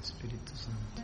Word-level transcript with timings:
Espíritu 0.00 0.56
Santo. 0.56 1.02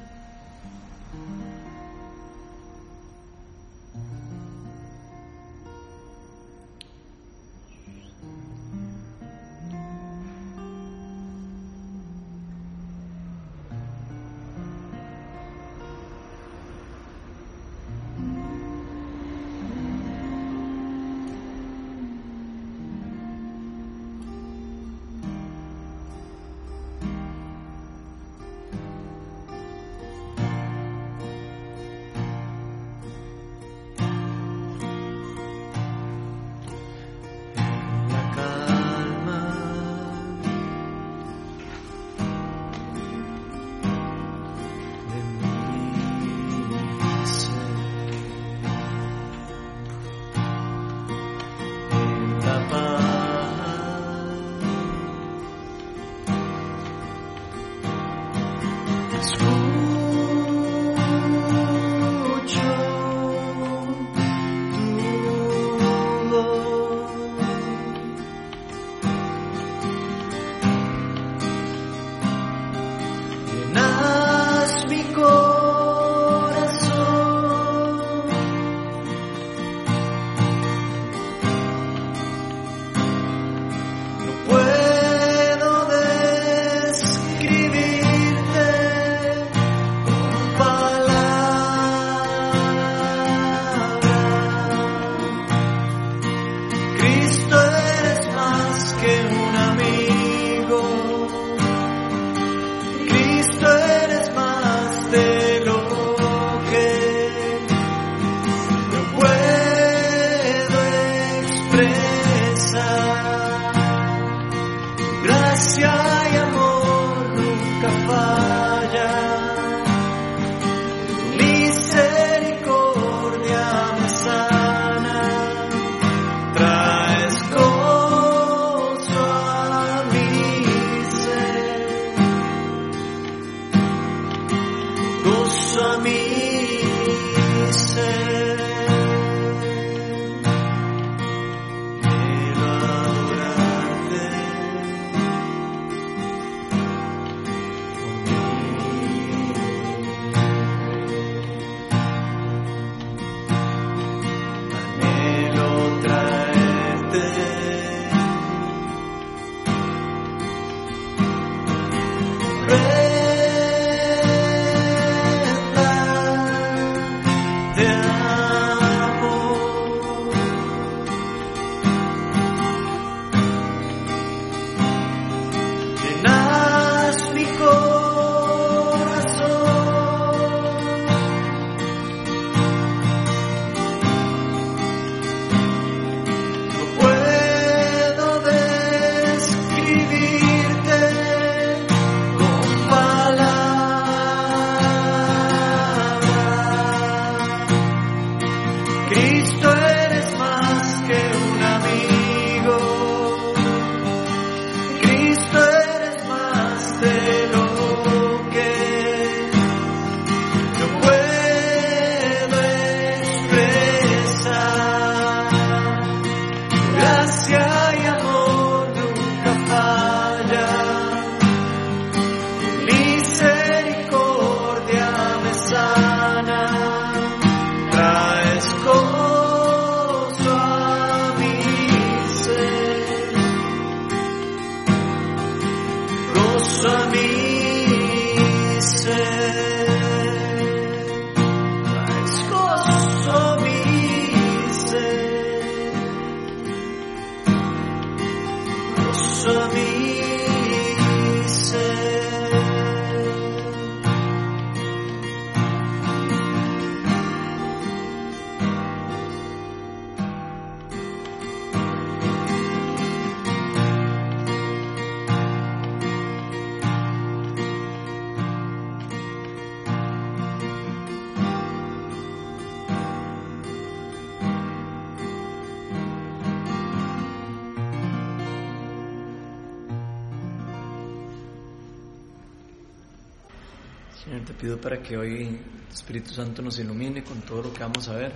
Para 284.86 285.02
que 285.02 285.16
hoy 285.16 285.60
Espíritu 285.92 286.30
Santo 286.32 286.62
nos 286.62 286.78
ilumine 286.78 287.24
con 287.24 287.40
todo 287.40 287.60
lo 287.60 287.72
que 287.74 287.80
vamos 287.80 288.06
a 288.06 288.12
ver, 288.12 288.32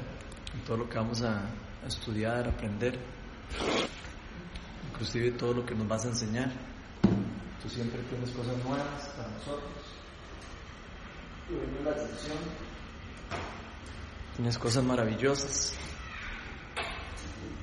con 0.50 0.61
todo 0.62 0.76
lo 0.79 0.88
que 0.88 0.99
vamos 0.99 1.23
a, 1.23 1.49
estudiar, 1.87 2.49
aprender, 2.49 2.99
inclusive 4.91 5.31
todo 5.31 5.55
lo 5.55 5.64
que 5.64 5.76
nos 5.76 5.87
vas 5.87 6.06
a 6.06 6.08
enseñar. 6.08 6.50
Tú 7.62 7.69
siempre 7.69 8.02
tienes 8.02 8.32
cosas 8.32 8.56
nuevas 8.64 9.08
para 9.17 9.29
nosotros. 9.29 9.70
y 11.50 11.85
la 11.85 11.91
excepción. 11.93 12.38
Tienes 14.35 14.58
cosas 14.58 14.82
maravillosas. 14.82 15.75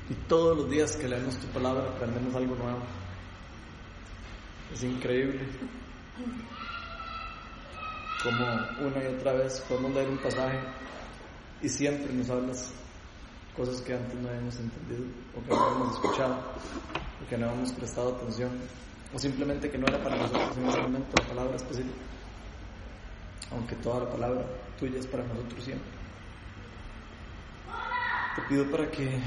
Y 0.10 0.14
todos 0.30 0.60
los 0.60 0.70
días 0.70 0.96
que 0.96 1.10
leemos 1.10 1.36
tu 1.36 1.48
palabra 1.48 1.90
aprendemos 1.90 2.34
algo 2.34 2.56
nuevo. 2.56 2.84
Es 4.74 4.82
increíble 4.82 5.46
como 8.24 8.46
una 8.88 9.04
y 9.04 9.16
otra 9.16 9.34
vez 9.34 9.64
podemos 9.68 9.94
leer 9.94 10.10
un 10.10 10.18
pasaje 10.18 10.60
y 11.62 11.70
siempre 11.70 12.14
nos 12.14 12.30
hablas 12.30 12.74
cosas 13.56 13.82
que 13.82 13.94
antes 13.94 14.16
no 14.20 14.30
habíamos 14.30 14.56
entendido 14.60 15.04
o 15.36 15.44
que 15.44 15.50
no 15.50 15.64
habíamos 15.64 15.96
escuchado 15.96 16.36
o 17.24 17.30
que 17.30 17.38
no 17.38 17.48
habíamos 17.48 17.72
prestado 17.74 18.16
atención 18.16 18.52
o 19.14 19.20
simplemente 19.20 19.70
que 19.70 19.78
no 19.78 19.88
era 19.88 20.02
para 20.04 20.18
nosotros 20.18 20.58
en 20.58 20.68
ese 20.68 20.82
momento 20.82 21.22
la 21.22 21.28
palabra 21.28 21.56
específica 21.56 22.18
aunque 23.52 23.76
toda 23.78 24.04
la 24.04 24.10
palabra 24.10 24.46
tuya 24.80 25.00
es 25.00 25.08
para 25.08 25.24
nosotros 25.24 25.64
siempre. 25.64 25.92
Te 28.36 28.42
pido 28.44 28.70
para 28.70 28.90
que 28.92 29.20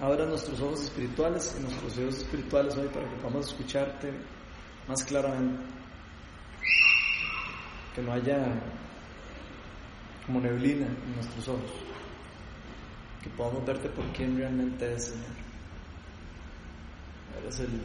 abras 0.00 0.28
nuestros 0.28 0.60
ojos 0.60 0.84
espirituales 0.84 1.56
y 1.58 1.62
nuestros 1.62 1.96
oídos 1.98 2.18
espirituales 2.18 2.76
hoy 2.76 2.88
para 2.88 3.08
que 3.08 3.16
podamos 3.16 3.48
escucharte 3.48 4.12
más 4.86 5.04
claramente 5.04 5.79
que 8.00 8.06
no 8.06 8.12
haya 8.12 8.46
como 10.26 10.40
neblina 10.40 10.86
en 10.86 11.14
nuestros 11.16 11.48
ojos, 11.48 11.70
que 13.22 13.28
podamos 13.30 13.66
verte 13.66 13.88
por 13.90 14.06
quién 14.12 14.38
realmente 14.38 14.94
es, 14.94 15.06
Señor. 15.06 15.26
Eres 17.42 17.60
el 17.60 17.82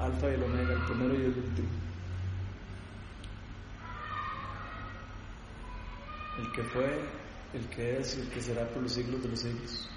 alfa 0.00 0.30
y 0.30 0.34
el 0.34 0.42
omega, 0.42 0.72
el 0.72 0.82
primero 0.84 1.14
y 1.14 1.24
el 1.24 1.38
último. 1.38 1.68
El 6.38 6.52
que 6.52 6.62
fue, 6.64 7.00
el 7.52 7.68
que 7.68 7.98
es 7.98 8.16
y 8.16 8.20
el 8.20 8.28
que 8.28 8.40
será 8.40 8.66
por 8.68 8.82
los 8.82 8.92
siglos 8.92 9.22
de 9.22 9.28
los 9.28 9.40
siglos. 9.40 9.90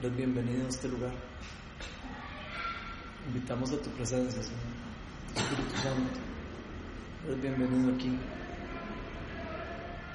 Eres 0.00 0.16
bienvenido 0.16 0.66
a 0.66 0.68
este 0.68 0.88
lugar. 0.88 1.12
Invitamos 3.26 3.72
a 3.72 3.78
tu 3.78 3.90
presencia, 3.90 4.42
Señor. 4.42 4.87
Espíritu 5.38 5.76
Santo, 5.76 6.18
eres 7.26 7.40
bienvenido 7.40 7.94
aquí 7.94 8.18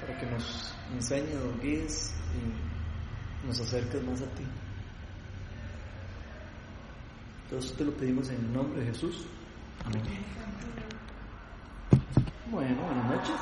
para 0.00 0.18
que 0.18 0.26
nos 0.26 0.74
enseñes, 0.92 1.34
nos 1.34 1.60
guíes 1.62 2.14
y 2.34 3.46
nos 3.46 3.58
acerques 3.58 4.02
más 4.04 4.20
a 4.20 4.26
ti. 4.34 4.44
Eso 7.56 7.74
te 7.74 7.84
lo 7.84 7.92
pedimos 7.92 8.28
en 8.28 8.36
el 8.36 8.52
nombre 8.52 8.80
de 8.80 8.86
Jesús. 8.88 9.24
Amén. 9.84 10.02
Bueno, 12.50 12.82
buenas 12.82 13.10
noches. 13.10 13.36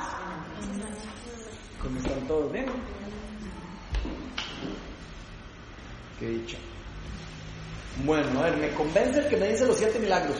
¿Cómo 1.81 1.97
están 1.97 2.27
todos? 2.27 2.51
¿Bien? 2.51 2.65
¿Qué 6.19 6.29
dicho? 6.29 6.57
Bueno, 8.05 8.39
a 8.39 8.43
ver, 8.43 8.57
me 8.57 8.69
convence 8.73 9.19
el 9.19 9.27
que 9.27 9.37
me 9.37 9.49
dice 9.49 9.65
los 9.65 9.77
siete 9.77 9.99
milagros 9.99 10.37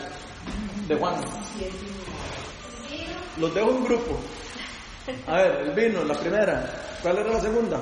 de 0.88 0.96
Juan. 0.96 1.16
Los 3.38 3.54
dejo 3.54 3.72
en 3.72 3.84
grupo. 3.84 4.20
A 5.28 5.38
ver, 5.38 5.52
el 5.68 5.72
vino, 5.72 6.04
la 6.04 6.14
primera. 6.16 6.98
¿Cuál 7.02 7.18
era 7.18 7.32
la 7.32 7.42
segunda? 7.42 7.78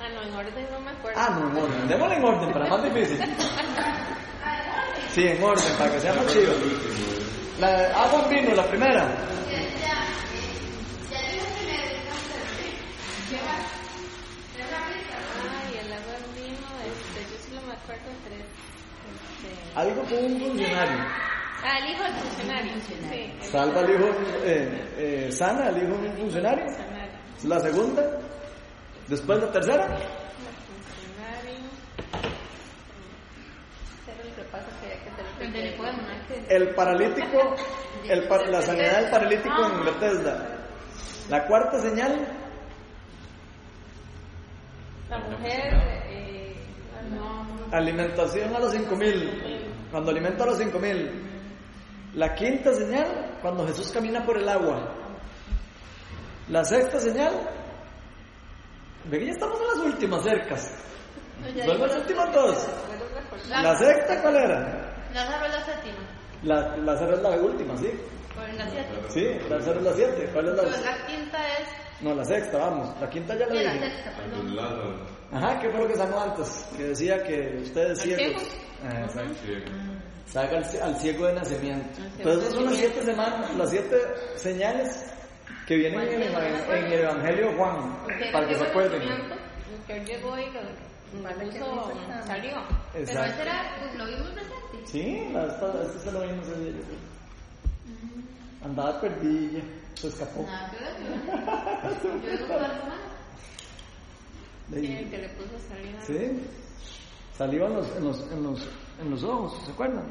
Ah, 0.00 0.08
no, 0.14 0.22
en 0.22 0.34
orden 0.34 0.66
no 0.70 0.80
me 0.80 0.90
acuerdo. 0.90 1.20
Ah, 1.20 1.30
no, 1.30 1.50
en 1.50 1.64
orden. 1.64 1.88
Démosle 1.88 2.16
en 2.16 2.24
orden, 2.24 2.52
para 2.52 2.66
más 2.66 2.82
difícil. 2.82 3.18
Sí, 5.14 5.26
en 5.26 5.42
orden, 5.42 5.76
para 5.78 5.92
que 5.92 6.00
sea 6.00 6.14
más 6.14 6.26
chido. 6.32 6.52
La, 7.58 8.02
agua 8.02 8.24
en 8.24 8.30
vino, 8.30 8.54
la 8.54 8.66
primera. 8.66 9.08
Algo 19.76 20.02
con 20.04 20.24
un 20.24 20.40
funcionario. 20.40 21.35
Ah, 21.68 21.78
el 21.78 21.90
hijo 21.90 22.02
del 22.04 22.12
funcionario. 22.14 22.72
Sí, 22.86 23.32
Salva 23.50 23.80
al 23.80 23.90
hijo, 23.90 24.08
eh, 24.44 24.88
eh, 24.98 25.32
sana 25.32 25.66
al 25.66 25.76
hijo 25.76 25.98
de 25.98 26.08
un 26.10 26.16
funcionario. 26.16 26.64
La 27.44 27.58
segunda. 27.60 28.02
Después 29.08 29.40
la 29.40 29.50
tercera. 29.50 29.84
El 29.86 29.92
funcionario. 30.68 31.66
Hacer 34.52 36.46
el 36.48 36.74
paralítico, 36.74 37.54
el 38.08 38.28
par- 38.28 38.48
la 38.48 38.62
sanidad 38.68 39.00
del 39.02 39.10
paralítico 39.10 39.66
en 39.66 39.84
Bethesda. 39.84 40.46
La 41.28 41.46
cuarta 41.46 41.80
señal, 41.80 42.26
La 45.10 45.18
mujer. 45.18 45.72
Eh, 46.08 46.54
no, 47.10 47.46
alimentación 47.72 48.54
a 48.54 48.58
los 48.60 48.72
cinco 48.72 48.96
mil. 48.96 49.30
Cuando 49.90 50.10
alimenta 50.10 50.44
a 50.44 50.46
los 50.46 50.58
cinco 50.58 50.78
mil. 50.78 51.10
La 52.16 52.34
quinta 52.34 52.72
señal, 52.72 53.38
cuando 53.42 53.66
Jesús 53.66 53.92
camina 53.92 54.24
por 54.24 54.38
el 54.38 54.48
agua. 54.48 54.90
La 56.48 56.64
sexta 56.64 56.98
señal, 56.98 57.32
ve 59.04 59.18
que 59.18 59.26
ya 59.26 59.32
estamos 59.32 59.60
en 59.60 59.66
las 59.66 59.94
últimas 59.94 60.22
cercas. 60.22 60.74
Son 61.64 61.78
las 61.78 61.96
últimas 61.96 62.32
dos. 62.32 62.68
La 63.48 63.76
sexta, 63.76 64.22
¿cuál 64.22 64.36
era? 64.36 65.08
Lázaro 65.12 65.46
es 65.46 65.52
la 65.52 65.64
séptima. 65.64 66.16
La, 66.42 66.96
cero 66.98 67.16
es 67.16 67.22
la 67.22 67.30
última, 67.30 67.76
¿sí? 67.76 67.90
Por 68.36 68.54
la 68.54 68.70
siete. 68.70 68.88
Sí, 69.08 69.48
la 69.48 69.58
cero 69.60 69.76
es 69.80 69.84
la 69.84 69.92
siete. 69.94 70.30
¿Cuál 70.32 70.48
es 70.48 70.60
Pues 70.60 70.80
la? 70.84 70.90
la 70.90 71.06
quinta 71.06 71.38
es. 71.58 71.68
No, 72.02 72.14
la 72.14 72.24
sexta, 72.24 72.58
vamos. 72.58 73.00
La 73.00 73.08
quinta 73.08 73.34
ya 73.34 73.46
la 73.46 73.52
Sí, 73.54 73.62
la 73.64 73.72
dije. 73.72 73.90
sexta, 73.90 74.16
perdón. 74.16 74.58
Ajá, 75.32 75.58
¿qué 75.60 75.70
fue 75.70 75.80
lo 75.80 75.88
que 75.88 75.96
sanó 75.96 76.20
antes? 76.20 76.68
Que 76.76 76.82
decía 76.84 77.22
que 77.22 77.56
ustedes 77.62 77.98
¿Al 78.00 78.04
ciegos. 78.06 78.42
ciego? 78.42 78.64
Ah, 78.84 79.00
exacto. 79.00 79.34
Saca 80.26 80.56
al, 80.58 80.82
al 80.82 80.96
ciego 80.96 81.26
de 81.26 81.32
nacimiento. 81.34 82.00
Entonces 82.18 82.42
esas 82.42 82.54
son 82.54 82.64
las 82.66 82.74
siete 82.76 83.02
semanas, 83.02 83.56
las 83.56 83.70
siete 83.70 83.96
señales 84.36 85.14
que 85.66 85.76
vienen 85.76 86.00
en 86.00 86.22
el, 86.22 86.34
en 86.34 86.84
el 86.92 87.00
Evangelio 87.00 87.56
Juan, 87.56 87.96
para 88.32 88.46
que 88.48 88.54
se 88.56 88.64
acuerden. 88.64 89.00
que 89.86 90.04
llegó 90.04 90.36
y 90.38 90.46
lo 90.52 90.60
salió. 92.26 92.56
Pero 92.92 93.24
ese 93.24 93.42
era, 93.42 93.76
pues 93.80 93.94
lo 93.96 94.04
vimos 94.06 94.28
presente. 94.30 94.86
Sí, 94.86 95.28
la 95.32 95.46
esta, 95.46 95.82
este 95.82 95.98
se 96.00 96.12
lo 96.12 96.20
vimos 96.20 96.46
día. 96.58 96.72
Andaba 98.66 99.00
perdilla, 99.00 99.62
se 99.94 100.08
escapó. 100.08 100.42
Nada. 100.42 100.72
Yo 104.68 104.80
Sí, 104.80 104.92
el 104.92 105.08
que 105.10 105.18
le 105.18 105.28
puso 105.28 105.56
saliva. 105.68 106.00
Sí, 106.04 106.42
saliva 107.38 107.66
en 107.68 107.74
los, 107.74 107.96
en 107.96 108.04
los, 108.04 108.32
en 108.32 108.42
los, 108.42 108.68
en 109.00 109.10
los 109.10 109.22
ojos, 109.22 109.64
¿se 109.64 109.70
acuerdan? 109.70 110.02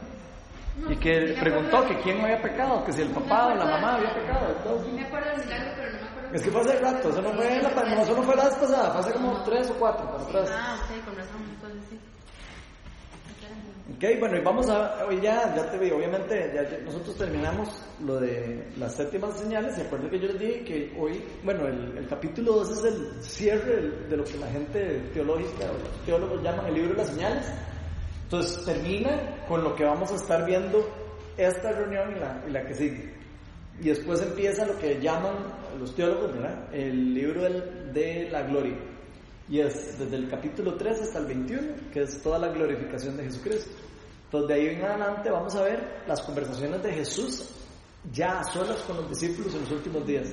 Y 0.90 0.96
que 0.96 1.36
preguntó 1.38 1.86
que 1.86 2.00
quién 2.00 2.22
había 2.22 2.42
pecado, 2.42 2.86
que 2.86 2.94
si 2.94 3.02
el 3.02 3.10
papá 3.10 3.48
o 3.48 3.56
la 3.56 3.66
mamá 3.66 3.96
había 3.96 4.14
pecado. 4.14 4.48
Sí 4.48 4.54
entonces- 4.64 4.94
me 4.94 5.06
acuerdo 5.06 5.30
del 5.32 5.40
milagro, 5.46 5.72
pero 5.76 5.92
no 5.92 6.00
me 6.00 6.08
acuerdo. 6.08 6.36
Es 6.36 6.42
que 6.42 6.52
fue 6.52 6.62
hace 6.62 6.80
rato, 6.80 7.10
eso 7.10 7.22
no 7.22 7.32
fue 7.34 7.62
la, 7.62 7.70
no, 7.70 8.02
eso 8.04 8.16
no 8.16 8.24
fue 8.24 8.36
la 8.38 8.46
vez 8.46 8.56
pasada, 8.56 8.92
fue 8.92 9.02
hace 9.02 9.14
como 9.14 9.44
tres 9.44 9.70
o 9.70 9.74
cuatro 9.74 10.06
para 10.10 10.24
atrás. 10.24 10.50
Ah, 10.54 10.78
ok, 10.80 11.06
con 11.06 11.16
razón, 11.18 11.42
entonces 11.54 11.84
sí. 11.90 12.00
Ok, 13.96 14.04
bueno, 14.20 14.38
y 14.38 14.42
vamos 14.42 14.68
a, 14.70 15.06
hoy 15.08 15.22
ya, 15.22 15.56
ya 15.56 15.72
te 15.72 15.78
vi, 15.78 15.90
obviamente, 15.92 16.52
ya, 16.54 16.64
ya 16.70 16.78
nosotros 16.84 17.16
terminamos 17.16 17.70
lo 18.04 18.20
de 18.20 18.68
las 18.78 18.94
séptimas 18.96 19.40
señales, 19.40 19.78
y 19.78 19.82
acuerdo 19.82 20.10
que 20.10 20.20
yo 20.20 20.28
les 20.28 20.40
dije 20.40 20.64
que 20.66 20.94
hoy, 21.00 21.24
bueno, 21.44 21.66
el, 21.68 21.98
el 21.98 22.08
capítulo 22.08 22.54
2 22.56 22.72
es 22.72 22.84
el 22.94 23.24
cierre 23.24 23.92
de 24.10 24.18
lo 24.18 24.24
que 24.26 24.38
la 24.38 24.48
gente 24.48 25.00
teológica, 25.14 25.66
o 25.72 25.78
los 25.78 26.06
teólogos 26.06 26.44
llaman 26.44 26.66
el 26.68 26.74
libro 26.74 26.90
de 26.92 26.98
las 26.98 27.08
señales. 27.08 27.46
Entonces 28.24 28.66
termina 28.66 29.46
con 29.48 29.64
lo 29.64 29.76
que 29.76 29.86
vamos 29.86 30.12
a 30.12 30.16
estar 30.16 30.46
viendo 30.46 30.84
esta 31.38 31.72
reunión 31.72 32.18
y 32.18 32.20
la, 32.20 32.44
y 32.48 32.52
la 32.52 32.66
que 32.66 32.74
sigue. 32.74 33.14
Y 33.80 33.90
después 33.90 34.22
empieza 34.22 34.66
lo 34.66 34.78
que 34.78 35.00
llaman 35.00 35.36
los 35.80 35.96
teólogos, 35.96 36.34
¿verdad? 36.34 36.68
El 36.74 37.14
libro 37.14 37.44
del- 37.44 37.94
de 37.94 38.30
la 38.32 38.42
gloria. 38.44 38.76
Y 39.50 39.60
es 39.60 40.00
desde 40.00 40.16
el 40.16 40.30
capítulo 40.30 40.76
3 40.76 41.02
hasta 41.02 41.20
el 41.20 41.26
21, 41.28 41.92
que 41.94 42.02
es 42.04 42.22
toda 42.22 42.40
la 42.40 42.50
glorificación 42.50 43.18
de 43.18 43.24
Jesucristo. 43.26 43.72
Entonces 44.26 44.48
de 44.48 44.54
ahí 44.56 44.76
en 44.76 44.84
adelante 44.84 45.30
vamos 45.30 45.56
a 45.56 45.64
ver 45.64 46.04
las 46.08 46.22
conversaciones 46.22 46.82
de 46.82 46.92
Jesús 46.92 47.50
ya 48.12 48.40
a 48.40 48.44
solas 48.44 48.78
con 48.82 48.98
los 48.98 49.10
discípulos 49.10 49.54
en 49.54 49.62
los 49.62 49.72
últimos 49.72 50.06
días. 50.06 50.28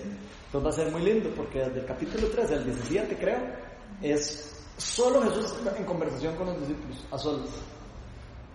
Entonces 0.46 0.64
va 0.64 0.70
a 0.70 0.84
ser 0.84 0.92
muy 0.92 1.02
lindo 1.02 1.30
porque 1.36 1.60
desde 1.60 1.80
el 1.80 1.86
capítulo 1.86 2.28
3 2.28 2.50
al 2.52 2.64
17 2.64 3.16
creo, 3.16 3.38
es 4.00 4.52
solo 4.76 5.22
Jesús 5.22 5.54
en 5.76 5.84
conversación 5.84 6.34
con 6.36 6.46
los 6.46 6.60
discípulos, 6.60 7.06
a 7.10 7.18
solas. 7.18 7.50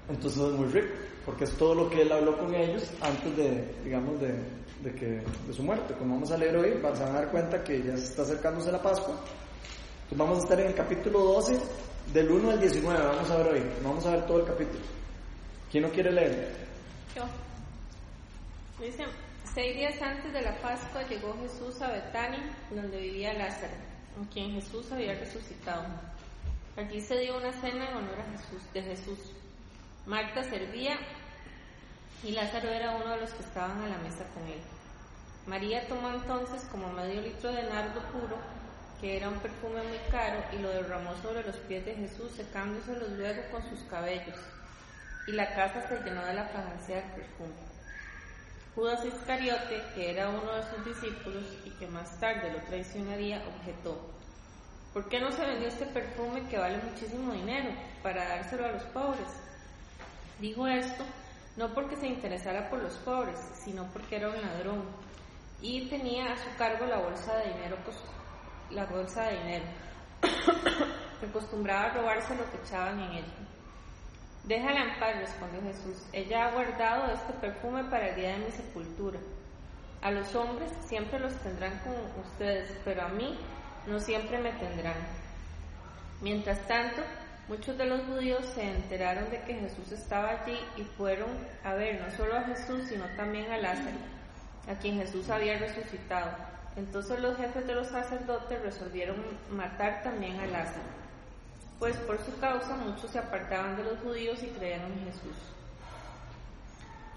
Entonces 0.10 0.42
es 0.42 0.52
muy 0.54 0.68
rico, 0.68 0.94
porque 1.26 1.44
es 1.44 1.52
todo 1.54 1.76
lo 1.76 1.90
que 1.90 2.02
él 2.02 2.12
habló 2.12 2.38
con 2.38 2.54
ellos 2.54 2.90
antes 3.02 3.36
de, 3.36 3.76
digamos, 3.84 4.20
de, 4.22 4.34
de 4.84 4.96
que, 4.96 5.06
de 5.48 5.54
su 5.54 5.64
muerte. 5.64 5.94
Como 5.96 6.16
vamos 6.16 6.32
a 6.32 6.38
leer 6.38 6.56
hoy, 6.56 6.80
van 6.82 6.96
a 6.96 7.12
dar 7.12 7.32
cuenta 7.32 7.64
que 7.64 7.82
ya 7.84 7.98
se 7.98 8.06
está 8.06 8.22
acercándose 8.22 8.72
la 8.72 8.82
Pascua. 8.82 9.16
Vamos 10.12 10.40
a 10.40 10.42
estar 10.44 10.60
en 10.62 10.68
el 10.68 10.74
capítulo 10.74 11.20
12, 11.20 11.60
del 12.14 12.32
1 12.32 12.52
al 12.52 12.62
19, 12.62 13.06
vamos 13.06 13.30
a 13.30 13.38
ver 13.38 13.48
hoy. 13.48 13.64
Vamos 13.84 14.06
a 14.06 14.12
ver 14.12 14.26
todo 14.26 14.40
el 14.40 14.46
capítulo. 14.46 14.80
¿Quién 15.70 15.84
no 15.84 15.90
quiere 15.92 16.14
leer? 16.14 16.56
Yo. 17.14 17.24
Dice, 18.80 19.04
seis 19.54 19.76
días 19.76 20.02
antes 20.02 20.32
de 20.32 20.42
la 20.42 20.56
Pascua 20.62 21.04
llegó 21.10 21.36
Jesús 21.42 21.82
a 21.82 21.92
Betania, 21.92 22.56
donde 22.72 23.02
vivía 23.02 23.34
Lázaro, 23.34 23.74
con 24.16 24.26
quien 24.28 24.54
Jesús 24.54 24.90
había 24.94 25.14
resucitado. 25.14 25.84
Allí 26.78 27.02
se 27.02 27.20
dio 27.20 27.38
una 27.38 27.52
cena 27.52 27.90
en 27.90 27.98
honor 27.98 28.20
a 28.22 28.38
Jesús, 28.38 28.62
de 28.74 28.82
Jesús. 28.84 29.20
Marta 30.06 30.42
servía 30.44 30.98
y 32.24 32.32
Lázaro 32.32 32.70
era 32.70 32.96
uno 32.96 33.10
de 33.10 33.22
los 33.22 33.32
que 33.32 33.44
estaban 33.44 33.82
a 33.82 33.90
la 33.90 33.98
mesa 33.98 34.24
con 34.34 34.44
él. 34.48 34.62
María 35.48 35.86
tomó 35.88 36.10
entonces 36.12 36.64
como 36.72 36.92
medio 36.94 37.22
litro 37.22 37.52
de 37.52 37.64
nardo 37.64 38.02
puro, 38.12 38.38
que 39.00 39.18
era 39.18 39.30
un 39.30 39.40
perfume 39.40 39.84
muy 39.84 40.00
caro, 40.12 40.44
y 40.54 40.58
lo 40.58 40.70
derramó 40.70 41.16
sobre 41.22 41.44
los 41.44 41.56
pies 41.68 41.86
de 41.86 41.96
Jesús, 41.96 42.32
secándoselos 42.32 43.10
luego 43.12 43.42
con 43.52 43.62
sus 43.70 43.80
cabellos. 43.90 44.38
Y 45.28 45.34
la 45.34 45.54
casa 45.56 45.88
se 45.88 46.04
llenó 46.04 46.26
de 46.26 46.34
la 46.34 46.46
fragancia 46.46 46.96
del 46.98 47.12
perfume. 47.12 47.56
Judas 48.76 49.06
Iscariote, 49.06 49.82
que 49.96 50.12
era 50.12 50.30
uno 50.30 50.54
de 50.54 50.64
sus 50.64 50.86
discípulos 50.86 51.44
y 51.66 51.72
que 51.72 51.88
más 51.88 52.20
tarde 52.20 52.52
lo 52.52 52.60
traicionaría, 52.62 53.44
objetó, 53.48 54.00
¿por 54.94 55.10
qué 55.10 55.20
no 55.20 55.32
se 55.32 55.46
vendió 55.46 55.68
este 55.68 55.86
perfume 55.88 56.48
que 56.48 56.58
vale 56.58 56.78
muchísimo 56.78 57.34
dinero 57.34 57.72
para 58.04 58.28
dárselo 58.28 58.66
a 58.66 58.72
los 58.72 58.84
pobres? 58.84 59.28
Dijo 60.40 60.68
esto 60.68 61.04
no 61.58 61.74
porque 61.74 61.96
se 61.96 62.08
interesara 62.08 62.70
por 62.70 62.84
los 62.84 62.94
pobres, 62.98 63.36
sino 63.56 63.84
porque 63.92 64.18
era 64.18 64.30
un 64.30 64.40
ladrón 64.40 64.84
y 65.60 65.90
tenía 65.90 66.32
a 66.32 66.38
su 66.38 66.56
cargo 66.56 66.86
la 66.86 67.00
bolsa 67.00 67.36
de 67.38 67.54
dinero, 67.54 67.78
la 68.72 68.86
bolsa 68.86 69.24
de 69.24 69.38
dinero. 69.38 69.66
Acostumbraba 71.30 71.86
a 71.86 71.94
robarse 71.94 72.36
lo 72.36 72.50
que 72.52 72.58
echaban 72.58 73.00
en 73.00 73.12
ella. 73.12 73.34
Déjala 74.44 74.84
en 74.84 75.00
paz, 75.00 75.16
respondió 75.20 75.62
Jesús. 75.62 76.08
Ella 76.14 76.46
ha 76.46 76.52
guardado 76.52 77.12
este 77.12 77.34
perfume 77.34 77.84
para 77.86 78.10
el 78.10 78.16
día 78.16 78.30
de 78.32 78.46
mi 78.46 78.52
sepultura. 78.52 79.20
A 80.02 80.12
los 80.12 80.34
hombres 80.36 80.72
siempre 80.86 81.20
los 81.20 81.34
tendrán 81.42 81.80
con 81.80 81.94
ustedes, 82.24 82.72
pero 82.86 83.02
a 83.02 83.10
mí 83.10 83.38
no 83.88 84.00
siempre 84.00 84.38
me 84.38 84.52
tendrán. 84.54 84.96
Mientras 86.22 86.66
tanto, 86.68 87.02
muchos 87.48 87.78
de 87.78 87.86
los 87.86 88.02
judíos 88.06 88.46
se 88.54 88.64
enteraron 88.64 89.30
de 89.30 89.42
que 89.42 89.56
Jesús 89.56 89.92
estaba 89.92 90.30
allí 90.30 90.58
y 90.78 90.84
fueron 90.84 91.30
a 91.64 91.74
ver 91.74 92.00
no 92.02 92.10
solo 92.12 92.38
a 92.38 92.44
Jesús, 92.44 92.86
sino 92.88 93.06
también 93.16 93.52
a 93.52 93.58
Lázaro, 93.58 93.98
a 94.70 94.76
quien 94.76 94.98
Jesús 94.98 95.30
había 95.30 95.58
resucitado. 95.58 96.57
Entonces 96.78 97.20
los 97.20 97.36
jefes 97.36 97.68
de 97.68 97.76
los 97.76 97.88
sacerdotes 97.88 98.62
resolvieron 98.62 99.18
matar 99.52 100.04
también 100.04 100.40
a 100.40 100.46
Lázaro 100.46 100.98
pues 101.80 101.96
por 101.98 102.18
su 102.24 102.38
causa 102.40 102.76
muchos 102.76 103.12
se 103.12 103.20
apartaban 103.20 103.78
de 103.78 103.84
los 103.84 104.00
judíos 104.00 104.42
y 104.42 104.48
creyeron 104.48 104.92
en 104.94 105.06
Jesús. 105.06 105.38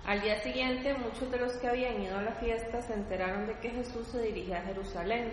Al 0.07 0.21
día 0.23 0.41
siguiente, 0.43 0.95
muchos 0.95 1.31
de 1.31 1.39
los 1.39 1.53
que 1.55 1.69
habían 1.69 2.03
ido 2.03 2.19
a 2.19 2.23
la 2.23 2.33
fiesta 2.33 2.83
se 2.83 2.95
enteraron 2.95 3.47
de 3.47 3.59
que 3.59 3.71
Jesús 3.71 4.07
se 4.09 4.23
dirigía 4.23 4.59
a 4.59 4.63
Jerusalén. 4.63 5.33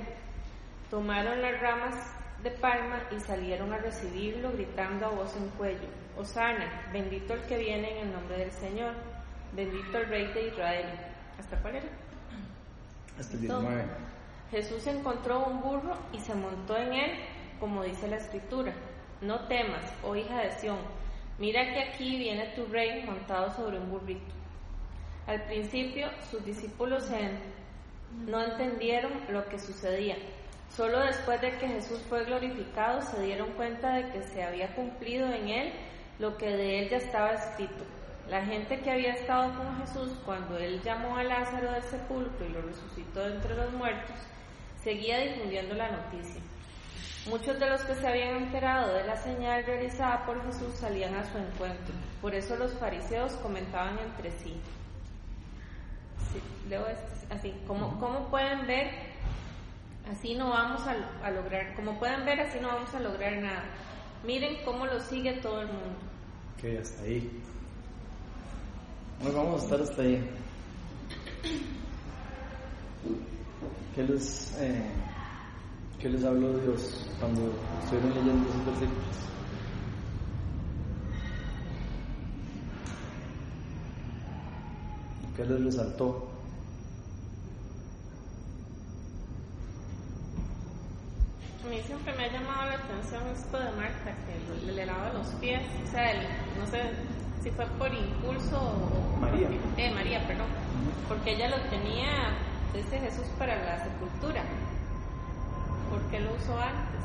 Tomaron 0.89 1.41
las 1.41 1.59
ramas 1.59 1.95
de 2.43 2.51
palma 2.51 3.01
y 3.11 3.19
salieron 3.19 3.73
a 3.73 3.77
recibirlo 3.77 4.51
gritando 4.51 5.07
a 5.07 5.09
voz 5.09 5.35
en 5.35 5.49
cuello, 5.49 5.87
Osana, 6.17 6.89
bendito 6.93 7.33
el 7.33 7.41
que 7.43 7.57
viene 7.57 7.99
en 7.99 8.07
el 8.07 8.13
nombre 8.13 8.37
del 8.37 8.51
Señor, 8.51 8.93
bendito 9.53 9.97
el 9.97 10.07
Rey 10.07 10.33
de 10.33 10.47
Israel. 10.47 10.85
¿Hasta 11.39 11.57
cuál 11.61 11.77
era? 11.77 11.87
Hasta 13.19 13.33
el 13.33 13.41
19. 13.41 14.06
Jesús 14.51 14.87
encontró 14.87 15.45
un 15.45 15.61
burro 15.61 15.97
y 16.13 16.19
se 16.19 16.33
montó 16.33 16.77
en 16.77 16.93
él, 16.93 17.11
como 17.59 17.83
dice 17.83 18.07
la 18.07 18.17
escritura. 18.17 18.73
No 19.21 19.47
temas, 19.47 19.83
oh 20.03 20.15
hija 20.15 20.41
de 20.41 20.51
Sión, 20.51 20.77
mira 21.37 21.73
que 21.73 21.81
aquí 21.81 22.17
viene 22.17 22.53
tu 22.55 22.65
rey 22.67 23.03
montado 23.05 23.51
sobre 23.55 23.79
un 23.79 23.89
burrito. 23.89 24.33
Al 25.25 25.43
principio 25.43 26.07
sus 26.31 26.45
discípulos 26.45 27.09
no 28.25 28.41
entendieron 28.41 29.11
lo 29.29 29.47
que 29.49 29.59
sucedía. 29.59 30.15
Solo 30.69 30.99
después 30.99 31.41
de 31.41 31.57
que 31.57 31.67
Jesús 31.67 32.01
fue 32.07 32.23
glorificado 32.23 33.01
se 33.01 33.21
dieron 33.21 33.51
cuenta 33.53 33.95
de 33.95 34.09
que 34.11 34.21
se 34.23 34.43
había 34.43 34.73
cumplido 34.75 35.27
en 35.27 35.49
él 35.49 35.73
lo 36.19 36.37
que 36.37 36.47
de 36.47 36.79
él 36.79 36.89
ya 36.89 36.97
estaba 36.97 37.33
escrito. 37.33 37.83
La 38.29 38.45
gente 38.45 38.79
que 38.81 38.91
había 38.91 39.13
estado 39.13 39.53
con 39.57 39.77
Jesús 39.79 40.11
cuando 40.25 40.57
él 40.57 40.81
llamó 40.83 41.15
a 41.17 41.23
Lázaro 41.23 41.71
del 41.71 41.83
sepulcro 41.83 42.45
y 42.45 42.49
lo 42.49 42.61
resucitó 42.61 43.25
entre 43.25 43.55
los 43.55 43.71
muertos, 43.73 44.15
seguía 44.87 45.19
difundiendo 45.19 45.75
la 45.75 45.91
noticia. 45.91 46.41
Muchos 47.29 47.59
de 47.59 47.69
los 47.69 47.81
que 47.81 47.95
se 47.95 48.07
habían 48.07 48.37
enterado 48.37 48.93
de 48.93 49.03
la 49.03 49.17
señal 49.17 49.65
realizada 49.65 50.25
por 50.25 50.41
Jesús 50.45 50.75
salían 50.75 51.13
a 51.13 51.29
su 51.29 51.37
encuentro. 51.37 51.93
Por 52.21 52.33
eso 52.33 52.55
los 52.55 52.71
fariseos 52.75 53.33
comentaban 53.43 53.99
entre 53.99 54.31
sí. 54.31 54.55
leo 56.69 56.85
así. 57.29 57.53
Como, 57.67 57.99
¿Cómo 57.99 58.29
pueden 58.29 58.65
ver? 58.65 58.89
Así 60.09 60.35
no 60.35 60.51
vamos 60.51 60.81
a, 60.87 61.31
lograr. 61.31 61.75
Como 61.75 61.99
pueden 61.99 62.23
ver, 62.23 62.39
así 62.39 62.57
no 62.61 62.69
vamos 62.69 62.93
a 62.95 63.01
lograr 63.01 63.35
nada. 63.39 63.65
Miren 64.23 64.63
cómo 64.63 64.85
lo 64.85 65.01
sigue 65.01 65.33
todo 65.41 65.63
el 65.63 65.67
mundo. 65.67 65.99
Ok, 66.57 66.79
hasta 66.81 67.03
ahí. 67.03 67.29
Hoy 69.25 69.31
vamos 69.33 69.61
a 69.61 69.63
estar 69.65 69.81
hasta 69.81 70.01
ahí. 70.01 70.29
¿Qué 73.95 74.03
les, 74.03 74.55
eh, 74.59 74.91
¿Qué 75.99 76.09
les 76.09 76.23
habló 76.23 76.53
Dios 76.59 77.09
cuando 77.19 77.51
estuvieron 77.81 78.13
leyendo 78.13 78.47
esos 78.49 78.65
versículos? 78.65 79.17
¿Qué 85.35 85.45
les 85.45 85.63
resaltó? 85.65 86.27
A 91.65 91.69
mí 91.69 91.81
siempre 91.85 92.13
me 92.15 92.23
ha 92.25 92.31
llamado 92.31 92.69
la 92.69 92.75
atención 92.75 93.23
esto 93.35 93.59
de 93.59 93.71
Marta, 93.71 94.15
que 94.25 94.71
le, 94.71 94.85
lavaba 94.85 95.13
los 95.13 95.27
pies. 95.41 95.61
O 95.87 95.91
sea, 95.91 96.13
no 96.57 96.65
sé 96.67 96.81
si 97.43 97.51
fue 97.51 97.65
por 97.77 97.93
impulso 97.93 98.57
o... 98.57 99.17
María. 99.19 99.49
eh, 99.77 99.91
María, 99.93 100.25
perdón. 100.27 100.47
Porque 101.07 101.33
ella 101.33 101.49
lo 101.49 101.57
tenía 101.69 102.37
desde 102.77 102.99
Jesús 102.99 103.25
para 103.39 103.55
la 103.55 103.83
sepultura. 103.83 104.43
¿Por 105.89 105.99
qué 106.11 106.19
lo 106.19 106.35
usó 106.35 106.59
antes? 106.59 107.01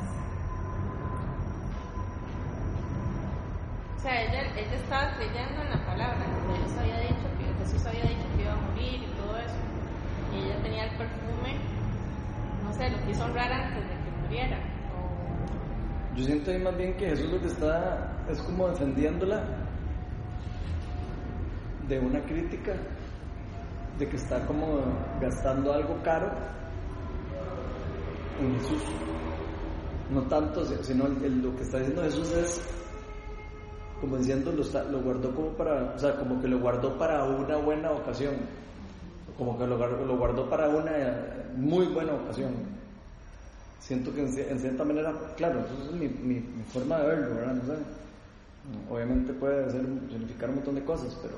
O 3.97 3.99
sea, 4.01 4.21
ella, 4.21 4.41
ella 4.55 4.75
estaba 4.75 5.15
creyendo 5.15 5.61
en 5.63 5.69
la 5.71 5.85
palabra, 5.85 6.25
Jesús 6.53 6.77
había 6.77 6.99
dicho 6.99 7.27
que 7.39 7.63
Jesús 7.63 7.85
había 7.87 8.03
dicho 8.03 8.27
que 8.35 8.43
iba 8.43 8.53
a 8.53 8.55
morir 8.57 9.01
y 9.01 9.11
todo 9.17 9.37
eso. 9.37 9.55
Y 10.33 10.45
ella 10.45 10.61
tenía 10.61 10.83
el 10.83 10.97
perfume, 10.97 11.57
no 12.63 12.73
sé, 12.73 12.89
lo 12.89 13.05
quiso 13.07 13.25
honrar 13.25 13.51
antes 13.51 13.83
de 13.83 13.95
que 13.95 14.11
muriera. 14.21 14.59
Yo 16.15 16.23
siento 16.25 16.51
ahí 16.51 16.59
más 16.59 16.77
bien 16.77 16.95
que 16.97 17.07
Jesús 17.07 17.31
lo 17.31 17.41
que 17.41 17.47
está 17.47 18.11
es 18.29 18.39
como 18.43 18.67
defendiéndola 18.67 19.43
de 21.87 21.99
una 21.99 22.21
crítica 22.21 22.73
de 23.97 24.09
que 24.09 24.15
está 24.15 24.45
como 24.45 24.81
gastando 25.21 25.73
algo 25.73 26.01
caro 26.03 26.31
en 28.39 28.59
Jesús. 28.59 28.83
No 30.09 30.21
tanto, 30.23 30.65
sino 30.83 31.07
lo 31.07 31.55
que 31.55 31.63
está 31.63 31.77
diciendo 31.79 32.03
Jesús 32.03 32.31
es 32.33 32.61
como 34.03 34.17
diciendo 34.17 34.51
lo, 34.51 35.01
guardó 35.01 35.33
como 35.33 35.49
para, 35.51 35.93
o 35.95 35.97
sea, 35.97 36.17
como 36.17 36.41
que 36.41 36.49
lo 36.49 36.59
guardó 36.59 36.97
para 36.97 37.23
una 37.23 37.55
buena 37.55 37.89
ocasión, 37.91 38.35
como 39.37 39.57
que 39.57 39.65
lo, 39.65 39.77
lo 39.77 40.17
guardó 40.17 40.49
para 40.49 40.67
una 40.67 40.91
muy 41.55 41.87
buena 41.87 42.13
ocasión. 42.13 42.51
Siento 43.79 44.13
que 44.13 44.21
en, 44.21 44.59
cierta 44.59 44.83
manera, 44.83 45.13
claro, 45.37 45.61
eso 45.61 45.89
es 45.89 46.21
mi, 46.21 46.39
forma 46.67 46.99
de 46.99 47.07
verlo. 47.07 47.35
Obviamente 48.89 49.33
puede 49.33 49.69
ser, 49.71 49.85
significar 50.09 50.49
un 50.49 50.55
montón 50.55 50.75
de 50.75 50.83
cosas, 50.83 51.17
pero 51.21 51.35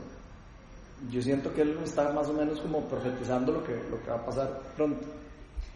yo 1.11 1.21
siento 1.21 1.53
que 1.53 1.61
él 1.61 1.77
está 1.83 2.11
más 2.13 2.27
o 2.27 2.33
menos 2.33 2.59
como 2.61 2.81
profetizando 2.87 3.51
lo 3.51 3.63
que, 3.63 3.75
lo 3.89 4.01
que 4.01 4.09
va 4.09 4.15
a 4.15 4.25
pasar 4.25 4.61
pronto. 4.75 5.05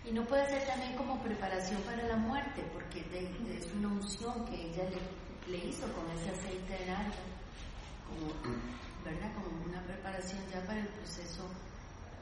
Y 0.05 0.11
no 0.11 0.23
puede 0.23 0.47
ser 0.47 0.65
también 0.65 0.95
como 0.95 1.21
preparación 1.21 1.81
para 1.81 2.07
la 2.07 2.15
muerte, 2.15 2.63
porque 2.73 2.99
es 2.99 3.67
una 3.77 3.89
unción 3.89 4.45
que 4.45 4.55
ella 4.55 4.83
le, 4.89 5.51
le, 5.51 5.65
hizo 5.65 5.85
con 5.93 6.05
ese 6.17 6.31
aceite 6.31 6.83
de 6.83 6.91
nardo, 6.91 7.13
como, 8.07 8.33
¿verdad? 9.05 9.31
como 9.35 9.65
una 9.65 9.81
preparación 9.83 10.39
ya 10.51 10.61
para 10.65 10.79
el 10.79 10.87
proceso 10.87 11.43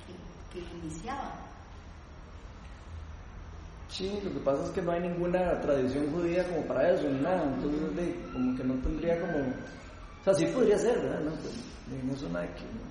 que, 0.06 0.60
que 0.60 0.66
iniciaba. 0.84 1.48
Sí, 3.90 4.20
lo 4.24 4.34
que 4.34 4.40
pasa 4.40 4.66
es 4.66 4.70
que 4.72 4.82
no 4.82 4.92
hay 4.92 5.02
ninguna 5.02 5.62
tradición 5.62 6.12
judía 6.12 6.46
como 6.48 6.62
para 6.64 6.92
eso, 6.92 7.10
nada, 7.10 7.44
entonces 7.44 8.16
como 8.34 8.58
que 8.58 8.64
no 8.64 8.74
tendría 8.76 9.22
como... 9.22 9.54
Sea, 10.28 10.34
sí 10.34 10.46
podría 10.54 10.78
ser, 10.78 11.00
¿verdad? 11.00 11.22
No, 11.22 11.32
pues, 11.32 11.54
no 12.04 12.14
es 12.14 12.22
una 12.24 12.46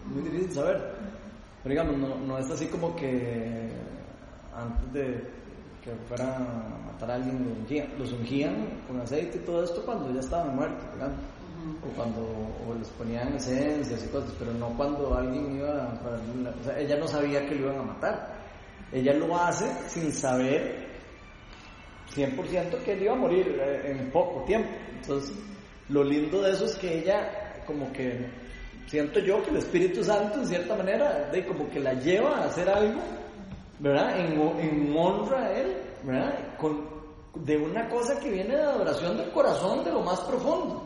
muy 0.07 0.23
difícil 0.23 0.55
saber. 0.55 0.81
Pero 1.63 1.71
digamos, 1.71 1.99
no, 1.99 2.17
no 2.17 2.39
es 2.39 2.51
así 2.51 2.65
como 2.67 2.97
que 2.97 3.69
antes 4.55 4.93
de 4.95 5.21
que 5.85 5.91
fuera 6.09 6.35
a 6.35 6.79
matar 6.87 7.11
a 7.11 7.15
alguien, 7.17 7.67
los 7.99 8.11
ungían, 8.13 8.81
con 8.89 8.99
aceite 9.03 9.37
y 9.37 9.41
todo 9.45 9.63
esto 9.63 9.85
cuando 9.85 10.11
ya 10.15 10.21
estaban 10.21 10.57
muertos, 10.57 10.83
digamos. 10.95 11.19
o 11.85 11.95
cuando 11.95 12.23
o 12.23 12.75
les 12.79 12.89
ponían 12.89 13.35
esencias 13.35 14.03
y 14.03 14.09
cosas, 14.09 14.33
pero 14.39 14.55
no 14.55 14.69
cuando 14.71 15.15
alguien 15.15 15.59
iba, 15.59 15.93
o 16.59 16.65
sea, 16.65 16.79
ella 16.79 16.97
no 16.97 17.07
sabía 17.07 17.47
que 17.47 17.55
lo 17.55 17.67
iban 17.67 17.81
a 17.81 17.83
matar. 17.83 18.35
Ella 18.93 19.13
lo 19.13 19.37
hace 19.37 19.67
sin 19.89 20.11
saber 20.11 20.87
100% 22.15 22.83
que 22.83 22.93
él 22.95 23.03
iba 23.03 23.13
a 23.13 23.17
morir 23.17 23.61
eh, 23.61 23.91
en 23.91 24.11
poco 24.11 24.43
tiempo. 24.45 24.71
Entonces, 25.03 25.37
lo 25.89 26.03
lindo 26.03 26.43
de 26.43 26.53
eso 26.53 26.65
es 26.65 26.77
que 26.77 26.99
ella, 26.99 27.63
como 27.67 27.93
que 27.93 28.27
siento 28.87 29.21
yo 29.21 29.43
que 29.43 29.51
el 29.51 29.57
Espíritu 29.59 30.03
Santo, 30.03 30.41
en 30.41 30.47
cierta 30.47 30.75
manera, 30.77 31.29
de 31.31 31.45
como 31.47 31.69
que 31.69 31.81
la 31.81 31.95
lleva 31.95 32.39
a 32.39 32.45
hacer 32.47 32.69
algo, 32.69 33.01
¿verdad? 33.79 34.19
En, 34.21 34.41
en 34.61 34.97
honra 34.97 35.47
a 35.47 35.53
él, 35.53 35.77
¿verdad? 36.03 36.57
Con, 36.59 36.89
de 37.35 37.57
una 37.57 37.89
cosa 37.89 38.19
que 38.19 38.31
viene 38.31 38.57
de 38.57 38.63
adoración 38.63 39.17
del 39.17 39.31
corazón, 39.31 39.85
de 39.85 39.93
lo 39.93 40.01
más 40.01 40.21
profundo. 40.21 40.83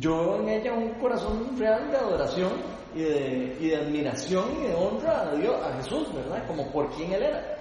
Yo 0.00 0.36
en 0.40 0.48
ella 0.48 0.72
un 0.72 0.94
corazón 0.94 1.56
real 1.58 1.90
de 1.90 1.96
adoración 1.96 2.52
y 2.94 3.02
de, 3.02 3.56
y 3.60 3.68
de 3.68 3.76
admiración 3.76 4.44
y 4.58 4.68
de 4.68 4.74
honra 4.74 5.22
a 5.22 5.34
Dios, 5.34 5.54
a 5.62 5.76
Jesús, 5.76 6.12
¿verdad? 6.14 6.46
Como 6.46 6.70
por 6.72 6.90
quien 6.94 7.12
Él 7.12 7.22
era. 7.22 7.58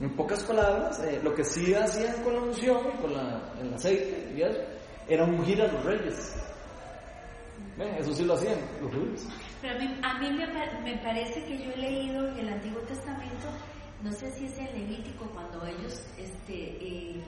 En 0.00 0.14
pocas 0.14 0.44
palabras, 0.44 1.02
eh, 1.04 1.20
lo 1.22 1.34
que 1.34 1.44
sí 1.44 1.74
hacían 1.74 2.22
con 2.22 2.34
la 2.34 2.40
unción 2.42 2.78
y 2.94 3.02
con 3.02 3.12
la, 3.12 3.52
el 3.60 3.74
aceite 3.74 4.32
y 4.36 4.42
eso, 4.42 4.60
era 5.08 5.24
ungir 5.24 5.62
a 5.62 5.72
los 5.72 5.84
reyes. 5.84 6.34
Eso 7.98 8.14
sí 8.14 8.24
lo 8.24 8.34
hacían 8.34 8.58
los 8.82 8.92
judíos. 8.92 9.26
Pero 9.62 9.74
a 9.74 9.78
mí, 9.78 10.00
a 10.02 10.18
mí 10.18 10.30
me, 10.32 10.46
me, 10.82 10.98
parece 10.98 11.44
que 11.44 11.58
yo 11.58 11.72
he 11.72 11.76
leído 11.76 12.28
en 12.28 12.38
el 12.38 12.48
Antiguo 12.48 12.80
Testamento, 12.82 13.48
no 14.02 14.12
sé 14.12 14.30
si 14.32 14.46
es 14.46 14.58
en 14.58 14.66
Levítico, 14.66 15.26
cuando 15.26 15.64
ellos 15.66 16.04
este, 16.16 16.54
eh, 16.54 17.20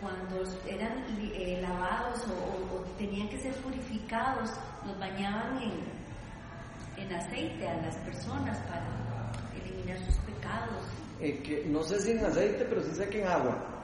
cuando 0.00 0.42
eran 0.66 1.04
eh, 1.20 1.58
lavados 1.60 2.24
o, 2.28 2.80
tenían 2.98 3.28
que 3.28 3.38
ser 3.38 3.54
purificados, 3.56 4.50
los 4.86 4.98
bañaban 4.98 5.60
en, 5.62 7.04
en 7.04 7.12
aceite 7.14 7.68
a 7.68 7.76
las 7.82 7.96
personas 7.98 8.58
para 8.62 9.32
eliminar 9.62 9.98
sus 10.06 10.16
pecados. 10.18 10.84
Eh, 11.20 11.42
que, 11.42 11.64
no 11.66 11.82
sé 11.82 12.00
si 12.00 12.12
en 12.12 12.24
aceite, 12.24 12.64
pero 12.64 12.82
sí 12.82 12.92
sé 12.94 13.08
que 13.08 13.22
en 13.22 13.28
agua. 13.28 13.77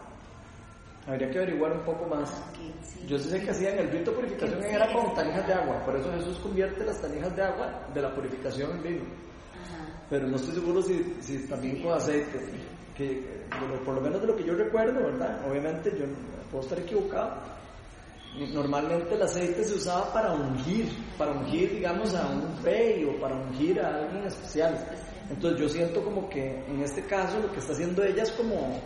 Habría 1.06 1.30
que 1.30 1.38
averiguar 1.38 1.72
un 1.72 1.84
poco 1.84 2.06
más. 2.06 2.42
Yo 3.06 3.18
sé 3.18 3.42
que 3.42 3.50
hacían 3.50 3.78
el 3.78 3.90
de 3.90 4.10
purificación 4.10 4.64
era 4.64 4.90
con 4.92 5.14
tanijas 5.14 5.46
de 5.46 5.52
agua, 5.52 5.84
por 5.84 5.96
eso 5.96 6.10
Jesús 6.12 6.38
convierte 6.38 6.84
las 6.84 7.00
tanijas 7.00 7.34
de 7.36 7.42
agua 7.42 7.86
de 7.92 8.00
la 8.00 8.14
purificación 8.14 8.70
en 8.76 8.82
vino. 8.82 9.04
Pero 10.08 10.26
no 10.26 10.36
estoy 10.36 10.54
seguro 10.54 10.82
si, 10.82 11.16
si 11.20 11.46
también 11.46 11.82
con 11.82 11.92
aceite 11.92 12.40
que 12.96 13.44
por 13.84 13.94
lo 13.94 14.00
menos 14.00 14.20
de 14.20 14.26
lo 14.28 14.36
que 14.36 14.44
yo 14.44 14.54
recuerdo, 14.54 15.04
¿verdad? 15.04 15.40
Obviamente 15.48 15.90
yo 15.98 16.06
puedo 16.50 16.64
estar 16.64 16.78
equivocado. 16.78 17.42
Normalmente 18.52 19.14
el 19.14 19.22
aceite 19.22 19.64
se 19.64 19.74
usaba 19.74 20.12
para 20.12 20.32
ungir, 20.32 20.88
para 21.16 21.32
ungir, 21.32 21.70
digamos, 21.70 22.14
a 22.14 22.26
un 22.28 22.62
rey 22.62 23.04
o 23.04 23.20
para 23.20 23.36
ungir 23.36 23.80
a 23.80 23.96
alguien 23.96 24.24
especial. 24.24 24.76
Entonces 25.30 25.60
yo 25.60 25.68
siento 25.68 26.02
como 26.02 26.28
que 26.28 26.64
en 26.66 26.82
este 26.82 27.02
caso 27.06 27.38
lo 27.38 27.50
que 27.52 27.58
está 27.58 27.72
haciendo 27.72 28.02
ella 28.02 28.22
es 28.22 28.30
como 28.32 28.80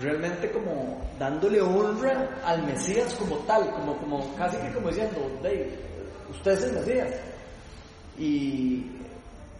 realmente 0.00 0.50
como 0.50 1.00
dándole 1.18 1.60
honra 1.60 2.28
al 2.44 2.62
Mesías 2.64 3.14
como 3.14 3.36
tal, 3.38 3.70
como, 3.70 3.96
como 3.98 4.34
casi 4.36 4.56
que 4.58 4.72
como 4.72 4.88
diciendo, 4.88 5.30
usted 6.30 6.52
es 6.52 6.62
el 6.64 6.72
Mesías. 6.74 7.14
Y, 8.18 8.86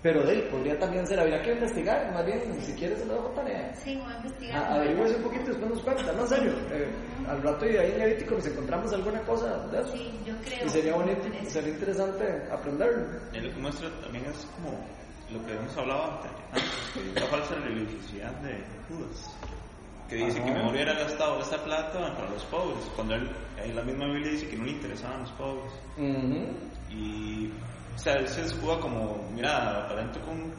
pero 0.02 0.22
de 0.22 0.34
él 0.34 0.42
podría 0.50 0.78
también 0.78 1.06
ser, 1.06 1.18
habría 1.18 1.42
que 1.42 1.52
investigar, 1.52 2.12
más 2.12 2.24
bien, 2.24 2.40
si 2.60 2.72
quieres 2.74 2.98
se 2.98 3.06
lo 3.06 3.14
dejo 3.14 3.28
tarea. 3.30 3.74
Sí, 3.74 3.96
voy 3.96 4.12
a 4.12 4.16
investigar. 4.18 4.72
A, 4.72 4.76
un 4.76 5.22
poquito 5.22 5.44
y 5.44 5.48
después 5.48 5.70
nos 5.70 5.80
cuenta, 5.80 6.12
no, 6.12 6.22
en 6.22 6.28
serio. 6.28 6.52
Eh, 6.70 6.88
al 7.28 7.42
rato 7.42 7.66
y 7.66 7.76
ahí 7.76 7.92
en 7.92 7.98
Levítico 7.98 8.34
nos 8.36 8.46
encontramos 8.46 8.92
alguna 8.92 9.20
cosa 9.22 9.66
de 9.66 9.80
eso. 9.80 9.92
Sí, 9.92 10.20
yo 10.24 10.34
creo. 10.44 10.66
Y 10.66 10.68
sería 10.68 10.94
bonito, 10.94 11.22
sería 11.48 11.72
interesante 11.72 12.24
aprenderlo. 12.52 13.18
Él 13.32 13.48
lo 13.48 13.54
que 13.54 13.60
muestra 13.60 13.90
también 14.00 14.24
es 14.26 14.46
como 14.54 14.78
lo 15.32 15.44
que 15.44 15.52
hemos 15.54 15.76
hablado 15.76 16.04
antes, 16.04 17.14
la 17.14 17.26
falsa 17.26 17.54
religiosidad 17.56 18.30
de 18.42 18.62
Judas. 18.88 19.34
Que 20.08 20.16
dice 20.16 20.42
que 20.42 20.50
mejor 20.50 20.72
hubiera 20.72 20.92
gastado 20.94 21.40
esa 21.40 21.62
plata 21.64 22.14
para 22.14 22.30
los 22.30 22.44
pobres, 22.44 22.78
cuando 22.94 23.14
él, 23.14 23.28
ahí 23.60 23.72
la 23.72 23.82
misma 23.82 24.06
Biblia 24.06 24.30
dice 24.30 24.48
que 24.48 24.56
no 24.56 24.64
le 24.64 24.72
interesaban 24.72 25.22
los 25.22 25.32
pobres. 25.32 25.72
Y 26.90 27.50
o 27.96 27.98
sea, 27.98 28.12
él 28.14 28.28
se 28.28 28.42
escuda 28.42 28.78
como, 28.78 29.26
mira, 29.34 29.84
aparento 29.86 30.20
con 30.20 30.52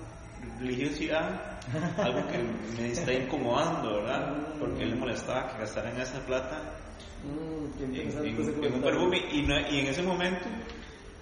religiosidad, 0.59 1.59
algo 1.97 2.27
que 2.27 2.39
me 2.81 2.91
está 2.91 3.13
incomodando, 3.13 4.01
¿verdad? 4.01 4.35
Porque 4.59 4.81
él 4.81 4.89
le 4.89 4.95
molestaba 4.95 5.47
que 5.47 5.59
gastaran 5.59 6.01
esa 6.01 6.19
plata 6.21 6.59
mm, 7.23 7.93
en, 7.93 8.73
un 8.73 8.81
perfume 8.81 9.19
y, 9.31 9.41
y, 9.41 9.79
en 9.79 9.85
ese 9.85 10.01
momento, 10.01 10.45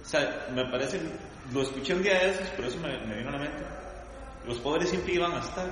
o 0.02 0.06
sea, 0.06 0.48
me 0.54 0.64
parece, 0.72 1.02
lo 1.54 1.64
escuché 1.64 1.94
un 1.94 2.04
día 2.04 2.14
de 2.14 2.30
esos, 2.30 2.48
pero 2.56 2.70
eso 2.70 2.80
me, 2.80 2.98
me 3.06 3.18
vino 3.18 3.30
a 3.30 3.34
la 3.34 3.40
mente. 3.40 3.64
Los 4.48 4.60
pobres 4.60 4.90
siempre 4.90 5.16
iban 5.16 5.34
a 5.34 5.40
estar, 5.40 5.70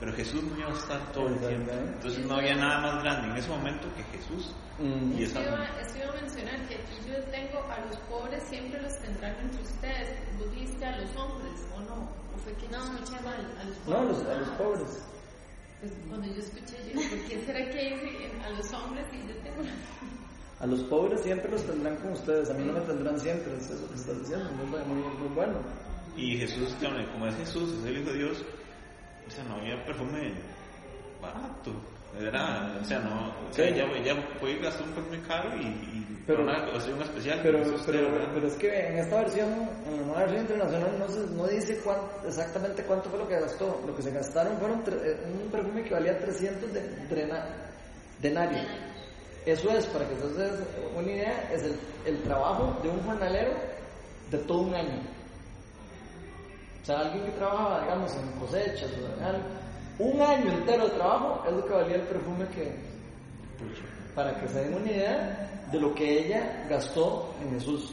pero 0.00 0.14
Jesús 0.14 0.42
no 0.42 0.58
iba 0.58 0.70
a 0.70 0.72
estar 0.72 1.12
todo 1.12 1.28
el 1.28 1.38
tiempo. 1.38 1.70
Entonces 1.72 2.24
no 2.26 2.36
había 2.36 2.54
nada 2.54 2.80
más 2.80 3.04
grande 3.04 3.28
en 3.28 3.36
ese 3.36 3.48
momento 3.50 3.86
que 3.94 4.02
Jesús. 4.16 4.54
Mm. 4.78 5.12
Y 5.18 5.24
eso, 5.24 5.40
iba, 5.40 5.50
iba, 5.50 6.08
a 6.08 6.20
mencionar 6.20 6.68
que 6.68 6.74
aquí 6.76 6.96
yo 7.06 7.22
tengo 7.30 7.62
a 7.70 7.78
los 7.84 7.96
pobres 8.08 8.42
siempre 8.48 8.80
los 8.80 8.98
tendrán 8.98 9.36
entre 9.40 9.60
ustedes. 9.60 10.18
Vos 10.38 10.50
dijiste 10.52 10.86
a 10.86 10.96
los 11.02 11.14
hombres, 11.16 11.52
¿o 11.76 11.80
no? 11.80 12.08
¿O 12.34 12.38
fue 12.42 12.54
que 12.54 12.68
no, 12.68 12.82
escuché 12.94 13.20
mal? 13.20 13.58
A 13.60 13.64
los 13.64 13.76
pobres. 13.76 13.88
No, 13.88 13.98
a 13.98 14.04
los, 14.04 14.22
a 14.24 14.34
los 14.40 14.48
pobres. 14.56 15.06
Pues 15.80 15.92
cuando 16.08 16.26
yo 16.26 16.40
escuché, 16.40 16.76
yo 16.88 17.00
¿por 17.08 17.28
qué 17.28 17.44
será 17.44 17.70
que 17.70 17.94
dice 17.94 18.32
a 18.42 18.50
los 18.50 18.72
hombres 18.72 19.06
y 19.12 19.28
yo 19.28 19.34
tengo 19.42 19.62
A 20.60 20.66
los 20.66 20.80
pobres 20.84 21.20
siempre 21.20 21.50
los 21.50 21.62
tendrán 21.64 21.96
con 21.96 22.12
ustedes, 22.12 22.50
a 22.50 22.54
mí 22.54 22.64
no 22.64 22.72
me 22.74 22.80
tendrán 22.80 23.18
siempre, 23.18 23.54
es 23.56 23.70
eso 23.70 23.88
que 23.88 23.94
estás 23.94 24.18
diciendo, 24.20 24.50
muy, 24.52 24.66
muy, 24.66 25.08
muy 25.16 25.28
bueno. 25.34 25.58
Y 26.16 26.36
Jesús, 26.36 26.76
como 27.12 27.26
es 27.26 27.36
Jesús, 27.36 27.72
es 27.78 27.84
el 27.86 28.02
Hijo 28.02 28.10
de 28.10 28.18
Dios, 28.18 28.44
o 29.30 29.32
sea, 29.32 29.44
no 29.44 29.56
había 29.56 29.84
perfume 29.84 30.32
barato. 31.22 31.72
Era, 32.18 32.76
o 32.80 32.84
sea, 32.84 32.98
no, 32.98 33.32
o 33.48 33.52
sea, 33.52 33.68
ella, 33.68 33.84
ella 33.94 34.16
fue 34.40 34.52
y 34.52 34.58
gastó 34.58 34.82
un 34.82 34.90
perfume 34.90 35.22
caro 35.28 35.56
y, 35.56 35.62
y 35.62 36.24
pero, 36.26 36.42
una 36.42 36.68
ocasión 36.68 37.00
especial. 37.00 37.38
Pero, 37.40 37.60
pero, 37.86 38.08
pero, 38.34 38.46
es 38.48 38.54
que 38.54 38.88
en 38.88 38.98
esta 38.98 39.20
versión, 39.20 39.48
en 39.86 39.96
la 39.96 40.02
nueva 40.02 40.20
versión 40.22 40.42
internacional, 40.42 40.98
no, 40.98 41.08
se, 41.08 41.20
no 41.20 41.46
dice 41.46 41.80
cuánto, 41.84 42.26
exactamente 42.26 42.82
cuánto 42.82 43.08
fue 43.10 43.18
lo 43.20 43.28
que 43.28 43.38
gastó. 43.38 43.80
Lo 43.86 43.94
que 43.94 44.02
se 44.02 44.10
gastaron 44.10 44.58
fueron 44.58 44.82
eh, 44.88 45.16
un 45.40 45.50
perfume 45.52 45.84
que 45.84 45.94
valía 45.94 46.18
300 46.18 46.72
de, 46.72 46.80
drena, 47.08 47.46
denarios. 48.20 48.66
Eso 49.46 49.70
es, 49.70 49.86
para 49.86 50.08
que 50.08 50.16
den 50.16 50.66
una 50.96 51.12
idea, 51.12 51.50
es 51.52 51.62
el, 51.62 51.76
el 52.06 52.22
trabajo 52.24 52.76
de 52.82 52.88
un 52.88 53.00
jornalero 53.02 53.52
de 54.32 54.38
todo 54.38 54.62
un 54.62 54.74
año. 54.74 55.19
O 56.82 56.84
sea, 56.84 57.00
alguien 57.00 57.24
que 57.24 57.32
trabajaba, 57.32 57.82
digamos, 57.82 58.16
en 58.16 58.40
cosechas 58.40 58.90
o 58.92 59.18
en 59.18 59.24
algo, 59.24 59.44
un 59.98 60.22
año 60.22 60.52
entero 60.52 60.84
de 60.88 60.94
trabajo 60.94 61.44
es 61.46 61.52
lo 61.52 61.66
que 61.66 61.72
valía 61.74 61.96
el 61.96 62.02
perfume 62.02 62.48
que, 62.48 62.74
para 64.14 64.40
que 64.40 64.48
se 64.48 64.64
den 64.64 64.74
una 64.74 64.90
idea 64.90 65.66
de 65.70 65.80
lo 65.80 65.94
que 65.94 66.26
ella 66.26 66.66
gastó 66.68 67.34
en 67.42 67.50
Jesús. 67.52 67.92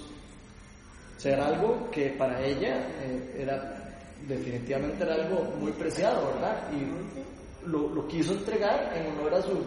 O 1.17 1.19
sea, 1.19 1.33
era 1.33 1.47
algo 1.47 1.89
que 1.91 2.09
para 2.11 2.39
ella 2.41 2.77
eh, 3.01 3.37
era, 3.39 3.99
definitivamente 4.27 5.03
era 5.03 5.15
algo 5.15 5.43
muy 5.59 5.71
preciado, 5.73 6.27
¿verdad? 6.33 6.69
Y 6.71 7.67
lo, 7.67 7.89
lo, 7.89 8.07
quiso 8.07 8.33
entregar 8.33 8.95
en 8.95 9.07
honor 9.17 9.33
a 9.33 9.41
su, 9.41 9.63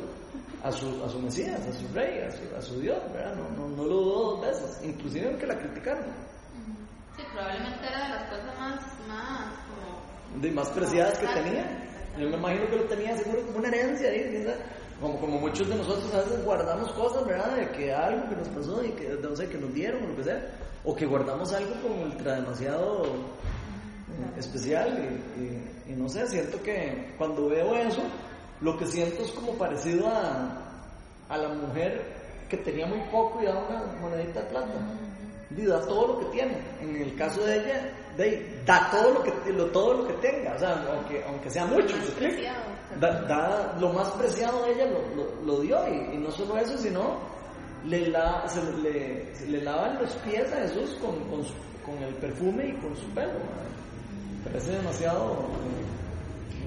a 0.62 0.72
su, 0.72 1.04
a 1.04 1.08
su 1.08 1.18
Mesías, 1.18 1.60
a 1.60 1.72
su 1.72 1.92
rey, 1.92 2.20
a 2.20 2.30
su, 2.30 2.56
a 2.56 2.62
su 2.62 2.80
Dios, 2.80 2.98
¿verdad? 3.12 3.34
No, 3.34 3.50
no, 3.50 3.68
no, 3.76 3.84
lo 3.84 3.94
dudó 3.96 4.30
dos 4.30 4.40
veces, 4.42 4.80
inclusive 4.84 5.28
aunque 5.28 5.46
la 5.46 5.58
criticaron. 5.58 6.04
Sí, 7.20 7.26
probablemente 7.34 7.86
era 7.86 8.04
de 8.04 8.08
las 8.08 8.24
cosas 8.30 8.58
más, 8.58 8.80
más, 9.06 10.40
de 10.40 10.50
más 10.52 10.70
preciadas 10.70 11.18
que 11.18 11.26
tenía. 11.26 11.64
Yo 12.18 12.30
me 12.30 12.36
imagino 12.36 12.66
que 12.68 12.76
lo 12.76 12.84
tenía 12.84 13.16
seguro 13.18 13.42
como 13.46 13.58
una 13.58 13.68
herencia 13.68 14.08
ahí, 14.08 14.46
como, 15.00 15.20
como 15.20 15.40
muchos 15.40 15.68
de 15.68 15.76
nosotros 15.76 16.12
a 16.14 16.22
veces 16.22 16.44
guardamos 16.44 16.90
cosas, 16.92 17.26
¿verdad? 17.26 17.56
De 17.56 17.70
que 17.72 17.92
algo 17.92 18.28
que 18.28 18.36
nos 18.36 18.48
pasó 18.48 18.82
y 18.82 18.90
que, 18.92 19.08
no 19.20 19.36
sé, 19.36 19.48
que 19.48 19.58
nos 19.58 19.72
dieron 19.74 20.04
o 20.04 20.08
lo 20.08 20.16
que 20.16 20.24
sea. 20.24 20.40
O 20.82 20.96
que 20.96 21.04
guardamos 21.04 21.52
algo 21.52 21.74
como 21.82 22.02
ultra 22.04 22.36
demasiado 22.36 23.04
eh, 23.04 24.38
especial 24.38 25.20
y, 25.36 25.92
y, 25.92 25.94
no 25.94 26.08
sé, 26.08 26.26
siento 26.26 26.62
que 26.62 27.14
cuando 27.18 27.50
veo 27.50 27.74
eso, 27.74 28.02
lo 28.62 28.78
que 28.78 28.86
siento 28.86 29.24
es 29.24 29.32
como 29.32 29.52
parecido 29.58 30.08
a, 30.08 30.86
a 31.28 31.36
la 31.36 31.48
mujer 31.50 32.02
que 32.48 32.56
tenía 32.56 32.86
muy 32.86 33.00
poco 33.10 33.42
y 33.42 33.44
da 33.44 33.58
una 33.58 34.00
monedita 34.00 34.40
de 34.40 34.46
plata 34.48 34.72
y 35.56 35.66
da 35.66 35.80
todo 35.80 36.06
lo 36.06 36.18
que 36.20 36.26
tiene. 36.36 36.58
En 36.80 36.96
el 36.96 37.14
caso 37.16 37.44
de 37.44 37.56
ella, 37.56 37.92
de, 38.16 38.62
da 38.64 38.90
todo 38.90 39.14
lo 39.14 39.22
que 39.22 39.52
lo, 39.52 39.66
todo 39.66 39.94
lo 39.94 40.06
que 40.06 40.14
tenga, 40.14 40.54
o 40.54 40.58
sea, 40.58 40.84
aunque, 40.92 41.24
aunque 41.24 41.50
sea 41.50 41.66
mucho, 41.66 41.96
da, 42.98 43.76
lo 43.78 43.92
más 43.92 44.10
preciado 44.10 44.64
de 44.64 44.72
ella 44.72 44.86
lo, 44.86 45.44
lo, 45.44 45.60
dio 45.60 45.78
y, 45.88 46.18
no 46.18 46.30
solo 46.30 46.56
eso, 46.58 46.76
sino 46.78 47.18
le, 47.84 48.08
la, 48.08 48.46
se, 48.48 48.62
le, 48.78 49.32
le 49.48 49.62
lavan 49.62 49.98
los 49.98 50.12
pies 50.16 50.52
a 50.52 50.56
Jesús 50.56 50.96
con, 51.00 51.18
con, 51.28 51.42
con, 51.84 52.02
el 52.02 52.14
perfume 52.14 52.68
y 52.68 52.72
con 52.74 52.96
su 52.96 53.08
pelo. 53.10 53.40
Parece 54.44 54.72
demasiado. 54.72 55.46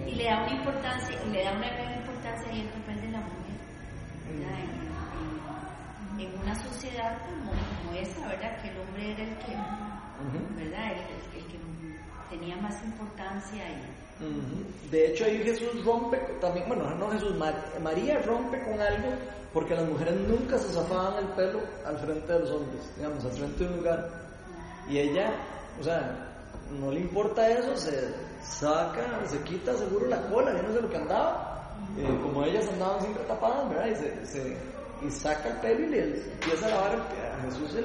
Eh, 0.05 0.11
y 0.11 0.15
le 0.15 0.25
da 0.25 0.43
una 0.43 0.55
importancia, 0.55 1.17
y 1.25 1.29
le 1.29 1.43
da 1.43 1.51
una 1.53 1.69
gran 1.69 1.93
importancia 1.99 2.51
en 2.51 2.57
el 2.59 2.67
papel 2.69 3.01
de 3.01 3.11
la 3.11 3.19
mujer. 3.19 3.43
en 6.19 6.41
una 6.41 6.55
sociedad 6.55 7.17
como, 7.25 7.42
esta, 8.03 8.27
¿verdad? 8.27 8.61
Que 8.61 8.69
el 8.69 8.77
hombre 8.79 9.11
era 9.11 9.23
el 9.23 9.37
que, 9.39 9.55
¿verdad? 10.63 10.91
El, 10.91 11.39
el, 11.39 11.45
que 11.47 11.57
tenía 12.29 12.55
más 12.57 12.83
importancia 12.83 13.63
y... 13.69 14.03
De 14.89 15.07
hecho 15.07 15.25
ahí 15.25 15.43
Jesús 15.43 15.83
rompe 15.83 16.17
también, 16.39 16.67
bueno, 16.67 16.89
no 16.95 17.09
Jesús, 17.09 17.35
María 17.81 18.21
rompe 18.21 18.63
con 18.63 18.79
algo 18.79 19.09
porque 19.51 19.75
las 19.75 19.87
mujeres 19.87 20.15
nunca 20.27 20.57
se 20.57 20.73
zafaban 20.73 21.23
el 21.23 21.29
pelo 21.33 21.59
al 21.85 21.97
frente 21.97 22.33
de 22.33 22.39
los 22.39 22.51
hombres, 22.51 22.91
digamos, 22.95 23.23
al 23.23 23.31
frente 23.31 23.63
de 23.63 23.69
un 23.69 23.77
lugar. 23.77 24.09
Y 24.89 24.97
ella, 24.97 25.33
o 25.79 25.83
sea, 25.83 26.33
no 26.79 26.91
le 26.91 27.01
importa 27.01 27.49
eso, 27.49 27.75
se 27.77 28.13
saca, 28.41 29.25
se 29.25 29.39
quita 29.43 29.75
seguro 29.75 30.07
la 30.07 30.21
cola, 30.27 30.53
yo 30.55 30.63
no 30.63 30.73
sé 30.73 30.81
lo 30.81 30.89
que 30.89 30.97
andaba, 30.97 31.75
eh, 31.97 32.19
como 32.23 32.43
ellas 32.43 32.67
andaban 32.69 33.01
siempre 33.01 33.23
tapadas, 33.25 33.69
¿verdad? 33.69 33.87
Y, 33.87 34.25
se, 34.25 34.57
y 35.05 35.11
saca 35.11 35.49
el 35.49 35.57
pelo 35.57 35.87
y 35.87 35.89
le 35.89 36.03
empieza 36.03 36.65
a 36.67 36.69
lavar 36.69 36.95
a 36.95 37.41
Jesús 37.45 37.75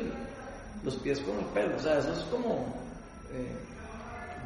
los 0.85 0.96
pies 0.96 1.20
con 1.20 1.38
el 1.38 1.44
pelo, 1.46 1.76
o 1.76 1.78
sea, 1.78 1.98
eso 1.98 2.12
es 2.12 2.20
como, 2.31 2.66
eh, 3.33 3.52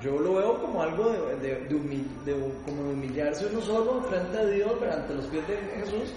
yo 0.01 0.19
lo 0.19 0.35
veo 0.35 0.61
como 0.61 0.83
algo 0.83 1.11
de, 1.11 1.67
de, 1.67 2.53
como 2.65 2.91
humillarse 2.91 3.47
uno 3.47 3.61
solo 3.61 4.03
frente 4.03 4.39
a 4.39 4.47
Dios, 4.47 4.73
ante 4.91 5.15
los 5.15 5.27
pies 5.27 5.47
de 5.47 5.57
Jesús, 5.57 6.13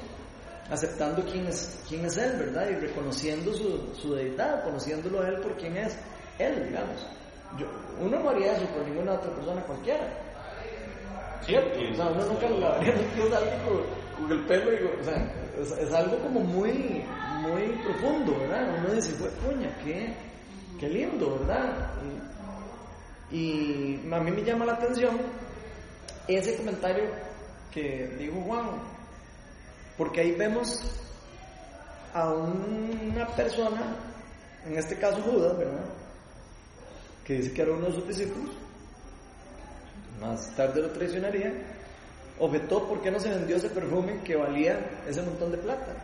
aceptando 0.72 1.24
quién 1.26 1.46
es, 1.48 1.80
quién 1.88 2.06
es 2.06 2.18
Él, 2.18 2.38
¿verdad? 2.40 2.70
Y 2.70 2.76
reconociendo 2.76 3.54
su, 3.54 3.94
su 4.02 4.16
deidad, 4.16 4.64
conociéndolo 4.64 5.22
a 5.22 5.28
Él 5.28 5.40
por 5.42 5.56
quién 5.58 5.78
es 5.78 5.98
Él, 6.40 6.68
digamos. 6.68 7.06
Yo, 7.60 7.68
uno 8.00 8.20
no 8.20 8.30
haría 8.30 8.54
eso 8.54 8.66
por 8.68 8.88
ninguna 8.88 9.14
otra 9.14 9.32
persona 9.36 9.62
cualquiera. 9.62 10.08
¿Cierto? 11.46 11.80
O 11.92 11.96
sea, 11.96 12.08
uno 12.08 12.26
nunca 12.26 12.50
lo 12.50 12.60
lavaría 12.60 12.94
con, 13.64 14.32
el 14.32 14.46
pelo. 14.46 14.74
Y, 14.74 15.00
o 15.00 15.04
sea, 15.04 15.32
es, 15.62 15.94
algo 15.94 16.18
como 16.20 16.42
muy, 16.42 17.04
muy 17.42 17.68
profundo, 17.84 18.38
¿verdad? 18.40 18.80
Uno 18.80 18.94
dice, 18.94 19.12
fue 19.14 19.30
puña, 19.30 19.70
qué, 19.84 20.14
qué 20.80 20.90
lindo, 20.90 21.40
¿verdad? 21.40 21.92
Y, 23.32 24.00
a 24.12 24.20
mí 24.20 24.32
me 24.32 24.44
llama 24.44 24.66
la 24.66 24.74
atención 24.74 25.18
ese 26.28 26.56
comentario 26.58 27.06
que 27.72 28.16
dijo 28.20 28.42
Juan, 28.42 28.70
porque 29.98 30.22
ahí 30.22 30.32
vemos 30.32 30.82
a 32.14 32.30
una 32.30 33.28
persona, 33.28 33.96
en 34.66 34.78
este 34.78 34.98
caso 34.98 35.22
Judas, 35.22 35.58
¿verdad? 35.58 35.86
que 37.26 37.34
dice 37.34 37.52
que 37.54 37.62
era 37.64 37.72
uno 37.72 37.88
de 37.88 37.94
sus 37.94 38.08
discípulos, 38.08 38.56
más 40.22 40.56
tarde 40.56 40.82
lo 40.82 40.92
traicionaría, 40.92 41.52
objetó 42.40 42.88
por 42.88 43.02
qué 43.02 43.12
no 43.12 43.20
se 43.20 43.30
vendió 43.30 43.56
ese 43.56 43.70
perfume 43.70 44.22
que 44.24 44.36
valía 44.36 45.04
ese 45.08 45.22
montón 45.22 45.52
de 45.52 45.58
plata. 45.58 45.96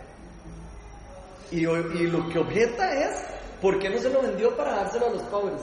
Y, 1.51 1.59
y 1.59 2.07
lo 2.07 2.29
que 2.29 2.39
objeta 2.39 2.93
es, 2.93 3.23
¿por 3.61 3.77
qué 3.79 3.89
no 3.89 3.97
se 3.99 4.09
lo 4.09 4.21
vendió 4.21 4.55
para 4.55 4.75
dárselo 4.75 5.07
a 5.07 5.09
los 5.11 5.21
pobres? 5.23 5.61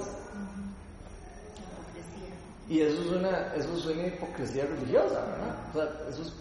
Y 2.68 2.80
eso 2.80 3.00
es 3.00 3.08
una, 3.08 3.54
eso 3.54 3.76
es 3.76 3.86
una 3.86 4.06
hipocresía 4.06 4.66
religiosa, 4.66 5.24
¿verdad? 5.24 5.56
O 5.70 5.72
sea, 5.72 6.10
eso 6.10 6.22
es, 6.22 6.34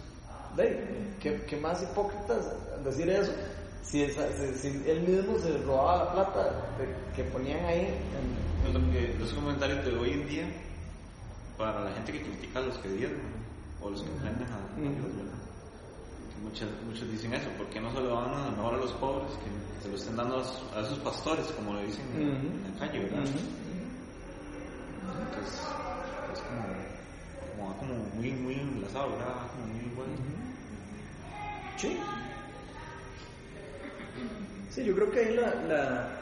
¿qué, 1.21 1.41
¿qué, 1.47 1.55
más 1.55 1.81
hipócritas 1.81 2.51
decir 2.83 3.09
eso? 3.09 3.31
Si, 3.81 4.05
si, 4.09 4.67
él 4.85 5.01
mismo 5.07 5.39
se 5.39 5.57
robaba 5.59 6.03
la 6.03 6.11
plata 6.11 6.65
que 7.15 7.23
ponían 7.23 7.63
ahí 7.63 7.95
en, 8.65 9.19
los 9.19 9.31
comentarios 9.31 9.85
de 9.85 9.97
hoy 9.97 10.11
en 10.11 10.27
día 10.27 10.47
para 11.57 11.85
la 11.85 11.91
gente 11.91 12.11
que 12.11 12.21
critica 12.21 12.59
a 12.59 12.63
los 12.63 12.77
que 12.79 12.89
dieron 12.89 13.46
o 13.81 13.89
los 13.89 14.01
que 14.01 14.09
ofenden 14.09 14.47
a, 14.47 14.59
Dios, 14.79 15.15
¿verdad? 15.15 15.37
Muchos, 16.43 16.69
muchos 16.85 17.11
dicen 17.11 17.33
eso, 17.33 17.49
¿por 17.57 17.67
qué 17.67 17.81
no 17.81 17.91
se 17.91 17.99
lo 17.99 18.09
dan 18.09 18.33
a, 18.33 18.51
mejor 18.51 18.75
a 18.75 18.77
los 18.77 18.91
pobres 18.93 19.31
que, 19.43 19.83
se 19.83 19.89
lo 19.89 19.95
estén 19.95 20.15
dando 20.15 20.37
a, 20.37 20.81
esos 20.81 20.99
pastores, 20.99 21.45
como 21.47 21.73
lo 21.73 21.81
dicen 21.81 22.05
en, 22.15 22.73
la 22.73 22.79
calle, 22.79 22.99
¿verdad? 22.99 23.25
Entonces, 25.19 25.67
es 26.33 26.39
como, 26.41 26.63
como, 27.55 27.77
como, 27.77 27.93
muy, 28.15 28.31
muy 28.31 28.53
enlazado, 28.53 29.11
¿verdad? 29.11 29.47
Como 29.51 29.73
muy 29.73 29.85
igual. 29.85 30.07
Sí. 31.77 31.97
Sí, 34.71 34.83
yo 34.85 34.95
creo 34.95 35.11
que 35.11 35.19
ahí 35.19 35.35
la, 35.35 35.55
la 35.67 36.17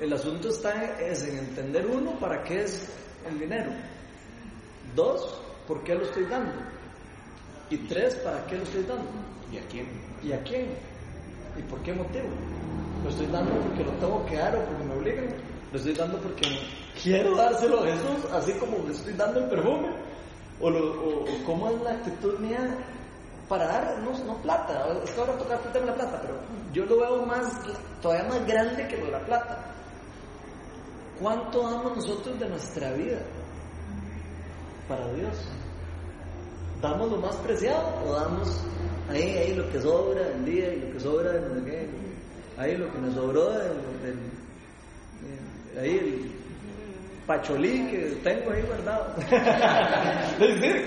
el 0.00 0.12
asunto 0.12 0.48
está 0.48 1.00
es 1.00 1.24
en 1.24 1.38
entender 1.38 1.86
uno 1.86 2.18
para 2.18 2.42
qué 2.42 2.64
es 2.64 2.88
el 3.28 3.38
dinero. 3.38 3.70
Dos, 4.94 5.40
por 5.66 5.82
qué 5.84 5.94
lo 5.94 6.04
estoy 6.04 6.24
dando. 6.24 6.52
Y 7.70 7.76
tres, 7.88 8.16
para 8.16 8.44
qué 8.46 8.56
lo 8.56 8.62
estoy 8.62 8.82
dando. 8.82 9.04
¿Y 9.52 9.58
a 9.58 9.62
quién? 9.68 9.86
¿Y 10.22 10.32
a 10.32 10.42
quién? 10.42 10.66
¿Y 11.58 11.62
por 11.62 11.80
qué 11.80 11.92
motivo? 11.92 12.28
¿Lo 13.02 13.10
estoy 13.10 13.26
dando 13.26 13.52
porque 13.60 13.84
lo 13.84 13.92
tengo 13.92 14.26
que 14.26 14.36
dar 14.36 14.56
o 14.56 14.64
porque 14.64 14.84
me 14.84 14.94
obligan? 14.94 15.26
¿Lo 15.72 15.78
estoy 15.78 15.94
dando 15.94 16.18
porque 16.18 16.46
quiero 17.02 17.36
dárselo 17.36 17.80
a 17.80 17.86
Jesús, 17.86 18.30
así 18.32 18.52
como 18.54 18.78
le 18.86 18.92
estoy 18.92 19.12
dando 19.14 19.40
el 19.40 19.46
perfume? 19.48 19.88
¿O, 20.60 20.70
lo, 20.70 21.24
cómo 21.44 21.68
es 21.68 21.80
la 21.82 21.90
actitud 21.92 22.38
mía 22.38 22.78
para 23.48 23.66
dar, 23.66 23.98
no, 23.98 24.16
no 24.24 24.36
plata? 24.42 24.86
Es 25.04 25.10
que 25.10 25.20
ahora 25.20 25.36
toca 25.38 25.58
de 25.58 25.86
la 25.86 25.94
plata, 25.94 26.20
pero 26.22 26.34
yo 26.72 26.84
lo 26.86 27.00
veo 27.00 27.26
más, 27.26 27.52
todavía 28.00 28.28
más 28.28 28.46
grande 28.46 28.86
que 28.88 28.96
lo 28.98 29.06
de 29.06 29.12
la 29.12 29.20
plata 29.20 29.74
¿Cuánto 31.20 31.62
damos 31.62 31.96
nosotros 31.96 32.38
de 32.40 32.48
nuestra 32.48 32.92
vida 32.92 33.18
para 34.88 35.06
Dios? 35.12 35.34
¿Damos 36.80 37.10
lo 37.10 37.18
más 37.18 37.36
preciado 37.36 38.02
o 38.06 38.12
damos 38.12 38.60
ahí, 39.10 39.36
ahí 39.36 39.54
lo 39.54 39.70
que 39.70 39.80
sobra 39.80 40.22
del 40.22 40.44
día 40.44 40.74
y 40.74 40.80
lo 40.80 40.92
que 40.92 41.00
sobra 41.00 41.32
del 41.32 41.88
ahí 42.58 42.76
lo 42.76 42.92
que 42.92 42.98
nos 42.98 43.14
sobró 43.14 43.50
del, 43.50 43.72
ahí 45.80 45.98
el 45.98 46.30
pacholí 47.26 47.90
que 47.90 47.98
tengo 48.22 48.50
ahí 48.50 48.62
guardado? 48.62 49.14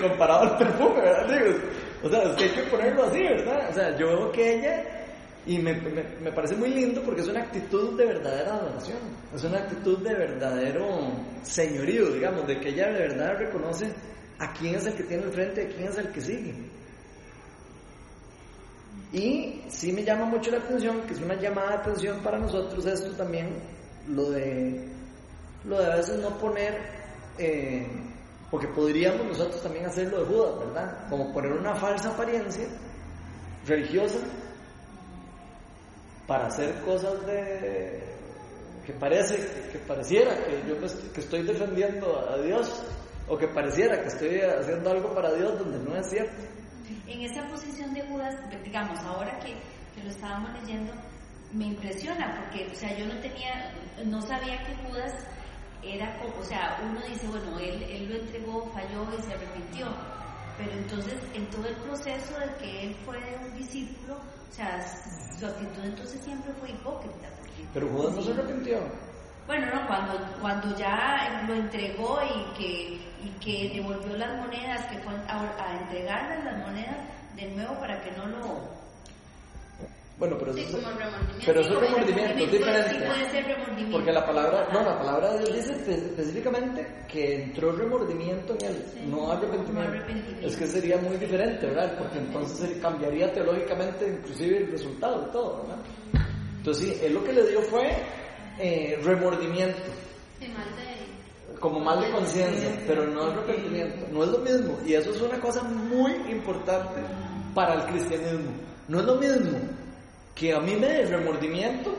comparado 0.00 0.42
al 0.42 0.58
perfume, 0.58 1.02
o 2.02 2.08
sea, 2.08 2.22
es 2.22 2.36
que 2.36 2.44
hay 2.44 2.50
que 2.50 2.62
ponerlo 2.70 3.04
así, 3.04 3.18
¿verdad? 3.18 3.70
O 3.70 3.74
sea, 3.74 3.96
yo 3.96 4.06
veo 4.06 4.32
que 4.32 4.54
ella 4.54 4.97
y 5.48 5.58
me, 5.60 5.72
me, 5.72 6.30
parece 6.30 6.54
muy 6.56 6.68
lindo 6.68 7.02
porque 7.02 7.22
es 7.22 7.28
una 7.28 7.40
actitud 7.40 7.96
de 7.96 8.04
verdadera 8.04 8.56
adoración, 8.56 8.98
es 9.34 9.42
una 9.44 9.60
actitud 9.60 9.96
de 10.00 10.14
verdadero 10.14 11.10
señorío, 11.42 12.10
digamos, 12.10 12.46
de 12.46 12.60
que 12.60 12.68
ella 12.68 12.88
de 12.88 12.98
verdad 12.98 13.38
reconoce 13.38 13.90
a 14.38 14.52
quién 14.52 14.74
es 14.74 14.86
el 14.86 14.92
que 14.92 15.04
tiene 15.04 15.22
el 15.22 15.30
frente 15.30 15.62
a 15.62 15.68
quién 15.68 15.88
es 15.88 15.96
el 15.96 16.12
que 16.12 16.20
sigue. 16.20 16.54
Y 19.10 19.62
sí 19.68 19.90
me 19.90 20.04
llama 20.04 20.26
mucho 20.26 20.50
la 20.50 20.58
atención, 20.58 21.00
que 21.06 21.14
es 21.14 21.20
una 21.22 21.34
llamada 21.36 21.70
de 21.70 21.76
atención 21.76 22.22
para 22.22 22.38
nosotros 22.38 22.84
esto 22.84 23.10
también, 23.12 23.48
lo 24.06 24.28
de, 24.28 24.86
lo 25.64 25.78
de 25.78 25.92
a 25.92 25.96
veces 25.96 26.20
no 26.20 26.36
poner, 26.36 26.78
eh, 27.38 27.86
porque 28.50 28.68
podríamos 28.68 29.26
nosotros 29.26 29.62
también 29.62 29.86
hacerlo 29.86 30.20
de 30.20 30.26
Judas, 30.26 30.58
¿verdad? 30.58 31.08
Como 31.08 31.32
poner 31.32 31.52
una 31.52 31.74
falsa 31.74 32.10
apariencia 32.10 32.66
religiosa 33.66 34.18
para 36.28 36.46
hacer 36.46 36.74
cosas 36.82 37.26
de 37.26 38.00
que 38.84 38.92
parece 38.92 39.36
que 39.72 39.78
pareciera 39.78 40.36
que 40.44 40.62
yo 40.68 40.78
que 41.12 41.20
estoy 41.20 41.42
defendiendo 41.42 42.20
a 42.30 42.36
Dios 42.38 42.70
o 43.26 43.36
que 43.36 43.48
pareciera 43.48 44.00
que 44.02 44.08
estoy 44.08 44.40
haciendo 44.40 44.90
algo 44.90 45.14
para 45.14 45.32
Dios 45.32 45.58
donde 45.58 45.78
no 45.78 45.96
es 45.96 46.08
cierto. 46.08 46.42
En 47.06 47.22
esa 47.22 47.48
posición 47.48 47.94
de 47.94 48.02
Judas, 48.02 48.36
digamos, 48.62 48.98
ahora 49.00 49.38
que, 49.40 49.54
que 49.94 50.04
lo 50.04 50.10
estábamos 50.10 50.52
leyendo, 50.60 50.92
me 51.52 51.66
impresiona 51.66 52.42
porque, 52.42 52.70
o 52.70 52.74
sea, 52.74 52.96
yo 52.96 53.06
no 53.06 53.18
tenía, 53.20 53.72
no 54.04 54.20
sabía 54.20 54.62
que 54.64 54.74
Judas 54.86 55.14
era 55.82 56.18
como, 56.18 56.38
o 56.38 56.44
sea, 56.44 56.78
uno 56.84 57.00
dice, 57.06 57.26
bueno, 57.28 57.58
él, 57.58 57.82
él 57.82 58.08
lo 58.08 58.16
entregó, 58.16 58.70
falló 58.72 59.06
y 59.18 59.22
se 59.22 59.32
arrepintió, 59.32 59.86
pero 60.58 60.72
entonces 60.72 61.14
en 61.34 61.46
todo 61.46 61.66
el 61.66 61.76
proceso 61.76 62.38
de 62.40 62.54
que 62.56 62.82
él 62.86 62.96
fue 63.04 63.18
un 63.46 63.56
discípulo, 63.56 64.14
o 64.16 64.52
sea, 64.52 64.84
su 65.38 65.46
actitud 65.46 65.84
entonces 65.84 66.20
siempre 66.20 66.52
fue 66.54 66.70
hipócrita. 66.70 67.28
Pero 67.72 67.88
Judas 67.88 68.14
no 68.16 68.22
se 68.22 68.32
arrepintió. 68.32 68.78
Bueno, 69.46 69.66
no, 69.72 69.86
cuando, 69.86 70.18
cuando 70.42 70.76
ya 70.76 71.44
lo 71.48 71.54
entregó 71.54 72.18
y 72.22 72.58
que, 72.58 73.00
y 73.24 73.30
que 73.40 73.74
devolvió 73.76 74.16
las 74.16 74.36
monedas, 74.36 74.84
que 74.86 74.98
fue 74.98 75.14
a, 75.14 75.40
a 75.40 75.80
entregarle 75.80 76.44
las 76.44 76.58
monedas 76.58 76.98
de 77.34 77.50
nuevo 77.52 77.78
para 77.80 78.02
que 78.02 78.10
no 78.12 78.26
lo 78.26 78.78
bueno, 80.18 80.36
pero 80.36 80.52
sí, 80.52 80.62
eso, 80.62 80.78
como 80.78 80.98
remordimiento. 80.98 81.44
pero 81.46 81.60
eso 81.60 81.72
es 81.74 81.80
remordimiento, 81.80 82.44
es 82.44 82.50
diferente. 82.50 82.90
Sí 82.90 82.98
puede 83.06 83.30
ser 83.30 83.44
remordimiento. 83.44 83.92
Porque 83.92 84.12
la 84.12 84.26
palabra, 84.26 84.68
no, 84.72 84.82
la 84.82 84.98
palabra 84.98 85.32
de 85.34 85.38
Dios 85.44 85.54
dice 85.54 85.94
específicamente 85.94 87.04
que 87.06 87.42
entró 87.44 87.70
remordimiento 87.70 88.56
en 88.60 88.66
él, 88.66 88.84
no, 89.06 89.30
arrepentimiento. 89.30 89.72
no, 89.72 89.80
arrepentimiento. 89.80 90.46
Es 90.46 90.56
que 90.56 90.66
sería 90.66 90.96
muy 90.98 91.16
diferente, 91.18 91.66
¿verdad? 91.66 91.96
Porque 91.98 92.18
entonces 92.18 92.78
cambiaría 92.82 93.32
teológicamente 93.32 94.08
inclusive 94.08 94.58
el 94.58 94.70
resultado 94.72 95.26
de 95.26 95.32
todo, 95.32 95.62
¿verdad? 95.62 95.84
Entonces 96.56 96.88
sí, 96.88 97.00
él 97.00 97.14
lo 97.14 97.22
que 97.22 97.32
le 97.32 97.46
dio 97.46 97.62
fue 97.62 97.88
eh, 98.58 98.98
remordimiento. 99.04 99.92
Sí, 100.40 100.48
mal 100.48 100.66
de... 100.74 101.58
Como 101.60 101.78
mal 101.78 102.00
de 102.00 102.10
conciencia, 102.10 102.70
pero 102.88 103.06
no 103.06 103.22
arrepentimiento. 103.22 104.06
No 104.12 104.24
es 104.24 104.30
lo 104.30 104.38
mismo. 104.38 104.78
Y 104.84 104.94
eso 104.94 105.12
es 105.12 105.20
una 105.20 105.38
cosa 105.40 105.62
muy 105.62 106.12
importante 106.28 107.00
para 107.54 107.74
el 107.74 107.82
cristianismo. 107.92 108.52
No 108.88 109.00
es 109.00 109.06
lo 109.06 109.14
mismo 109.16 109.58
que 110.38 110.54
a 110.54 110.60
mí 110.60 110.76
me 110.76 110.86
dé 110.86 111.06
remordimiento 111.06 111.94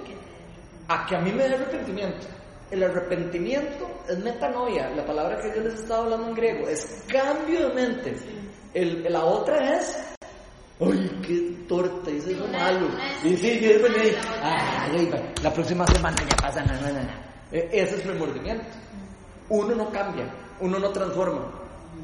a 0.88 1.06
que 1.06 1.15
a 1.15 1.19
mí 1.19 1.32
me 1.32 1.47
dé 1.47 1.56
arrepentimiento. 1.56 2.28
El 2.71 2.84
arrepentimiento 2.84 3.89
es 4.08 4.17
metanoia, 4.19 4.89
la 4.91 5.06
palabra 5.06 5.41
que 5.41 5.54
yo 5.56 5.62
les 5.63 5.73
estaba 5.73 6.04
hablando 6.04 6.28
en 6.30 6.36
griego, 6.36 6.67
es 6.67 7.04
cambio 7.08 7.67
de 7.67 7.73
mente. 7.73 8.15
El, 8.73 9.12
la 9.12 9.25
otra 9.25 9.78
es, 9.78 10.15
¡ay, 10.80 11.19
qué 11.25 11.65
torta! 11.67 12.12
Eso 12.12 12.30
es 12.30 12.52
malo. 12.52 12.88
Y 13.23 13.36
sí, 13.36 13.60
yo 13.60 13.69
después 13.69 14.15
¡ay, 14.41 15.12
la 15.43 15.54
próxima 15.54 15.86
semana 15.88 16.17
ya 16.30 16.38
pasa 16.38 16.63
nada, 16.63 16.91
nada. 16.91 17.45
E, 17.52 17.67
ese 17.71 17.95
es 17.95 18.06
remordimiento. 18.06 18.67
Uno 19.49 19.75
no 19.75 19.89
cambia, 19.89 20.32
uno 20.62 20.78
no 20.78 20.89
transforma, 20.89 21.52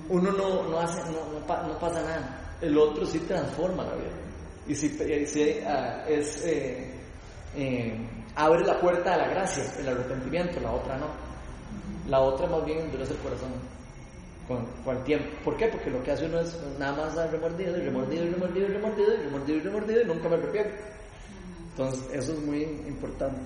uno 0.09 0.31
no, 0.31 0.63
no 0.63 0.79
hace, 0.79 0.99
no, 1.11 1.39
no, 1.39 1.79
pasa 1.79 2.01
nada. 2.01 2.57
El 2.59 2.75
otro 2.77 3.05
sí 3.05 3.19
transforma 3.19 3.83
la 3.83 3.93
vida. 3.93 4.24
Y 4.67 4.75
si, 4.75 4.89
si 4.89 5.59
ah, 5.65 6.05
es... 6.07 6.43
Eh, 6.45 6.91
eh, 7.55 7.97
abre 8.35 8.65
la 8.65 8.79
puerta 8.79 9.13
a 9.13 9.17
la 9.17 9.27
gracia, 9.29 9.63
el 9.79 9.87
arrepentimiento, 9.87 10.59
la 10.59 10.71
otra 10.71 10.97
no. 10.97 11.07
La 12.09 12.19
otra 12.19 12.47
más 12.47 12.65
bien 12.65 12.79
endurece 12.79 13.13
el 13.13 13.19
corazón 13.19 13.49
con, 14.47 14.65
con, 14.83 14.97
el 14.97 15.03
tiempo. 15.03 15.27
¿Por 15.43 15.57
qué? 15.57 15.67
Porque 15.67 15.89
lo 15.89 16.03
que 16.03 16.11
hace 16.11 16.25
uno 16.25 16.39
es 16.39 16.55
nada 16.77 16.93
más 16.93 17.31
remordido 17.31 17.77
y 17.77 17.81
remordido 17.81 18.25
y 18.25 18.29
remordido 18.29 18.67
y 18.67 18.71
remordido 18.71 19.13
y 19.13 19.17
remordido 19.17 19.57
y 19.57 19.61
remordido 19.61 20.01
y 20.01 20.05
nunca 20.05 20.29
me 20.29 20.35
arrepiento. 20.35 20.75
Entonces, 21.71 22.05
eso 22.13 22.33
es 22.33 22.39
muy 22.39 22.61
importante. 22.61 23.41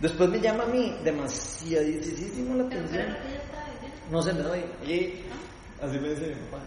Después 0.00 0.28
me 0.28 0.40
llama 0.40 0.64
a 0.64 0.66
mí 0.66 0.94
demasiadísimo 1.02 2.54
la 2.56 2.64
atención. 2.64 3.16
No 4.10 4.22
sé, 4.22 4.32
me 4.34 4.42
doy. 4.42 4.60
Y 4.86 5.22
así 5.82 5.98
me 5.98 6.10
dice 6.10 6.28
mi 6.28 6.34
papá. 6.50 6.62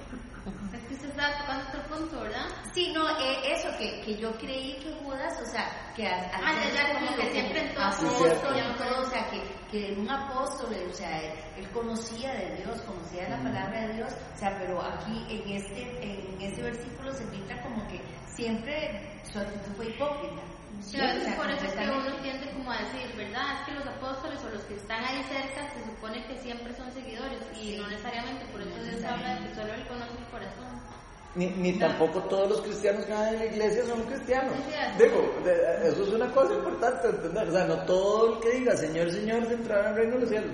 Estaba 1.20 1.38
tocando 1.38 1.68
otro 1.68 1.98
punto, 1.98 2.22
¿verdad? 2.22 2.46
Sí, 2.74 2.94
no, 2.94 3.10
eh, 3.20 3.52
eso, 3.52 3.68
que, 3.78 4.00
que 4.06 4.16
yo 4.16 4.32
creí 4.38 4.76
que 4.76 4.94
Judas, 5.04 5.38
o 5.42 5.46
sea, 5.52 5.92
que 5.94 6.08
al, 6.08 6.24
al 6.34 6.42
ah, 6.46 6.64
ya, 6.74 6.94
como 6.94 7.14
que 7.18 7.30
siempre 7.30 7.60
en 7.60 7.78
apóstol, 7.78 8.78
todo, 8.78 9.02
o 9.02 9.10
sea, 9.10 9.30
que, 9.30 9.42
que 9.70 10.00
un 10.00 10.10
apóstol, 10.10 10.70
o 10.90 10.94
sea, 10.94 11.20
él, 11.58 11.70
conocía 11.74 12.34
de 12.36 12.56
Dios, 12.56 12.82
conocía 12.84 13.28
la 13.28 13.36
palabra 13.44 13.88
de 13.88 13.96
Dios, 13.96 14.14
o 14.34 14.38
sea, 14.38 14.58
pero 14.60 14.82
aquí 14.82 15.26
en 15.30 15.58
este, 15.58 15.82
en 16.02 16.42
este 16.42 16.62
versículo 16.62 17.12
se 17.12 17.26
pinta 17.26 17.62
como 17.64 17.86
que 17.90 18.00
siempre 18.26 19.20
su 19.30 19.40
actitud 19.40 19.76
fue 19.76 19.88
hipócrita. 19.88 20.42
Claro, 20.90 21.20
es 21.20 21.36
por 21.36 21.52
eso 21.52 21.66
es 21.66 21.74
que 21.74 21.90
uno 21.90 22.16
tiende 22.22 22.50
como 22.52 22.72
a 22.72 22.78
decir, 22.78 23.14
¿verdad? 23.18 23.60
Es 23.60 23.66
que 23.66 23.72
los 23.74 23.86
apóstoles 23.86 24.40
o 24.46 24.50
los 24.52 24.64
que 24.64 24.76
están 24.76 25.04
ahí 25.04 25.22
cerca 25.24 25.70
se 25.74 25.84
supone 25.84 26.26
que 26.28 26.38
siempre 26.38 26.74
son 26.74 26.90
seguidores 26.94 27.42
y 27.62 27.76
no 27.76 27.88
necesariamente, 27.90 28.46
por 28.54 28.62
eso 28.62 28.82
Dios 28.82 29.04
habla 29.04 29.36
de 29.36 29.50
que 29.50 29.56
solo 29.56 29.74
Él 29.74 29.86
conoce 29.86 30.18
el 30.18 30.26
corazón. 30.32 30.69
Ni, 31.36 31.46
ni 31.48 31.74
tampoco 31.74 32.24
todos 32.24 32.50
los 32.50 32.62
cristianos 32.62 33.06
que 33.06 33.14
van 33.14 33.36
en 33.36 33.40
la 33.40 33.46
iglesia 33.46 33.86
son 33.86 34.02
cristianos. 34.04 34.54
Digo, 34.98 35.34
eso 35.84 36.04
es 36.04 36.10
una 36.10 36.32
cosa 36.34 36.54
importante 36.54 37.08
entender. 37.08 37.48
O 37.48 37.52
sea, 37.52 37.66
no 37.66 37.86
todo 37.86 38.34
el 38.34 38.40
que 38.40 38.52
diga 38.58 38.76
Señor, 38.76 39.12
Señor, 39.12 39.46
se 39.48 39.54
entrará 39.54 39.90
al 39.90 39.96
reino 39.96 40.16
de 40.16 40.20
los 40.22 40.30
cielos. 40.30 40.52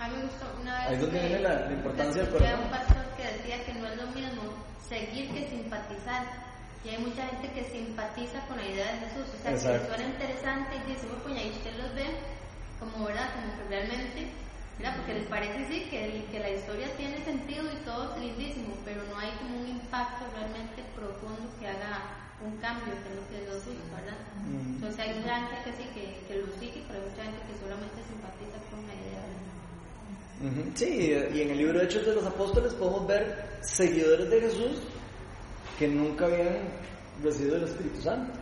A 0.00 0.08
mí 0.08 0.16
me 0.16 0.22
gustó 0.24 0.46
una 0.60 0.74
vez. 0.78 0.88
Ahí 0.88 0.94
es 0.94 1.00
donde 1.00 1.20
viene 1.20 1.38
la, 1.40 1.54
la 1.60 1.72
importancia 1.72 2.22
del 2.22 2.32
corazón. 2.32 2.60
un 2.64 2.70
pastor 2.70 3.04
que 3.16 3.22
decía 3.22 3.64
que 3.64 3.74
no 3.74 3.86
es 3.86 3.96
lo 3.96 4.06
mismo 4.08 4.42
seguir 4.88 5.32
que 5.32 5.48
simpatizar. 5.48 6.26
Y 6.84 6.88
hay 6.90 6.98
mucha 6.98 7.26
gente 7.26 7.50
que 7.52 7.64
simpatiza 7.64 8.46
con 8.46 8.56
la 8.58 8.66
idea 8.66 8.92
de 8.92 8.98
Jesús, 9.06 9.26
o 9.34 9.42
sea, 9.42 9.52
que 9.52 9.86
suena 9.88 10.04
interesante 10.04 10.76
y 10.76 10.90
dice, 10.92 11.06
bueno, 11.24 11.40
y 11.40 11.50
usted 11.50 11.74
los 11.78 11.94
ve 11.94 12.06
como, 12.78 13.06
¿verdad? 13.06 13.28
Como 13.34 13.56
que 13.56 13.68
realmente, 13.68 14.30
¿verdad? 14.78 14.96
Porque 14.96 15.14
les 15.14 15.26
parece 15.28 15.64
sí 15.68 15.88
que, 15.88 16.24
que 16.30 16.40
la 16.40 16.50
historia 16.50 16.88
tiene 16.96 17.18
sentido 17.24 17.64
y 17.72 17.84
todo 17.84 18.14
es 18.14 18.20
lindísimo, 18.20 18.76
pero 18.84 19.02
no 19.08 19.18
hay 19.18 19.30
como 19.38 19.60
un 19.60 19.68
impacto 19.68 20.24
realmente 20.34 20.84
profundo 20.94 21.48
que 21.58 21.68
haga 21.68 22.26
un 22.44 22.56
cambio, 22.58 22.92
que 23.00 23.08
es 23.08 23.16
lo 23.16 23.24
que 23.32 23.40
¿verdad? 23.90 24.18
Mm. 24.44 24.76
Entonces 24.76 25.00
hay 25.00 25.14
mucha 25.18 25.34
gente 25.40 25.56
que 25.64 25.72
sí, 25.72 25.84
que, 25.94 26.04
que 26.28 26.40
lo 26.40 26.46
sigue, 26.60 26.84
pero 26.86 27.00
hay 27.00 27.08
mucha 27.08 27.22
gente 27.24 27.40
que 27.48 27.54
solamente 27.56 27.98
simpatiza 28.04 28.58
con 28.68 28.86
la 28.86 28.94
idea 28.94 29.24
de 29.24 29.36
Sí, 30.74 31.16
y 31.34 31.40
en 31.40 31.50
el 31.50 31.58
libro 31.58 31.78
de 31.78 31.86
Hechos 31.86 32.04
de 32.04 32.14
los 32.14 32.26
Apóstoles 32.26 32.74
podemos 32.74 33.06
ver 33.06 33.58
seguidores 33.62 34.28
de 34.28 34.40
Jesús 34.42 34.82
que 35.78 35.88
nunca 35.88 36.26
habían 36.26 36.68
recibido 37.22 37.56
el 37.56 37.64
Espíritu 37.64 38.02
Santo. 38.02 38.38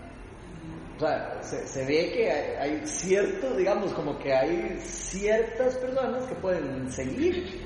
O 0.96 1.00
sea, 1.00 1.42
se, 1.42 1.85
ve 1.85 2.12
que 2.12 2.30
hay, 2.30 2.87
cierto, 2.87 3.57
digamos, 3.57 3.92
como 3.94 4.16
que 4.18 4.33
hay 4.33 4.78
ciertas 4.80 5.74
personas 5.76 6.24
que 6.26 6.35
pueden 6.37 6.90
seguir 6.92 7.61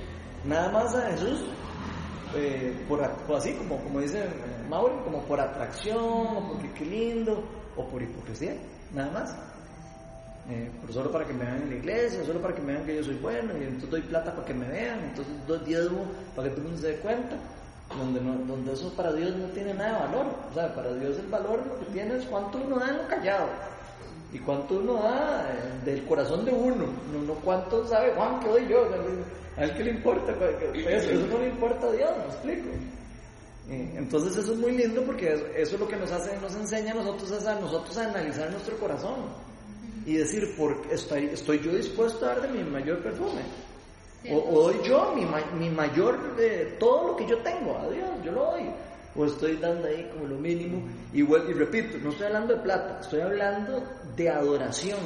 nada 0.44 0.70
más 0.72 0.94
a 0.94 1.10
Jesús, 1.10 1.50
eh, 2.34 2.74
por, 2.88 3.02
así 3.36 3.52
como, 3.54 3.82
como 3.82 4.00
dice 4.00 4.24
Mauri, 4.68 4.94
como 5.04 5.22
por 5.24 5.38
atracción, 5.40 5.98
o 5.98 6.48
porque 6.52 6.72
qué 6.72 6.86
lindo, 6.86 7.44
o 7.76 7.86
por 7.86 8.02
hipocresía, 8.02 8.56
nada 8.94 9.10
más. 9.10 9.36
Eh, 10.50 10.70
por 10.80 10.90
solo 10.94 11.12
para 11.12 11.26
que 11.26 11.34
me 11.34 11.44
vean 11.44 11.62
en 11.64 11.68
la 11.68 11.76
iglesia, 11.76 12.24
solo 12.24 12.40
para 12.40 12.54
que 12.54 12.62
me 12.62 12.72
vean 12.72 12.86
que 12.86 12.96
yo 12.96 13.04
soy 13.04 13.16
bueno, 13.16 13.52
y 13.58 13.64
entonces 13.64 13.90
doy 13.90 14.00
plata 14.00 14.32
para 14.34 14.46
que 14.46 14.54
me 14.54 14.66
vean, 14.66 15.00
entonces 15.00 15.34
doy 15.46 15.58
diezmo 15.66 16.06
para 16.34 16.48
que 16.48 16.54
todo 16.54 16.62
el 16.62 16.68
mundo 16.68 16.80
se 16.80 16.92
dé 16.92 16.96
cuenta 17.00 17.36
donde, 17.96 18.20
no, 18.20 18.34
donde 18.46 18.72
eso 18.72 18.92
para 18.94 19.12
Dios 19.12 19.34
no 19.36 19.46
tiene 19.48 19.74
nada 19.74 19.92
de 19.92 20.06
valor. 20.06 20.34
O 20.50 20.54
sea, 20.54 20.74
para 20.74 20.94
Dios 20.94 21.18
el 21.18 21.26
valor 21.26 21.66
lo 21.66 21.78
que 21.78 21.86
tiene 21.92 22.16
es 22.16 22.24
cuánto 22.24 22.58
uno 22.58 22.78
da 22.78 22.90
en 22.90 22.98
lo 22.98 23.08
callado 23.08 23.48
y 24.32 24.38
cuánto 24.40 24.74
uno 24.78 24.94
da 24.94 25.48
eh, 25.50 25.84
del 25.84 26.04
corazón 26.04 26.44
de 26.44 26.52
uno, 26.52 26.86
no, 27.12 27.22
no 27.26 27.34
cuánto 27.34 27.86
sabe 27.86 28.12
Juan 28.14 28.40
que 28.40 28.48
doy 28.48 28.68
yo. 28.68 28.86
A 29.56 29.64
él 29.64 29.74
que 29.74 29.84
le 29.84 29.90
importa, 29.90 30.32
eso, 30.32 31.10
eso 31.10 31.26
no 31.26 31.38
le 31.38 31.48
importa 31.48 31.88
a 31.88 31.92
Dios, 31.92 32.10
me 32.16 32.24
explico. 32.24 32.68
Entonces 33.68 34.36
eso 34.36 34.52
es 34.52 34.58
muy 34.58 34.72
lindo 34.72 35.02
porque 35.02 35.32
eso 35.32 35.44
es 35.74 35.80
lo 35.80 35.86
que 35.86 35.96
nos 35.96 36.10
hace, 36.10 36.38
nos 36.40 36.54
enseña 36.54 36.92
a 36.92 36.94
nosotros 36.94 37.44
a 37.44 37.60
nosotros 37.60 37.98
a 37.98 38.08
analizar 38.08 38.50
nuestro 38.50 38.78
corazón 38.78 39.16
y 40.06 40.14
decir, 40.14 40.54
por, 40.56 40.74
estoy, 40.90 41.26
estoy 41.26 41.60
yo 41.60 41.74
dispuesto 41.74 42.24
a 42.24 42.28
dar 42.28 42.42
de 42.42 42.48
mi 42.48 42.64
mayor 42.70 43.02
perfume. 43.02 43.42
O, 44.30 44.62
doy 44.62 44.76
yo 44.84 45.14
mi, 45.14 45.24
mi 45.58 45.70
mayor 45.70 46.36
de 46.36 46.76
todo 46.78 47.08
lo 47.08 47.16
que 47.16 47.26
yo 47.26 47.38
tengo 47.38 47.78
a 47.78 47.88
Dios, 47.88 48.08
yo 48.24 48.32
lo 48.32 48.44
doy. 48.52 48.70
O 49.16 49.24
estoy 49.24 49.56
dando 49.56 49.86
ahí 49.88 50.08
como 50.12 50.26
lo 50.26 50.36
mínimo. 50.36 50.82
Y, 51.12 51.22
y 51.22 51.52
repito, 51.52 51.98
no 51.98 52.10
estoy 52.10 52.26
hablando 52.26 52.54
de 52.54 52.60
plata, 52.60 52.98
estoy 53.00 53.20
hablando 53.20 53.82
de 54.16 54.28
adoración. 54.28 54.98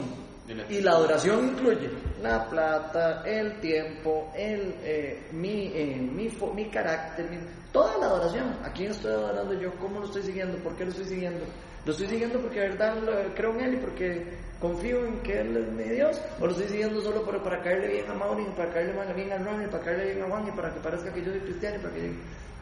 Y 0.68 0.80
la 0.80 0.92
adoración 0.92 1.50
incluye 1.50 1.88
la 2.20 2.48
plata, 2.48 3.22
el 3.24 3.60
tiempo, 3.60 4.32
el, 4.34 4.74
eh, 4.82 5.28
mi, 5.32 5.70
eh, 5.74 5.96
mi, 5.96 6.28
mi, 6.54 6.64
carácter, 6.68 7.26
toda 7.72 7.96
la 7.98 8.06
adoración. 8.06 8.56
¿A 8.64 8.72
quién 8.72 8.90
estoy 8.90 9.12
adorando 9.12 9.54
yo? 9.54 9.72
¿Cómo 9.76 10.00
lo 10.00 10.06
estoy 10.06 10.22
siguiendo? 10.22 10.58
¿Por 10.58 10.76
qué 10.76 10.84
lo 10.84 10.90
estoy 10.90 11.06
siguiendo? 11.06 11.44
¿Lo 11.84 11.92
estoy 11.92 12.08
siguiendo 12.08 12.40
porque 12.40 12.60
de 12.60 12.68
verdad 12.68 12.96
creo 13.34 13.50
en 13.54 13.60
Él 13.60 13.74
y 13.74 13.76
porque 13.78 14.24
confío 14.60 15.04
en 15.04 15.20
que 15.20 15.40
Él 15.40 15.56
es 15.56 15.72
mi 15.72 15.84
Dios? 15.84 16.20
¿O 16.40 16.46
lo 16.46 16.52
estoy 16.52 16.68
siguiendo 16.68 17.00
solo 17.00 17.24
para, 17.24 17.42
para 17.42 17.60
caerle 17.62 17.88
bien 17.88 18.10
a 18.10 18.14
Mauri, 18.14 18.44
para 18.56 18.72
caerle 18.72 19.14
bien 19.14 19.32
a 19.32 19.38
Ron, 19.38 19.62
y 19.62 19.66
para 19.66 19.82
caerle 19.82 20.04
bien 20.12 20.22
a 20.22 20.28
Juan, 20.28 20.46
y 20.46 20.50
para 20.52 20.72
que 20.72 20.80
parezca 20.80 21.12
que 21.12 21.24
yo 21.24 21.32
soy 21.32 21.40
cristiano, 21.40 21.76
y 21.76 21.78
para 21.80 21.94
que 21.94 22.12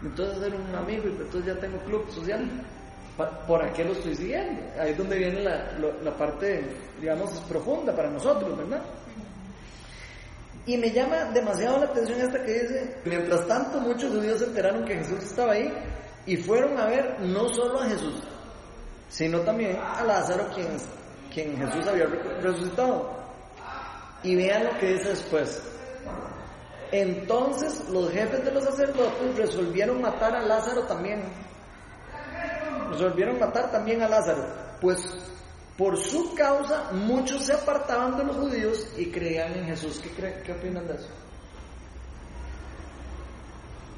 entonces 0.03 0.39
ser 0.39 0.55
un 0.55 0.75
amigo, 0.75 1.05
y 1.05 1.11
entonces 1.11 1.45
ya 1.45 1.61
tengo 1.61 1.79
club 1.81 2.11
social? 2.11 2.49
¿Por 3.47 3.73
qué 3.75 3.85
lo 3.85 3.93
estoy 3.93 4.17
siguiendo? 4.17 4.63
Ahí 4.81 4.93
es 4.93 4.97
donde 4.97 5.19
viene 5.19 5.43
la, 5.43 5.73
la 6.03 6.17
parte, 6.17 6.65
digamos, 6.99 7.31
profunda 7.41 7.95
para 7.95 8.11
nosotros, 8.11 8.57
¿verdad? 8.57 8.83
Y 10.65 10.79
me 10.79 10.91
llama 10.91 11.25
demasiado 11.35 11.79
la 11.79 11.87
atención 11.87 12.21
esta 12.21 12.43
que 12.43 12.53
dice, 12.53 12.97
mientras 13.05 13.47
tanto 13.47 13.81
muchos 13.81 14.11
judíos 14.11 14.39
se 14.39 14.47
enteraron 14.47 14.85
que 14.87 14.95
Jesús 14.95 15.23
estaba 15.25 15.53
ahí 15.53 15.71
y 16.25 16.37
fueron 16.37 16.79
a 16.79 16.87
ver 16.87 17.21
no 17.21 17.49
solo 17.53 17.81
a 17.81 17.87
Jesús, 17.87 18.23
sino 19.11 19.41
también 19.41 19.77
a 19.77 20.03
Lázaro, 20.05 20.49
quien, 20.55 20.69
quien 21.35 21.59
Jesús 21.59 21.87
había 21.87 22.07
resucitado. 22.41 23.11
Y 24.23 24.37
vean 24.37 24.65
lo 24.65 24.79
que 24.79 24.95
dice 24.95 25.09
después. 25.11 25.63
Entonces 26.93 27.89
los 27.91 28.11
jefes 28.11 28.45
de 28.45 28.53
los 28.53 28.65
sacerdotes 28.65 29.37
resolvieron 29.37 30.01
matar 30.01 30.35
a 30.35 30.41
Lázaro 30.41 30.83
también. 30.85 31.23
Resolvieron 32.91 33.39
matar 33.39 33.71
también 33.71 34.03
a 34.03 34.09
Lázaro, 34.09 34.45
pues 34.81 34.99
por 35.77 35.97
su 35.97 36.35
causa 36.35 36.91
muchos 36.93 37.47
se 37.47 37.53
apartaban 37.53 38.17
de 38.17 38.25
los 38.25 38.37
judíos 38.37 38.87
y 38.97 39.07
creían 39.07 39.55
en 39.55 39.67
Jesús. 39.67 40.01
¿Qué, 40.01 40.43
qué 40.45 40.53
opinan 40.53 40.87
de 40.87 40.95
eso? 40.95 41.09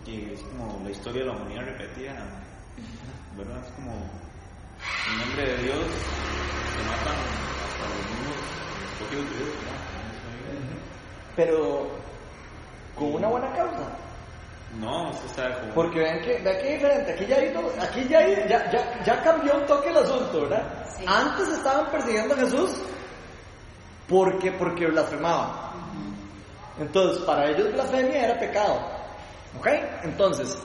Y 0.07 0.33
es 0.33 0.41
como 0.43 0.81
la 0.85 0.91
historia 0.91 1.23
de 1.23 1.29
la 1.29 1.37
humanidad 1.37 1.65
repetida, 1.65 2.15
¿verdad? 3.37 3.65
Es 3.65 3.73
como 3.73 3.93
en 5.11 5.19
nombre 5.19 5.47
de 5.47 5.63
Dios 5.63 5.79
se 5.79 6.83
matan 6.89 7.17
hasta 7.65 7.85
los 7.89 8.03
mismos 8.11 9.29
de 9.29 9.37
Dios, 9.37 9.49
Pero 11.37 11.91
con 12.95 13.15
una 13.15 13.29
buena 13.29 13.53
causa. 13.53 13.99
No, 14.81 15.11
eso 15.11 15.27
está 15.27 15.61
como... 15.61 15.75
Porque 15.75 15.99
vean 15.99 16.21
que, 16.23 16.39
vean 16.39 16.59
que 16.63 16.73
diferente, 16.75 17.13
aquí 17.13 17.27
ya, 17.27 17.37
aquí 17.83 18.09
ya, 18.09 18.27
ya, 18.47 18.71
ya, 18.71 19.03
ya, 19.05 19.23
cambió 19.23 19.59
un 19.59 19.67
toque 19.67 19.91
el 19.91 19.97
asunto, 19.99 20.43
¿verdad? 20.43 20.65
Antes 21.07 21.49
estaban 21.49 21.91
persiguiendo 21.91 22.35
a 22.35 22.39
Jesús 22.39 22.71
porque, 24.09 24.53
porque 24.53 24.87
blasfemaban. 24.87 25.51
Entonces, 26.79 27.23
para 27.25 27.51
ellos 27.51 27.73
blasfemia 27.73 28.25
era 28.27 28.39
pecado. 28.39 28.81
¿Ok? 29.59 29.69
Entonces, 30.05 30.57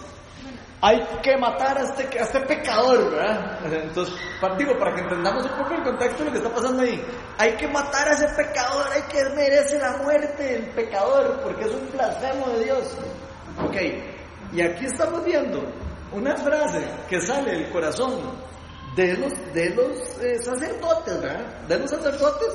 hay 0.81 0.99
que 1.23 1.35
matar 1.37 1.77
a 1.77 1.83
este, 1.83 2.19
a 2.19 2.23
este 2.23 2.39
pecador, 2.41 3.11
¿verdad? 3.11 3.59
Entonces, 3.65 4.15
digo, 4.57 4.77
para 4.77 4.93
que 4.93 5.01
entendamos 5.01 5.45
un 5.45 5.57
poco 5.57 5.73
el 5.73 5.83
contexto 5.83 6.19
de 6.19 6.25
lo 6.25 6.31
que 6.31 6.37
está 6.37 6.53
pasando 6.53 6.83
ahí, 6.83 7.03
hay 7.37 7.53
que 7.53 7.67
matar 7.67 8.07
a 8.07 8.11
ese 8.11 8.27
pecador, 8.35 8.85
hay 8.93 9.01
que 9.03 9.23
merece 9.35 9.79
la 9.79 9.97
muerte 9.97 10.55
el 10.55 10.65
pecador, 10.71 11.39
porque 11.41 11.65
es 11.65 11.73
un 11.73 11.91
blasfemo 11.91 12.47
de 12.49 12.65
Dios. 12.65 12.95
Ok, 13.65 13.75
y 14.53 14.61
aquí 14.61 14.85
estamos 14.85 15.25
viendo 15.25 15.63
una 16.11 16.35
frase 16.35 16.87
que 17.09 17.19
sale 17.21 17.51
del 17.51 17.71
corazón 17.71 18.37
de 18.95 19.17
los, 19.17 19.53
de 19.53 19.69
los 19.71 20.19
eh, 20.21 20.37
sacerdotes, 20.43 21.21
¿verdad? 21.21 21.45
De 21.67 21.79
los 21.79 21.89
sacerdotes, 21.89 22.49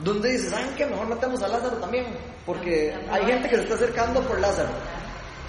donde 0.00 0.32
dice, 0.32 0.50
¿saben 0.50 0.74
qué? 0.76 0.84
Mejor 0.86 1.08
matemos 1.08 1.40
a 1.42 1.48
Lázaro 1.48 1.76
también, 1.76 2.06
porque 2.44 2.92
hay 3.08 3.24
gente 3.24 3.48
que 3.48 3.56
se 3.56 3.62
está 3.62 3.74
acercando 3.76 4.20
por 4.22 4.40
Lázaro. 4.40 4.70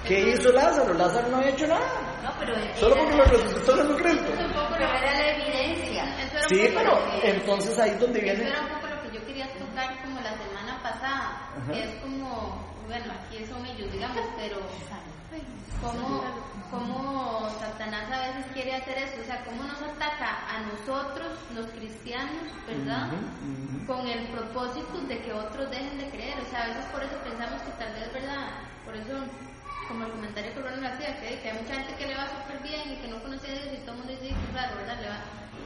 ¿Qué 0.08 0.30
hizo 0.30 0.52
Lázaro? 0.52 0.94
Lázaro 0.94 1.30
no 1.30 1.38
había 1.38 1.50
hecho 1.50 1.68
nada. 1.68 1.88
No, 2.24 2.32
pero 2.40 2.54
Solo 2.76 2.96
porque 2.98 3.16
lo 3.16 3.24
resucitó 3.24 3.76
Jesucristo. 3.76 4.32
Pero 4.36 4.86
era 4.86 5.14
la 5.14 5.30
evidencia. 5.32 6.06
Sí, 6.50 6.70
pero 6.74 7.00
entonces 7.24 7.80
ahí 7.80 7.92
es 7.92 8.00
donde 8.00 8.20
viene... 8.20 8.44
Eso 8.44 8.52
era 8.52 8.62
un 8.62 8.70
poco 8.70 8.88
lo 8.88 9.02
que 9.02 9.18
yo 9.18 9.26
quería 9.26 9.48
tocar 9.58 10.02
como 10.04 10.20
la 10.20 10.38
semana 10.38 10.82
pasada. 10.84 11.50
Que 11.72 11.84
es 11.84 12.02
como, 12.02 12.76
bueno, 12.88 13.14
aquí 13.14 13.46
son 13.46 13.66
ellos, 13.66 13.92
digamos, 13.92 14.26
pero 14.38 14.58
cómo, 15.82 16.24
cómo 16.72 17.50
Satanás 17.60 18.12
a 18.12 18.28
veces 18.28 18.52
quiere 18.54 18.76
hacer 18.76 18.98
eso, 18.98 19.22
o 19.22 19.26
sea, 19.26 19.44
cómo 19.46 19.64
nos 19.64 19.82
ataca 19.82 20.40
a 20.50 20.62
nosotros, 20.64 21.38
los 21.54 21.68
cristianos, 21.68 22.44
¿verdad? 22.68 23.10
Con 23.88 24.08
el 24.08 24.28
propósito 24.28 25.02
de 25.08 25.20
que 25.22 25.34
otros 25.34 25.70
dejen 25.70 25.98
de 25.98 26.10
creer, 26.10 26.40
o 26.40 26.46
sea, 26.50 26.64
a 26.64 26.68
veces 26.68 26.86
por 26.88 27.04
eso 27.04 27.16
pensamos 27.24 27.62
que 27.62 27.72
tal 27.72 27.94
vez, 27.94 28.14
¿verdad? 28.14 28.48
Por 28.86 28.96
eso 28.96 29.26
como 29.88 30.06
el 30.06 30.12
comentario 30.12 30.54
que 30.54 30.62
Ronald 30.62 30.86
hacía, 30.86 31.20
que, 31.20 31.40
que 31.40 31.50
hay 31.50 31.58
mucha 31.62 31.76
gente 31.76 31.96
que 31.96 32.08
le 32.08 32.16
va 32.16 32.28
súper 32.28 32.60
bien 32.64 32.94
y 32.94 32.96
que 32.98 33.08
no 33.08 33.22
conoce 33.22 33.48
a 33.48 33.54
Dios 33.54 33.68
y 33.74 33.78
todo 33.86 33.92
el 33.92 33.98
mundo 33.98 34.14
dice 34.14 34.36
que 34.36 34.52
claro, 34.52 34.76
¿verdad? 34.76 35.02
Le 35.02 35.10
va, 35.10 35.20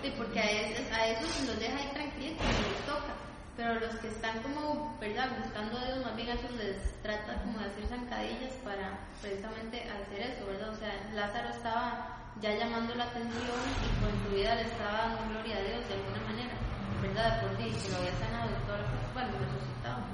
y 0.03 0.09
porque 0.11 0.39
a, 0.39 0.51
esos, 0.51 0.91
a 0.91 1.07
esos 1.07 1.47
los 1.47 1.59
deja 1.59 1.77
ahí 1.77 1.89
tranquilos 1.93 2.37
y 2.37 2.69
les 2.69 2.85
toca. 2.85 3.13
Pero 3.57 3.79
los 3.79 3.95
que 3.97 4.07
están 4.09 4.37
como, 4.43 4.95
¿verdad? 5.01 5.33
Buscando 5.41 5.79
a 5.79 5.85
Dios, 5.85 6.05
más 6.05 6.15
bien 6.15 6.29
a 6.29 6.33
esos 6.33 6.51
les 6.51 6.77
trata 7.01 7.41
como 7.41 7.57
de 7.57 7.65
hacer 7.65 7.87
zancadillas 7.87 8.53
para 8.63 8.99
precisamente 9.19 9.81
hacer 9.89 10.21
eso, 10.21 10.45
¿verdad? 10.45 10.69
O 10.69 10.75
sea, 10.77 10.93
Lázaro 11.15 11.49
estaba 11.49 12.17
ya 12.39 12.53
llamando 12.53 12.93
la 12.93 13.05
atención 13.05 13.57
y 13.81 13.89
con 13.97 14.13
su 14.23 14.35
vida 14.35 14.53
le 14.53 14.61
estaba 14.61 15.09
dando 15.09 15.33
gloria 15.33 15.57
a 15.57 15.61
Dios 15.61 15.81
de 15.89 15.93
alguna 15.95 16.21
manera, 16.29 16.53
¿verdad? 17.01 17.41
Por 17.41 17.57
sí, 17.57 17.73
que 17.73 17.89
lo 17.89 17.97
había 17.97 18.13
sanado 18.21 18.49
y 18.53 18.61
todo 18.69 18.77
lo 18.77 18.85
que, 18.85 18.97
bueno, 19.13 19.29
resucitado. 19.41 20.05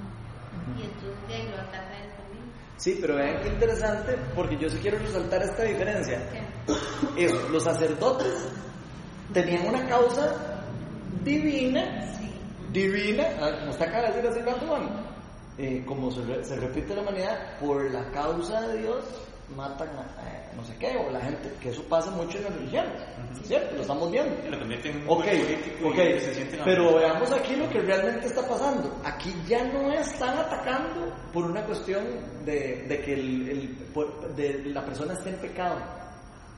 Y 0.79 0.81
entonces 0.87 1.27
de 1.27 1.35
ahí 1.35 1.47
lo 1.51 1.59
ataca 1.59 1.91
a 1.91 1.99
él 1.99 2.09
también. 2.12 2.12
Sí, 2.77 2.97
pero 2.99 3.15
vean 3.15 3.41
qué 3.41 3.49
interesante, 3.49 4.17
porque 4.35 4.57
yo 4.57 4.69
sí 4.69 4.77
quiero 4.81 4.97
resaltar 4.99 5.41
esta 5.43 5.63
diferencia. 5.63 6.19
Los 7.51 7.63
sacerdotes 7.63 8.33
tenían 9.33 9.67
una 9.67 9.87
causa 9.87 10.63
divina, 11.23 12.05
divina, 12.71 13.25
ah, 13.39 13.51
como 13.59 13.71
está 13.71 13.85
acá 13.85 14.01
de 14.01 14.21
decir 14.21 14.27
así 14.27 14.39
eh, 15.57 15.83
como 15.85 16.11
se, 16.11 16.43
se 16.43 16.55
repite 16.55 16.95
la 16.95 17.01
humanidad, 17.03 17.59
por 17.59 17.89
la 17.91 18.09
causa 18.11 18.61
de 18.67 18.81
Dios 18.81 19.05
matan 19.55 19.89
a 19.89 20.01
eh, 20.29 20.49
no 20.55 20.63
sé 20.63 20.75
qué, 20.77 20.95
o 20.97 21.09
la 21.11 21.19
gente, 21.21 21.51
que 21.61 21.69
eso 21.69 21.83
pasa 21.83 22.09
mucho 22.11 22.37
en 22.37 22.43
las 22.45 22.55
religiones, 22.55 22.91
¿cierto? 23.43 23.75
Lo 23.75 23.81
estamos 23.81 24.11
viendo. 24.11 24.35
Lo 24.49 24.63
en 24.63 25.03
Ok, 25.07 25.25
ok, 25.85 25.95
se 25.95 26.59
pero 26.63 26.95
veamos 26.95 27.31
aquí 27.31 27.55
lo 27.55 27.69
que 27.69 27.79
realmente 27.81 28.27
está 28.27 28.47
pasando. 28.47 28.99
Aquí 29.03 29.33
ya 29.47 29.63
no 29.65 29.91
están 29.91 30.37
atacando 30.37 31.13
por 31.31 31.45
una 31.45 31.63
cuestión 31.65 32.03
de, 32.45 32.83
de 32.87 33.01
que 33.01 33.13
el, 33.13 33.49
el- 33.49 34.35
de 34.35 34.63
la 34.71 34.83
persona 34.85 35.13
esté 35.13 35.29
en 35.31 35.37
pecado, 35.37 35.77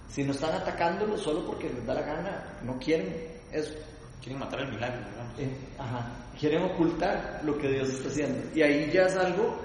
sino 0.09 0.31
están 0.31 0.53
atacándolo 0.55 1.17
solo 1.17 1.45
porque 1.45 1.69
les 1.69 1.85
da 1.85 1.93
la 1.95 2.01
gana, 2.01 2.43
no 2.63 2.77
quieren 2.79 3.13
eso. 3.51 3.73
Quieren 4.21 4.39
matar 4.39 4.61
el 4.61 4.69
milagro, 4.69 4.99
digamos. 5.07 5.39
Eh, 5.39 5.49
ajá, 5.77 6.07
quieren 6.39 6.63
ocultar 6.63 7.41
lo 7.43 7.57
que 7.57 7.67
Dios 7.69 7.89
está 7.89 8.09
haciendo. 8.09 8.39
Y 8.55 8.61
ahí 8.63 8.89
ya 8.91 9.03
es 9.03 9.15
algo, 9.17 9.55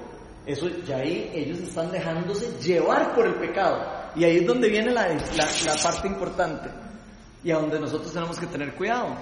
eso 0.46 0.68
ya 0.87 0.98
ahí 0.98 1.31
ellos 1.35 1.59
están 1.61 1.90
dejándose 1.90 2.50
llevar 2.61 3.14
por 3.14 3.26
el 3.26 3.35
pecado. 3.35 4.00
Y 4.16 4.24
ahí 4.24 4.38
es 4.38 4.46
donde 4.46 4.68
viene 4.68 4.90
la, 4.90 5.09
la, 5.09 5.76
parte 5.83 6.09
importante. 6.09 6.68
Y 7.44 7.50
a 7.50 7.57
donde 7.57 7.79
nosotros 7.79 8.12
tenemos 8.12 8.38
que 8.38 8.46
tener 8.46 8.74
cuidado. 8.74 9.16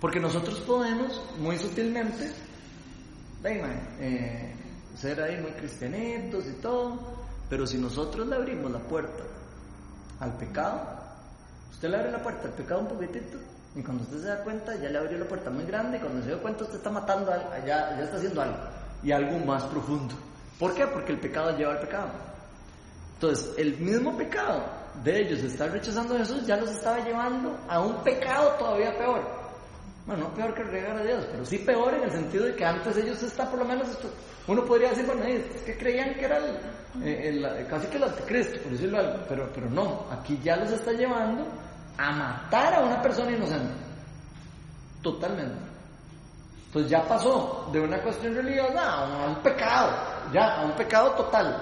Porque 0.00 0.20
nosotros 0.20 0.60
podemos, 0.60 1.20
muy 1.38 1.58
sutilmente, 1.58 2.30
eh, 3.44 4.54
ser 4.96 5.20
ahí 5.22 5.40
muy 5.40 5.50
cristianitos 5.52 6.46
y 6.46 6.52
todo, 6.60 6.98
pero 7.48 7.66
si 7.66 7.78
nosotros 7.78 8.26
le 8.26 8.36
abrimos 8.36 8.70
la 8.70 8.78
puerta 8.78 9.24
al 10.20 10.36
pecado, 10.36 10.82
usted 11.70 11.88
le 11.88 11.96
abre 11.96 12.12
la 12.12 12.22
puerta 12.22 12.48
al 12.48 12.54
pecado 12.54 12.80
un 12.80 12.88
poquitito, 12.88 13.38
y 13.74 13.82
cuando 13.82 14.04
usted 14.04 14.18
se 14.20 14.26
da 14.26 14.42
cuenta, 14.42 14.74
ya 14.76 14.88
le 14.90 14.98
abrió 14.98 15.18
la 15.18 15.26
puerta 15.26 15.50
muy 15.50 15.64
grande, 15.64 15.98
y 15.98 16.00
cuando 16.00 16.22
se 16.22 16.30
da 16.30 16.38
cuenta, 16.38 16.64
usted 16.64 16.76
está 16.76 16.90
matando 16.90 17.30
ya 17.66 18.00
está 18.00 18.16
haciendo 18.16 18.42
algo, 18.42 18.56
y 19.02 19.12
algo 19.12 19.38
más 19.44 19.62
profundo. 19.64 20.14
¿Por 20.60 20.74
qué? 20.74 20.86
Porque 20.86 21.12
el 21.12 21.18
pecado 21.18 21.56
lleva 21.56 21.72
al 21.72 21.80
pecado. 21.80 22.10
Entonces, 23.14 23.54
el 23.56 23.78
mismo 23.78 24.16
pecado 24.16 24.62
de 25.02 25.22
ellos 25.22 25.42
estar 25.42 25.70
rechazando 25.70 26.14
a 26.14 26.18
Jesús 26.18 26.46
ya 26.46 26.56
los 26.58 26.70
estaba 26.70 27.00
llevando 27.00 27.58
a 27.66 27.80
un 27.80 28.04
pecado 28.04 28.50
todavía 28.58 28.96
peor. 28.96 29.22
Bueno, 30.06 30.24
no 30.24 30.34
peor 30.34 30.54
que 30.54 30.62
regar 30.64 30.96
a 30.98 31.02
Dios, 31.02 31.26
pero 31.30 31.44
sí 31.44 31.58
peor 31.58 31.94
en 31.94 32.02
el 32.02 32.10
sentido 32.10 32.44
de 32.44 32.54
que 32.54 32.64
antes 32.64 32.96
ellos 32.96 33.22
está 33.22 33.48
por 33.48 33.58
lo 33.60 33.64
menos 33.64 33.88
esto, 33.88 34.10
uno 34.48 34.64
podría 34.64 34.90
decir, 34.90 35.06
bueno, 35.06 35.22
es 35.24 35.62
que 35.62 35.76
creían 35.76 36.14
que 36.14 36.24
era 36.24 36.38
el, 36.38 37.44
eh, 37.44 37.66
casi 37.68 37.86
que 37.86 37.96
el 37.96 38.04
anticristo, 38.04 38.60
por 38.62 38.72
decirlo 38.72 38.98
algo, 38.98 39.24
pero, 39.28 39.50
pero 39.54 39.70
no, 39.70 40.06
aquí 40.10 40.38
ya 40.42 40.56
los 40.56 40.72
está 40.72 40.92
llevando 40.92 41.46
a 41.96 42.12
matar 42.12 42.74
a 42.74 42.80
una 42.80 43.00
persona 43.00 43.30
inocente. 43.30 43.72
Totalmente. 45.02 45.69
Entonces 46.70 46.90
ya 46.90 47.02
pasó 47.08 47.68
de 47.72 47.80
una 47.80 48.00
cuestión 48.00 48.32
religiosa 48.32 48.80
a 48.80 49.26
un 49.28 49.42
pecado, 49.42 49.90
ya, 50.32 50.60
a 50.60 50.66
un 50.66 50.72
pecado 50.76 51.10
total. 51.16 51.60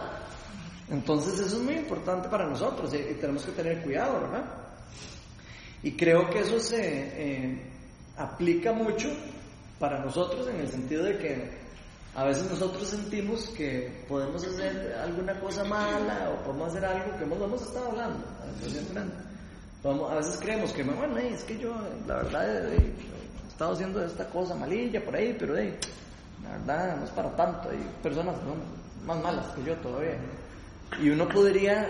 Entonces 0.90 1.38
eso 1.40 1.56
es 1.56 1.62
muy 1.62 1.74
importante 1.76 2.28
para 2.28 2.46
nosotros 2.46 2.92
y, 2.92 2.98
y 2.98 3.14
tenemos 3.14 3.42
que 3.44 3.52
tener 3.52 3.82
cuidado, 3.82 4.20
¿verdad? 4.20 4.44
Y 5.82 5.92
creo 5.96 6.28
que 6.28 6.40
eso 6.40 6.60
se 6.60 6.78
eh, 6.82 7.62
aplica 8.18 8.72
mucho 8.74 9.08
para 9.78 9.98
nosotros 10.04 10.46
en 10.48 10.60
el 10.60 10.68
sentido 10.68 11.04
de 11.04 11.16
que 11.18 11.58
a 12.14 12.24
veces 12.24 12.50
nosotros 12.50 12.86
sentimos 12.86 13.48
que 13.56 14.04
podemos 14.08 14.44
hacer 14.44 14.94
alguna 15.02 15.38
cosa 15.40 15.64
mala 15.64 16.30
o 16.34 16.44
podemos 16.44 16.68
hacer 16.68 16.84
algo 16.84 17.16
que 17.16 17.24
hemos, 17.24 17.40
hemos 17.40 17.62
estado 17.62 17.86
hablando 17.90 18.24
recientemente. 18.62 19.14
Podemos- 19.82 20.10
a 20.12 20.16
veces 20.16 20.36
creemos 20.40 20.72
que, 20.72 20.82
bueno, 20.82 21.16
eh, 21.16 21.30
es 21.32 21.44
que 21.44 21.56
yo, 21.58 21.74
la 22.06 22.16
verdad, 22.16 22.72
eh, 22.74 22.92
estado 23.58 23.72
haciendo 23.72 24.04
esta 24.04 24.24
cosa 24.30 24.54
malilla 24.54 25.04
por 25.04 25.16
ahí, 25.16 25.34
pero 25.36 25.58
eh, 25.58 25.76
la 26.44 26.50
verdad 26.50 26.96
no 26.96 27.04
es 27.04 27.10
para 27.10 27.34
tanto. 27.34 27.70
Hay 27.70 27.90
personas 28.00 28.36
más 29.04 29.20
malas 29.20 29.46
que 29.48 29.64
yo 29.64 29.74
todavía. 29.78 30.16
Y 31.02 31.10
uno 31.10 31.26
podría, 31.26 31.82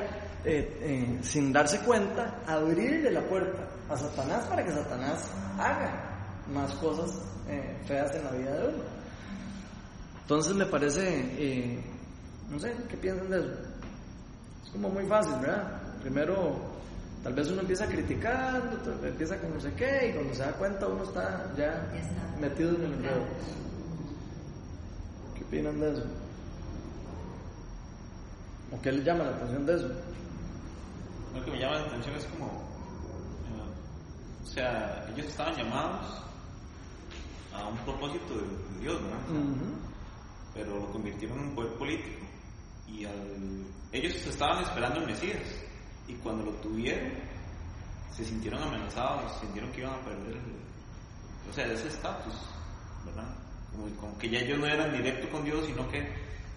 eh, 0.46 0.78
eh, 0.80 1.18
sin 1.22 1.52
darse 1.52 1.78
cuenta, 1.80 2.40
abrirle 2.46 3.10
la 3.10 3.20
puerta 3.20 3.68
a 3.90 3.98
Satanás 3.98 4.46
para 4.46 4.64
que 4.64 4.72
Satanás 4.72 5.30
haga 5.58 6.24
más 6.54 6.72
cosas 6.76 7.20
eh, 7.50 7.76
feas 7.86 8.14
en 8.14 8.24
la 8.24 8.30
vida 8.30 8.56
de 8.56 8.68
uno. 8.68 8.84
Entonces 10.22 10.54
me 10.54 10.64
parece, 10.64 11.84
no 12.48 12.58
sé, 12.58 12.74
¿qué 12.88 12.96
piensan 12.96 13.28
de 13.28 13.40
eso? 13.40 13.50
Es 14.64 14.70
como 14.70 14.88
muy 14.88 15.04
fácil, 15.04 15.34
¿verdad? 15.42 15.82
Primero, 16.00 16.77
tal 17.22 17.34
vez 17.34 17.48
uno 17.50 17.60
empieza 17.62 17.86
criticando, 17.86 18.76
tal 18.78 18.98
vez 19.00 19.10
empieza 19.12 19.38
con 19.40 19.54
no 19.54 19.60
sé 19.60 19.72
qué, 19.74 20.08
y 20.10 20.14
cuando 20.14 20.34
se 20.34 20.42
da 20.42 20.52
cuenta 20.52 20.86
uno 20.86 21.02
está 21.04 21.52
ya 21.56 21.88
Ya 21.92 21.98
está. 22.00 22.36
metido 22.40 22.70
en 22.76 22.82
el 22.84 22.92
enredo. 22.94 23.24
¿Qué 25.36 25.44
opinan 25.44 25.80
de 25.80 25.92
eso? 25.92 26.04
¿O 28.72 28.80
qué 28.82 28.92
les 28.92 29.04
llama 29.04 29.24
la 29.24 29.30
atención 29.36 29.66
de 29.66 29.74
eso? 29.76 29.88
Lo 31.34 31.44
que 31.44 31.50
me 31.50 31.58
llama 31.58 31.76
la 31.76 31.86
atención 31.86 32.14
es 32.16 32.24
como, 32.26 32.46
eh, 32.46 34.42
o 34.42 34.46
sea, 34.46 35.06
ellos 35.14 35.26
estaban 35.26 35.54
llamados 35.56 36.22
a 37.54 37.66
un 37.66 37.76
propósito 37.78 38.34
de, 38.34 38.42
de 38.42 38.80
Dios, 38.80 39.02
¿verdad? 39.02 39.18
Pero 40.54 40.76
lo 40.80 40.90
convirtieron 40.92 41.38
en 41.38 41.44
un 41.48 41.54
poder 41.54 41.72
político. 41.74 42.26
Y 42.88 43.04
al, 43.04 43.64
ellos 43.92 44.14
estaban 44.26 44.62
esperando 44.62 45.00
el 45.00 45.06
Mesías. 45.06 45.38
Y 46.08 46.14
cuando 46.14 46.44
lo 46.44 46.52
tuvieron, 46.52 47.10
se 48.16 48.24
sintieron 48.24 48.62
amenazados, 48.62 49.38
sintieron 49.40 49.70
que 49.72 49.80
iban 49.80 49.94
a 49.94 50.00
perder, 50.04 50.34
el- 50.36 51.50
o 51.50 51.54
sea, 51.54 51.66
ese 51.72 51.88
estatus, 51.88 52.34
¿verdad? 53.06 53.28
Como, 53.72 53.88
como 54.00 54.18
que 54.18 54.28
ya 54.30 54.40
ellos 54.40 54.58
no 54.58 54.66
eran 54.66 54.92
directo 54.92 55.28
con 55.30 55.44
Dios, 55.44 55.64
sino 55.66 55.88
que 55.90 56.08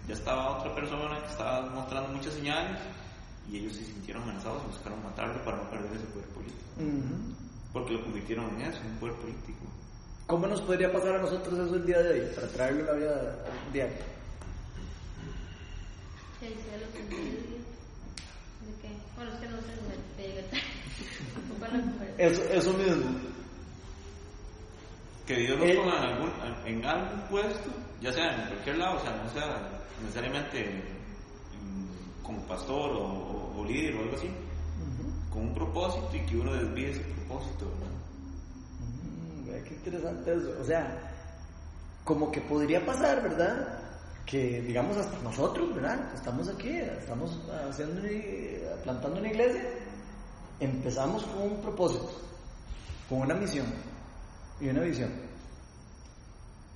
ya 0.08 0.14
estaba 0.14 0.58
otra 0.58 0.74
persona 0.74 1.20
que 1.22 1.30
estaba 1.30 1.70
mostrando 1.70 2.08
muchas 2.12 2.34
señales 2.34 2.78
y 3.48 3.58
ellos 3.58 3.74
se 3.74 3.84
sintieron 3.84 4.22
amenazados 4.24 4.62
y 4.64 4.72
buscaron 4.72 5.02
matarlo 5.02 5.44
para 5.44 5.58
no 5.58 5.70
perder 5.70 5.92
ese 5.96 6.06
poder 6.06 6.26
político. 6.28 6.60
Porque 7.72 7.92
lo 7.92 8.02
convirtieron 8.02 8.48
en 8.56 8.62
eso, 8.62 8.80
en 8.80 8.86
un 8.92 8.96
poder 8.98 9.14
político. 9.16 9.58
¿Cómo 10.26 10.46
nos 10.46 10.60
podría 10.62 10.90
pasar 10.92 11.16
a 11.16 11.18
nosotros 11.22 11.58
eso 11.58 11.74
el 11.76 11.86
día 11.86 11.98
de 12.00 12.20
hoy 12.20 12.34
para 12.34 12.48
traerlo 12.48 12.82
a 12.84 12.86
la 12.86 12.92
vida 12.98 13.36
diaria? 13.72 13.96
Que 16.40 16.46
el 16.48 16.54
cielo 16.54 16.86
te 16.92 16.98
bendiga. 16.98 17.42
¿De 18.62 18.72
qué? 18.82 18.88
Bueno, 19.22 19.36
es 19.36 19.40
que 19.40 19.48
no 19.48 19.56
sé 19.58 19.72
si 19.76 19.82
me 22.18 22.26
eso, 22.26 22.42
eso 22.44 22.72
mismo. 22.72 23.04
Que 25.26 25.36
Dios 25.36 25.58
lo 25.60 25.64
ponga 25.64 25.98
en 25.98 26.04
algún, 26.04 26.30
en 26.66 26.84
algún 26.84 27.20
puesto, 27.28 27.70
ya 28.00 28.12
sea 28.12 28.34
en 28.34 28.48
cualquier 28.48 28.78
lado, 28.78 28.96
o 28.98 29.00
sea, 29.00 29.22
no 29.22 29.30
sea 29.30 29.68
necesariamente 30.00 30.82
como 32.24 32.40
pastor 32.48 32.90
o, 32.94 33.64
líder 33.64 33.94
o 33.94 34.00
algo 34.00 34.16
así, 34.16 34.28
con 35.32 35.42
un 35.42 35.54
propósito 35.54 36.10
y 36.14 36.26
que 36.26 36.36
uno 36.36 36.54
desvíe 36.54 36.90
ese 36.90 37.00
propósito, 37.02 37.66
¿verdad? 37.66 37.94
Mm, 38.80 39.68
qué 39.68 39.74
interesante 39.74 40.34
eso. 40.34 40.56
O 40.60 40.64
sea, 40.64 41.12
como 42.04 42.32
que 42.32 42.40
podría 42.40 42.84
pasar, 42.84 43.22
¿verdad? 43.22 43.81
Que 44.26 44.62
digamos 44.62 44.96
hasta 44.96 45.18
nosotros, 45.20 45.74
¿verdad? 45.74 46.14
Estamos 46.14 46.48
aquí, 46.48 46.70
estamos 46.70 47.38
haciendo, 47.68 48.00
plantando 48.82 49.20
una 49.20 49.28
iglesia, 49.28 49.64
empezamos 50.60 51.24
con 51.24 51.42
un 51.42 51.60
propósito, 51.60 52.10
con 53.08 53.20
una 53.20 53.34
misión 53.34 53.66
y 54.60 54.68
una 54.68 54.82
visión. 54.82 55.10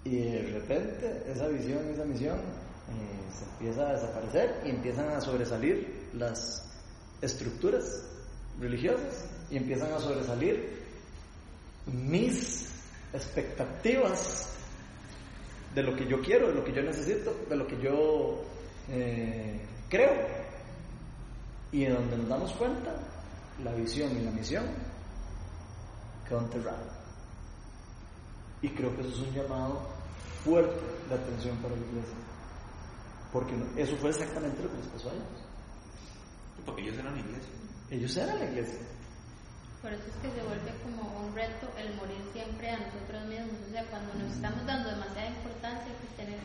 Y 0.04 0.18
de 0.18 0.42
repente 0.52 1.24
esa 1.28 1.48
visión 1.48 1.88
y 1.88 1.92
esa 1.92 2.04
misión 2.04 2.36
eh, 2.36 3.32
se 3.36 3.44
empieza 3.44 3.88
a 3.88 3.92
desaparecer 3.94 4.62
y 4.64 4.70
empiezan 4.70 5.08
a 5.10 5.20
sobresalir 5.20 6.08
las 6.14 6.64
estructuras 7.20 8.04
religiosas 8.60 9.24
y 9.50 9.56
empiezan 9.56 9.92
a 9.92 9.98
sobresalir 9.98 10.84
mis 11.86 12.68
expectativas 13.12 14.55
de 15.76 15.82
lo 15.82 15.94
que 15.94 16.06
yo 16.06 16.22
quiero, 16.22 16.48
de 16.48 16.54
lo 16.54 16.64
que 16.64 16.72
yo 16.72 16.80
necesito, 16.80 17.36
de 17.50 17.54
lo 17.54 17.66
que 17.66 17.78
yo 17.78 18.42
eh, 18.88 19.60
creo. 19.90 20.14
Y 21.70 21.84
en 21.84 21.92
donde 21.92 22.16
nos 22.16 22.28
damos 22.30 22.52
cuenta, 22.54 22.96
la 23.62 23.74
visión 23.74 24.10
y 24.16 24.24
la 24.24 24.30
misión 24.30 24.64
quedó 26.26 26.40
enterrado. 26.40 26.86
Y 28.62 28.70
creo 28.70 28.96
que 28.96 29.02
eso 29.02 29.10
es 29.10 29.18
un 29.28 29.34
llamado 29.34 29.86
fuerte 30.42 30.80
de 31.10 31.14
atención 31.14 31.58
para 31.58 31.76
la 31.76 31.86
iglesia. 31.86 32.16
Porque 33.30 33.54
eso 33.76 33.96
fue 33.96 34.08
exactamente 34.08 34.62
lo 34.62 34.70
que 34.70 34.78
les 34.78 34.86
pasó 34.86 35.10
a 35.10 35.12
ellos. 35.12 35.44
Porque 36.64 36.82
ellos 36.84 36.96
eran 36.96 37.16
la 37.16 37.20
iglesia. 37.20 37.52
Ellos 37.90 38.16
eran 38.16 38.38
la 38.38 38.44
iglesia. 38.46 38.78
Por 39.86 39.94
eso 39.94 40.02
es 40.08 40.16
que 40.16 40.40
se 40.40 40.44
vuelve 40.44 40.72
como 40.82 41.16
un 41.20 41.32
reto 41.32 41.70
el 41.78 41.94
morir 41.94 42.18
siempre 42.32 42.70
a 42.70 42.76
nosotros 42.76 43.24
mismos. 43.28 43.54
O 43.68 43.70
sea, 43.70 43.84
cuando 43.84 44.14
nos 44.14 44.34
estamos 44.34 44.66
dando 44.66 44.90
demasiada 44.90 45.28
importancia, 45.28 45.84
hay 45.86 45.94
que 46.02 46.24
tener 46.24 46.38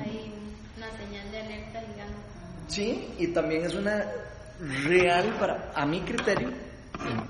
ahí 0.00 0.34
una 0.76 0.90
señal 0.98 1.30
de 1.30 1.40
alerta 1.42 1.80
digamos. 1.80 2.16
Sí, 2.66 3.14
y 3.20 3.28
también 3.28 3.66
es 3.66 3.74
una 3.76 4.04
real, 4.58 5.38
para, 5.38 5.70
a 5.76 5.86
mi 5.86 6.00
criterio, 6.00 6.50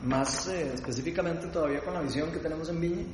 más 0.02 0.48
eh, 0.48 0.72
específicamente 0.72 1.46
todavía 1.48 1.80
con 1.80 1.92
la 1.92 2.00
visión 2.00 2.32
que 2.32 2.38
tenemos 2.38 2.70
en 2.70 2.80
Viña, 2.80 3.04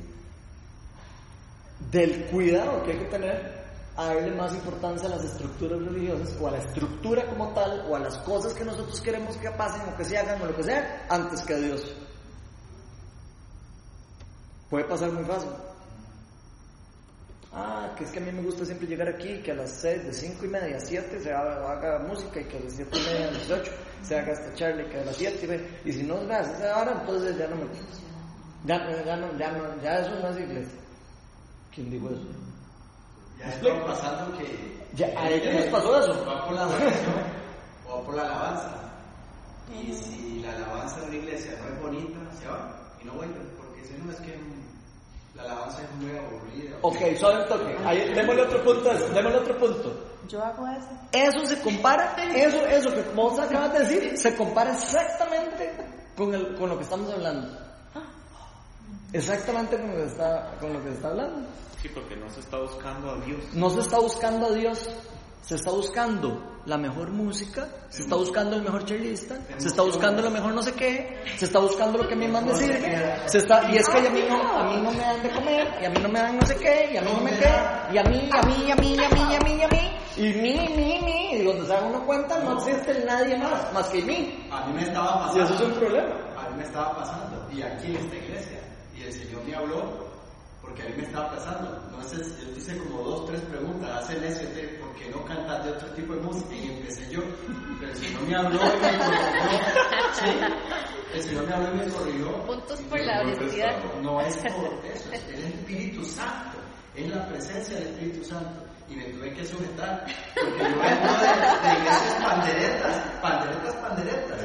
del 1.91 2.23
cuidado 2.27 2.85
que 2.85 2.93
hay 2.93 2.99
que 2.99 3.05
tener 3.07 3.59
a 3.97 4.05
darle 4.13 4.33
más 4.37 4.53
importancia 4.53 5.09
a 5.09 5.11
las 5.11 5.25
estructuras 5.25 5.77
religiosas 5.81 6.37
o 6.39 6.47
a 6.47 6.51
la 6.51 6.59
estructura 6.59 7.25
como 7.25 7.49
tal 7.49 7.85
o 7.89 7.97
a 7.97 7.99
las 7.99 8.17
cosas 8.19 8.53
que 8.53 8.63
nosotros 8.63 9.01
queremos 9.01 9.35
que 9.35 9.51
pasen 9.51 9.81
o 9.93 9.97
que 9.97 10.05
se 10.05 10.17
hagan 10.17 10.41
o 10.41 10.45
lo 10.45 10.55
que 10.55 10.63
sea 10.63 11.05
antes 11.09 11.41
que 11.41 11.53
a 11.53 11.57
Dios. 11.57 11.93
Puede 14.69 14.85
pasar 14.85 15.11
muy 15.11 15.23
fácil. 15.23 15.49
Ah, 17.51 17.93
que 17.97 18.03
es 18.03 18.11
que 18.11 18.19
a 18.19 18.21
mí 18.21 18.31
me 18.31 18.43
gusta 18.43 18.63
siempre 18.63 18.87
llegar 18.87 19.07
aquí, 19.07 19.41
que 19.41 19.51
a 19.51 19.55
las 19.55 19.71
6, 19.71 20.05
de 20.05 20.13
5 20.13 20.45
y 20.45 20.47
media 20.49 20.77
a 20.77 20.79
7 20.79 21.19
se 21.19 21.33
haga, 21.33 21.99
música 22.07 22.39
y 22.39 22.45
que 22.45 22.57
a 22.57 22.59
las 22.59 22.73
7 22.73 22.91
y 22.93 23.01
media 23.01 23.27
a 23.27 23.31
las 23.31 23.49
8 23.49 23.71
se 24.03 24.19
haga 24.19 24.33
esta 24.33 24.53
charla 24.53 24.83
y 24.83 24.89
que 24.89 24.99
a 24.99 25.05
las 25.05 25.15
7 25.15 25.79
y, 25.83 25.89
y 25.89 25.93
si 25.93 26.03
no 26.03 26.21
es 26.21 26.61
ahora, 26.61 26.99
entonces 27.01 27.37
ya 27.37 27.47
no 27.47 27.55
me 27.55 27.65
ya, 28.65 29.03
ya, 29.05 29.15
no, 29.15 29.37
ya, 29.37 29.51
no, 29.51 29.81
ya 29.81 29.99
eso 29.99 30.19
no 30.19 30.29
es 30.29 30.39
iglesia. 30.39 30.79
¿Quién 31.73 31.89
dijo 31.89 32.09
eso? 32.09 32.27
Ya 33.39 33.49
está 33.49 33.85
pasando 33.85 34.37
que. 34.37 34.79
Ya, 34.95 35.07
¿A 35.17 35.29
ellos 35.29 35.53
les 35.53 35.71
pasó 35.71 35.97
eso? 35.97 36.25
Va 36.25 36.45
por 36.45 36.55
la 36.55 36.63
adoración 36.63 37.13
o 37.87 38.03
por 38.03 38.15
la 38.15 38.23
alabanza. 38.23 38.91
Y 39.71 39.93
si 39.93 40.41
la 40.41 40.55
alabanza 40.55 40.99
de 41.01 41.07
una 41.07 41.15
iglesia 41.15 41.51
no 41.61 41.73
es 41.73 41.81
bonita, 41.81 42.19
se 42.37 42.47
va 42.47 42.75
y 43.01 43.05
no 43.05 43.13
vuelven. 43.13 43.49
Porque 43.57 43.85
si 43.85 43.93
no 43.93 44.11
es 44.11 44.19
que 44.19 44.37
la 45.39 45.51
alabanza 45.51 45.81
es 45.83 45.91
muy 45.95 46.17
aburrida. 46.17 46.77
Ok, 46.81 46.97
solo 47.17 47.41
un 47.43 47.47
toque. 47.47 47.77
Ahí, 47.85 48.13
démosle 48.13 48.41
otro 48.43 48.63
punto. 48.63 48.89
Démosle 49.13 49.37
otro 49.37 49.57
punto. 49.57 50.09
Yo 50.27 50.43
hago 50.43 50.67
eso. 50.67 50.89
Eso 51.11 51.45
se 51.45 51.59
compara, 51.61 52.15
eso, 52.35 52.63
eso 52.67 52.93
que 52.93 53.01
vos 53.15 53.39
acabas 53.39 53.73
de 53.73 53.79
decir, 53.79 54.17
se 54.17 54.35
compara 54.35 54.73
exactamente 54.73 55.73
con, 56.15 56.33
el, 56.33 56.55
con 56.55 56.69
lo 56.69 56.77
que 56.77 56.83
estamos 56.83 57.11
hablando. 57.11 57.57
Exactamente 59.11 59.75
con 59.75 59.89
lo 59.89 59.95
que 59.95 60.05
está, 60.05 60.51
con 60.59 60.73
lo 60.73 60.83
que 60.83 60.89
se 60.89 60.95
está 60.95 61.07
hablando. 61.07 61.47
Sí, 61.81 61.89
porque 61.89 62.15
no 62.15 62.29
se 62.29 62.41
está 62.41 62.59
buscando 62.59 63.11
a 63.11 63.15
Dios. 63.21 63.39
No 63.53 63.69
se 63.71 63.79
está 63.79 63.99
buscando 63.99 64.47
a 64.47 64.51
Dios. 64.51 64.87
Se 65.41 65.55
está 65.55 65.71
buscando 65.71 66.61
la 66.65 66.77
mejor 66.77 67.09
música, 67.09 67.67
se 67.89 68.03
está 68.03 68.15
buscando 68.15 68.55
el 68.55 68.61
mejor 68.61 68.85
chelista, 68.85 69.35
se 69.57 69.67
está 69.67 69.81
buscando 69.81 70.21
lo 70.21 70.29
mejor 70.29 70.53
no 70.53 70.61
sé 70.61 70.73
qué, 70.73 71.23
se 71.37 71.45
está 71.45 71.59
buscando 71.59 71.97
lo 71.97 72.07
que 72.07 72.13
a 72.13 72.17
mí 72.17 72.27
más 72.27 72.43
me 72.43 72.53
sirve, 72.53 73.15
se 73.25 73.39
está, 73.39 73.71
y 73.71 73.77
es 73.77 73.89
que 73.89 73.97
a 73.97 74.09
mí, 74.11 74.23
no, 74.29 74.59
a 74.59 74.63
mí 74.69 74.81
no 74.81 74.91
me 74.91 74.99
dan 74.99 75.23
de 75.23 75.29
comer, 75.31 75.67
y 75.81 75.85
a 75.85 75.89
mí 75.89 75.99
no 76.01 76.09
me 76.09 76.19
dan 76.19 76.37
no 76.37 76.45
sé 76.45 76.55
qué, 76.57 76.91
y 76.93 76.97
a 76.97 77.01
mí 77.01 77.11
no 77.11 77.21
me 77.21 77.31
qué, 77.31 77.49
y 77.93 77.97
a 77.97 78.03
mí, 78.03 78.29
a 78.31 78.41
mí, 78.43 78.71
a 78.71 78.75
mí, 78.75 78.99
a 78.99 79.09
mí, 79.09 79.35
a 79.35 79.39
mí, 79.39 79.63
a 79.63 79.67
mí, 79.67 79.89
y 80.17 80.33
mí, 80.33 80.69
mí, 80.75 80.99
mí, 81.03 81.29
y 81.31 81.43
donde 81.43 81.65
se 81.65 81.73
haga 81.73 81.87
uno 81.87 82.05
cuenta 82.05 82.37
no 82.43 82.57
existe 82.57 83.05
nadie 83.05 83.37
más, 83.37 83.73
más 83.73 83.87
que 83.87 84.01
mí. 84.01 84.47
A 84.51 84.65
mí 84.67 84.73
me 84.73 84.83
estaba 84.83 85.19
pasando. 85.19 85.39
Y 85.39 85.43
eso 85.43 85.53
es 85.53 85.61
un 85.61 85.73
problema. 85.73 86.15
A 86.37 86.49
mí 86.49 86.57
me 86.57 86.63
estaba 86.63 86.95
pasando, 86.97 87.47
y 87.53 87.61
aquí 87.61 87.87
en 87.87 87.95
esta 87.95 88.15
iglesia, 88.15 88.59
y 88.97 89.03
el 89.03 89.13
Señor 89.13 89.45
me 89.45 89.55
habló 89.55 90.08
porque 90.69 90.83
a 90.83 90.85
mí 90.85 90.93
me 90.97 91.03
estaba 91.03 91.31
pasando. 91.31 91.81
Entonces, 91.85 92.37
yo 92.39 92.57
hice 92.57 92.77
como 92.77 93.01
dos, 93.01 93.25
tres 93.25 93.41
preguntas, 93.41 93.89
hacen 94.03 94.23
eso, 94.23 94.41
¿por 94.79 94.93
qué 94.95 95.09
no 95.09 95.25
cantas 95.25 95.65
de 95.65 95.71
otro 95.71 95.87
tipo 95.89 96.13
de 96.13 96.21
música? 96.21 96.55
Y 96.55 96.69
empecé 96.69 97.11
yo, 97.11 97.21
pero 97.79 97.91
el 97.91 97.97
Señor 97.97 98.21
me 98.27 98.35
habló 98.35 98.59
y 98.59 98.79
me 98.79 98.97
corrigió. 98.97 99.59
Sí, 100.13 100.25
el 101.13 101.23
Señor 101.23 101.47
me 101.47 101.53
habló 101.53 101.73
y 101.73 101.77
me 101.77 101.91
corrigió. 101.91 102.45
Puntos 102.45 102.81
por 102.81 102.99
la 102.99 103.21
honestidad. 103.21 103.83
No 104.01 104.21
es 104.21 104.37
por 104.37 104.85
eso, 104.85 105.11
es 105.11 105.23
el 105.33 105.43
Espíritu 105.45 106.05
Santo, 106.05 106.57
es 106.95 107.09
la 107.09 107.27
presencia 107.27 107.77
del 107.77 107.87
Espíritu 107.87 108.23
Santo. 108.25 108.63
Y 108.89 108.95
me 108.95 109.03
tuve 109.05 109.31
que 109.33 109.45
sujetar, 109.45 110.03
porque 110.33 110.63
yo 110.63 110.65
vengo 110.65 110.81
de, 110.81 111.67
de 111.67 111.79
iglesias 111.79 112.15
panderetas, 112.23 112.95
panderetas, 113.21 113.75
panderetas. 113.75 114.41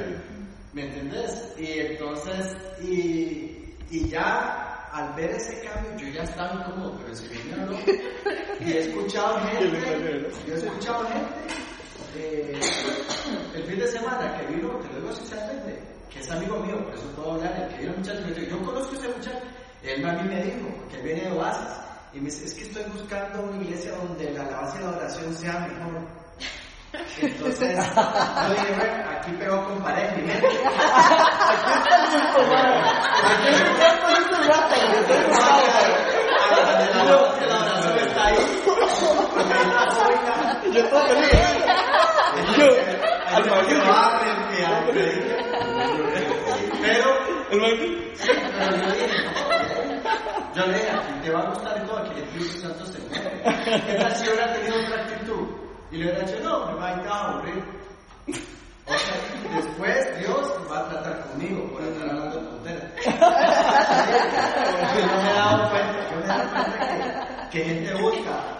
¿Me 0.74 0.82
entendés? 0.82 1.54
Y 1.56 1.78
entonces, 1.78 2.54
y, 2.82 3.74
y 3.90 4.08
ya 4.10 4.74
al 4.94 5.12
ver 5.14 5.30
ese 5.32 5.60
cambio, 5.60 5.90
yo 5.96 6.06
ya 6.06 6.22
estaba 6.22 6.54
incómodo, 6.54 6.96
pero 6.98 7.12
Señor 7.16 7.44
me 7.46 7.62
habló. 7.62 7.78
Y 8.60 8.72
he 8.72 8.78
escuchado 8.78 9.40
gente, 9.40 10.30
yo 10.46 10.54
he 10.54 10.56
escuchado 10.56 11.04
gente, 11.08 11.34
eh, 12.16 12.60
el 13.56 13.64
fin 13.64 13.78
de 13.80 13.88
semana 13.88 14.38
que 14.38 14.54
vino, 14.54 14.78
que 14.80 14.88
luego 14.92 15.12
sinceramente, 15.12 15.82
que 16.08 16.20
es 16.20 16.30
amigo 16.30 16.60
mío, 16.60 16.84
por 16.84 16.94
eso 16.94 17.08
puedo 17.16 17.32
hablar, 17.32 17.60
el 17.60 17.74
que 17.74 17.80
vino 17.82 17.96
muchacho, 17.96 18.20
me 18.24 18.34
dijo, 18.34 18.56
yo 18.56 18.64
conozco 18.64 18.94
a 18.94 18.98
ese 18.98 19.08
muchacho, 19.08 19.46
él 19.82 20.06
a 20.06 20.12
mí 20.12 20.28
me 20.28 20.44
dijo, 20.44 20.68
que 20.88 20.96
él 20.96 21.02
viene 21.02 21.20
de 21.22 21.32
Oasis, 21.32 21.76
y 22.12 22.18
me 22.18 22.26
dice, 22.26 22.44
es 22.44 22.54
que 22.54 22.62
estoy 22.62 22.84
buscando 22.92 23.42
una 23.42 23.62
iglesia 23.64 23.96
donde 23.96 24.30
la 24.30 24.42
alabanza 24.42 24.78
y 24.78 24.84
la 24.84 24.90
oración 24.90 25.34
sea 25.34 25.58
mejor. 25.58 26.23
Entonces, 27.20 27.76
yo 27.76 28.54
dije, 28.54 28.72
bueno, 28.76 29.10
aquí 29.10 29.30
pegó 29.32 29.64
con 29.64 29.82
pared 29.82 30.16
mi 30.16 30.22
mente. 30.22 30.46
Aquí 30.46 31.70
está 31.78 31.94
el 31.94 32.08
punto, 32.20 32.40
Aquí 33.24 33.48
está 33.48 33.86
el 33.88 34.46
rato, 34.48 34.74
La 37.48 37.56
oración 37.60 37.98
está 37.98 38.26
ahí. 38.26 38.38
Yo 40.72 40.82
todo 40.88 41.06
feliz. 41.06 41.30
Yo, 42.58 42.66
al 43.28 43.42
Pero, 46.82 47.08
el. 47.50 48.12
Pero 48.58 48.76
yo 48.76 48.86
dije, 48.92 49.08
yo 50.54 50.66
le 50.66 50.74
dije, 50.74 50.90
te 51.22 51.30
va 51.30 51.40
a 51.40 51.46
gustar 51.50 51.86
todo, 51.86 51.98
aquí 51.98 52.12
el 52.16 52.24
Espíritu 52.24 52.58
Santo 52.58 52.86
se 52.86 52.98
mueve. 53.00 53.42
¿Qué 53.86 53.94
tal 53.94 54.16
si 54.16 54.28
hubiera 54.28 54.52
tenido 54.52 54.76
otra 54.80 55.02
actitud? 55.02 55.63
Y 55.94 55.98
le 55.98 56.06
hubiera 56.06 56.26
dicho, 56.26 56.40
no, 56.42 56.66
me 56.66 56.74
va 56.74 56.88
a 56.88 57.00
ir 57.00 57.06
a 57.06 57.20
aburrir. 57.20 57.62
O 58.86 58.98
sea, 58.98 59.14
después 59.54 60.18
Dios 60.18 60.52
va 60.68 60.80
a 60.80 60.88
tratar 60.88 61.28
conmigo 61.28 61.70
por 61.70 61.82
estar 61.82 62.08
hablando 62.10 62.40
de 62.40 62.46
tonteras. 62.48 62.90
yo 64.96 65.06
me 65.06 65.30
he 65.30 65.34
dado 65.34 65.70
cuenta, 65.70 66.10
yo 66.10 66.16
me 66.16 66.24
he 66.24 66.26
dado 66.26 66.50
cuenta 66.50 67.48
que, 67.50 67.58
que 67.58 67.64
gente 67.64 67.94
busca 67.94 68.54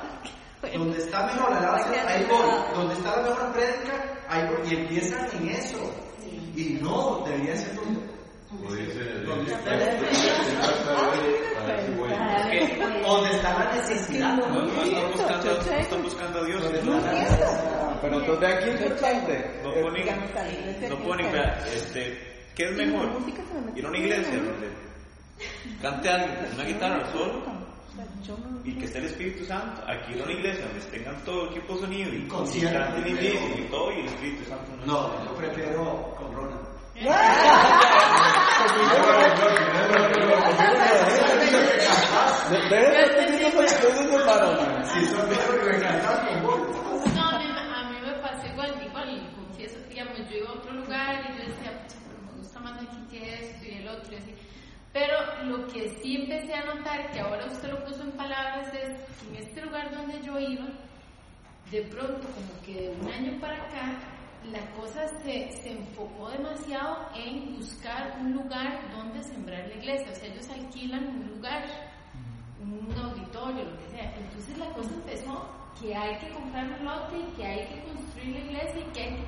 donde 0.79 0.99
está 0.99 1.27
mejor 1.27 1.51
la 1.51 1.59
alabanza, 1.59 2.09
ahí 2.09 2.25
voy. 2.31 2.51
Donde 2.73 2.95
está 2.95 3.17
la 3.17 3.23
mejor 3.23 3.53
prédica, 3.53 3.95
ahí 4.29 4.43
voy. 4.47 4.71
Y 4.71 4.75
empiezan 4.77 5.29
en 5.33 5.49
eso. 5.49 5.93
Y 6.55 6.79
no, 6.81 7.25
debería 7.27 7.57
ser 7.57 7.75
donde 7.75 9.53
Donde 13.45 13.45
está 13.45 13.53
la 13.53 13.69
necesidad. 13.75 14.39
están 15.81 16.03
buscando 16.03 16.41
a 16.41 16.45
Dios. 16.45 16.63
Pero 18.01 18.21
entonces 18.21 18.51
aquí 18.51 18.71
es 18.71 18.81
importante. 18.81 19.61
No 19.63 19.75
ponen, 19.75 20.07
no 20.89 20.97
ponen, 20.99 21.27
este, 21.75 22.19
¿qué 22.55 22.65
es 22.65 22.73
mejor? 22.73 23.11
Ir 23.77 23.85
a 23.85 23.89
una 23.89 23.99
iglesia 23.99 24.37
donde 24.37 24.73
cante 25.83 26.09
una 26.55 26.65
guitarra 26.65 27.05
solo 27.13 27.43
y 28.65 28.73
que 28.75 28.87
esté 28.87 28.99
el 28.99 29.05
Espíritu 29.07 29.45
Santo. 29.45 29.83
Aquí 29.87 30.15
en 30.15 30.23
una 30.23 30.33
iglesia 30.33 30.67
donde 30.67 30.81
tengan 30.87 31.17
todo 31.25 31.51
equipo 31.51 31.77
sonido 31.77 32.13
y, 32.13 32.17
y 32.17 32.29
canten 32.29 33.07
y, 33.07 33.11
y 33.61 33.69
todo 33.71 33.93
y 33.93 34.01
el 34.01 34.07
Espíritu 34.07 34.45
Santo 34.49 34.73
no. 34.85 34.87
No, 34.87 35.25
yo 35.25 35.35
prefiero 35.35 36.15
con 36.17 36.35
Ronald. 36.35 36.65
No, 47.15 47.31
a 47.31 47.89
mí 47.89 47.97
me 48.05 48.13
pasó 48.21 48.47
igual, 48.47 48.75
igual, 48.85 49.33
confieso 49.35 49.77
que 49.85 49.89
digamos, 49.89 50.19
yo 50.31 50.37
iba 50.37 50.51
a 50.51 50.53
otro 50.53 50.73
lugar 50.73 51.25
y 51.25 51.39
yo 51.39 51.49
decía, 51.49 51.87
pero 52.07 52.21
me 52.27 52.39
gusta 52.39 52.61
más 52.61 52.83
aquí 52.83 52.99
que 53.11 53.35
esto 53.35 53.65
y 53.65 53.75
el 53.79 53.89
otro 53.89 54.13
y 54.13 54.17
así. 54.17 54.35
Pero 54.93 55.17
lo 55.45 55.67
que 55.69 55.89
sí 56.03 56.17
empecé 56.17 56.55
a 56.55 56.65
notar, 56.67 57.11
que 57.13 57.21
ahora 57.21 57.47
usted 57.47 57.69
lo 57.71 57.85
puso 57.85 58.03
en 58.03 58.13
palabras, 58.13 58.69
es 58.75 58.91
que 59.21 59.29
en 59.29 59.37
este 59.37 59.63
lugar 59.63 59.91
donde 59.91 60.21
yo 60.23 60.39
iba, 60.39 60.67
de 61.71 61.83
pronto, 61.83 62.29
como 62.29 62.63
que 62.65 62.89
de 62.89 62.91
un 62.91 63.09
año 63.11 63.41
para 63.41 63.57
acá, 63.57 63.99
la 64.53 64.61
cosa 64.73 65.09
se, 65.23 65.51
se 65.51 65.73
enfocó 65.73 66.29
demasiado 66.29 67.09
en 67.15 67.57
buscar 67.57 68.19
un 68.21 68.33
lugar 68.35 68.81
donde 68.95 69.23
sembrar 69.23 69.67
la 69.69 69.75
iglesia. 69.77 70.13
O 70.13 70.15
sea, 70.15 70.29
ellos 70.29 70.49
alquilan 70.51 71.07
un 71.09 71.29
lugar, 71.37 71.65
un 72.73 72.99
auditorio, 72.99 73.65
lo 73.65 73.79
que 73.79 73.89
sea. 73.91 74.15
Entonces 74.17 74.59
la 74.59 74.71
cosa 74.73 74.91
empezó 74.95 75.49
que 75.81 75.95
hay 75.95 76.19
que 76.19 76.29
comprar 76.31 76.67
un 76.79 76.85
lote 76.85 77.19
y 77.19 77.37
que 77.37 77.47
hay 77.47 77.67
que 77.67 77.83
construir 77.83 78.35
la 78.35 78.45
iglesia 78.45 78.81
y 78.81 78.93
que 78.93 79.01
hay 79.01 79.11
que 79.11 79.25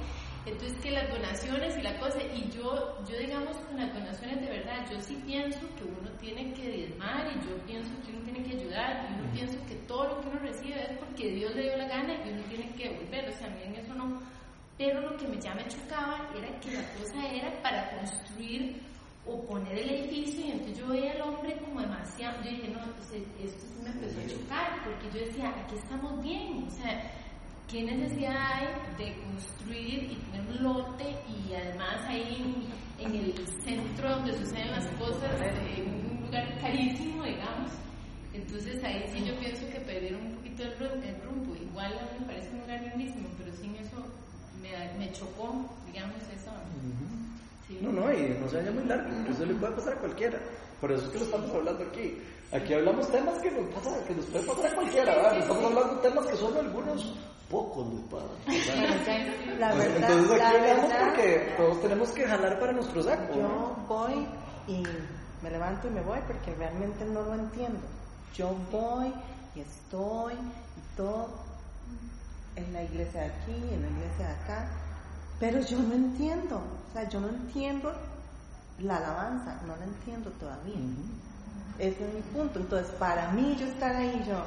entonces, 0.46 0.78
que 0.78 0.92
las 0.92 1.10
donaciones 1.10 1.76
y 1.76 1.82
la 1.82 1.98
cosa, 1.98 2.18
y 2.22 2.48
yo, 2.52 3.04
yo 3.04 3.18
digamos 3.18 3.56
con 3.56 3.78
las 3.78 3.92
donaciones 3.92 4.40
de 4.40 4.46
verdad, 4.46 4.86
yo 4.88 5.00
sí 5.00 5.20
pienso 5.26 5.58
que 5.76 5.82
uno 5.82 6.08
tiene 6.20 6.54
que 6.54 6.70
diezmar 6.70 7.26
y 7.26 7.50
yo 7.50 7.56
pienso 7.66 7.90
que 8.04 8.12
uno 8.12 8.22
tiene 8.22 8.44
que 8.44 8.56
ayudar 8.56 9.08
y 9.10 9.20
uno 9.20 9.32
pienso 9.32 9.58
que 9.66 9.74
todo 9.88 10.04
lo 10.04 10.20
que 10.20 10.28
uno 10.28 10.38
recibe 10.38 10.80
es 10.80 10.98
porque 10.98 11.32
Dios 11.32 11.52
le 11.56 11.62
dio 11.62 11.76
la 11.76 11.88
gana 11.88 12.14
y 12.24 12.30
uno 12.30 12.42
tiene 12.48 12.70
que 12.74 12.90
devolver, 12.90 13.28
o 13.28 13.32
sea, 13.32 13.48
a 13.48 13.50
mí 13.50 13.62
en 13.64 13.74
eso 13.74 13.94
no. 13.94 14.22
Pero 14.78 15.00
lo 15.00 15.16
que 15.16 15.26
me, 15.26 15.40
ya 15.40 15.52
me 15.52 15.66
chocaba 15.66 16.28
era 16.38 16.60
que 16.60 16.70
la 16.70 16.92
cosa 16.92 17.28
era 17.28 17.60
para 17.60 17.90
construir 17.98 18.80
o 19.26 19.42
poner 19.46 19.78
el 19.78 19.90
edificio 19.90 20.46
y 20.46 20.50
entonces 20.52 20.78
yo 20.78 20.88
veía 20.88 21.12
al 21.12 21.22
hombre 21.22 21.56
como 21.58 21.80
demasiado, 21.80 22.42
yo 22.44 22.50
dije, 22.50 22.68
no, 22.68 22.84
entonces 22.84 23.22
esto 23.42 23.66
sí 23.66 23.82
me 23.82 23.90
empezó 23.90 24.20
a 24.20 24.26
chocar 24.26 24.84
porque 24.84 25.18
yo 25.18 25.26
decía, 25.26 25.48
aquí 25.48 25.74
estamos 25.74 26.22
bien, 26.22 26.64
o 26.66 26.70
sea, 26.70 27.12
¿Qué 27.68 27.82
necesidad 27.82 28.36
hay 28.36 28.66
de 28.96 29.12
construir 29.22 30.04
y 30.04 30.14
tener 30.30 30.46
un 30.50 30.62
lote 30.62 31.16
y 31.26 31.52
además 31.52 31.98
ahí 32.06 32.64
en, 33.00 33.12
el 33.12 33.34
centro 33.64 34.08
donde 34.08 34.38
suceden 34.38 34.70
las 34.70 34.86
cosas, 34.92 35.32
en 35.76 36.12
un 36.12 36.22
lugar 36.26 36.60
carísimo, 36.60 37.24
digamos? 37.24 37.72
Entonces 38.32 38.84
ahí 38.84 39.04
sí 39.12 39.24
yo 39.24 39.36
pienso 39.40 39.68
que 39.68 39.80
perdieron 39.80 40.26
un 40.26 40.36
poquito 40.36 40.62
el, 40.62 40.78
rumbo. 40.78 41.56
Igual 41.56 41.98
a 41.98 42.02
mí 42.02 42.20
me 42.20 42.26
parece 42.26 42.50
un 42.50 42.60
lugar 42.60 42.80
lindísimo, 42.82 43.28
pero 43.36 43.52
sin 43.56 43.74
eso 43.74 43.96
me, 44.62 44.98
me 45.04 45.10
chocó, 45.10 45.68
digamos, 45.86 46.22
eso. 46.32 46.52
No, 47.80 47.90
no, 47.90 48.12
y 48.12 48.36
no 48.40 48.48
se 48.48 48.58
vaya 48.58 48.70
muy 48.70 48.84
largo, 48.84 49.08
eso 49.28 49.44
le 49.44 49.54
puede 49.54 49.72
pasar 49.74 49.94
a 49.94 49.98
cualquiera. 49.98 50.38
Por 50.80 50.92
eso 50.92 51.04
es 51.06 51.10
que 51.10 51.18
lo 51.18 51.24
estamos 51.24 51.50
hablando 51.50 51.84
aquí. 51.84 52.22
Aquí 52.52 52.74
hablamos 52.74 53.10
temas 53.10 53.42
que 53.42 53.50
nos, 53.50 53.74
pasa, 53.74 54.04
que 54.06 54.14
nos 54.14 54.24
puede 54.26 54.46
pasar 54.46 54.66
a 54.66 54.74
cualquiera, 54.74 55.14
¿verdad? 55.16 55.38
Estamos 55.38 55.64
hablando 55.64 55.94
de 55.94 56.08
temas 56.08 56.26
que 56.26 56.36
solo 56.36 56.60
algunos 56.60 57.14
pocos 57.50 57.86
les 57.92 58.02
pasan. 58.04 59.58
La 59.58 59.74
verdad, 59.74 59.96
Entonces 59.96 60.30
aquí 60.30 60.38
la 60.38 60.48
hablamos 60.48 60.88
verdad, 60.88 61.04
porque 61.06 61.54
todos 61.56 61.80
tenemos 61.82 62.10
que 62.10 62.26
jalar 62.26 62.60
para 62.60 62.72
nuestro 62.72 63.02
saco. 63.02 63.34
Yo 63.34 63.42
¿no? 63.42 63.86
voy 63.88 64.26
y 64.68 64.82
me 65.42 65.50
levanto 65.50 65.88
y 65.88 65.90
me 65.90 66.02
voy 66.02 66.18
porque 66.26 66.54
realmente 66.54 67.04
no 67.04 67.22
lo 67.22 67.34
entiendo. 67.34 67.80
Yo 68.34 68.54
voy 68.70 69.12
y 69.54 69.60
estoy 69.60 70.34
y 70.34 70.96
todo 70.96 71.28
en 72.56 72.72
la 72.72 72.82
iglesia 72.82 73.22
de 73.22 73.26
aquí, 73.26 73.52
en 73.72 73.82
la 73.82 73.88
iglesia 73.88 74.28
de 74.28 74.34
acá, 74.34 74.70
pero 75.38 75.60
yo 75.60 75.78
no 75.78 75.94
entiendo. 75.94 76.56
O 76.56 76.92
sea, 76.92 77.08
yo 77.08 77.20
no 77.20 77.28
entiendo 77.28 77.92
la 78.80 78.96
alabanza, 78.96 79.60
no 79.66 79.76
la 79.76 79.84
entiendo 79.84 80.30
todavía. 80.32 80.74
Ese 81.78 82.06
es 82.06 82.14
mi 82.14 82.20
punto. 82.32 82.58
Entonces, 82.58 82.90
para 82.98 83.30
mí, 83.32 83.56
yo 83.58 83.66
estar 83.66 83.94
ahí, 83.94 84.24
yo, 84.26 84.44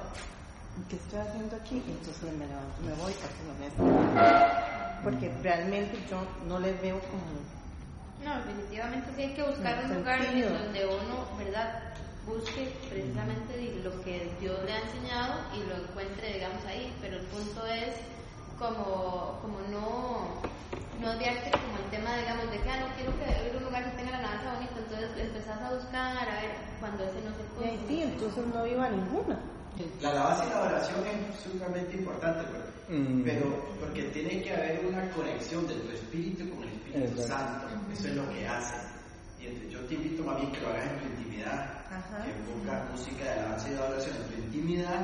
¿qué 0.89 0.95
estoy 0.95 1.19
haciendo 1.19 1.55
aquí? 1.55 1.83
Entonces 1.87 2.23
me 2.23 2.47
levanto, 2.47 2.81
me 2.85 2.93
voy, 2.93 3.13
casi 3.13 3.37
no 3.45 5.03
Porque 5.03 5.31
realmente 5.43 5.97
yo 6.09 6.21
no 6.47 6.59
le 6.59 6.73
veo 6.73 6.99
como 6.99 8.25
No, 8.25 8.35
definitivamente 8.45 9.09
sí 9.15 9.21
hay 9.21 9.33
que 9.33 9.43
buscar 9.43 9.85
un 9.85 9.95
lugar 9.95 10.21
en 10.25 10.41
donde 10.41 10.85
uno, 10.85 11.37
¿verdad? 11.37 11.83
Busque 12.25 12.73
precisamente 12.89 13.79
lo 13.83 14.01
que 14.03 14.31
Dios 14.39 14.59
le 14.65 14.71
ha 14.71 14.79
enseñado 14.81 15.33
y 15.55 15.67
lo 15.67 15.83
encuentre, 15.83 16.33
digamos, 16.33 16.63
ahí. 16.65 16.93
Pero 17.01 17.17
el 17.17 17.25
punto 17.25 17.65
es 17.67 17.95
como, 18.59 19.39
como 19.41 19.57
no, 19.71 20.27
no 21.01 21.11
odiarte 21.15 21.51
como 21.51 21.77
el 21.79 21.89
tema, 21.91 22.17
digamos, 22.17 22.51
de 22.51 22.59
que 22.59 22.69
ah, 22.69 22.79
no 22.81 22.87
quiero 22.95 23.11
que 23.17 23.47
ir 23.49 23.55
un 23.57 23.63
lugar 23.63 23.83
que 23.89 23.97
tenga 23.97 24.11
la 24.11 24.17
alabanza 24.19 24.53
bonita, 24.53 24.75
entonces 24.77 25.09
empezás 25.17 25.61
a 25.61 25.73
buscar, 25.73 26.27
a 26.29 26.35
ver, 26.41 26.51
cuando 26.79 27.03
ese 27.05 27.21
no 27.23 27.31
se 27.35 27.43
Y 27.43 27.55
puede. 27.55 27.69
ahí 27.71 27.85
sí, 27.87 28.01
entonces 28.03 28.45
no 28.47 28.67
iba 28.67 28.89
ninguna. 28.89 29.39
La 30.01 30.09
alabanza 30.11 30.45
y 30.45 30.49
la 30.49 30.61
oración 30.63 30.99
es 31.07 31.39
sumamente 31.39 31.95
importante, 31.97 32.43
pero, 32.51 32.69
Mm. 32.89 33.21
pero 33.23 33.45
porque 33.79 34.03
tiene 34.09 34.41
que 34.41 34.51
haber 34.51 34.83
una 34.85 35.07
conexión 35.11 35.65
de 35.67 35.75
tu 35.75 35.89
espíritu 35.91 36.49
con 36.49 36.63
el 36.63 36.69
Espíritu 36.69 37.21
Exacto. 37.21 37.69
Santo. 37.69 37.91
Eso 37.93 38.07
es 38.07 38.15
lo 38.15 38.27
que 38.33 38.47
hace. 38.47 38.75
Y 39.39 39.45
entonces, 39.45 39.71
yo 39.71 39.79
te 39.85 39.93
invito 39.93 40.23
más 40.23 40.37
bien 40.37 40.51
que 40.51 40.59
lo 40.61 40.69
hagas 40.69 40.87
en 40.87 40.99
tu 40.99 41.05
intimidad, 41.05 41.69
Ajá. 41.87 42.25
que 42.25 42.31
pongas 42.51 42.89
música 42.91 43.23
de 43.23 43.29
alabanza 43.29 43.69
y 43.69 43.73
de 43.73 43.79
oración 43.79 44.15
en 44.17 44.23
tu 44.23 44.33
intimidad 44.41 45.01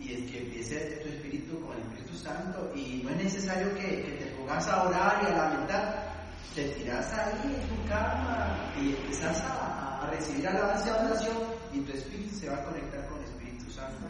y 0.00 0.12
es 0.14 0.30
que 0.30 0.38
empiece 0.38 0.76
tu 1.02 1.08
espíritu 1.08 1.60
con 1.60 1.76
el 1.76 1.82
Espíritu 1.82 2.14
Santo 2.16 2.72
y 2.74 3.02
no 3.04 3.10
es 3.10 3.16
necesario 3.16 3.74
que, 3.74 4.02
que 4.02 4.12
te 4.12 4.26
pongas 4.36 4.66
a 4.68 4.84
orar 4.84 5.20
y 5.22 5.26
a 5.26 5.36
lamentar. 5.36 6.10
Te 6.54 6.64
tiras 6.70 7.12
ahí 7.12 7.54
en 7.54 7.68
tu 7.68 7.88
cama 7.88 8.72
y 8.80 8.88
empiezas 8.90 9.40
a, 9.42 10.00
a 10.02 10.10
recibir 10.10 10.48
alabanza 10.48 10.88
y 10.88 11.06
oración 11.06 11.36
y 11.72 11.80
tu 11.80 11.92
espíritu 11.92 12.34
se 12.34 12.48
va 12.50 12.56
a 12.56 12.64
conectar 12.64 13.06
con 13.06 13.18
el 13.18 13.24
Espíritu 13.24 13.70
Santo. 13.70 14.06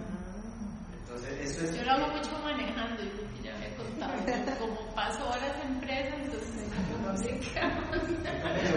Entonces, 1.02 1.50
eso 1.50 1.64
es. 1.64 1.76
Yo 1.76 1.82
lo 1.84 1.90
hago 1.90 2.16
mucho 2.16 2.38
manejando, 2.38 3.02
yo 3.02 3.10
que 3.34 3.42
ya 3.42 3.56
me 3.58 3.66
he 3.66 3.74
contado. 3.74 4.58
Como 4.58 4.94
paso 4.94 5.28
horas 5.28 5.56
en 5.64 5.80
presa, 5.80 6.16
entonces 6.16 6.50
no 7.04 7.16
sé 7.18 7.38
qué 7.40 7.58
hago. 7.58 7.90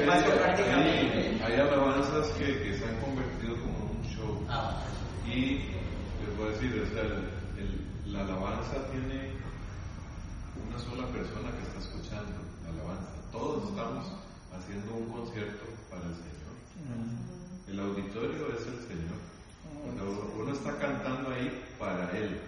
Paso 0.07 0.29
prácticamente. 0.35 1.43
Hay 1.45 1.53
alabanzas 1.53 2.27
que, 2.31 2.45
que 2.63 2.73
se 2.73 2.85
han 2.85 2.95
convertido 2.99 3.55
como 3.61 3.91
un 3.91 4.03
show. 4.03 4.45
Ah, 4.49 4.81
Y 5.25 5.59
a 6.41 6.49
decir, 6.49 6.73
o 6.81 6.93
sea, 6.93 7.03
el- 7.03 7.29
el- 7.61 8.13
la 8.13 8.21
alabanza 8.21 8.89
tiene 8.91 9.33
una 10.67 10.77
sola 10.79 11.05
persona 11.13 11.49
que 11.53 11.61
está 11.69 11.79
escuchando 11.79 12.33
la 12.65 12.69
alabanza. 12.73 13.13
Todos 13.31 13.69
estamos 13.69 14.05
haciendo 14.53 14.93
un 14.95 15.07
concierto 15.13 15.65
para 15.89 16.03
el 16.09 16.15
Señor. 16.17 16.53
El 17.69 17.79
auditorio 17.79 18.47
es 18.53 18.65
el 18.67 18.79
Señor. 18.89 19.19
O 19.83 19.91
sea, 19.93 20.03
uno- 20.03 20.53
está 20.53 20.77
cantando 20.77 21.29
ahí 21.31 21.49
para 21.79 22.09
Él. 22.17 22.39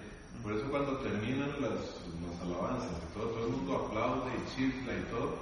Por 0.43 0.53
eso 0.53 0.65
cuando 0.69 0.97
terminan 0.99 1.49
las, 1.61 1.73
las 2.21 2.35
alabanzas 2.41 2.91
y 3.01 3.13
todo, 3.17 3.29
todo 3.29 3.45
el 3.47 3.51
mundo 3.53 3.87
aplaude 3.87 4.29
y 4.37 4.55
chifla 4.55 4.93
y 4.93 5.01
todo. 5.09 5.33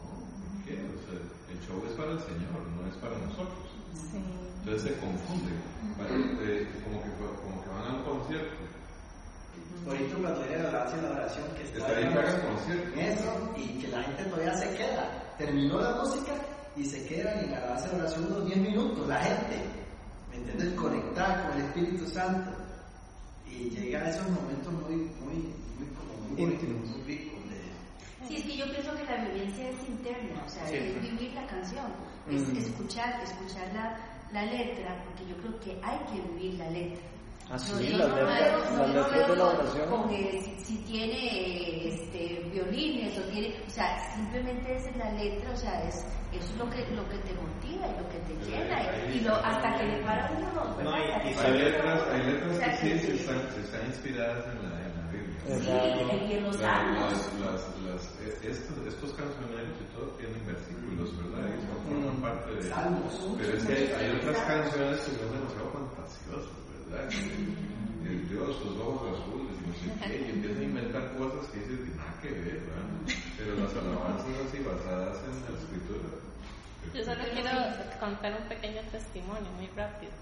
No, 0.00 0.24
¿por 0.40 0.64
qué? 0.64 0.74
O 0.88 0.98
sea, 1.04 1.20
el 1.52 1.58
show 1.66 1.82
es 1.86 1.92
para 1.92 2.12
el 2.12 2.20
Señor, 2.20 2.56
no 2.76 2.86
es 2.88 2.96
para 2.96 3.18
nosotros. 3.18 3.68
Sí. 3.92 4.47
Entonces 4.60 4.82
se 4.92 5.00
confunden, 5.00 5.54
van, 5.98 6.38
eh, 6.42 6.68
como, 6.84 7.02
que, 7.02 7.10
como 7.42 7.62
que 7.62 7.68
van 7.70 7.84
a 7.84 7.94
un 7.94 8.02
concierto. 8.04 8.56
Viene 9.86 10.62
la 10.62 10.68
alabanza 10.68 10.96
y 10.98 11.00
la 11.02 11.10
oración 11.10 11.44
que 11.56 11.62
está 11.62 11.86
ahí 11.86 12.08
que 12.08 12.18
hagan 12.18 12.40
concierto. 12.42 13.00
eso 13.00 13.54
y 13.56 13.68
que 13.80 13.88
la 13.88 14.02
gente 14.02 14.24
todavía 14.24 14.54
se 14.54 14.76
queda. 14.76 15.34
Terminó 15.38 15.80
la 15.80 15.96
música 15.96 16.32
y 16.76 16.84
se 16.84 17.06
quedan 17.06 17.38
en 17.44 17.50
la 17.52 17.58
y 17.58 17.60
la 17.62 17.98
oración 17.98 18.26
unos 18.26 18.46
10 18.46 18.58
minutos, 18.58 19.08
la 19.08 19.20
gente. 19.20 19.62
¿Me 20.30 20.36
entiendes? 20.36 20.74
Conectada 20.74 21.48
con 21.48 21.58
el 21.58 21.64
Espíritu 21.66 22.06
Santo. 22.08 22.50
Y 23.46 23.70
llega 23.70 24.00
a 24.00 24.10
esos 24.10 24.28
momentos 24.30 24.72
muy, 24.74 24.96
muy, 24.96 25.34
muy, 25.78 25.88
como 25.96 26.28
muy 26.28 26.42
Íntimos. 26.42 26.88
muy 26.90 27.02
ricos 27.04 27.40
de, 27.48 28.26
Sí, 28.28 28.36
es 28.36 28.42
que 28.44 28.56
yo 28.58 28.64
pienso 28.70 28.94
que 28.94 29.04
la 29.04 29.24
vivencia 29.24 29.70
es 29.70 29.88
interna, 29.88 30.42
o 30.44 30.48
sea, 30.48 30.66
Sí. 30.66 30.76
es 30.76 31.00
vivir 31.02 31.32
la 31.32 31.46
canción, 31.46 31.86
es 32.30 32.46
Mm. 32.46 32.56
escuchar, 32.58 33.20
escuchar 33.22 33.72
la, 33.72 33.96
la 34.32 34.44
letra, 34.44 35.02
porque 35.04 35.26
yo 35.26 35.36
creo 35.38 35.60
que 35.60 35.80
hay 35.84 35.98
que 36.06 36.20
vivir 36.32 36.54
la 36.58 36.70
letra. 36.70 37.02
Ah, 37.50 37.58
sí, 37.58 37.88
no, 37.92 37.98
las 37.98 38.08
no, 38.10 38.16
letras, 38.16 38.72
no, 38.72 38.86
no 38.88 38.92
veo 38.92 39.02
de 39.08 39.18
la 39.20 39.26
con- 39.26 39.56
oración. 39.56 39.88
con, 39.88 40.10
eh, 40.12 40.42
si, 40.44 40.64
si 40.64 40.76
tiene 40.84 41.88
este, 41.88 42.46
violines 42.52 43.18
o 43.18 43.22
tiene, 43.22 43.54
o 43.66 43.70
sea, 43.70 44.14
simplemente 44.14 44.76
es 44.76 44.96
la 44.98 45.10
letra, 45.12 45.50
o 45.52 45.56
sea, 45.56 45.82
es, 45.88 46.04
es 46.30 46.54
lo 46.58 46.68
que 46.68 46.84
lo 46.90 47.08
que 47.08 47.16
te 47.24 47.32
motiva 47.32 47.86
y 47.88 48.02
lo 48.02 48.08
que 48.10 48.18
te 48.18 48.34
llena 48.50 48.82
y, 49.08 49.16
y 49.16 49.20
lo, 49.22 49.34
hasta 49.36 49.78
que 49.78 49.84
le 49.86 50.02
para 50.04 50.30
uno. 50.36 50.76
No, 50.84 50.90
y- 50.98 51.10
Hasta 51.10 51.30
y 51.30 51.32
que- 51.34 51.40
Hay 51.40 51.58
letras, 51.58 52.02
hay 52.12 52.22
letras 52.26 52.50
O 52.56 52.58
sea, 52.60 52.70
que 52.70 52.76
sí 52.76 52.88
que- 52.92 52.98
se 53.00 53.14
están, 53.14 53.40
se 53.54 53.60
están 53.62 53.86
inspiradas 53.86 54.44
en 54.52 54.70
la, 54.70 54.80
en 54.84 54.96
la 54.98 55.10
Biblia. 55.10 56.28
Y 56.28 56.32
en 56.34 56.44
los 56.44 56.60
La- 56.60 56.68
salmos. 56.76 57.12
las, 57.12 57.40
las, 57.40 57.78
las, 57.80 58.04
eh, 58.20 58.38
estos, 58.42 58.86
estos 58.86 59.10
cancioneros 59.14 59.72
y 59.80 59.84
todo 59.96 60.04
tienen 60.18 60.44
versículos, 60.44 61.16
¿verdad? 61.16 61.48
Y 61.48 61.60
son 61.66 61.80
forman 62.18 62.38
parte 62.38 62.54
de 62.54 62.62
Salmos. 62.62 63.36
Pero 63.38 63.56
es 63.56 63.64
que 63.64 63.72
hay, 63.72 63.86
hay 63.92 64.16
otras 64.16 64.38
canciones 64.46 65.00
que 65.00 65.10
son 65.16 65.32
demasiado 65.32 65.70
fantasiosas, 65.72 66.58
¿verdad? 66.90 67.08
Que, 67.08 68.08
el 68.08 68.28
Dios, 68.28 68.48
los 68.64 68.76
ojos 68.80 69.20
azules, 69.20 69.52
no 69.66 69.72
sé 69.74 70.08
qué, 70.08 70.26
y 70.26 70.30
empiezan 70.30 70.62
a 70.62 70.64
inventar 70.64 71.16
cosas 71.16 71.46
que 71.50 71.58
dices, 71.60 71.94
nada 71.94 72.14
que 72.22 72.30
ver, 72.30 72.60
¿verdad? 72.64 72.88
Pero 73.36 73.54
las 73.56 73.72
alabanzas 73.76 74.48
así 74.48 74.58
basadas 74.64 75.18
en 75.28 75.36
la 75.44 75.60
escritura. 75.60 76.08
Yo 76.94 77.04
solo 77.04 77.22
quiero 77.34 77.50
contar 78.00 78.40
un 78.40 78.48
pequeño 78.48 78.80
testimonio 78.90 79.50
muy 79.58 79.68
rápido. 79.76 80.12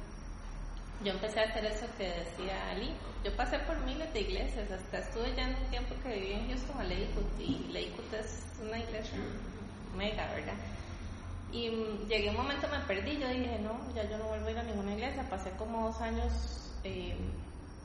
Yo 1.04 1.12
empecé 1.12 1.40
a 1.40 1.44
hacer 1.44 1.64
eso 1.66 1.86
que 1.96 2.08
decía 2.08 2.70
Ali. 2.70 2.90
Yo 3.22 3.36
pasé 3.36 3.58
por 3.60 3.78
miles 3.84 4.12
de 4.12 4.20
iglesias, 4.20 4.68
hasta 4.70 4.98
estuve 4.98 5.32
ya 5.36 5.44
en 5.44 5.54
un 5.54 5.70
tiempo 5.70 5.94
que 6.02 6.08
viví 6.08 6.32
en 6.32 6.48
Houston 6.48 6.80
a 6.80 6.84
Lakewood 6.84 7.38
y 7.38 7.70
Lakewood 7.70 8.14
es 8.18 8.42
una 8.60 8.78
iglesia 8.78 9.18
mega, 9.96 10.26
¿verdad? 10.34 10.54
Y 11.52 11.70
llegué 12.08 12.30
un 12.30 12.36
momento, 12.36 12.68
me 12.68 12.80
perdí, 12.80 13.18
yo 13.18 13.28
dije, 13.28 13.58
no, 13.60 13.78
ya 13.94 14.08
yo 14.08 14.18
no 14.18 14.24
vuelvo 14.24 14.48
a 14.48 14.50
ir 14.50 14.58
a 14.58 14.62
ninguna 14.62 14.92
iglesia. 14.94 15.28
Pasé 15.30 15.50
como 15.52 15.86
dos 15.86 16.00
años 16.00 16.32
eh, 16.84 17.16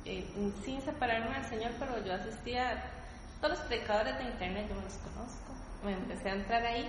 eh, 0.05 0.25
sin 0.63 0.81
separarme 0.81 1.35
del 1.35 1.45
Señor, 1.45 1.71
pero 1.79 2.03
yo 2.03 2.13
asistía 2.13 2.71
a 2.71 2.83
todos 3.39 3.59
los 3.59 3.67
predicadores 3.67 4.17
de 4.17 4.23
internet, 4.25 4.67
yo 4.69 4.75
me 4.75 4.83
los 4.83 4.95
conozco. 4.95 5.53
Me 5.83 5.93
empecé 5.93 6.29
a 6.29 6.33
entrar 6.33 6.65
ahí 6.65 6.87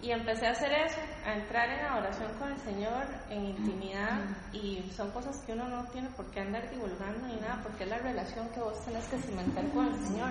y 0.00 0.12
empecé 0.12 0.46
a 0.46 0.50
hacer 0.52 0.72
eso, 0.72 1.00
a 1.26 1.34
entrar 1.34 1.68
en 1.70 1.82
la 1.82 1.96
oración 1.96 2.32
con 2.38 2.52
el 2.52 2.58
Señor, 2.58 3.04
en 3.30 3.46
intimidad, 3.46 4.20
y 4.52 4.88
son 4.94 5.10
cosas 5.10 5.38
que 5.38 5.52
uno 5.52 5.68
no 5.68 5.84
tiene 5.86 6.08
por 6.10 6.30
qué 6.30 6.40
andar 6.40 6.70
divulgando 6.70 7.26
ni 7.26 7.36
nada, 7.36 7.60
porque 7.62 7.84
es 7.84 7.90
la 7.90 7.98
relación 7.98 8.48
que 8.50 8.60
vos 8.60 8.84
tenés 8.84 9.04
que 9.06 9.18
cimentar 9.18 9.66
con 9.70 9.88
el 9.88 10.06
Señor. 10.06 10.30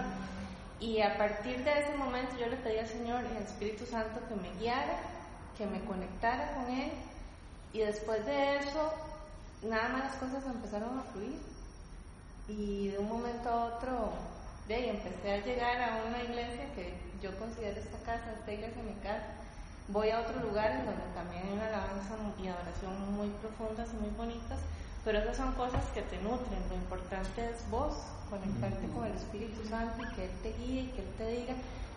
Y 0.80 1.02
a 1.02 1.18
partir 1.18 1.64
de 1.64 1.80
ese 1.80 1.96
momento 1.98 2.38
yo 2.40 2.48
le 2.48 2.56
pedí 2.58 2.78
al 2.78 2.88
Señor, 2.88 3.26
el 3.26 3.44
Espíritu 3.44 3.86
Santo, 3.86 4.22
que 4.30 4.36
me 4.36 4.50
guiara, 4.60 5.00
que 5.58 5.66
me 5.66 5.84
conectara 5.86 6.54
con 6.54 6.70
Él, 6.74 6.92
y 7.74 7.80
después 7.80 8.26
de 8.26 8.58
eso, 8.58 8.94
nada 9.64 9.90
más 9.90 10.04
las 10.06 10.16
cosas 10.16 10.46
empezaron 10.46 11.00
a 11.00 11.04
fluir. 11.04 11.40
Y 12.48 12.90
de 12.90 13.00
un 13.00 13.10
momento 13.10 13.50
a 13.50 13.66
otro, 13.66 14.14
de 14.68 14.76
ahí 14.76 14.90
empecé 14.90 15.34
a 15.34 15.46
llegar 15.46 15.82
a 15.82 16.04
una 16.08 16.24
iglesia 16.24 16.74
que 16.76 16.94
yo 17.22 17.38
considero 17.38 17.80
esta 17.80 17.98
casa, 18.00 18.34
esta 18.40 18.52
iglesia 18.52 18.82
mi 18.84 18.96
casa. 19.04 19.36
Voy 19.90 20.10
a 20.12 20.22
otros 20.22 20.44
lugares 20.44 20.86
donde 20.86 21.04
también 21.16 21.44
hay 21.44 21.54
una 21.54 21.68
alabanza 21.68 22.16
y 22.42 22.48
adoración 22.48 23.16
muy 23.16 23.30
profundas 23.42 23.90
y 23.94 23.98
muy 23.98 24.12
bonitas, 24.12 24.60
pero 25.04 25.20
esas 25.20 25.38
son 25.38 25.54
cosas 25.54 25.84
que 25.94 26.02
te 26.04 26.18
nutren. 26.22 26.60
Lo 26.70 26.76
importante 26.76 27.50
es 27.50 27.70
vos, 27.70 27.96
conectarte 28.30 28.88
con 28.90 29.06
el 29.06 29.14
Espíritu 29.14 29.68
Santo 29.68 30.04
y 30.04 30.16
que 30.16 30.26
Él 30.26 30.32
te 30.44 30.54
guíe 30.54 30.82
y 30.82 30.88
que 30.92 31.02
Él 31.02 31.14
te 31.18 31.28
diga 31.28 31.54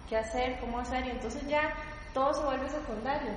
qué 0.08 0.16
hacer, 0.16 0.58
cómo 0.60 0.78
hacer, 0.78 1.06
y 1.06 1.10
entonces 1.10 1.46
ya 1.48 1.74
todo 2.14 2.34
se 2.34 2.44
vuelve 2.44 2.68
secundario. 2.68 3.32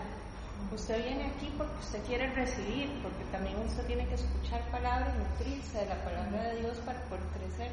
Usted 0.71 1.03
viene 1.03 1.28
aquí 1.28 1.53
porque 1.57 1.78
usted 1.80 2.03
quiere 2.05 2.34
recibir, 2.34 2.89
porque 3.03 3.24
también 3.32 3.57
usted 3.59 3.86
tiene 3.86 4.07
que 4.07 4.15
escuchar 4.15 4.61
palabras 4.71 5.13
nutrirse 5.15 5.80
de 5.80 5.86
la 5.88 6.03
palabra 6.03 6.49
de 6.49 6.61
Dios 6.61 6.78
para 6.86 6.99
poder 7.03 7.24
crecer 7.38 7.71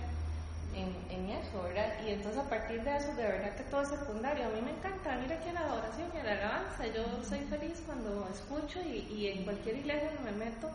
en, 0.75 0.95
en 1.11 1.31
eso, 1.31 1.63
¿verdad? 1.63 1.93
Y 2.07 2.11
entonces 2.11 2.41
a 2.41 2.49
partir 2.49 2.83
de 2.83 2.97
eso, 2.97 3.15
de 3.15 3.23
verdad 3.23 3.55
que 3.57 3.63
todo 3.65 3.83
es 3.83 3.89
secundario. 3.89 4.47
A 4.47 4.51
mí 4.51 4.61
me 4.63 4.73
encanta 4.73 5.17
venir 5.17 5.33
aquí 5.33 5.49
a 5.49 5.53
la 5.53 5.61
adoración 5.61 6.09
y 6.15 6.19
a 6.19 6.25
la 6.25 6.33
alabanza. 6.33 6.87
Yo 6.89 7.05
soy 7.25 7.41
feliz 7.41 7.83
cuando 7.87 8.29
escucho 8.33 8.81
y, 8.83 9.07
y 9.13 9.29
en 9.29 9.45
cualquier 9.45 9.77
iglesia 9.79 10.11
donde 10.15 10.33
me 10.33 10.45
meto, 10.45 10.71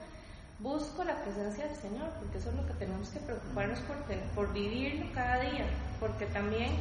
busco 0.59 1.03
la 1.03 1.15
presencia 1.21 1.67
del 1.67 1.75
Señor, 1.75 2.09
porque 2.19 2.37
eso 2.37 2.49
es 2.49 2.55
lo 2.55 2.65
que 2.65 2.73
tenemos 2.73 3.09
que 3.09 3.19
preocuparnos 3.19 3.79
por, 3.81 3.97
por 4.33 4.53
vivirlo 4.53 5.05
cada 5.13 5.39
día, 5.41 5.65
porque 5.99 6.25
también 6.27 6.71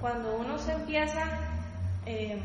cuando 0.00 0.36
uno 0.36 0.58
se 0.58 0.72
empieza, 0.72 1.24
eh, 2.06 2.42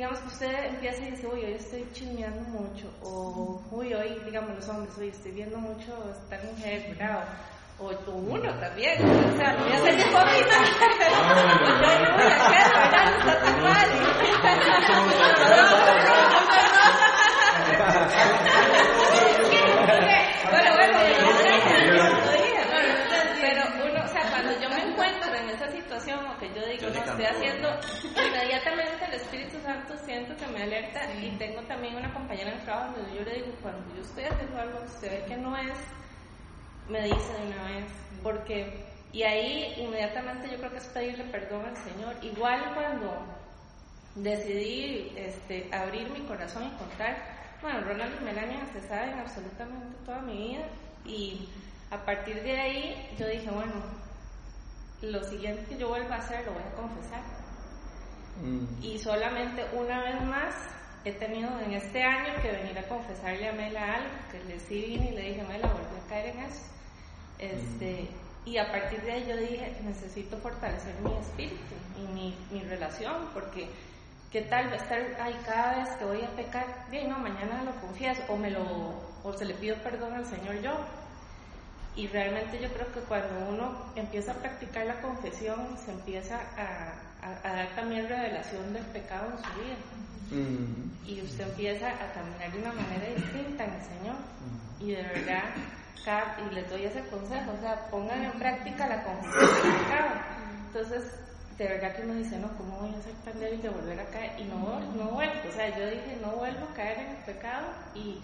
digamos 0.00 0.18
que 0.20 0.28
usted 0.28 0.64
empieza 0.64 1.02
y 1.02 1.10
dice, 1.10 1.26
uy, 1.26 1.44
hoy 1.44 1.52
estoy 1.52 1.86
chismeando 1.92 2.40
mucho, 2.48 2.90
o 3.02 3.62
uy, 3.70 3.92
hoy, 3.92 4.18
digamos 4.24 4.54
los 4.54 4.66
hombres, 4.70 4.96
hoy 4.96 5.08
estoy 5.08 5.32
viendo 5.32 5.58
mucho 5.58 5.92
esta 6.10 6.38
mujer, 6.42 6.96
¿verdad? 6.96 7.22
O, 7.78 7.88
o 7.88 8.12
uno 8.14 8.50
también, 8.58 8.96
o 9.04 9.36
sea, 9.36 9.52
yo 9.52 9.58
no 9.58 9.66
voy 9.66 9.72
a 9.72 9.76
hacer, 9.76 9.96
¿verdad? 9.96 10.62
No 12.16 12.24
está 13.18 13.42
tan 13.42 13.62
mal. 13.62 13.88
Bueno, 20.50 20.70
bueno, 20.76 20.98
pero 23.38 23.62
uno, 23.84 24.02
o 24.02 24.08
sea, 24.08 24.22
cuando 24.30 24.60
yo 24.62 24.68
me 24.70 24.80
encuentro 24.82 25.34
en 25.34 25.49
esa 25.60 25.70
situación 25.72 26.24
o 26.26 26.38
que 26.38 26.48
yo 26.54 26.66
digo, 26.66 26.82
Yo 26.82 26.90
no 26.90 27.04
estoy 27.04 27.24
haciendo, 27.24 27.68
inmediatamente 28.16 29.04
el 29.04 29.14
Espíritu 29.14 29.60
Santo 29.60 29.94
siento 30.04 30.34
que 30.36 30.46
me 30.46 30.62
alerta 30.62 31.00
y 31.14 31.30
tengo 31.36 31.60
también 31.62 31.96
una 31.96 32.12
compañera 32.14 32.52
en 32.52 32.58
el 32.58 32.64
trabajo 32.64 32.96
donde 32.96 33.18
yo 33.18 33.24
le 33.24 33.34
digo, 33.34 33.52
cuando 33.60 33.94
yo 33.94 34.00
estoy 34.00 34.24
haciendo 34.24 34.58
algo 34.58 34.78
que 34.78 34.86
usted 34.86 35.10
ve 35.10 35.24
que 35.26 35.36
no 35.36 35.56
es, 35.56 35.78
me 36.88 37.02
dice 37.02 37.32
de 37.34 37.46
una 37.46 37.62
vez, 37.64 37.84
porque, 38.22 38.86
y 39.12 39.22
ahí 39.22 39.74
inmediatamente 39.76 40.48
yo 40.50 40.56
creo 40.56 40.70
que 40.70 40.78
es 40.78 40.86
pedirle 40.86 41.24
perdón 41.24 41.66
al 41.66 41.76
Señor, 41.76 42.16
igual 42.22 42.72
cuando 42.74 43.12
decidí 44.14 45.12
este, 45.16 45.68
abrir 45.72 46.08
mi 46.10 46.20
corazón 46.20 46.68
y 46.68 46.78
contar, 46.78 47.16
bueno, 47.60 47.82
Ronald 47.82 48.18
y 48.18 48.24
Melania 48.24 48.66
se 48.72 48.80
saben 48.88 49.18
absolutamente 49.18 49.94
toda 50.06 50.22
mi 50.22 50.48
vida 50.48 50.64
y 51.04 51.48
a 51.90 52.02
partir 52.02 52.42
de 52.42 52.58
ahí 52.58 53.16
yo 53.18 53.28
dije, 53.28 53.50
bueno, 53.50 53.99
lo 55.02 55.22
siguiente 55.24 55.64
que 55.64 55.78
yo 55.78 55.88
vuelva 55.88 56.16
a 56.16 56.18
hacer 56.18 56.44
lo 56.46 56.52
voy 56.52 56.62
a 56.62 56.74
confesar. 56.76 57.22
Mm. 58.42 58.82
Y 58.82 58.98
solamente 58.98 59.64
una 59.72 60.02
vez 60.02 60.22
más 60.22 60.54
he 61.04 61.12
tenido 61.12 61.48
en 61.60 61.72
este 61.72 62.02
año 62.02 62.34
que 62.42 62.50
venir 62.52 62.78
a 62.78 62.88
confesarle 62.88 63.48
a 63.48 63.52
Mela 63.52 63.94
algo, 63.94 64.10
que 64.30 64.44
le 64.44 64.60
sí 64.60 64.82
vine 64.82 65.10
y 65.10 65.14
le 65.14 65.22
dije, 65.22 65.42
Mela, 65.44 65.68
volví 65.68 65.98
a 66.04 66.08
caer 66.08 66.36
en 66.36 66.40
eso. 66.40 66.62
Este, 67.38 68.08
Y 68.44 68.58
a 68.58 68.70
partir 68.70 69.00
de 69.02 69.12
ahí 69.12 69.26
yo 69.28 69.36
dije, 69.36 69.76
necesito 69.82 70.36
fortalecer 70.38 70.94
mi 71.00 71.14
espíritu 71.18 71.74
y 71.98 72.12
mi, 72.12 72.34
mi 72.50 72.60
relación, 72.62 73.28
porque 73.34 73.68
qué 74.30 74.42
tal 74.42 74.68
va 74.68 74.72
a 74.72 74.76
estar, 74.76 74.98
ay, 75.20 75.36
cada 75.44 75.76
vez 75.76 75.96
que 75.96 76.04
voy 76.04 76.22
a 76.22 76.30
pecar, 76.36 76.86
bien, 76.90 77.10
no, 77.10 77.18
mañana 77.18 77.62
lo 77.64 77.74
confieso, 77.80 78.22
o, 78.28 78.36
me 78.36 78.50
lo, 78.50 78.64
o 79.24 79.32
se 79.32 79.44
le 79.44 79.54
pido 79.54 79.76
perdón 79.82 80.14
al 80.14 80.24
Señor 80.24 80.60
yo. 80.62 80.72
Y 81.96 82.06
realmente 82.08 82.60
yo 82.60 82.68
creo 82.72 82.90
que 82.92 83.00
cuando 83.00 83.28
uno 83.48 83.72
empieza 83.96 84.32
a 84.32 84.36
practicar 84.36 84.86
la 84.86 85.00
confesión, 85.00 85.76
se 85.84 85.90
empieza 85.92 86.36
a, 86.56 87.26
a- 87.26 87.48
a 87.48 87.56
dar 87.56 87.68
también 87.76 88.08
revelación 88.08 88.72
del 88.72 88.84
pecado 88.86 89.26
en 89.32 89.44
su 89.44 89.60
vida. 89.60 89.76
Mm. 90.30 91.08
Y 91.08 91.22
usted 91.22 91.48
empieza 91.48 91.88
a 91.88 92.12
caminar 92.14 92.52
de 92.52 92.58
una 92.60 92.72
manera 92.72 93.06
distinta 93.16 93.64
en 93.64 93.72
el 93.74 93.82
Señor. 93.82 94.16
Y 94.78 94.92
de 94.92 95.02
verdad, 95.02 95.42
cada- 96.04 96.36
y 96.48 96.54
les 96.54 96.70
doy 96.70 96.84
ese 96.84 97.00
consejo, 97.08 97.50
o 97.58 97.60
sea, 97.60 97.86
pongan 97.90 98.24
en 98.24 98.32
práctica 98.38 98.86
la 98.86 99.02
confesión 99.02 99.62
del 99.62 99.82
pecado. 99.84 100.10
Entonces, 100.68 101.02
de 101.58 101.64
verdad 101.68 101.94
que 101.96 102.02
uno 102.02 102.14
dice, 102.14 102.38
no, 102.38 102.48
¿cómo 102.56 102.78
voy 102.78 102.90
a 102.94 103.02
ser 103.02 103.12
tan 103.24 103.38
débil 103.40 103.60
de 103.60 103.68
volver 103.68 104.00
a 104.00 104.04
caer? 104.06 104.40
Y 104.40 104.44
no, 104.44 104.80
no 104.96 105.10
vuelvo, 105.10 105.34
o 105.48 105.52
sea, 105.52 105.76
yo 105.76 105.84
dije, 105.90 106.16
no 106.22 106.28
vuelvo 106.36 106.66
a 106.70 106.74
caer 106.74 106.98
en 107.00 107.10
el 107.10 107.16
pecado 107.24 107.66
y, 107.94 108.20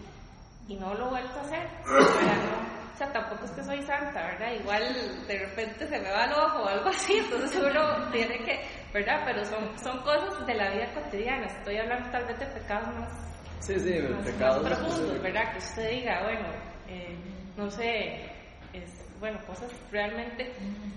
y 0.69 0.77
no 0.77 0.95
lo 0.95 1.09
he 1.09 1.11
vuelto 1.11 1.39
a 1.41 1.43
hacer. 1.43 1.67
¿verdad? 1.85 2.37
No, 2.37 2.86
o 2.97 2.99
sea, 2.99 3.13
tampoco 3.13 3.45
es 3.45 3.51
que 3.51 3.63
soy 3.63 3.83
santa, 3.83 4.27
¿verdad? 4.27 4.53
Igual 4.59 4.83
de 5.29 5.39
repente 5.39 5.87
se 5.87 5.99
me 6.01 6.11
va 6.11 6.25
el 6.25 6.33
ojo 6.33 6.63
o 6.63 6.67
algo 6.67 6.89
así, 6.89 7.19
entonces 7.19 7.63
uno 7.63 8.11
tiene 8.11 8.39
que, 8.39 8.59
¿verdad? 8.95 9.21
Pero 9.27 9.45
son, 9.45 9.79
son 9.79 9.99
cosas 10.01 10.47
de 10.47 10.55
la 10.55 10.71
vida 10.71 10.91
cotidiana, 10.95 11.45
estoy 11.45 11.77
hablando 11.77 12.09
tal 12.11 12.25
vez 12.25 12.39
de 12.39 12.47
pecados 12.47 12.89
más 12.95 13.11
Sí, 13.61 13.79
sí, 13.79 13.99
más, 14.01 14.25
pecado. 14.25 14.63
más 14.63 14.79
profundos, 14.79 15.23
¿verdad? 15.23 15.53
Que 15.53 15.59
usted 15.59 15.91
diga, 15.91 16.23
bueno, 16.23 16.49
eh, 16.89 17.17
no 17.59 17.71
sé, 17.71 18.31
es, 18.73 18.91
bueno, 19.21 19.39
cosas 19.47 19.71
realmente 19.93 20.51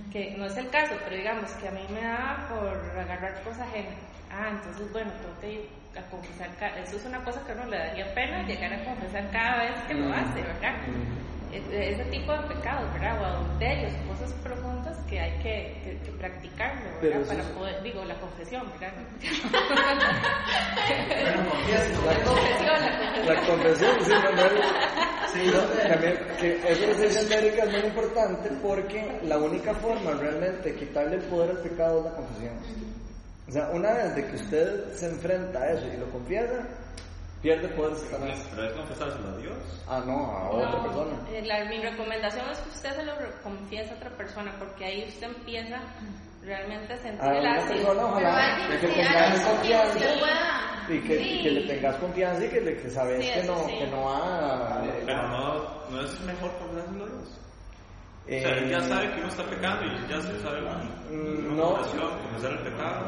que 0.09 0.35
no 0.37 0.45
es 0.45 0.55
el 0.55 0.69
caso, 0.69 0.95
pero 1.03 1.17
digamos 1.17 1.51
que 1.55 1.67
a 1.67 1.71
mí 1.71 1.85
me 1.93 2.01
da 2.01 2.47
por 2.47 2.77
agarrar 2.97 3.41
cosas 3.43 3.67
ajenas. 3.67 3.93
Ah, 4.31 4.51
entonces, 4.51 4.89
bueno, 4.93 5.11
tengo 5.21 5.39
que 5.41 5.51
ir 5.53 5.69
a 5.97 6.09
confesar, 6.09 6.49
eso 6.77 6.95
es 6.95 7.05
una 7.05 7.21
cosa 7.25 7.43
que 7.45 7.51
a 7.51 7.55
uno 7.55 7.65
le 7.65 7.77
daría 7.77 8.13
pena 8.13 8.43
llegar 8.47 8.71
a 8.73 8.85
confesar 8.85 9.29
cada 9.31 9.63
vez 9.63 9.73
que 9.87 9.93
lo 9.95 10.13
hace, 10.13 10.41
¿verdad? 10.43 10.75
Ese 11.51 12.03
tipo 12.05 12.31
de 12.31 12.39
pecados, 12.53 12.93
¿verdad? 12.93 13.21
O 13.21 13.25
adulterios, 13.25 13.91
cosas 14.07 14.31
profundas 14.43 14.97
que 15.09 15.19
hay 15.19 15.31
que, 15.41 15.81
que, 15.83 15.97
que 16.05 16.11
practicarlo, 16.17 16.89
¿verdad? 17.01 17.25
Para 17.27 17.41
es- 17.41 17.47
poder, 17.49 17.81
digo, 17.83 18.05
la 18.05 18.15
confesión, 18.19 18.63
¿verdad? 18.79 18.93
La 21.25 21.35
confesión, 21.45 22.05
la 22.05 22.23
confesión. 22.23 23.25
La 23.25 23.35
confesión, 23.45 23.91
sí, 24.03 24.11
no, 24.11 24.31
no, 24.31 24.43
Sí, 25.33 25.51
también, 25.87 26.17
que 26.39 26.71
eso 26.71 27.01
dice 27.01 27.37
Erika 27.37 27.63
es 27.65 27.71
muy 27.71 27.81
importante 27.81 28.49
porque 28.63 29.19
la 29.23 29.37
única 29.37 29.73
forma 29.75 30.11
realmente 30.13 30.71
de 30.71 30.75
quitarle 30.79 31.17
el 31.17 31.21
poder 31.23 31.51
al 31.51 31.57
pecado 31.59 31.99
es 31.99 32.05
la 32.05 32.11
confesión. 32.15 32.53
O 33.47 33.51
sea, 33.51 33.69
una 33.73 33.93
vez 33.93 34.15
de 34.15 34.25
que 34.27 34.35
usted 34.35 34.93
se 34.93 35.07
enfrenta 35.07 35.59
a 35.61 35.71
eso 35.71 35.85
y 35.93 35.97
lo 35.97 36.09
confiesa, 36.11 36.67
pierde 37.41 37.67
poder 37.69 37.95
Satanás. 37.95 38.47
¿Pero 38.51 38.63
es 38.67 38.73
confesárselo 38.73 39.29
a 39.29 39.37
Dios? 39.37 39.57
Ah, 39.87 40.01
no, 40.05 40.31
a 40.31 40.49
otra 40.49 40.69
No, 40.71 40.83
persona. 40.83 41.17
eh, 41.31 41.41
la- 41.45 41.65
mi 41.65 41.79
recomendación 41.81 42.49
es 42.51 42.59
que 42.59 42.69
usted 42.69 42.95
se 42.95 43.03
lo 43.05 43.13
confiese 43.43 43.91
a 43.93 43.95
otra 43.97 44.09
persona 44.11 44.55
porque 44.59 44.85
ahí 44.85 45.05
usted 45.07 45.27
empieza 45.27 45.79
realmente 46.43 46.93
a 46.93 46.97
sentir 46.97 47.21
A 47.21 47.33
el 47.37 47.41
una 47.41 47.55
ácido. 47.55 47.75
persona, 47.75 48.05
ojalá, 48.05 48.67
de 48.69 48.79
que 48.79 48.87
que- 48.87 48.93
tengas 48.93 49.39
que 49.39 49.45
confianza. 49.51 49.93
pueda- 50.19 50.65
Y 50.89 50.99
que, 51.01 51.19
Sí. 51.19 51.43
que 51.43 51.51
le 51.51 51.67
tengas 51.67 51.95
confianza 51.97 52.45
y 52.45 52.49
que, 52.49 52.61
le, 52.61 52.75
que 52.77 52.89
sabes 52.89 53.23
Sí, 53.23 53.31
que, 53.31 53.43
no, 53.43 53.55
sí. 53.67 53.77
que 53.77 53.87
no 53.87 54.05
va 54.05 54.17
a... 54.17 54.81
Pero 55.05 55.27
no, 55.27 55.89
no 55.91 56.01
es 56.01 56.19
mejor 56.21 56.51
confesárselo 56.57 57.03
a 57.03 57.07
Dios. 57.07 57.41
eh, 58.25 58.37
O 58.37 58.47
sea, 58.47 58.57
él 58.57 58.69
ya 58.69 58.81
sabe 58.81 59.11
que 59.11 59.19
uno 59.19 59.27
está 59.29 59.43
pecando 59.43 59.85
y 59.85 60.07
ya 60.09 60.21
se 60.21 60.39
sabe 60.41 60.61
la 60.61 60.73
Mm, 61.11 61.55
no. 61.57 61.75
confesión, 61.75 62.09
confesar 62.23 62.51
el 62.53 62.59
pecado. 62.59 63.05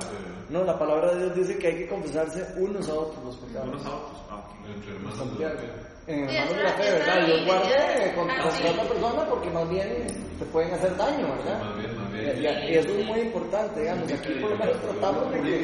No, 0.51 0.63
la 0.65 0.77
palabra 0.77 1.13
de 1.13 1.19
Dios 1.25 1.35
dice 1.35 1.57
que 1.57 1.67
hay 1.67 1.75
que 1.77 1.87
confesarse 1.87 2.45
unos 2.57 2.87
a 2.89 2.93
otros 2.93 3.23
los 3.23 3.35
pecados. 3.37 3.69
Unos 3.69 3.85
a 3.85 3.89
otros. 3.95 4.21
Ah. 4.29 4.43
Entre 4.75 4.91
hermanos 4.91 5.17
de 5.17 5.25
Santiago. 5.25 5.53
la 5.53 5.59
fe. 5.61 5.67
En 6.07 6.29
hermanos 6.29 6.55
de 6.57 6.63
la 6.63 6.69
fe, 6.73 6.91
¿verdad? 6.91 7.27
Yo 7.27 7.45
guardé 7.45 8.13
con- 8.15 8.29
Ah, 8.29 8.35
contra 8.43 8.51
sí. 8.51 8.63
otra 8.67 8.83
persona 8.83 9.25
porque 9.29 9.49
más 9.51 9.69
bien 9.69 10.07
te 10.39 10.45
pueden 10.45 10.73
hacer 10.73 10.97
daño, 10.97 11.27
¿verdad? 11.35 11.59
Más 11.63 11.77
bien, 11.77 11.97
más 11.97 12.09
Y, 12.11 12.39
bien. 12.39 12.57
y- 12.63 12.67
y 12.67 12.75
eso 12.77 12.89
es 12.89 13.05
muy 13.05 13.19
importante, 13.21 13.79
digamos. 13.79 14.11
Aquí 14.11 14.33
por 14.41 14.49
lo 14.51 14.57
menos 14.57 14.81
tratamos 14.81 15.31
de 15.31 15.41
que 15.41 15.55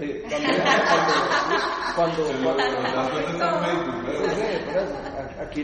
eh, 0.00 0.24
cuando, 1.94 2.24
cuando, 2.24 2.52
Aquí 5.42 5.62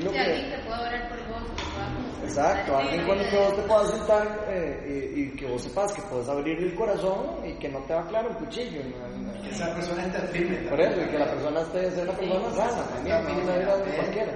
orar 0.82 1.08
por 1.08 1.18
vos, 1.28 1.44
que 1.56 1.62
pueda 1.72 1.86
como 1.94 2.08
Exacto, 2.28 2.76
alguien 2.76 3.00
el 3.00 3.06
con 3.06 3.18
el 3.18 3.30
que 3.30 3.36
vos 3.38 3.56
te 3.56 3.62
puedas 3.62 3.90
sentar 3.90 4.46
eh, 4.48 5.12
y, 5.16 5.20
y 5.22 5.30
que 5.36 5.46
vos 5.46 5.62
sepas 5.62 5.92
que 5.92 6.02
puedes 6.02 6.28
abrir 6.28 6.58
el 6.62 6.74
corazón 6.74 7.38
y 7.46 7.52
que 7.58 7.68
no 7.68 7.78
te 7.80 7.94
va 7.94 8.00
a 8.02 8.06
clavar 8.06 8.30
un 8.30 8.36
cuchillo. 8.36 8.80
¿no? 8.84 9.42
Que 9.42 9.50
esa 9.50 9.74
persona 9.74 10.04
esté 10.06 10.20
firme. 10.28 10.56
Por 10.68 10.80
eso, 10.80 11.00
y 11.02 11.06
que 11.10 11.18
la 11.18 11.30
persona 11.30 11.60
esté, 11.62 11.90
sea 11.90 12.04
una 12.04 12.12
persona 12.12 12.50
sana, 12.50 12.82
también, 12.94 13.24
no 13.24 13.42
una 13.42 13.56
vida 13.56 13.76
de 13.78 13.96
cualquiera. 13.96 14.32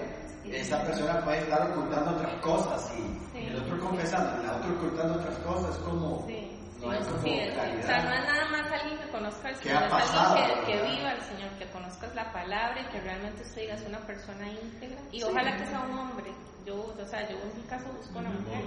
Esa 0.52 0.82
persona 0.82 1.24
puede 1.24 1.38
estar 1.38 1.70
ocultando 1.70 2.10
otras 2.12 2.34
cosas 2.42 2.92
y 2.98 3.02
Sí. 3.32 3.46
el 3.46 3.56
otro 3.56 3.78
confesando, 3.80 4.42
la 4.42 4.56
otra 4.56 4.70
ocultando 4.72 5.14
otras 5.14 5.38
cosas, 5.38 5.70
es 5.76 5.78
como 5.82 6.26
Sí, 6.26 6.41
no 6.82 6.92
hay 6.92 6.98
como 7.00 7.18
sí, 7.22 7.40
o 7.40 7.82
sea, 7.86 8.02
no 8.02 8.12
es 8.12 8.24
nada 8.24 8.48
más 8.50 8.72
alguien 8.72 8.98
que 8.98 9.08
conozca 9.10 9.48
al 9.48 9.54
¿Qué 9.58 9.68
Señor, 9.68 9.82
es 9.84 9.90
pasado? 9.90 10.36
alguien 10.36 10.60
que, 10.66 10.72
que 10.72 10.82
viva 10.82 11.10
al 11.10 11.22
Señor, 11.22 11.50
que 11.58 11.66
conozcas 11.70 12.14
la 12.14 12.32
palabra 12.32 12.80
y 12.80 12.84
que 12.86 13.00
realmente 13.00 13.42
usted 13.42 13.62
diga 13.62 13.74
es 13.74 13.86
una 13.86 13.98
persona 14.06 14.48
íntegra. 14.48 15.00
Y 15.12 15.22
ojalá 15.22 15.56
que 15.56 15.66
sea 15.66 15.80
un 15.80 15.98
hombre. 15.98 16.32
Yo, 16.66 16.76
o 16.98 17.06
sea, 17.06 17.28
yo 17.28 17.36
en 17.38 17.56
mi 17.56 17.62
caso 17.68 17.92
busco 17.92 18.18
una 18.18 18.30
mujer. 18.30 18.64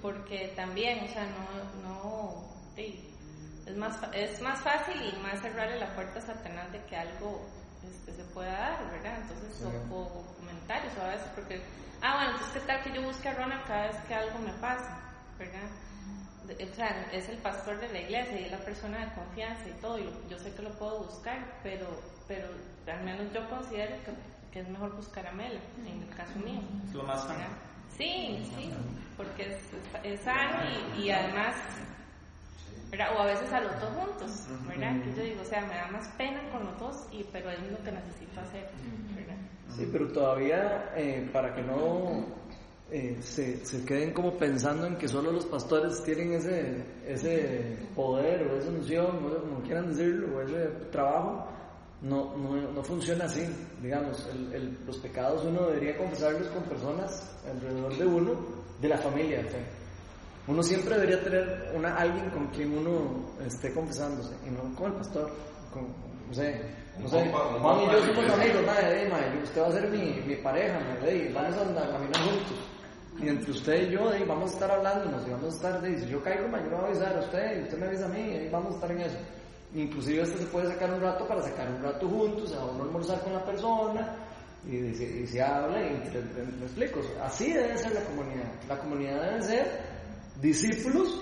Porque 0.00 0.52
también, 0.56 1.04
o 1.04 1.08
sea, 1.08 1.24
no, 1.26 1.82
no, 1.82 2.44
sí, 2.74 3.08
es 3.66 3.76
más, 3.76 3.96
fa- 3.98 4.10
es 4.12 4.40
más 4.42 4.60
fácil 4.60 4.94
y 5.00 5.16
más 5.22 5.40
cerrarle 5.40 5.78
la 5.78 5.94
puerta 5.94 6.18
a 6.18 6.22
Satanás 6.22 6.70
de 6.72 6.82
que 6.86 6.96
algo 6.96 7.46
este, 7.88 8.12
se 8.12 8.24
pueda 8.34 8.52
dar, 8.52 8.90
¿verdad? 8.90 9.18
Entonces, 9.22 9.56
Sí. 9.58 9.64
o, 9.90 9.96
o 9.96 10.36
comentarios, 10.38 10.92
o 10.98 11.02
a 11.02 11.08
veces, 11.08 11.28
porque, 11.36 11.62
ah, 12.00 12.14
bueno, 12.16 12.30
entonces, 12.32 12.52
¿qué 12.60 12.66
tal 12.66 12.82
que 12.82 12.92
yo 12.92 13.02
busque 13.02 13.28
a 13.28 13.34
Ronald 13.34 13.64
cada 13.66 13.86
vez 13.88 13.96
que 14.08 14.14
algo 14.14 14.38
me 14.40 14.52
pasa, 14.54 15.00
¿verdad? 15.38 15.68
De- 16.46 16.64
o 16.64 16.74
sea, 16.74 17.06
es 17.12 17.28
el 17.28 17.38
pastor 17.38 17.78
de 17.80 17.88
la 17.88 18.00
iglesia 18.00 18.40
y 18.40 18.44
es 18.44 18.50
la 18.50 18.58
persona 18.58 18.98
de 19.06 19.12
confianza 19.14 19.68
y 19.68 19.80
todo, 19.80 19.98
y 19.98 20.04
lo- 20.04 20.28
yo 20.28 20.38
sé 20.38 20.52
que 20.54 20.62
lo 20.62 20.70
puedo 20.70 21.04
buscar, 21.04 21.38
pero, 21.62 21.86
pero 22.26 22.48
al 22.86 23.04
menos 23.04 23.32
yo 23.32 23.48
considero 23.48 23.94
que, 24.04 24.12
que 24.52 24.60
es 24.60 24.68
mejor 24.68 24.94
buscar 24.96 25.26
a 25.26 25.32
Mela, 25.32 25.60
en 25.86 26.02
el 26.02 26.16
caso 26.16 26.38
mío. 26.40 26.60
Es 26.88 26.94
lo 26.94 27.04
más 27.04 27.22
sano. 27.22 27.44
Sí, 27.96 28.50
sí, 28.56 28.70
porque 29.16 29.42
es, 29.44 29.56
es- 29.56 30.04
es 30.12 30.20
sano 30.22 30.58
y, 30.98 31.02
y 31.02 31.10
además, 31.10 31.54
¿verdad? 32.90 33.14
o 33.16 33.20
a 33.20 33.26
veces 33.26 33.52
a 33.52 33.60
los 33.60 33.80
dos 33.80 33.90
juntos, 33.90 34.46
¿verdad? 34.66 35.00
Que 35.02 35.14
yo 35.16 35.22
digo, 35.22 35.42
o 35.42 35.44
sea, 35.44 35.60
me 35.62 35.74
da 35.74 35.86
más 35.88 36.08
pena 36.18 36.40
con 36.50 36.64
los 36.64 36.78
dos, 36.78 37.06
y, 37.12 37.24
pero 37.24 37.50
es 37.50 37.58
lo 37.70 37.78
que 37.82 37.92
necesito 37.92 38.40
hacer, 38.40 38.68
¿verdad? 39.14 39.36
Sí, 39.76 39.88
pero 39.90 40.08
todavía 40.12 40.92
eh, 40.96 41.28
para 41.32 41.54
que 41.54 41.62
no 41.62 42.26
eh, 42.92 43.16
se, 43.22 43.64
se 43.64 43.84
queden 43.84 44.12
como 44.12 44.36
pensando 44.36 44.86
en 44.86 44.96
que 44.96 45.08
solo 45.08 45.32
los 45.32 45.46
pastores 45.46 46.02
tienen 46.04 46.34
ese, 46.34 46.84
ese 47.06 47.76
poder 47.96 48.42
o 48.46 48.56
esa 48.58 48.68
unción, 48.70 49.06
o 49.24 49.40
como 49.40 49.62
quieran 49.62 49.88
decirlo, 49.88 50.36
o 50.36 50.40
ese 50.42 50.66
trabajo, 50.90 51.48
no, 52.02 52.36
no, 52.36 52.72
no 52.72 52.82
funciona 52.84 53.24
así. 53.24 53.42
Digamos, 53.80 54.28
el- 54.34 54.52
el- 54.54 54.78
los 54.86 54.98
pecados 54.98 55.44
uno 55.44 55.68
debería 55.68 55.96
confesarlos 55.96 56.48
con 56.48 56.62
personas 56.64 57.34
alrededor 57.50 57.96
de 57.96 58.06
uno, 58.06 58.32
de 58.80 58.88
la 58.88 58.98
familia. 58.98 59.42
o 59.46 59.50
sea, 59.50 59.60
Uno 60.48 60.60
siempre 60.62 60.96
debería 60.96 61.22
tener 61.22 61.72
una, 61.76 61.94
alguien 61.96 62.28
con 62.30 62.48
quien 62.48 62.76
uno 62.76 63.30
esté 63.46 63.72
confesándose, 63.72 64.34
y 64.46 64.50
no 64.50 64.74
con 64.74 64.90
el 64.90 64.98
pastor. 64.98 65.30
Con, 65.72 65.86
no 66.26 66.34
sé, 66.34 66.60
no 66.98 67.08
sé, 67.08 67.30
Juan 67.30 67.80
y 67.82 67.92
yo 67.92 68.06
somos 68.06 68.30
amigos, 68.32 68.66
madre, 68.66 69.08
madre, 69.08 69.40
usted 69.42 69.62
va 69.62 69.68
a 69.68 69.72
ser 69.72 69.88
mi, 69.88 70.20
mi 70.26 70.34
pareja, 70.42 70.80
madre, 70.80 71.16
y 71.16 71.32
vamos 71.32 71.54
a 71.56 71.62
caminar 71.62 72.16
juntos. 72.24 72.58
Y 73.20 73.28
entre 73.28 73.50
usted 73.50 73.88
y 73.88 73.92
yo, 73.92 74.12
eh, 74.12 74.24
vamos 74.26 74.50
a 74.50 74.54
estar 74.54 74.70
hablándonos 74.70 75.26
y 75.26 75.30
vamos 75.30 75.52
a 75.54 75.56
estar, 75.56 75.82
si 76.00 76.06
yo 76.08 76.22
caigo, 76.22 76.48
le 76.48 76.62
voy 76.68 76.74
a 76.74 76.86
avisar 76.86 77.16
a 77.16 77.20
usted 77.20 77.58
y 77.60 77.62
usted 77.64 77.78
me 77.78 77.86
avisa 77.86 78.06
a 78.06 78.08
mí, 78.08 78.20
y 78.20 78.48
vamos 78.50 78.72
a 78.72 78.74
estar 78.76 78.90
en 78.90 79.00
eso. 79.00 79.16
Inclusive 79.74 80.22
este 80.22 80.38
se 80.38 80.46
puede 80.46 80.68
sacar 80.68 80.92
un 80.92 81.00
rato 81.00 81.26
para 81.26 81.42
sacar 81.42 81.70
un 81.70 81.82
rato 81.82 82.08
juntos, 82.08 82.52
a 82.54 82.64
uno 82.64 82.84
almorzar 82.84 83.20
con 83.22 83.32
la 83.34 83.44
persona 83.44 84.16
y, 84.66 84.76
y 84.76 84.94
se, 84.94 85.04
y 85.04 85.26
se 85.26 85.42
habla 85.42 85.80
y 85.80 85.88
entre- 85.88 86.22
me 86.44 86.64
explico. 86.64 87.00
Así 87.22 87.52
debe 87.52 87.76
ser 87.78 87.92
la 87.94 88.02
comunidad. 88.04 88.50
La 88.68 88.78
comunidad 88.78 89.22
debe 89.22 89.42
ser 89.42 89.66
discípulos 90.40 91.20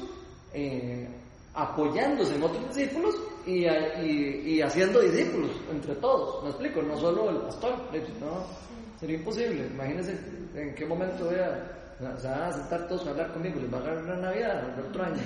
eh, 0.53 1.09
apoyándose 1.55 2.35
en 2.37 2.43
otros 2.43 2.75
discípulos 2.75 3.15
y, 3.47 3.67
y- 3.67 4.43
y 4.57 4.63
haciendo 4.63 5.01
discípulos 5.01 5.51
entre 5.71 5.95
todos. 5.97 6.43
¿Me 6.45 6.51
explico? 6.51 6.83
No 6.83 6.97
solo 6.99 7.31
el 7.31 7.37
pastor. 7.43 7.75
No, 8.21 8.45
sería 8.99 9.17
imposible. 9.17 9.67
Imagínense 9.67 10.19
en 10.55 10.75
qué 10.75 10.87
momento 10.87 11.29
vea. 11.29 11.77
Se 12.01 12.29
van 12.29 12.43
a 12.43 12.53
sentar 12.53 12.89
todos 12.89 13.07
a 13.07 13.11
hablar 13.11 13.31
conmigo, 13.31 13.61
les 13.61 13.71
va 13.71 13.77
a 13.77 13.81
agarrar 13.83 14.05
una 14.05 14.17
Navidad 14.17 14.79
el 14.79 14.85
otro 14.87 15.05
año 15.05 15.23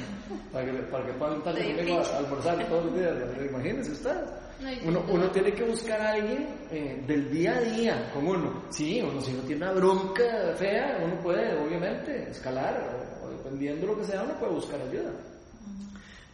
para 0.53 0.65
que, 0.65 0.73
para 0.73 1.07
que 1.07 1.13
puedan 1.13 1.37
Sí, 1.55 1.75
conmigo 1.75 1.99
a, 2.01 2.19
almorzar 2.19 2.69
todos 2.69 2.87
los 2.87 2.95
días. 2.97 3.15
Imagínense 3.49 3.93
ustedes. 3.93 4.29
No, 4.61 4.89
Uno, 4.89 5.05
uno 5.09 5.31
tiene 5.31 5.53
que 5.53 5.63
buscar 5.63 6.01
a 6.01 6.11
alguien 6.13 6.49
eh, 6.73 7.01
del 7.07 7.31
día 7.31 7.57
a 7.57 7.61
día 7.61 8.11
con 8.13 8.27
uno. 8.27 8.65
Sí, 8.71 9.01
uno 9.01 9.21
si 9.21 9.35
uno 9.35 9.43
tiene 9.43 9.65
una 9.65 9.73
bronca 9.73 10.25
fea, 10.57 10.99
uno 11.01 11.15
puede 11.23 11.57
obviamente 11.63 12.31
escalar 12.31 12.81
o, 13.23 13.27
o 13.27 13.31
dependiendo 13.31 13.87
de 13.87 13.93
lo 13.93 13.99
que 13.99 14.05
sea, 14.07 14.23
uno 14.23 14.35
puede 14.39 14.53
buscar 14.55 14.81
ayuda. 14.81 15.13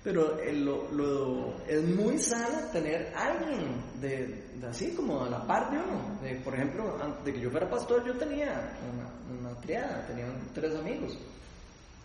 Pero 0.02 0.40
eh, 0.40 0.52
lo, 0.54 0.90
lo- 0.92 1.54
es 1.68 1.82
muy 1.84 2.18
sano 2.18 2.58
tener 2.72 3.12
alguien 3.14 3.82
de, 4.00 4.44
de 4.54 4.66
así 4.66 4.92
como 4.94 5.24
a 5.24 5.28
la 5.28 5.46
par 5.46 5.70
de 5.70 5.76
uno. 5.76 6.18
De, 6.22 6.36
por 6.36 6.54
ejemplo, 6.54 6.96
antes 7.02 7.24
de 7.24 7.32
que 7.34 7.40
yo 7.40 7.50
fuera 7.50 7.68
pastor, 7.68 8.04
yo 8.06 8.14
tenía 8.16 8.72
una, 8.92 9.50
una 9.50 9.60
triada, 9.60 10.06
tenía 10.06 10.24
tres 10.54 10.74
amigos. 10.76 11.18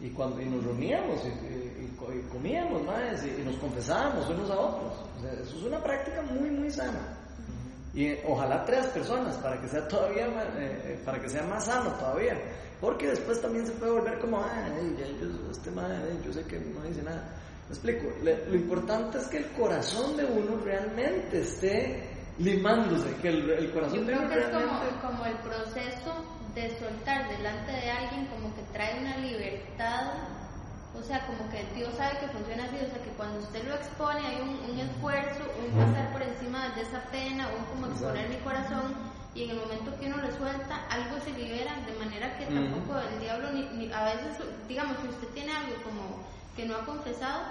Y 0.01 0.09
cuando 0.09 0.41
y 0.41 0.45
nos 0.45 0.61
reuníamos 0.65 1.21
y, 1.23 1.27
y- 1.29 1.85
y 1.85 1.95
co- 1.97 2.11
y 2.13 2.19
comíamos 2.23 2.83
más 2.83 3.25
y, 3.25 3.41
nos 3.43 3.55
confesábamos 3.57 4.27
unos 4.29 4.49
a 4.51 4.59
otros. 4.59 4.93
O 5.17 5.21
sea, 5.21 5.31
eso 5.31 5.55
es 5.57 5.63
una 5.63 5.81
práctica 5.81 6.21
muy, 6.23 6.49
muy 6.49 6.69
sana. 6.69 7.17
Y 7.93 8.07
eh, 8.07 8.23
ojalá 8.27 8.65
tres 8.65 8.87
personas 8.87 9.37
para 9.37 9.61
que 9.61 9.69
sea 9.69 9.87
todavía 9.87 10.27
más, 10.27 10.47
eh, 10.57 10.99
para 11.05 11.21
que 11.21 11.29
sea 11.29 11.43
más 11.43 11.63
sano 11.63 11.91
todavía. 11.93 12.37
Porque 12.81 13.07
después 13.07 13.39
también 13.41 13.65
se 13.65 13.71
puede 13.71 13.93
volver 13.93 14.19
como, 14.19 14.37
ah, 14.37 14.67
yo, 14.99 15.49
este 15.49 15.71
madre, 15.71 15.97
yo 16.25 16.33
sé 16.33 16.43
que 16.43 16.59
no 16.59 16.81
dice 16.83 17.01
nada. 17.01 17.23
Me 17.69 17.73
explico. 17.75 18.13
Le- 18.23 18.45
lo 18.47 18.55
importante 18.55 19.17
es 19.17 19.27
que 19.27 19.37
el 19.37 19.51
corazón 19.53 20.15
de 20.17 20.25
uno 20.25 20.57
realmente 20.63 21.41
esté 21.41 22.09
limándose, 22.37 23.15
que 23.21 23.29
el, 23.29 23.49
el 23.49 23.71
corazón 23.71 23.95
Yo 23.99 24.01
de 24.05 24.07
creo 24.07 24.19
uno 24.19 24.29
que 24.29 24.39
es 24.39 24.47
realmente... 24.49 24.85
como, 25.01 25.11
como 25.17 25.25
el 25.25 25.35
proceso 25.37 26.11
de 26.53 26.79
soltar 26.79 27.29
delante 27.29 27.71
de 27.71 27.91
alguien, 27.91 28.25
como 28.27 28.53
que 28.55 28.61
trae 28.73 28.99
una 28.99 29.17
libertad, 29.17 30.13
o 30.97 31.01
sea, 31.03 31.25
como 31.27 31.49
que 31.49 31.63
Dios 31.75 31.93
sabe 31.95 32.19
que 32.19 32.27
funciona 32.29 32.63
así, 32.65 32.75
o 32.77 32.87
sea, 32.89 33.03
que 33.03 33.09
cuando 33.17 33.39
usted 33.39 33.67
lo 33.67 33.75
expone 33.75 34.19
hay 34.27 34.41
un, 34.41 34.71
un 34.71 34.79
esfuerzo, 34.79 35.43
un 35.59 35.71
pasar 35.79 36.11
por 36.13 36.21
encima 36.21 36.69
de 36.75 36.81
esa 36.83 37.01
pena, 37.11 37.49
un 37.57 37.65
como 37.65 37.87
exponer 37.87 38.29
mi 38.29 38.37
corazón, 38.37 38.93
y 39.33 39.43
en 39.43 39.49
el 39.51 39.57
momento 39.57 39.91
que 39.99 40.05
uno 40.07 40.17
lo 40.17 40.31
suelta, 40.37 40.85
algo 40.89 41.19
se 41.19 41.31
libera, 41.31 41.75
de 41.85 41.93
manera 41.99 42.37
que 42.37 42.45
tampoco 42.45 42.99
el 42.99 43.19
diablo, 43.19 43.51
ni, 43.51 43.63
ni- 43.75 43.91
a 43.91 44.05
veces, 44.05 44.37
digamos, 44.67 44.95
si 45.01 45.07
usted 45.09 45.27
tiene 45.33 45.51
algo 45.51 45.75
como 45.83 46.23
que 46.55 46.65
no 46.65 46.75
ha 46.75 46.85
confesado, 46.85 47.43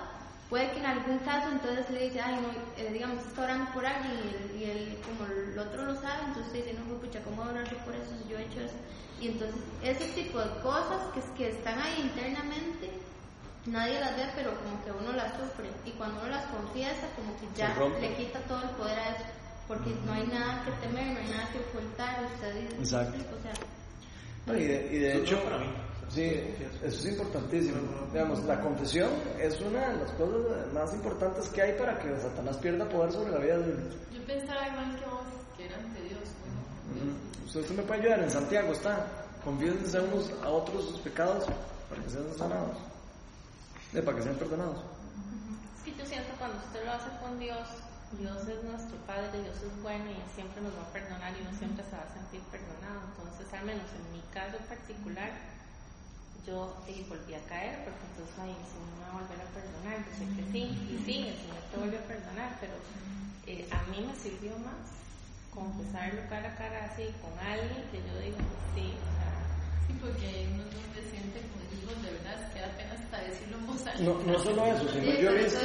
puede 0.51 0.71
que 0.73 0.79
en 0.81 0.87
algún 0.87 1.19
caso 1.21 1.49
entonces 1.51 1.89
le 1.91 2.05
dice, 2.09 2.21
ay, 2.21 2.37
no, 2.41 2.49
eh, 2.83 2.91
digamos, 2.93 3.25
está 3.27 3.43
orando 3.43 3.71
por 3.73 3.85
alguien 3.87 4.13
y, 4.15 4.29
el, 4.35 4.61
y 4.61 4.65
el- 4.71 4.99
como 5.03 5.27
el 5.31 5.59
otro 5.59 5.85
lo 5.85 5.95
sabe, 6.01 6.25
entonces 6.29 6.53
dice, 6.53 6.75
no, 6.75 6.85
pues, 6.85 7.01
pucha, 7.09 7.23
¿cómo 7.25 7.43
orar 7.43 7.69
yo 7.71 7.77
por 7.79 7.95
eso 7.95 8.11
si 8.23 8.29
yo 8.31 8.39
he 8.39 8.45
hecho 8.45 8.61
eso? 8.61 8.75
Y 9.21 9.29
entonces, 9.29 9.57
ese 9.83 10.07
tipo 10.13 10.39
de 10.41 10.51
cosas 10.61 11.01
que, 11.15 11.21
que 11.37 11.51
están 11.51 11.79
ahí 11.81 12.01
internamente, 12.03 12.91
nadie 13.67 14.01
las 14.01 14.17
ve, 14.17 14.25
pero 14.35 14.51
como 14.59 14.85
que 14.85 14.91
uno 14.93 15.13
las 15.17 15.33
sufre. 15.33 15.71
Y 15.87 15.91
cuando 15.93 16.21
uno 16.21 16.29
las 16.31 16.45
confiesa, 16.47 17.07
como 17.17 17.33
que 17.39 17.47
ya 17.57 17.75
le 18.01 18.15
quita 18.17 18.41
todo 18.41 18.63
el 18.63 18.71
poder 18.71 18.99
a 18.99 19.09
eso. 19.11 19.25
Porque 19.67 19.95
no 20.05 20.13
hay 20.13 20.27
nada 20.27 20.63
que 20.65 20.73
temer, 20.87 21.07
no 21.15 21.21
hay 21.21 21.29
nada 21.29 21.49
que 21.53 21.59
ocultar. 21.61 22.23
Usted 22.35 22.55
dice, 22.61 22.77
Exacto. 22.81 23.17
o 23.39 23.43
sea, 23.43 23.53
No, 24.47 24.57
y, 24.61 24.65
de, 24.67 24.89
y 24.93 24.99
de 24.99 25.17
hecho, 25.17 25.43
para 25.43 25.57
mí. 25.59 25.67
Sí, 26.15 26.55
eso 26.83 26.99
es 26.99 27.07
importantísimo. 27.07 27.81
Digamos, 28.13 28.45
la 28.45 28.61
confesión 28.61 29.11
es 29.41 29.61
una 29.61 29.89
de 29.89 29.97
las 29.99 30.11
cosas 30.13 30.73
más 30.73 30.95
importantes 30.95 31.49
que 31.49 31.63
hay 31.63 31.73
para 31.79 31.99
que 31.99 32.17
Satanás 32.21 32.57
pierda 32.59 32.89
poder 32.89 33.13
sobre 33.13 33.33
la 33.33 33.39
vida 33.39 33.59
de 33.59 33.73
uno. 33.73 33.83
Yo 34.13 34.25
pensaba 34.25 34.69
igual 34.69 34.97
que 34.99 35.07
vos, 35.07 35.27
que 35.57 35.67
era 35.67 35.77
ante 35.77 36.01
Dios. 36.03 36.21
¿no? 36.95 37.45
Usted, 37.47 37.61
usted 37.61 37.77
me 37.77 37.83
puede 37.83 38.01
ayudar, 38.03 38.21
en 38.21 38.31
Santiago 38.31 38.73
está, 38.73 39.07
confiésense 39.45 40.01
unos 40.01 40.33
a 40.43 40.49
otros 40.49 40.85
sus 40.89 41.01
pecados 41.01 41.45
para 41.91 42.03
que 42.03 42.11
sean 42.11 42.25
sanados, 42.37 42.79
Eh, 43.93 44.03
para 44.03 44.17
que 44.17 44.23
sean 44.23 44.37
perdonados. 44.37 44.79
Es 45.79 45.83
que 45.85 45.99
yo 45.99 46.07
siento 46.07 46.31
cuando 46.39 46.57
usted 46.59 46.85
lo 46.85 46.93
hace 46.93 47.11
con 47.23 47.39
Dios, 47.39 47.67
Dios 48.19 48.39
es 48.49 48.63
nuestro 48.65 48.97
Padre, 49.07 49.43
Dios 49.43 49.57
es 49.59 49.83
bueno 49.83 50.07
y 50.07 50.15
Él 50.15 50.31
siempre 50.35 50.63
nos 50.63 50.73
va 50.75 50.83
a 50.83 50.93
perdonar 50.93 51.33
y 51.37 51.43
uno 51.43 51.53
siempre 51.59 51.85
se 51.85 51.95
va 51.95 52.03
a 52.03 52.15
sentir 52.15 52.41
perdonado. 52.51 53.03
Entonces, 53.11 53.47
al 53.55 53.65
menos 53.67 53.87
en 53.95 54.07
mi 54.15 54.23
caso 54.33 54.59
particular, 54.67 55.31
yo 56.47 56.77
eh, 56.89 57.05
volví 57.09 57.35
a 57.35 57.43
caer 57.49 57.85
porque 57.85 58.05
entonces, 58.13 58.37
ay, 58.41 58.53
el 58.53 58.67
Señor 58.69 58.91
me 58.93 59.05
va 59.05 59.09
a 59.09 59.19
volver 59.25 59.41
a 59.41 59.49
perdonar. 59.57 59.97
Yo 60.05 60.13
sé 60.13 60.25
que 60.37 60.45
sí, 60.53 60.63
y 60.93 60.97
sí, 61.05 61.17
el 61.29 61.37
Señor 61.41 61.63
te 61.71 61.77
vuelve 61.79 61.99
a 61.99 62.07
perdonar, 62.09 62.51
pero 62.61 62.75
eh, 63.47 63.69
a 63.73 63.81
mí 63.91 63.99
me 64.05 64.15
sirvió 64.17 64.53
más 64.61 64.81
confesarlo 65.53 66.21
cara 66.29 66.53
a 66.53 66.57
cara 66.57 66.85
así 66.91 67.09
con 67.23 67.33
alguien 67.39 67.83
que 67.91 67.99
yo 68.03 68.15
digo, 68.21 68.39
sí, 68.75 68.93
o 68.93 69.11
sea, 69.19 69.35
Sí, 69.87 69.93
porque 70.01 70.49
uno 70.51 70.65
no 70.65 70.95
se 70.97 71.03
siente 71.11 71.41
como 71.45 71.61
hijos 71.77 72.03
de 72.03 72.11
verdad, 72.17 72.41
es 72.41 72.55
que 72.55 72.61
da 72.61 72.69
pena 72.73 72.93
hasta 72.97 73.19
decirlo 73.21 73.59
en 73.59 73.67
voz 73.67 73.87
alta. 73.87 74.03
No, 74.03 74.15
no 74.25 74.39
solo 74.39 74.65
eso, 74.67 74.89
sino 74.89 75.05
Sí, 75.05 75.19
yo 75.21 75.31
he 75.31 75.45
visto, 75.45 75.61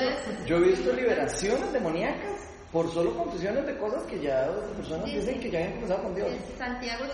yo 0.45 0.57
he 0.57 0.61
visto 0.67 0.93
liberaciones 0.93 1.73
demoníacas 1.73 2.38
por 2.71 2.91
solo 2.93 3.15
confesiones 3.17 3.65
de 3.65 3.77
cosas 3.77 4.03
que 4.03 4.19
ya 4.21 4.45
las 4.45 4.75
personas 4.75 5.05
Sí, 5.09 5.15
dicen 5.15 5.33
sí. 5.35 5.39
que 5.41 5.51
ya 5.51 5.57
habían 5.59 5.73
comenzado 5.73 6.03
con 6.03 6.15
Dios. 6.15 6.27
Es 6.29 6.57
Santiago 6.57 7.03
De- 7.05 7.13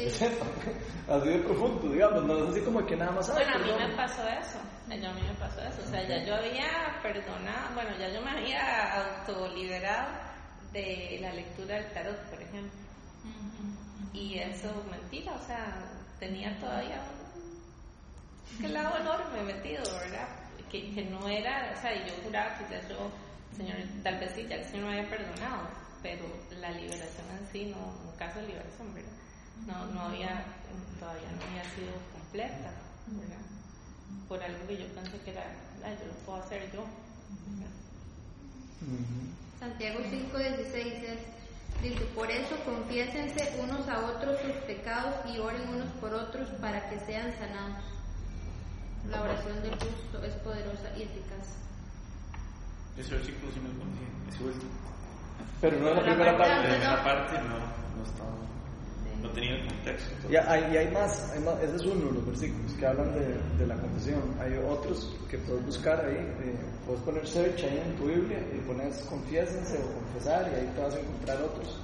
5:16. 0.00 0.38
así 1.08 1.28
de 1.30 1.38
profundo, 1.40 1.88
digamos, 1.92 2.24
no 2.24 2.38
es 2.44 2.50
así 2.50 2.60
como 2.60 2.86
que 2.86 2.96
nada 2.96 3.10
más. 3.12 3.28
"Ay, 3.30 3.36
Bueno, 3.44 3.52
a 3.54 3.58
mí 3.58 3.64
perdón". 3.72 3.90
me 3.90 3.96
pasó 3.96 4.22
eso. 4.28 4.58
Yo 4.88 5.08
a 5.10 5.12
mí 5.12 5.22
me 5.22 5.34
pasó 5.34 5.60
eso. 5.62 5.82
O 5.84 5.90
sea, 5.90 6.06
ya 6.08 6.24
yo 6.24 6.34
había 6.36 7.00
perdonado, 7.02 7.74
bueno, 7.74 7.90
ya 7.98 8.08
yo 8.08 8.22
me 8.22 8.30
había 8.30 9.02
autoliberado 9.02 10.08
de 10.72 11.18
la 11.20 11.32
lectura 11.34 11.74
del 11.76 11.92
tarot, 11.92 12.16
por 12.30 12.40
ejemplo. 12.40 12.78
Y 14.12 14.38
eso, 14.38 14.68
mentira, 14.90 15.32
o 15.34 15.46
sea, 15.46 15.84
tenía 16.18 16.56
todavía 16.58 17.00
un 18.60 18.66
clavo 18.66 18.96
enorme 18.96 19.42
metido, 19.42 19.82
¿verdad? 20.00 20.28
Que, 20.70 20.90
que 20.94 21.04
no 21.04 21.28
era, 21.28 21.72
o 21.76 21.80
sea, 21.80 21.94
y 21.94 22.08
yo 22.08 22.14
juraba 22.24 22.56
que 22.58 22.64
ya 22.74 22.88
yo, 22.88 23.10
Señor, 23.56 23.76
tal 24.02 24.18
vez 24.20 24.32
sí, 24.34 24.46
ya 24.48 24.56
el 24.56 24.64
Señor 24.64 24.86
me 24.86 24.98
había 24.98 25.10
perdonado, 25.10 25.68
pero 26.02 26.24
la 26.60 26.70
liberación 26.70 27.26
en 27.38 27.52
sí, 27.52 27.66
no, 27.66 27.78
un 28.10 28.16
caso 28.16 28.40
de 28.40 28.46
liberación, 28.48 28.94
¿verdad? 28.94 29.10
No, 29.66 29.86
no 29.86 30.00
había, 30.02 30.44
todavía 31.00 31.30
no 31.32 31.42
había 31.44 31.64
sido 31.74 31.92
completa, 32.12 32.70
¿verdad? 33.08 33.44
Por 34.28 34.42
algo 34.42 34.66
que 34.66 34.76
yo 34.76 34.86
pensé 34.94 35.18
que 35.24 35.30
era, 35.32 35.44
ah, 35.84 35.90
yo 35.98 36.06
lo 36.06 36.14
puedo 36.24 36.42
hacer 36.42 36.70
yo. 36.72 36.84
¿verdad? 37.48 37.72
Santiago 39.58 39.98
5:16 40.00 41.02
es, 41.02 41.18
dice, 41.82 42.04
por 42.14 42.30
eso 42.30 42.56
confiésense 42.64 43.58
unos 43.60 43.88
a 43.88 44.06
otros 44.06 44.40
sus 44.40 44.52
pecados 44.66 45.14
y 45.32 45.38
oren 45.38 45.68
unos 45.68 45.88
por 46.00 46.14
otros 46.14 46.48
para 46.60 46.88
que 46.88 47.00
sean 47.00 47.32
sanados. 47.38 47.84
La 49.10 49.22
oración 49.22 49.62
del 49.62 49.72
justo 49.72 50.22
es 50.22 50.34
poderosa 50.36 50.90
y 50.96 51.02
eficaz. 51.02 51.56
Ese 52.98 53.14
versículo 53.14 53.52
sí 53.52 53.60
me 53.60 53.68
lo 53.68 53.78
conté, 53.78 54.02
ese 54.28 54.42
último. 54.44 54.72
Pero 55.60 55.78
no 55.78 55.88
es 55.88 55.94
la 55.94 56.02
La 56.02 56.06
primera 56.06 56.38
parte 56.38 56.54
La 56.54 56.74
primera 56.74 57.04
parte 57.04 57.34
no, 57.38 57.58
no 57.58 58.02
estaba, 58.04 58.34
no 59.22 59.30
tenía 59.30 59.54
el 59.54 59.66
contexto. 59.66 60.30
Y 60.30 60.36
hay, 60.36 60.72
y 60.72 60.76
hay 60.76 60.90
más, 60.90 61.30
hay 61.32 61.40
más, 61.40 61.62
ese 61.62 61.76
es 61.76 61.82
uno 61.82 62.06
de 62.06 62.12
los 62.12 62.26
versículos 62.26 62.72
que 62.72 62.86
hablan 62.86 63.14
de, 63.14 63.38
de 63.58 63.66
la 63.66 63.76
confesión. 63.76 64.22
Hay 64.40 64.56
otros 64.56 65.14
que 65.30 65.38
puedes 65.38 65.64
buscar 65.64 66.04
ahí, 66.04 66.16
eh, 66.16 66.58
puedes 66.86 67.02
poner 67.02 67.26
search 67.26 67.64
ahí 67.64 67.82
en 67.86 67.96
tu 67.96 68.06
Biblia 68.06 68.40
y 68.54 68.58
pones 68.66 68.98
confiésense 69.08 69.78
o 69.78 69.92
confesar 69.94 70.50
y 70.52 70.56
ahí 70.56 70.72
te 70.74 70.80
vas 70.82 70.94
a 70.94 71.00
encontrar 71.00 71.42
otros. 71.42 71.80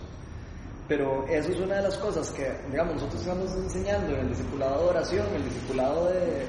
Pero 0.87 1.27
eso 1.29 1.51
es 1.51 1.61
una 1.61 1.77
de 1.77 1.83
las 1.83 1.97
cosas 1.97 2.31
que, 2.33 2.53
digamos, 2.71 2.95
nosotros 2.97 3.23
estamos 3.23 3.51
enseñando 3.57 4.13
en 4.15 4.21
el 4.21 4.29
discipulado 4.29 4.83
de 4.85 4.91
oración, 4.91 5.27
el 5.35 5.45
discipulado 5.45 6.07
de, 6.11 6.47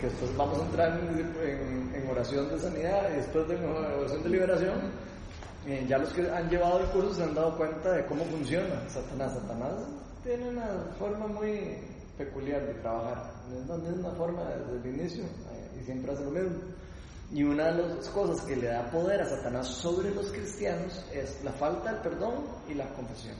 que 0.00 0.06
después 0.06 0.36
vamos 0.36 0.60
a 0.60 0.64
entrar 0.66 1.00
en, 1.00 1.18
en- 1.42 1.94
en 1.94 2.10
oración 2.10 2.48
de 2.50 2.58
sanidad 2.60 3.10
y 3.12 3.16
después 3.16 3.48
de 3.48 3.56
oración 3.66 4.22
de 4.22 4.28
liberación. 4.28 4.74
eh, 5.66 5.84
ya 5.88 5.98
los 5.98 6.12
que 6.12 6.28
han 6.30 6.48
llevado 6.50 6.80
el 6.80 6.86
curso 6.90 7.14
se 7.14 7.22
han 7.24 7.34
dado 7.34 7.56
cuenta 7.56 7.90
de 7.92 8.04
cómo 8.06 8.24
funciona 8.26 8.86
Satanás. 8.88 9.32
Satanás 9.32 9.72
tiene 10.22 10.50
una 10.50 10.66
forma 10.98 11.26
muy 11.26 11.78
peculiar 12.18 12.64
de 12.66 12.74
trabajar, 12.74 13.32
es 13.50 13.66
la 13.66 13.76
misma 13.78 14.10
forma 14.12 14.42
desde 14.50 14.88
el 14.88 14.94
inicio 15.00 15.24
eh, 15.24 15.80
y 15.80 15.84
siempre 15.84 16.12
hace 16.12 16.22
lo 16.24 16.30
mismo. 16.30 16.58
Y 17.32 17.42
una 17.42 17.72
de 17.72 17.82
las 17.88 18.08
cosas 18.10 18.44
que 18.44 18.54
le 18.56 18.68
da 18.68 18.88
poder 18.90 19.22
a 19.22 19.26
Satanás 19.26 19.66
sobre 19.66 20.14
los 20.14 20.30
cristianos 20.30 21.04
es 21.12 21.42
la 21.42 21.50
falta 21.52 21.92
de 21.94 22.00
perdón 22.08 22.44
y 22.68 22.74
la 22.74 22.86
confesión. 22.94 23.34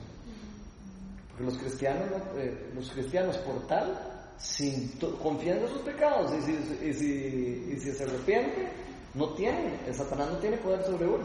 Porque 1.36 1.44
los 1.52 1.58
cristianos, 1.58 2.10
no- 2.10 2.40
eh, 2.40 2.70
los 2.74 2.90
cristianos 2.90 3.36
por 3.38 3.66
tal, 3.66 4.32
sin 4.38 4.88
confiando 5.22 5.66
en 5.66 5.72
sus 5.72 5.82
pecados 5.82 6.32
y 6.34 6.42
si, 6.42 6.52
y 6.88 6.92
si, 6.94 7.72
y 7.72 7.80
si 7.80 7.92
se 7.92 8.04
arrepiente, 8.04 8.68
no 9.14 9.32
tiene, 9.34 9.78
el 9.86 9.94
Satanás 9.94 10.30
no 10.30 10.38
tiene 10.38 10.56
poder 10.58 10.82
sobre 10.84 11.06
uno. 11.06 11.24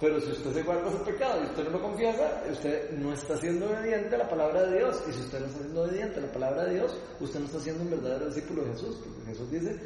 Pero 0.00 0.20
si 0.20 0.30
usted 0.30 0.52
se 0.52 0.62
guarda 0.62 0.92
su 0.92 0.98
pecado 1.02 1.42
y 1.42 1.46
usted 1.46 1.64
no 1.64 1.70
lo 1.70 1.82
confiesa, 1.82 2.42
usted 2.52 2.92
no 2.98 3.12
está 3.12 3.36
siendo 3.36 3.66
obediente 3.66 4.14
a 4.14 4.18
la 4.18 4.28
palabra 4.28 4.62
de 4.66 4.78
Dios. 4.78 5.02
Y 5.08 5.12
si 5.12 5.20
usted 5.22 5.40
no 5.40 5.46
está 5.46 5.58
siendo 5.58 5.82
obediente 5.82 6.18
a 6.18 6.20
la 6.22 6.32
palabra 6.32 6.64
de 6.66 6.74
Dios, 6.74 6.96
usted 7.20 7.40
no 7.40 7.46
está 7.46 7.58
siendo 7.60 7.82
un 7.82 7.90
verdadero 7.90 8.26
discípulo 8.26 8.62
de 8.64 8.70
Jesús. 8.74 8.96
Porque 9.02 9.30
Jesús 9.32 9.50
dice, 9.50 9.76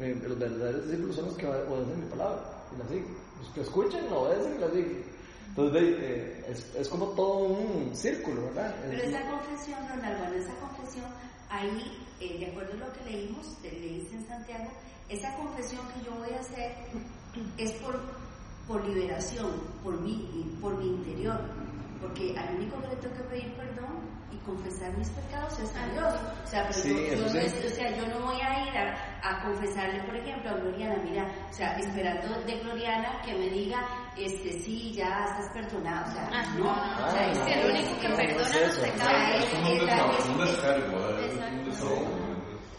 eh, 0.00 0.20
los 0.26 0.38
verdaderos 0.40 0.84
discípulos 0.86 1.14
son 1.16 1.26
los 1.26 1.36
que 1.36 1.46
obedecen 1.46 2.00
mi 2.04 2.10
palabra 2.10 2.64
y 2.74 2.78
la 2.82 2.88
siguen. 2.88 3.16
Los 3.38 3.48
que 3.54 3.60
escuchan, 3.60 4.10
la 4.10 4.16
obedecen 4.16 4.54
y 4.56 4.58
la 4.58 4.70
siguen. 4.70 5.04
Entonces, 5.50 5.82
eh, 5.98 6.44
es, 6.48 6.74
es 6.76 6.88
como 6.88 7.06
todo 7.08 7.38
un 7.48 7.94
círculo, 7.94 8.46
¿verdad? 8.46 8.74
Pero 8.82 9.02
Es- 9.02 9.08
esa 9.08 9.30
confesión, 9.30 9.78
Ronaldo, 9.88 10.24
en 10.34 10.40
esa 10.42 10.54
confesión, 10.60 11.06
ahí, 11.48 12.06
eh, 12.20 12.38
de 12.38 12.46
acuerdo 12.46 12.72
a 12.74 12.86
lo 12.86 12.92
que 12.92 13.04
leímos, 13.10 13.58
leíste 13.62 14.14
en 14.16 14.26
Santiago, 14.26 14.70
esa 15.08 15.34
confesión 15.36 15.80
que 15.92 16.04
yo 16.04 16.12
voy 16.16 16.30
a 16.34 16.40
hacer 16.40 16.72
es 17.58 17.72
por, 17.72 18.00
por 18.66 18.86
liberación, 18.88 19.50
por 19.82 20.00
mi, 20.00 20.56
por 20.60 20.76
mi 20.78 20.86
interior. 20.86 21.40
Porque 22.00 22.34
al 22.38 22.54
único 22.56 22.80
que 22.80 22.88
le 22.88 22.96
tengo 22.96 23.14
que 23.16 23.22
pedir 23.24 23.56
perdón 23.56 23.99
confesar 24.46 24.90
mis 24.96 25.08
pecados 25.10 25.58
es 25.58 25.70
a 25.76 25.86
Dios. 25.92 26.14
O 26.44 26.46
sea, 26.46 26.62
pero 26.68 26.74
Sí, 26.74 26.88
yo, 27.10 27.16
no 27.32 27.38
es- 27.40 27.64
o 27.64 27.74
sea, 27.74 27.90
yo 27.96 28.06
no 28.08 28.26
voy 28.26 28.40
a 28.40 28.66
ir 28.68 28.76
a, 28.76 29.20
a 29.22 29.42
confesarle, 29.44 30.00
por 30.04 30.16
ejemplo, 30.16 30.50
a 30.50 30.54
Gloriana, 30.54 30.96
mira, 31.04 31.24
o 31.50 31.52
sea, 31.52 31.78
esperando 31.78 32.40
de 32.42 32.58
Gloriana 32.60 33.20
que 33.24 33.34
me 33.34 33.48
diga, 33.50 33.86
este, 34.16 34.60
sí, 34.62 34.92
ya 34.94 35.24
estás 35.24 35.50
perdonado. 35.52 36.10
O 36.10 36.12
sea, 36.14 36.30
Ah, 36.32 36.54
no, 36.58 36.64
no, 36.64 37.06
o 37.06 37.10
sea, 37.10 37.26
no, 37.26 37.32
es 37.32 37.38
no, 37.38 37.44
que 37.46 37.52
el 37.54 37.70
único 37.70 38.00
que 38.00 38.08
perdona 38.08 38.66
los 38.66 38.76
pecados. 38.78 39.44
Es 40.18 40.26
un 40.28 40.38
descargo. 40.38 40.96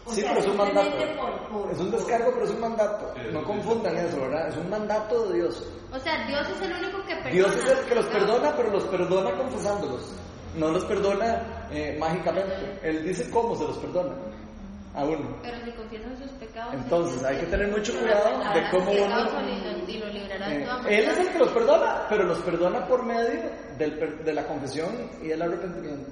O 0.04 0.12
Sí, 0.12 0.20
sea, 0.20 0.30
pero 0.30 0.40
es 0.40 0.46
un 0.48 0.56
mandato. 0.56 0.82
simplemente 0.90 1.20
por- 1.20 1.48
por- 1.48 1.70
Es 1.72 1.78
un 1.78 1.90
descargo, 1.92 2.30
pero 2.32 2.44
es 2.44 2.50
un 2.50 2.60
mandato. 2.60 3.14
Sí, 3.14 3.20
No 3.32 3.44
confundan 3.44 3.96
eso, 3.96 4.20
¿verdad? 4.20 4.48
Es 4.48 4.56
un 4.56 4.68
mandato 4.68 5.28
de 5.28 5.34
Dios. 5.38 5.64
O 5.92 5.98
sea, 6.00 6.26
Dios 6.26 6.48
es 6.50 6.60
el 6.60 6.72
único 6.72 6.98
que 7.06 7.14
perdona. 7.14 7.30
Dios 7.30 7.54
es 7.56 7.70
el 7.70 7.84
que 7.86 7.94
los 7.94 8.06
pecados. 8.06 8.26
perdona, 8.30 8.56
pero 8.56 8.70
los 8.72 8.82
perdona 8.84 9.30
confesándolos. 9.36 10.12
No 10.56 10.68
los 10.70 10.84
perdona 10.84 11.66
eh, 11.70 11.96
mágicamente. 11.98 12.78
Él 12.82 13.04
dice 13.04 13.30
cómo 13.30 13.56
se 13.56 13.64
los 13.64 13.78
perdona 13.78 14.14
a 14.94 15.04
uno. 15.04 15.36
Pero 15.42 15.56
si 15.64 15.70
confiesan 15.72 16.18
sus 16.18 16.30
pecados. 16.32 16.74
Entonces, 16.74 17.24
hay 17.24 17.38
que 17.38 17.46
tener 17.46 17.68
mucho 17.70 17.92
cuidado 17.98 18.38
de 18.54 18.70
cómo 18.70 18.90
uno- 18.90 19.30
Eh, 20.88 20.98
él 20.98 21.04
es 21.08 21.18
el 21.18 21.28
que 21.32 21.38
los 21.38 21.48
perdona, 21.50 22.02
pero 22.10 22.24
los 22.24 22.38
perdona 22.40 22.86
por 22.86 23.02
medio 23.04 23.50
del 23.78 23.92
per- 23.98 24.22
de 24.24 24.32
la 24.34 24.46
confesión 24.46 25.10
y 25.22 25.30
el 25.30 25.40
arrepentimiento. 25.40 26.10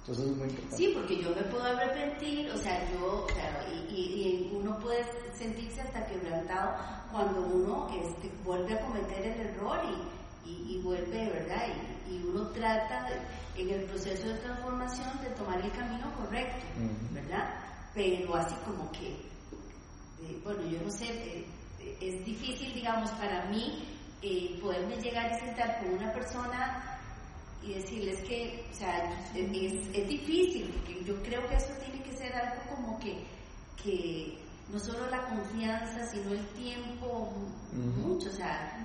Entonces 0.00 0.24
es 0.26 0.36
muy 0.36 0.48
importante. 0.48 0.76
Sí, 0.76 0.92
porque 0.94 1.22
yo 1.22 1.30
me 1.30 1.42
puedo 1.42 1.64
arrepentir, 1.64 2.50
o 2.52 2.56
sea, 2.56 2.80
yo, 2.92 3.24
o 3.24 3.34
sea, 3.34 3.66
y, 3.70 3.92
y- 3.92 4.50
y 4.52 4.56
uno 4.56 4.78
puede 4.78 5.04
sentirse 5.36 5.80
hasta 5.82 6.06
quebrantado 6.06 6.70
cuando 7.12 7.40
uno 7.40 7.88
este, 7.90 8.30
vuelve 8.44 8.72
a 8.74 8.80
cometer 8.80 9.26
el 9.26 9.40
error 9.48 9.78
y, 9.84 10.15
y- 10.46 10.74
y 10.76 10.80
vuelve, 10.82 11.28
¿verdad? 11.30 11.66
Y, 12.08 12.14
y 12.16 12.22
uno 12.22 12.48
trata 12.50 13.08
de- 13.10 13.62
en 13.62 13.70
el 13.70 13.84
proceso 13.84 14.28
de 14.28 14.34
transformación 14.38 15.08
de 15.22 15.30
tomar 15.30 15.60
el 15.64 15.70
camino 15.72 16.12
correcto. 16.14 16.64
¿verdad? 17.12 17.54
Pero 17.94 18.34
así 18.36 18.54
como 18.64 18.90
que, 18.92 19.08
eh, 19.08 20.40
bueno, 20.44 20.62
yo 20.68 20.78
no 20.82 20.90
sé, 20.90 21.06
eh, 21.06 21.46
eh, 21.80 21.96
es 22.00 22.24
difícil, 22.24 22.72
digamos, 22.74 23.10
para 23.12 23.46
mí 23.46 23.84
eh, 24.22 24.58
poderme 24.60 24.96
llegar 24.96 25.30
y 25.32 25.38
sentar 25.44 25.78
con 25.80 25.94
una 25.94 26.12
persona 26.12 26.98
y 27.62 27.74
decirles 27.74 28.20
que, 28.22 28.64
o 28.70 28.74
sea, 28.74 29.10
es, 29.34 29.72
es 29.94 30.08
difícil, 30.08 30.68
porque 30.72 31.04
yo 31.04 31.20
creo 31.22 31.46
que 31.48 31.56
eso 31.56 31.72
tiene 31.84 32.02
que 32.02 32.12
ser 32.16 32.32
algo 32.34 32.62
como 32.74 32.98
que, 33.00 33.24
que 33.82 34.38
no 34.68 34.80
solo 34.80 35.08
la 35.10 35.22
confianza, 35.28 36.04
sino 36.06 36.32
el 36.32 36.44
tiempo, 36.48 37.32
Ujú. 37.72 38.08
mucho, 38.08 38.28
o 38.28 38.32
sea, 38.32 38.76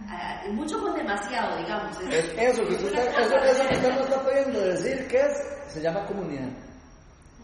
mucho 0.52 0.80
con 0.80 0.94
demasiado, 0.96 1.58
digamos. 1.58 2.00
Es 2.02 2.26
eso 2.38 2.68
que 2.68 2.76
usted 2.76 2.94
está, 2.94 3.22
eso, 3.22 3.36
eso 3.38 3.68
que 3.68 3.76
usted 3.76 3.90
nos 3.96 4.02
está 4.02 4.24
pudiendo 4.24 4.60
decir, 4.62 5.08
que 5.08 5.18
es? 5.18 5.38
Se 5.68 5.82
llama 5.82 6.06
comunidad. 6.06 6.50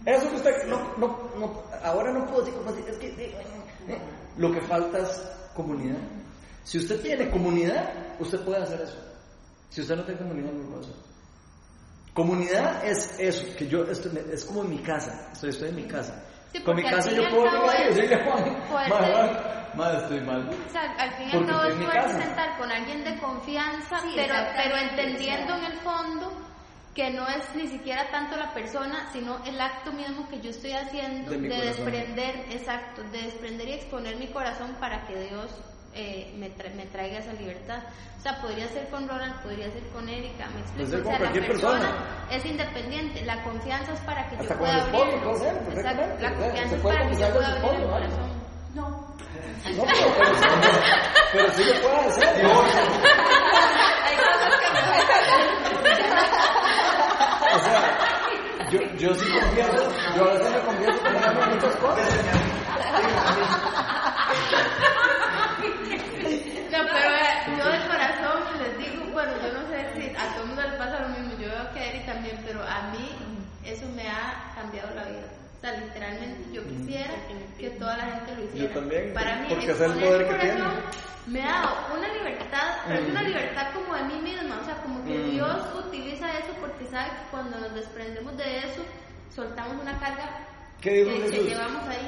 Eso 0.05 0.29
que 0.29 0.35
usted, 0.35 0.67
no, 0.67 0.95
no, 0.97 1.31
no, 1.38 1.63
ahora 1.83 2.11
no 2.13 2.25
puedo 2.25 2.41
decir 2.41 2.53
como 2.55 2.69
así, 2.69 2.83
es 2.88 2.97
que 2.97 3.07
eh, 3.07 3.38
eh, 3.88 4.01
lo 4.38 4.51
que 4.51 4.61
falta 4.61 4.99
es 4.99 5.21
comunidad. 5.55 5.97
Si 6.63 6.77
usted 6.77 7.01
tiene 7.01 7.29
comunidad, 7.31 7.91
usted 8.19 8.39
puede 8.41 8.61
hacer 8.61 8.81
eso. 8.81 8.97
Si 9.69 9.81
usted 9.81 9.95
no 9.95 10.05
tiene 10.05 10.19
comunidad, 10.19 10.51
no 10.51 10.63
lo 10.63 10.69
puede 10.69 10.81
hacer. 10.81 10.95
Comunidad 12.13 12.85
es 12.85 13.19
eso, 13.19 13.45
que 13.57 13.67
yo 13.67 13.83
estoy, 13.83 14.11
es 14.31 14.45
como 14.45 14.63
en 14.63 14.69
mi 14.71 14.79
casa, 14.79 15.29
estoy, 15.33 15.49
estoy 15.49 15.69
en 15.69 15.75
mi 15.75 15.88
casa. 15.88 16.23
Sí, 16.53 16.59
Con 16.61 16.75
mi 16.75 16.83
casa 16.83 17.11
yo 17.11 17.29
puedo 17.29 17.43
cabo 17.45 17.63
llegar 17.67 17.79
y 17.79 17.83
es- 17.89 17.95
decirle, 17.95 18.23
Juan, 18.23 18.57
puede 18.69 18.89
madre, 19.75 19.97
estoy 19.97 20.21
mal. 20.21 20.49
O 20.49 20.71
sea, 20.71 20.81
al 20.97 21.11
fin 21.13 21.29
y 21.31 21.35
al 21.37 21.45
cabo 21.45 21.63
es 21.65 21.75
casa. 21.93 22.21
sentar 22.21 22.57
con 22.57 22.71
alguien 22.71 23.03
de 23.03 23.17
confianza, 23.19 23.99
Sí, 23.99 24.13
pero, 24.15 24.33
pero 24.55 24.77
entendiendo 24.77 25.55
en 25.55 25.63
el 25.65 25.73
fondo 25.79 26.31
que 26.95 27.11
no 27.11 27.27
es 27.27 27.53
ni 27.55 27.67
siquiera 27.67 28.09
tanto 28.09 28.35
la 28.37 28.51
persona, 28.55 29.07
sino 29.13 29.43
el 29.45 29.61
acto 29.61 29.91
mismo 29.91 30.27
que 30.29 30.41
yo 30.41 30.49
estoy 30.49 30.71
haciendo 30.73 31.29
De 31.31 31.37
de, 31.37 31.61
desprender, 31.65 32.45
exacto, 32.49 33.03
de 33.11 33.21
desprender 33.21 33.67
y 33.67 33.73
exponer 33.73 34.15
mi 34.15 34.27
corazón 34.27 34.75
para 34.79 35.05
que 35.05 35.15
Dios 35.15 35.51
eh, 35.97 36.33
me, 36.37 36.47
tra- 36.55 36.73
me 36.75 36.85
traiga 36.85 37.19
esa 37.19 37.33
libertad. 37.33 37.79
O 38.17 38.21
sea, 38.21 38.39
podría 38.41 38.67
ser 38.69 38.87
con 38.89 39.07
Ronald, 39.07 39.35
podría 39.41 39.69
ser 39.71 39.83
con 39.93 40.07
Erika, 40.09 40.47
me 40.53 40.59
explico. 40.61 40.89
Puede 40.89 40.91
ser 40.91 40.99
O 40.99 41.03
con 41.03 41.11
sea, 41.11 41.19
la 41.19 41.19
cualquier 41.19 41.47
persona 41.47 41.79
persona. 41.79 42.05
es 42.31 42.45
independiente, 42.45 43.21
la 43.25 43.43
confianza 43.43 43.93
es 43.93 43.99
para 44.01 44.29
que 44.29 44.35
Hasta 44.37 44.53
yo 44.53 44.59
pueda 44.59 44.73
el 44.73 44.79
esposo, 44.79 45.03
abrirlo. 45.03 45.23
puede 45.33 45.39
ser, 45.39 45.55
Exacto, 45.77 46.01
la 46.07 46.13
O 46.13 46.19
sea, 46.19 46.35
confianza 46.37 46.75
es 46.75 46.81
para 46.81 47.07
que 47.07 47.15
yo 47.15 47.29
pueda 47.33 47.47
abrir 47.47 47.47
el 47.47 47.47
esposo, 47.47 47.91
¿vale? 47.91 48.05
corazón. 48.07 48.29
No. 48.75 49.07
No, 49.67 49.83
pero, 49.83 50.07
pero, 50.17 50.31
pero 51.33 51.47
sí 51.53 51.63
lo 51.63 51.73
puede 51.81 51.97
hacer. 52.07 52.25
Hay 52.27 54.15
cosas 54.17 54.53
que 54.59 54.67
no 54.73 54.77
O 57.57 57.59
sea, 57.59 57.79
yo, 58.71 58.79
yo 58.97 59.09
sí 59.15 59.25
confieso, 59.31 59.81
yo 60.15 60.21
a 60.29 60.33
veces 60.33 60.51
me 60.51 60.59
confieso 60.59 60.97
ejemplo, 61.07 61.41
en 61.43 61.49
muchas 61.55 61.75
cosas. 61.77 62.07
No, 66.71 66.77
pero 66.93 67.09
eh, 67.15 67.57
yo 67.57 67.65
de 67.71 67.79
corazón 67.87 68.43
les 68.59 68.77
digo, 68.77 69.05
bueno, 69.13 69.31
yo 69.41 69.53
no 69.53 69.67
sé 69.69 69.89
si 69.95 70.15
a 70.15 70.33
todo 70.33 70.41
el 70.43 70.47
mundo 70.47 70.61
le 70.63 70.77
pasa 70.77 70.99
lo 70.99 71.09
mismo, 71.09 71.31
yo 71.39 71.47
veo 71.49 71.66
que 71.78 71.84
a 71.84 71.89
Eri 71.93 72.05
también, 72.05 72.38
pero 72.45 72.61
a 72.63 72.91
mí 72.91 73.09
eso 73.65 73.86
me 73.95 74.07
ha 74.07 74.51
cambiado 74.55 74.93
la 74.95 75.03
vida. 75.05 75.28
O 75.57 75.59
sea, 75.61 75.71
literalmente 75.80 76.53
yo 76.53 76.63
quisiera 76.67 77.13
que 77.57 77.69
toda 77.71 77.97
la 77.97 78.05
gente 78.05 78.36
lo 78.36 78.43
hiciera. 78.43 78.67
Yo 78.67 78.80
también, 78.80 79.13
Para 79.13 79.36
mí, 79.41 79.47
porque 79.49 79.71
es 79.71 79.82
el 79.82 79.91
poder 79.93 80.28
que 80.28 80.36
tiene. 80.36 80.63
me 81.28 81.43
ha 81.43 81.51
dado 81.61 81.97
una 81.97 82.07
libertad, 82.13 82.78
pero 82.88 82.99
es 83.01 83.09
una 83.09 83.21
Mm. 83.21 83.25
libertad 83.25 83.67
como 83.73 83.95
de 83.95 84.03
mí 84.03 84.21
misma, 84.21 84.59
o 84.61 84.65
sea, 84.65 84.75
como 84.84 85.03
que 85.03 85.17
Mm. 85.17 85.32
Dios 85.32 85.57
utiliza 85.88 86.32
eso 86.38 86.53
porque 86.61 86.86
sabe 86.86 87.09
que 87.09 87.30
cuando 87.32 87.59
nos 87.59 87.73
desprendemos 87.73 88.38
de 88.38 88.57
eso, 88.59 88.82
soltamos 89.36 89.82
una 89.82 89.99
carga 89.99 90.45
¿Qué 90.82 90.91
dijo 91.03 91.09
que, 91.09 91.21
que 91.23 91.32
Jesús? 91.32 91.49
llevamos 91.49 91.88
ahí. 91.89 92.07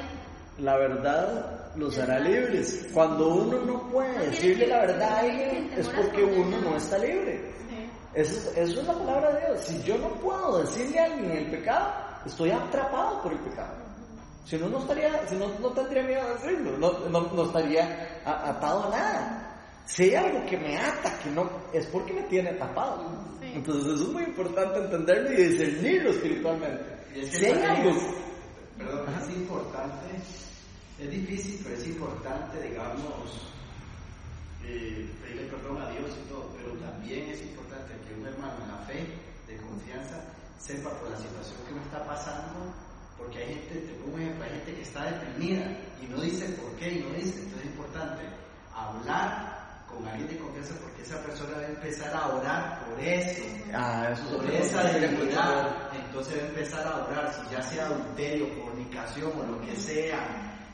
La 0.58 0.76
verdad 0.76 1.72
los 1.76 1.98
hará 1.98 2.18
libres. 2.20 2.88
Cuando 2.94 3.28
uno 3.34 3.58
no 3.66 3.90
puede 3.90 4.26
decirle 4.30 4.64
que- 4.64 4.70
la 4.70 4.80
verdad 4.80 5.18
a 5.18 5.20
que 5.22 5.30
alguien 5.30 5.72
es 5.76 5.88
porque 5.88 6.22
uno 6.24 6.56
no 6.60 6.76
está 6.76 6.98
libre. 6.98 7.50
Eso 8.14 8.32
es, 8.32 8.56
eso 8.56 8.80
es 8.80 8.86
la 8.86 8.94
palabra 8.94 9.32
de 9.32 9.46
Dios. 9.46 9.60
Si 9.64 9.82
yo 9.82 9.96
no 9.98 10.08
puedo 10.20 10.58
decirle 10.62 10.98
a 10.98 11.04
alguien 11.04 11.30
el 11.30 11.50
pecado, 11.50 11.92
estoy 12.26 12.50
atrapado 12.50 13.22
por 13.22 13.32
el 13.32 13.38
pecado. 13.40 13.74
Si 14.44 14.56
no, 14.58 14.68
no 14.68 14.78
estaría, 14.78 15.28
si 15.28 15.36
no, 15.36 15.46
no 15.60 15.68
tendría 15.70 16.02
miedo 16.02 16.26
de 16.26 16.34
decirlo, 16.34 16.78
no, 16.78 17.08
no, 17.08 17.20
no 17.32 17.44
estaría 17.44 18.20
a- 18.24 18.50
atado 18.50 18.84
a 18.88 18.90
nada. 18.90 19.46
Si 19.86 20.04
hay 20.04 20.14
algo 20.16 20.44
que 20.46 20.56
me 20.56 20.76
ata, 20.76 21.18
que 21.22 21.30
no, 21.30 21.48
es 21.72 21.86
porque 21.86 22.12
me 22.12 22.22
tiene 22.22 22.50
atapado. 22.50 23.04
Entonces 23.42 23.94
eso 23.94 24.04
es 24.04 24.08
muy 24.10 24.22
importante 24.24 24.78
entenderlo 24.80 25.32
y 25.32 25.36
discernirlo 25.36 26.10
espiritualmente. 26.10 26.84
Y 27.14 27.20
es 27.20 27.30
que 27.30 27.36
Si 27.38 27.44
hay 27.46 27.62
algo, 27.62 27.90
es- 27.90 28.04
perdón, 28.78 29.14
es 29.22 29.36
importante, 29.36 30.06
es 30.98 31.10
difícil, 31.10 31.60
pero 31.62 31.76
es 31.76 31.86
importante, 31.86 32.60
digamos, 32.62 33.52
eh, 34.64 35.08
pedirle 35.22 35.42
perdón 35.48 35.80
a 35.82 35.90
Dios 35.90 36.10
y 36.24 36.28
todo, 36.28 36.48
pero 36.56 36.72
también 36.78 37.30
es 37.30 37.40
importante 37.42 37.69
hermano 38.26 38.54
en 38.62 38.68
la 38.68 38.78
fe, 38.86 39.06
de 39.46 39.56
confianza, 39.56 40.16
sepa 40.58 40.90
por 40.90 41.10
la 41.10 41.16
situación 41.16 41.56
que 41.66 41.74
me 41.74 41.82
está 41.82 42.04
pasando, 42.04 42.72
porque 43.16 43.38
hay 43.38 43.54
gente, 43.54 43.80
te 43.80 43.94
pongo 43.94 44.14
un 44.14 44.22
ejemplo, 44.22 44.44
hay 44.44 44.50
gente 44.50 44.74
que 44.74 44.82
está 44.82 45.04
deprimida 45.04 45.76
y 46.00 46.06
no 46.06 46.20
dice 46.20 46.48
por 46.50 46.74
qué 46.76 46.92
y 46.92 47.00
no 47.00 47.10
dice, 47.10 47.38
entonces 47.40 47.60
es 47.60 47.66
importante 47.66 48.22
hablar 48.74 49.60
con 49.88 50.06
alguien 50.06 50.28
de 50.28 50.38
confianza 50.38 50.74
porque 50.80 51.02
esa 51.02 51.20
persona 51.22 51.56
va 51.56 51.62
a 51.62 51.66
empezar 51.66 52.14
a 52.14 52.28
orar 52.28 52.84
por 52.86 53.00
eso 53.00 53.42
ah, 53.74 54.08
eso 54.12 54.36
por 54.36 54.50
esa 54.50 54.82
debilidad, 54.84 55.90
entonces 55.92 56.38
va 56.38 56.42
a 56.42 56.48
empezar 56.48 56.86
a 56.86 56.96
orar, 57.06 57.32
si 57.34 57.54
ya 57.54 57.62
sea 57.62 57.86
adulterio, 57.86 58.46
fornicación 58.62 59.32
o 59.36 59.42
lo 59.44 59.60
que 59.60 59.76
sea, 59.76 60.20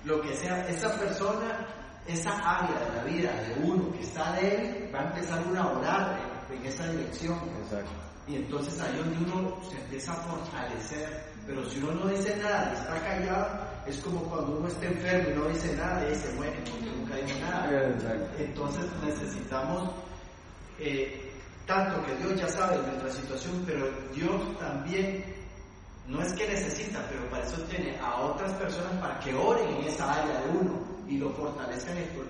lo 0.04 0.20
que 0.20 0.34
sea, 0.36 0.68
esa 0.68 0.98
persona, 0.98 1.66
esa 2.06 2.30
área 2.30 2.78
de 2.78 2.96
la 2.96 3.04
vida 3.04 3.32
de 3.42 3.66
uno 3.66 3.90
que 3.92 4.02
está 4.02 4.32
débil, 4.32 4.94
va 4.94 5.00
a 5.00 5.04
empezar 5.04 5.42
a 5.56 5.66
orar 5.66 6.35
en, 6.50 6.66
esa 6.66 6.86
dirección. 6.90 7.38
Exacto. 7.62 7.90
Y 8.28 8.36
entonces 8.36 8.80
ahí 8.80 8.96
donde 8.96 9.32
uno 9.32 9.56
se 9.68 9.78
empieza 9.78 10.12
a 10.12 10.16
fortalecer. 10.16 11.24
Pero 11.46 11.64
si 11.70 11.78
uno 11.78 11.92
no 11.92 12.08
dice 12.08 12.36
nada 12.36 12.72
y 12.72 12.76
está 12.76 13.00
callado, 13.00 13.60
es 13.86 13.98
como 13.98 14.20
cuando 14.22 14.58
uno 14.58 14.68
está 14.68 14.86
enfermo 14.86 15.30
y 15.30 15.34
no 15.34 15.48
dice 15.48 15.76
nada 15.76 16.10
y 16.10 16.14
se 16.16 16.32
muere 16.34 16.58
porque 16.68 16.90
nunca 16.90 17.14
dijo 17.16 17.38
nada. 17.40 17.88
Exacto. 17.88 18.42
Entonces 18.42 18.84
necesitamos 19.04 19.94
eh, 20.78 21.32
tanto 21.66 22.04
que 22.04 22.14
Dios 22.16 22.40
ya 22.40 22.48
sabe 22.48 22.78
de 22.78 22.86
nuestra 22.88 23.10
situación, 23.10 23.62
pero 23.66 23.88
Dios 24.14 24.58
también 24.58 25.24
no 26.08 26.22
es 26.22 26.32
que 26.34 26.46
necesita, 26.46 27.04
pero 27.08 27.28
para 27.28 27.44
eso 27.44 27.60
tiene 27.62 27.98
a 27.98 28.20
otras 28.20 28.52
personas 28.54 28.92
para 29.00 29.18
que 29.18 29.34
oren 29.34 29.68
en 29.74 29.84
esa 29.84 30.12
área 30.12 30.40
de 30.42 30.50
uno 30.50 30.80
y 31.08 31.18
lo 31.18 31.30
fortalezcan. 31.30 31.96
esto. 31.98 32.22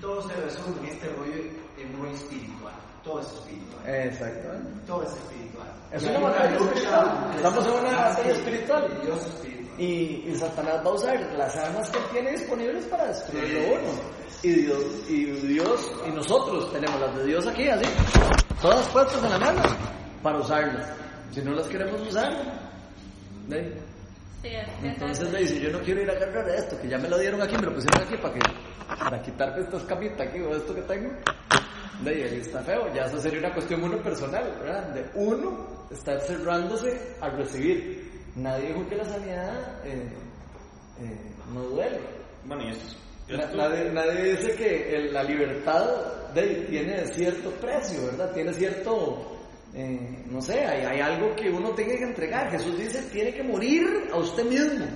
Todo 0.00 0.28
se 0.28 0.34
resume 0.34 0.80
en 0.80 0.86
este 0.86 1.08
rollo, 1.10 1.34
en 1.78 1.98
rollo 1.98 2.14
espiritual. 2.14 2.74
Todo 3.04 3.20
es 3.20 3.26
espiritual. 3.26 3.88
Exactamente. 3.94 4.70
Todo 4.86 5.02
es 5.02 5.08
espiritual. 5.10 5.68
Es 5.92 6.02
Y 6.02 6.06
una 6.08 6.18
batalla 6.20 6.56
espiritual. 6.56 7.30
Estamos 7.36 7.66
en 7.66 7.72
una 7.72 7.96
batalla 7.96 8.30
espiritual. 8.32 8.98
y 9.02 9.06
Dios 9.06 9.26
espiritual. 9.26 9.52
Y, 9.78 10.24
y 10.28 10.34
Satanás 10.36 10.74
va 10.86 10.90
a 10.90 10.94
usar 10.94 11.20
las 11.36 11.56
armas 11.56 11.90
que 11.90 11.98
él 11.98 12.04
tiene 12.12 12.30
disponibles 12.32 12.84
para 12.86 13.06
destruirlo 13.08 13.60
Sí. 13.60 13.66
uno. 13.72 13.92
Y 14.42 14.50
Dios, 14.62 14.82
y 15.08 15.24
Dios, 15.24 15.92
y 16.06 16.10
nosotros 16.10 16.72
tenemos 16.72 17.00
las 17.00 17.16
de 17.16 17.24
Dios 17.26 17.46
aquí, 17.46 17.68
así, 17.68 17.84
todas 18.60 18.88
puestas 18.88 19.22
en 19.22 19.30
la 19.30 19.38
mano, 19.38 19.62
para 20.22 20.38
usarlas. 20.38 20.84
Si 21.30 21.40
no 21.42 21.52
las 21.52 21.68
queremos 21.68 22.00
usar, 22.02 22.32
entonces 24.82 25.26
es- 25.26 25.32
le 25.32 25.38
dice, 25.40 25.60
yo 25.60 25.70
no 25.70 25.78
quiero 25.80 26.02
ir 26.02 26.10
a 26.10 26.18
cargar 26.18 26.48
esto, 26.50 26.76
que 26.80 26.88
ya 26.88 26.98
me 26.98 27.08
lo 27.08 27.18
dieron 27.18 27.40
aquí, 27.40 27.54
me 27.56 27.62
lo 27.66 27.74
pusieron 27.74 28.02
aquí 28.02 28.16
para 28.16 28.34
que, 28.34 28.40
para 28.98 29.22
quitarme 29.22 29.60
esta 29.62 29.76
escamita 29.76 30.24
aquí 30.24 30.40
o 30.40 30.54
esto 30.56 30.74
que 30.74 30.82
tengo. 30.82 31.10
De 32.04 32.10
ahí 32.24 32.38
está 32.40 32.62
feo, 32.62 32.92
ya 32.94 33.04
eso 33.04 33.18
sería 33.20 33.38
una 33.40 33.52
cuestión 33.54 33.82
uno 33.84 34.02
personal, 34.02 34.44
¿verdad? 34.60 34.88
De 34.94 35.04
uno 35.14 35.66
estar 35.90 36.20
cerrándose 36.20 36.98
al 37.20 37.36
recibir. 37.36 38.10
Nadie 38.36 38.68
dijo 38.68 38.88
que 38.88 38.96
la 38.96 39.04
sanidad 39.04 39.86
eh, 39.86 40.08
eh, 41.00 41.16
no 41.52 41.60
duele. 41.62 42.00
Bueno, 42.44 42.64
y 42.64 42.70
esto 42.70 42.86
es. 43.28 43.36
Na- 43.36 43.44
esto- 43.44 43.56
nadie, 43.56 43.90
nadie 43.92 44.32
dice 44.36 44.54
que 44.56 44.96
el- 44.96 45.12
la 45.12 45.22
libertad 45.22 45.86
de, 46.34 46.42
tiene 46.68 47.06
cierto 47.06 47.50
precio, 47.52 48.06
¿verdad? 48.06 48.32
Tiene 48.32 48.52
cierto, 48.54 49.38
eh, 49.74 50.24
no 50.30 50.40
sé, 50.40 50.60
hay, 50.64 50.84
hay 50.84 51.00
algo 51.00 51.34
que 51.36 51.50
uno 51.50 51.70
tiene 51.74 51.96
que 51.96 52.04
entregar. 52.04 52.50
Jesús 52.50 52.76
dice, 52.78 53.02
tiene 53.12 53.32
que 53.34 53.42
morir 53.42 53.84
a 54.12 54.16
usted 54.16 54.44
mismo 54.44 54.86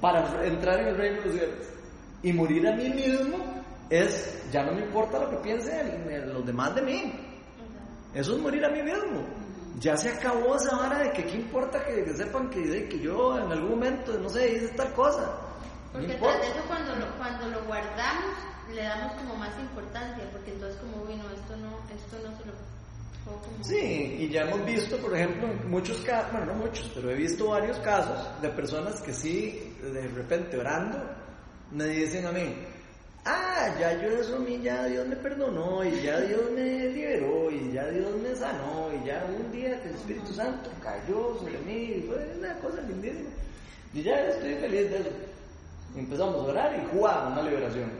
para 0.00 0.44
entrar 0.46 0.80
en 0.80 0.88
el 0.88 0.96
reino 0.96 1.18
de 1.20 1.26
los 1.26 1.34
cielos. 1.36 1.66
Y 2.22 2.32
morir 2.32 2.66
a 2.68 2.76
mí 2.76 2.88
mismo 2.90 3.61
es, 3.90 4.50
ya 4.50 4.64
no 4.64 4.72
me 4.72 4.82
importa 4.82 5.18
lo 5.18 5.30
que 5.30 5.36
piensen 5.36 6.32
los 6.32 6.44
demás 6.46 6.74
de 6.74 6.82
mí. 6.82 7.12
Eso 8.14 8.34
es 8.34 8.40
morir 8.40 8.64
a 8.64 8.68
mí 8.68 8.82
mismo. 8.82 9.24
Ya 9.78 9.96
se 9.96 10.10
acabó 10.10 10.56
esa 10.56 10.76
vara 10.76 10.98
de 10.98 11.12
que 11.12 11.24
qué 11.24 11.36
importa 11.36 11.84
que, 11.84 12.04
que 12.04 12.14
sepan 12.14 12.50
que, 12.50 12.60
de 12.60 12.88
que 12.88 12.98
yo 13.00 13.38
en 13.38 13.50
algún 13.50 13.70
momento, 13.70 14.16
no 14.18 14.28
sé, 14.28 14.52
hice 14.52 14.68
tal 14.68 14.92
cosa. 14.92 15.22
No 15.92 16.00
Porque 16.00 16.12
importa. 16.12 16.38
tras 16.40 16.52
de 16.52 16.58
eso 16.58 16.68
cuando 16.68 16.96
lo, 16.96 17.16
cuando 17.16 17.48
lo 17.48 17.64
guardamos 17.64 18.34
le 18.74 18.82
damos 18.82 19.12
como 19.14 19.34
más 19.36 19.58
importancia, 19.58 20.24
porque 20.32 20.52
entonces 20.52 20.80
como, 20.80 21.02
uy, 21.04 21.16
no, 21.16 21.30
esto 21.30 21.56
no, 21.56 21.78
esto 21.94 22.16
no 22.22 22.36
se 22.38 22.44
lo 22.46 22.52
como... 23.24 23.64
Sí, 23.64 24.16
y 24.20 24.28
ya 24.28 24.42
hemos 24.42 24.64
visto, 24.64 24.96
por 24.98 25.14
ejemplo, 25.14 25.48
muchos 25.68 25.98
casos, 25.98 26.32
bueno, 26.32 26.46
no 26.46 26.54
muchos, 26.54 26.90
pero 26.94 27.10
he 27.10 27.14
visto 27.14 27.48
varios 27.48 27.78
casos 27.78 28.40
de 28.40 28.48
personas 28.50 29.00
que 29.00 29.12
sí, 29.12 29.76
de 29.82 30.08
repente 30.08 30.58
orando, 30.58 30.98
me 31.70 31.86
dicen 31.86 32.26
a 32.26 32.32
mí, 32.32 32.54
ah, 33.24 33.74
ya 33.78 34.00
yo 34.00 34.08
eso 34.08 34.36
a 34.36 34.38
mí, 34.40 34.60
ya 34.62 34.84
Dios 34.86 35.06
me 35.06 35.16
perdonó, 35.16 35.84
y 35.84 36.02
ya 36.02 36.20
Dios 36.20 36.50
me 36.52 36.88
liberó, 36.88 37.50
y 37.50 37.72
ya 37.72 37.86
Dios 37.88 38.16
me 38.22 38.34
sanó, 38.34 38.88
y 38.92 39.06
ya 39.06 39.24
un 39.28 39.52
día 39.52 39.80
que 39.82 39.88
el 39.88 39.94
Espíritu 39.94 40.32
Santo 40.32 40.70
cayó 40.82 41.36
sobre 41.38 41.58
mí, 41.58 41.96
y 41.96 42.02
fue 42.02 42.34
una 42.38 42.58
cosa 42.58 42.80
lindísima. 42.82 43.30
Y 43.94 44.02
ya 44.02 44.14
estoy 44.26 44.54
feliz 44.54 44.90
de 44.90 44.98
eso. 44.98 45.10
Empezamos 45.94 46.36
a 46.36 46.50
orar 46.50 46.80
y 46.80 46.96
¡juá! 46.96 47.28
una 47.28 47.42
liberación 47.42 47.90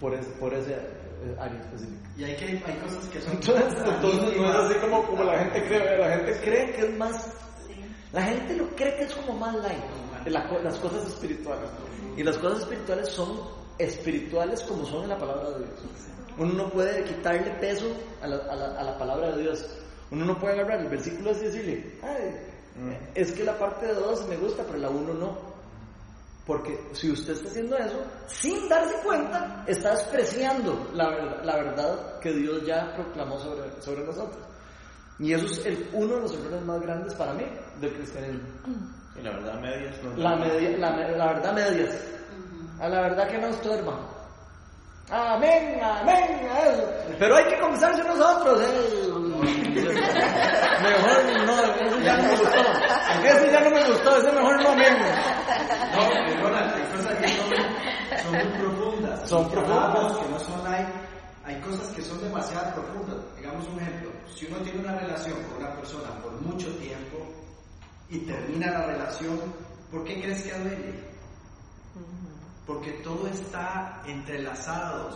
por, 0.00 0.14
ese, 0.14 0.30
por 0.32 0.54
ese 0.54 0.72
eh, 0.72 1.36
área 1.38 1.60
específica. 1.60 2.08
Y 2.16 2.24
hay, 2.24 2.36
que, 2.36 2.44
hay 2.46 2.76
cosas 2.82 3.08
que 3.08 3.20
son... 3.20 3.32
Entonces, 3.32 3.82
entonces 3.84 4.36
no 4.36 4.48
es 4.48 4.56
así 4.56 4.74
como, 4.80 5.02
como 5.04 5.24
la 5.24 5.38
gente 5.40 5.66
cree, 5.66 5.98
la 5.98 6.16
gente 6.16 6.40
cree 6.42 6.72
que 6.72 6.80
es 6.82 6.96
más, 6.96 7.32
La 8.12 8.22
gente 8.22 8.56
lo 8.56 8.68
cree 8.74 8.96
que 8.96 9.02
es 9.04 9.14
como 9.14 9.38
más 9.38 9.54
light, 9.56 9.84
las 10.26 10.78
cosas 10.78 11.06
espirituales. 11.06 11.68
Y 12.16 12.22
las 12.22 12.38
cosas 12.38 12.60
espirituales 12.60 13.08
son 13.08 13.36
espirituales 13.78 14.62
como 14.62 14.84
son 14.84 15.04
en 15.04 15.10
la 15.10 15.18
palabra 15.18 15.50
de 15.50 15.58
Dios. 15.58 15.70
Uno 16.36 16.52
no 16.54 16.70
puede 16.70 17.04
quitarle 17.04 17.50
peso 17.60 17.86
a 18.20 18.26
la, 18.26 18.36
a 18.36 18.82
la, 18.82 18.98
palabra 18.98 19.36
de 19.36 19.42
Dios. 19.42 19.64
Uno 20.10 20.24
no 20.24 20.38
puede 20.38 20.54
agarrar 20.54 20.80
el 20.80 20.88
versículo 20.88 21.30
así 21.30 21.42
y 21.42 21.44
decirle, 21.44 21.92
Ay, 22.02 22.36
es 23.14 23.32
que 23.32 23.44
la 23.44 23.56
parte 23.56 23.86
de 23.86 23.94
dos 23.94 24.26
me 24.26 24.36
gusta, 24.36 24.64
pero 24.64 24.78
la 24.78 24.90
uno 24.90 25.14
no. 25.14 25.54
Porque 26.46 26.78
si 26.92 27.10
usted 27.10 27.32
está 27.32 27.48
haciendo 27.48 27.76
eso, 27.76 28.02
sin 28.26 28.68
darse 28.68 28.94
cuenta, 29.02 29.64
está 29.66 29.92
despreciando 29.92 30.90
la, 30.92 31.40
la 31.42 31.56
verdad 31.56 32.18
que 32.20 32.32
Dios 32.32 32.66
ya 32.66 32.94
proclamó 32.94 33.38
sobre, 33.38 33.80
sobre 33.80 34.04
nosotros. 34.04 34.44
Y 35.18 35.32
eso 35.32 35.46
es 35.46 35.64
el, 35.66 35.88
uno 35.92 36.16
de 36.16 36.20
los 36.22 36.34
errores 36.34 36.62
más 36.62 36.80
grandes 36.80 37.14
para 37.14 37.32
mí 37.34 37.44
del 37.80 37.94
cristianismo. 37.94 38.40
Y 39.16 39.22
la 39.22 39.30
verdad 39.30 39.60
medias. 39.60 39.94
No 40.02 40.16
la, 40.16 40.36
media, 40.36 40.76
la, 40.76 41.08
la, 41.10 41.26
verdad 41.34 41.54
medias. 41.54 42.04
A 42.80 42.88
la 42.88 43.00
verdad 43.02 43.28
que 43.28 43.38
no 43.38 43.46
estorba. 43.48 43.98
Amén, 45.10 45.78
amén, 45.82 46.48
eso. 46.66 46.90
Pero 47.18 47.36
hay 47.36 47.44
que 47.44 47.60
confesarse 47.60 48.02
nosotros. 48.04 48.60
Eh. 48.62 49.04
mejor 50.82 51.46
no, 51.46 51.62
eso 51.62 52.00
ya 52.00 52.16
no 52.16 52.22
me 52.22 52.30
gustó. 52.36 52.58
Ese 53.22 53.52
ya 53.52 53.60
no 53.60 53.70
me 53.70 53.84
gustó, 53.84 54.16
ese 54.16 54.32
mejor 54.32 54.62
no 54.62 54.68
amén. 54.70 54.96
No, 55.92 56.08
perdona, 56.08 56.74
hay 56.74 56.82
cosas 56.84 57.14
que 57.18 57.28
son, 57.28 57.50
son 58.22 58.32
muy 58.32 58.58
profundas. 58.58 59.28
Son 59.28 59.50
profundas. 59.50 60.18
Que 60.18 60.28
no 60.30 60.38
son 60.38 60.66
hay, 60.72 60.86
hay 61.44 61.60
cosas 61.60 61.86
que 61.88 62.02
son 62.02 62.22
demasiado 62.22 62.74
profundas. 62.74 63.16
Digamos 63.36 63.68
un 63.68 63.80
ejemplo. 63.80 64.10
Si 64.34 64.46
uno 64.46 64.56
tiene 64.58 64.80
una 64.80 64.96
relación 64.96 65.34
con 65.44 65.58
una 65.58 65.74
persona 65.76 66.10
por 66.22 66.32
mucho 66.40 66.74
tiempo 66.78 67.18
y 68.08 68.18
termina 68.20 68.70
la 68.72 68.86
relación, 68.86 69.38
¿por 69.90 70.02
qué 70.04 70.20
crees 70.20 70.42
que 70.42 70.58
duele? 70.58 71.14
Porque 72.66 72.92
todo 73.02 73.26
está 73.28 74.02
entrelazado, 74.06 75.10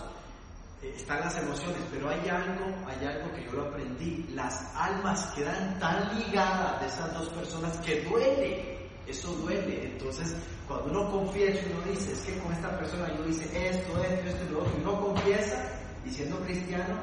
eh, 0.82 0.92
están 0.96 1.20
las 1.20 1.36
emociones, 1.38 1.80
pero 1.90 2.10
hay 2.10 2.28
algo, 2.28 2.66
hay 2.86 3.06
algo 3.06 3.32
que 3.34 3.44
yo 3.44 3.52
lo 3.52 3.68
aprendí, 3.68 4.26
las 4.34 4.74
almas 4.76 5.32
quedan 5.34 5.78
tan 5.78 6.18
ligadas 6.18 6.80
de 6.80 6.86
esas 6.86 7.14
dos 7.14 7.28
personas 7.30 7.76
que 7.78 8.02
duele, 8.02 8.88
eso 9.06 9.32
duele. 9.32 9.92
Entonces, 9.92 10.36
cuando 10.66 10.90
uno 10.90 11.10
confiesa, 11.10 11.60
uno 11.72 11.92
dice, 11.92 12.12
es 12.12 12.20
que 12.20 12.38
con 12.38 12.52
esta 12.52 12.78
persona 12.78 13.08
yo 13.16 13.26
hice 13.26 13.44
esto, 13.68 14.04
esto, 14.04 14.28
esto 14.28 14.52
lo 14.52 14.60
otro, 14.60 14.72
y 14.76 14.82
uno 14.82 15.00
confiesa, 15.00 15.64
y 16.04 16.10
siendo 16.10 16.38
cristiano, 16.40 17.00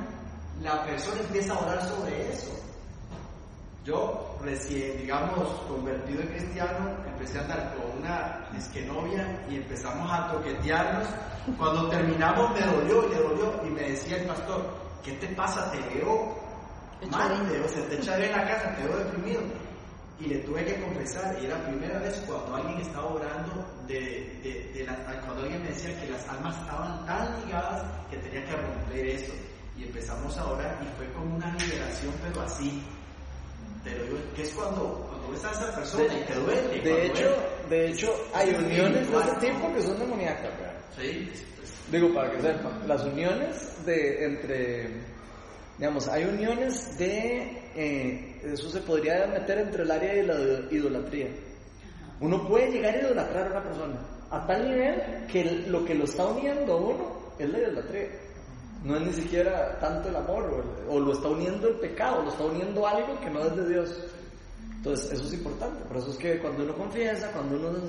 la 0.61 0.85
persona 0.85 1.21
empieza 1.21 1.53
a 1.53 1.59
orar 1.59 1.87
sobre 1.87 2.31
eso. 2.31 2.64
Yo 3.85 4.35
recién, 4.41 4.97
digamos, 4.97 5.47
convertido 5.67 6.21
en 6.21 6.27
cristiano, 6.29 6.89
empecé 7.05 7.37
a 7.37 7.41
andar 7.41 7.75
con 7.75 7.99
una 7.99 8.49
esquenovia 8.57 9.45
y 9.47 9.57
empezamos 9.57 10.11
a 10.11 10.31
toquetearnos. 10.31 11.07
Cuando 11.55 11.87
terminamos 11.89 12.51
me 12.59 12.65
dolió, 12.65 13.07
le 13.07 13.15
dolió 13.15 13.61
y 13.63 13.69
me 13.69 13.81
decía 13.81 14.17
el 14.17 14.25
pastor, 14.25 14.75
¿qué 15.03 15.11
te 15.13 15.27
pasa? 15.35 15.71
Te 15.71 15.77
veo 15.93 16.35
mal, 17.11 17.47
te, 17.47 17.61
o 17.61 17.67
sea, 17.67 17.87
te 17.87 17.95
echaré 17.97 18.25
en 18.25 18.31
la 18.31 18.47
casa, 18.47 18.75
te 18.75 18.87
veo 18.87 18.97
deprimido. 18.97 19.41
Y 20.19 20.25
le 20.27 20.37
tuve 20.39 20.65
que 20.65 20.81
confesar, 20.81 21.37
y 21.39 21.45
era 21.45 21.59
la 21.59 21.67
primera 21.67 21.99
vez 21.99 22.23
cuando 22.25 22.55
alguien 22.55 22.79
estaba 22.79 23.05
orando, 23.05 23.65
de, 23.85 24.39
de, 24.41 24.71
de 24.73 24.85
cuando 25.25 25.43
alguien 25.43 25.61
me 25.61 25.69
decía 25.69 26.01
que 26.01 26.09
las 26.09 26.27
almas 26.27 26.57
estaban 26.57 27.05
tan 27.05 27.45
ligadas 27.45 27.83
que 28.09 28.17
tenía 28.17 28.43
que 28.45 28.55
romper 28.55 29.05
eso 29.05 29.33
y 29.77 29.83
empezamos 29.83 30.35
a 30.37 30.45
orar 30.47 30.79
y 30.81 30.97
fue 30.97 31.11
como 31.13 31.35
una 31.35 31.53
liberación, 31.53 32.13
pero 32.23 32.41
así. 32.41 32.81
Pero 33.85 34.03
que 34.35 34.41
es 34.41 34.51
cuando, 34.53 35.05
cuando 35.07 35.31
ves 35.31 35.45
a 35.45 35.51
esa 35.51 35.75
persona 35.75 36.05
y 36.05 36.23
te 36.23 36.33
duele. 36.33 36.81
De 36.81 37.05
hecho, 37.05 37.35
de 37.69 37.89
hecho, 37.91 38.13
hay 38.33 38.49
uniones 38.49 39.09
de 39.11 39.17
ese 39.17 39.35
tipo 39.39 39.73
que 39.73 39.81
son 39.81 39.99
demoníacas, 39.99 40.51
Sí. 40.99 41.31
Digo, 41.91 42.11
para 42.13 42.31
que 42.31 42.41
sepan, 42.41 42.87
las 42.87 43.03
uniones 43.03 43.85
de 43.85 44.25
entre, 44.25 44.89
digamos, 45.77 46.07
hay 46.07 46.23
uniones 46.23 46.97
de, 46.97 47.71
eh, 47.75 48.41
eso 48.43 48.71
se 48.71 48.81
podría 48.81 49.27
meter 49.27 49.59
entre 49.59 49.83
el 49.83 49.91
área 49.91 50.13
de 50.15 50.23
la 50.23 50.73
idolatría. 50.73 51.27
Uno 52.21 52.47
puede 52.47 52.71
llegar 52.71 52.95
a 52.95 53.01
idolatrar 53.01 53.47
a 53.47 53.51
una 53.51 53.63
persona 53.63 53.99
a 54.31 54.47
tal 54.47 54.67
nivel 54.67 55.27
que 55.31 55.43
lo 55.67 55.85
que 55.85 55.93
lo 55.93 56.05
está 56.05 56.25
uniendo 56.25 56.73
a 56.73 56.77
uno 56.77 57.19
es 57.37 57.49
la 57.49 57.59
idolatría 57.59 58.07
no 58.85 58.95
es 58.97 59.01
ni 59.01 59.13
siquiera 59.13 59.79
tanto 59.79 60.09
el 60.09 60.15
amor, 60.15 60.63
o, 60.87 60.99
lo 60.99 61.11
está 61.11 61.27
uniendo 61.27 61.67
el 61.67 61.79
pecado, 61.79 62.21
lo 62.21 62.29
está 62.29 62.45
uniendo 62.45 62.87
algo 62.87 63.19
que 63.19 63.31
no 63.31 63.41
es 63.41 63.55
de 63.55 63.67
Dios. 63.67 64.03
Entonces, 64.75 65.13
eso 65.13 65.25
es 65.25 65.33
importante. 65.33 65.83
Por 65.85 65.97
eso 65.97 66.11
es 66.11 66.17
que 66.17 66.39
cuando 66.39 66.63
uno 66.63 66.75
confiesa, 66.75 67.31
cuando 67.31 67.57
uno 67.57 67.79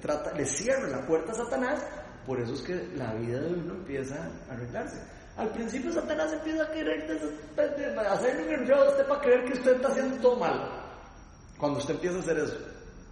trata, 0.00 0.32
le 0.34 0.46
cierra 0.46 0.86
la 0.88 1.04
puerta 1.04 1.32
a 1.32 1.34
Satanás, 1.34 1.84
por 2.24 2.40
eso 2.40 2.54
es 2.54 2.62
que 2.62 2.88
la 2.96 3.14
vida 3.14 3.40
de 3.40 3.52
uno 3.52 3.74
empieza 3.74 4.14
a 4.48 4.52
arreglarse. 4.52 5.02
Al 5.36 5.50
principio 5.50 5.92
Satanás 5.92 6.32
empieza 6.32 6.62
a 6.62 6.70
querer 6.70 7.04
hacerle 8.08 8.56
un 8.56 8.72
a 8.72 8.84
usted 8.84 9.06
para 9.08 9.20
creer 9.20 9.44
que 9.44 9.52
usted 9.54 9.74
está 9.74 9.88
haciendo 9.88 10.16
todo 10.18 10.36
mal. 10.36 10.70
Cuando 11.58 11.78
usted 11.80 11.94
empieza 11.94 12.16
a 12.16 12.20
hacer 12.20 12.38
eso. 12.38 12.58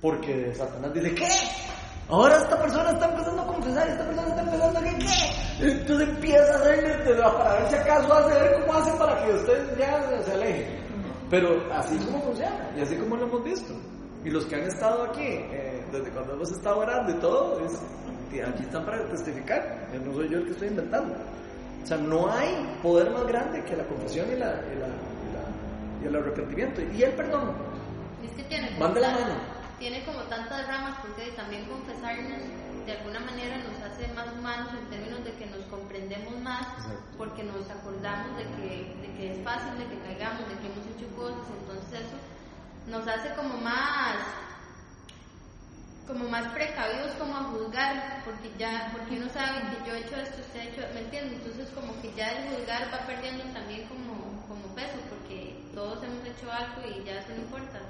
Porque 0.00 0.54
Satanás 0.54 0.94
dice, 0.94 1.12
¿qué? 1.12 1.28
Ahora 2.08 2.36
esta 2.36 2.60
persona 2.60 2.90
está 2.90 3.06
empezando 3.06 3.42
a 3.42 3.46
confesar, 3.46 3.88
esta 3.88 4.04
persona 4.04 4.28
está 4.28 4.42
empezando 4.42 4.78
a 4.78 4.82
que 4.82 4.98
qué. 4.98 5.66
Entonces 5.66 6.08
empieza 6.08 6.52
a 6.52 6.56
hacerle 6.56 7.14
para 7.16 7.54
ver 7.54 7.68
si 7.68 7.74
acaso 7.76 8.12
hace, 8.12 8.40
ver 8.40 8.60
cómo 8.60 8.78
hace 8.78 8.98
para 8.98 9.24
que 9.24 9.32
usted 9.32 9.78
ya 9.78 10.22
se 10.22 10.32
aleje. 10.32 10.78
Pero 11.30 11.72
así 11.72 11.96
es 11.96 12.04
como 12.04 12.20
funciona 12.20 12.70
y 12.76 12.80
así 12.82 12.96
como 12.96 13.16
lo 13.16 13.26
hemos 13.26 13.44
visto. 13.44 13.74
Y 14.22 14.30
los 14.30 14.44
que 14.46 14.56
han 14.56 14.64
estado 14.64 15.04
aquí, 15.04 15.22
eh, 15.22 15.84
desde 15.92 16.10
cuando 16.10 16.34
hemos 16.34 16.50
estado 16.52 16.78
orando 16.78 17.10
y 17.10 17.20
todo, 17.20 17.58
aquí 17.58 18.62
están 18.62 18.84
para 18.84 19.04
testificar. 19.06 19.88
No 20.04 20.12
soy 20.12 20.28
yo 20.28 20.38
el 20.38 20.44
que 20.44 20.50
estoy 20.50 20.68
inventando. 20.68 21.14
O 21.82 21.86
sea, 21.86 21.96
no 21.96 22.30
hay 22.30 22.78
poder 22.82 23.10
más 23.10 23.26
grande 23.26 23.62
que 23.64 23.76
la 23.76 23.84
confesión 23.84 24.26
y, 24.30 24.36
la, 24.36 24.60
y, 24.72 24.78
la, 24.78 24.88
y, 26.02 26.06
el 26.06 26.16
arrepentimiento. 26.16 26.82
Y 26.82 27.02
el 27.02 27.12
perdón. 27.12 27.54
Es 28.22 28.32
que 28.32 28.42
tiene 28.44 28.78
Van 28.78 28.94
de 28.94 29.00
la 29.00 29.10
mano 29.10 29.53
tiene 29.84 30.02
como 30.06 30.20
tantas 30.32 30.66
ramas 30.66 30.96
porque 31.02 31.30
también 31.32 31.66
confesarnos 31.66 32.40
de 32.86 32.92
alguna 32.92 33.20
manera 33.20 33.58
nos 33.58 33.76
hace 33.84 34.08
más 34.14 34.32
humanos 34.32 34.72
en 34.72 34.88
términos 34.88 35.22
de 35.22 35.32
que 35.32 35.44
nos 35.44 35.60
comprendemos 35.66 36.40
más 36.40 36.64
porque 37.18 37.44
nos 37.44 37.68
acordamos 37.68 38.34
de 38.38 38.44
que, 38.56 38.96
de 39.02 39.12
que 39.14 39.32
es 39.32 39.44
fácil 39.44 39.76
de 39.76 39.84
que 39.84 39.98
caigamos, 40.00 40.48
de 40.48 40.56
que 40.56 40.72
hemos 40.72 40.86
hecho 40.88 41.04
cosas, 41.14 41.44
entonces 41.60 42.00
eso 42.00 42.16
nos 42.88 43.06
hace 43.06 43.34
como 43.34 43.58
más 43.58 44.24
como 46.08 46.30
más 46.30 46.48
precavidos 46.54 47.12
como 47.20 47.36
a 47.36 47.44
juzgar 47.52 48.22
porque 48.24 48.52
ya 48.56 48.88
porque 48.90 49.20
uno 49.20 49.28
sabe 49.28 49.68
que 49.68 49.84
yo 49.86 49.96
he 49.96 50.00
hecho 50.00 50.16
esto 50.16 50.40
usted 50.40 50.60
ha 50.60 50.64
hecho 50.64 50.80
me 50.94 51.00
entiende 51.00 51.36
entonces 51.36 51.68
como 51.74 51.92
que 52.00 52.10
ya 52.14 52.32
el 52.32 52.56
juzgar 52.56 52.88
va 52.88 53.04
perdiendo 53.04 53.44
también 53.52 53.86
como 53.88 54.16
como 54.48 54.64
peso 54.74 54.96
porque 55.10 55.60
todos 55.74 56.02
hemos 56.02 56.24
hecho 56.24 56.50
algo 56.50 56.80
y 56.88 57.04
ya 57.04 57.20
eso 57.20 57.36
no 57.36 57.42
importa 57.44 57.84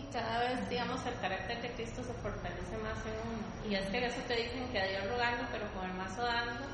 y 0.00 0.12
cada 0.12 0.40
vez, 0.40 0.68
digamos, 0.68 1.04
el 1.06 1.14
carácter 1.20 1.60
de 1.62 1.70
Cristo 1.72 2.02
se 2.02 2.12
fortalece 2.14 2.76
más 2.82 2.98
en 3.04 3.16
uno. 3.28 3.68
Y 3.68 3.74
es 3.74 3.86
que 3.88 4.06
eso 4.06 4.20
te 4.26 4.36
dicen 4.36 4.68
que 4.72 4.80
a 4.80 4.86
Dios 4.86 5.08
rogando, 5.10 5.44
pero 5.52 5.70
con 5.72 5.84
el 5.84 5.94
mazo 5.94 6.22
dando, 6.22 6.64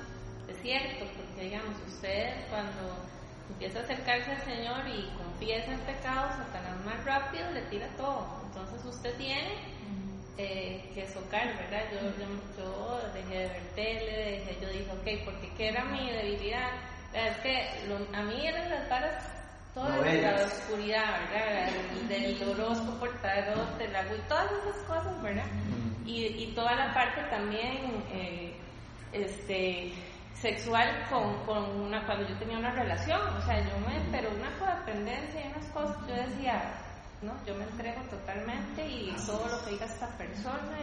es 0.49 0.57
cierto, 0.63 1.07
porque 1.17 1.43
digamos, 1.43 1.75
usted 1.87 2.35
cuando 2.51 2.97
empieza 3.51 3.81
a 3.81 3.83
acercarse 3.83 4.31
al 4.31 4.43
Señor 4.43 4.89
y 4.89 5.11
confiesa 5.17 5.73
en 5.73 5.81
pecado, 5.81 6.29
Satanás 6.37 6.85
más 6.85 7.05
rápido 7.05 7.51
le 7.53 7.63
tira 7.63 7.89
todo. 7.97 8.27
Entonces 8.47 8.85
usted 8.85 9.17
tiene 9.17 9.55
eh, 10.39 10.91
que 10.95 11.07
socar, 11.09 11.47
¿verdad? 11.57 11.85
Yo, 11.93 12.01
yo, 12.19 13.13
dejé 13.13 13.39
de 13.39 13.49
ver 13.49 13.63
tele, 13.75 14.31
dejé, 14.31 14.59
yo 14.61 14.69
dije, 14.69 14.91
ok, 14.91 15.25
porque 15.25 15.53
¿qué 15.57 15.69
era 15.69 15.85
mi 15.85 16.11
debilidad? 16.11 16.71
Es 17.13 17.37
que 17.39 17.69
a 18.13 18.23
mí 18.23 18.47
eran 18.47 18.69
las 18.69 18.89
varas 18.89 19.25
toda 19.77 19.91
la 19.91 20.47
oscuridad, 20.47 21.21
¿verdad? 21.29 21.69
Del 22.09 22.49
horóscopo, 22.49 22.99
portador 22.99 23.77
del 23.77 23.95
agua 23.95 24.17
y 24.17 24.29
todas 24.29 24.51
esas 24.53 24.77
cosas, 24.89 25.23
¿verdad? 25.23 25.45
Y, 26.07 26.25
y 26.25 26.53
toda 26.55 26.75
la 26.75 26.95
parte 26.95 27.21
también 27.29 28.03
eh, 28.11 28.57
este, 29.13 29.93
sexual 30.41 30.89
con, 31.11 31.45
con, 31.45 31.79
una, 31.83 32.07
cuando 32.07 32.27
yo 32.27 32.35
tenía 32.39 32.57
una 32.57 32.73
relación, 32.73 33.21
o 33.21 33.43
sea, 33.43 33.61
yo 33.61 33.79
me, 33.87 34.01
pero 34.11 34.31
una 34.31 34.51
codependencia 34.59 35.45
y 35.45 35.49
unas 35.53 35.67
cosas, 35.67 35.97
yo 36.09 36.15
decía, 36.15 36.73
no, 37.21 37.33
yo 37.47 37.55
me 37.55 37.65
entrego 37.65 38.01
totalmente 38.09 38.89
y 38.89 39.15
todo 39.27 39.47
lo 39.47 39.63
que 39.63 39.73
diga 39.73 39.85
esta 39.85 40.09
persona, 40.17 40.79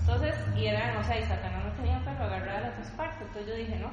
entonces, 0.00 0.34
y 0.56 0.66
era, 0.66 0.98
o 0.98 1.04
sea, 1.04 1.18
y 1.18 1.24
Satanás 1.24 1.62
no 1.62 1.72
tenía 1.72 2.02
para 2.06 2.24
agarrar 2.24 2.62
las 2.62 2.78
dos 2.78 2.88
partes, 2.96 3.20
entonces 3.20 3.46
yo 3.48 3.54
dije, 3.54 3.76
no, 3.76 3.90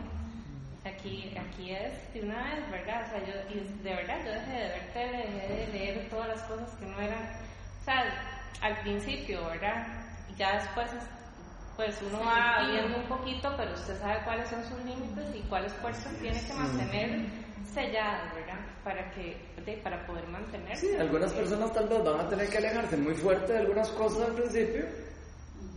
aquí, 0.86 1.34
aquí 1.38 1.72
es 1.72 2.14
de 2.14 2.22
una 2.22 2.44
vez, 2.44 2.72
¿verdad? 2.72 3.06
O 3.06 3.10
sea, 3.10 3.20
yo, 3.26 3.34
y 3.54 3.84
de 3.84 3.96
verdad, 3.96 4.18
yo 4.26 4.32
dejé 4.32 4.52
de 4.52 4.70
ver 4.70 4.94
tele, 4.94 5.18
dejé 5.18 5.54
de 5.54 5.68
leer 5.74 6.10
todas 6.10 6.28
las 6.28 6.42
cosas 6.44 6.70
que 6.80 6.86
no 6.86 7.00
eran, 7.00 7.24
o 7.82 7.84
sea, 7.84 8.04
al 8.62 8.78
principio, 8.82 9.46
¿verdad? 9.46 9.88
Y 10.32 10.36
ya 10.36 10.60
después, 10.60 10.90
pues 11.76 12.00
uno 12.02 12.20
va 12.20 12.68
viendo 12.70 12.98
un 12.98 13.06
poquito, 13.06 13.54
pero 13.58 13.74
usted 13.74 14.00
sabe 14.00 14.24
cuáles 14.24 14.50
son 14.50 14.64
sus 14.66 14.84
límites 14.84 15.36
y 15.36 15.42
cuáles 15.48 15.74
fuerzas 15.74 16.14
tiene 16.20 16.42
que 16.42 16.54
mantener 16.54 17.26
selladas, 17.74 18.34
¿verdad? 18.34 18.60
Para 18.84 19.12
que, 19.12 19.38
para 19.84 20.06
poder 20.08 20.28
mantenerse. 20.28 20.88
Sí, 20.88 20.96
algunas 20.96 21.34
personas 21.34 21.74
tal 21.74 21.88
vez 21.88 22.04
van 22.04 22.20
a 22.20 22.30
tener 22.30 22.50
que 22.50 22.58
alejarse 22.58 22.98
muy 22.98 23.14
fuerte 23.14 23.54
de 23.54 23.60
algunas 23.60 23.90
cosas 23.90 24.30
al 24.30 24.36
principio 24.36 25.07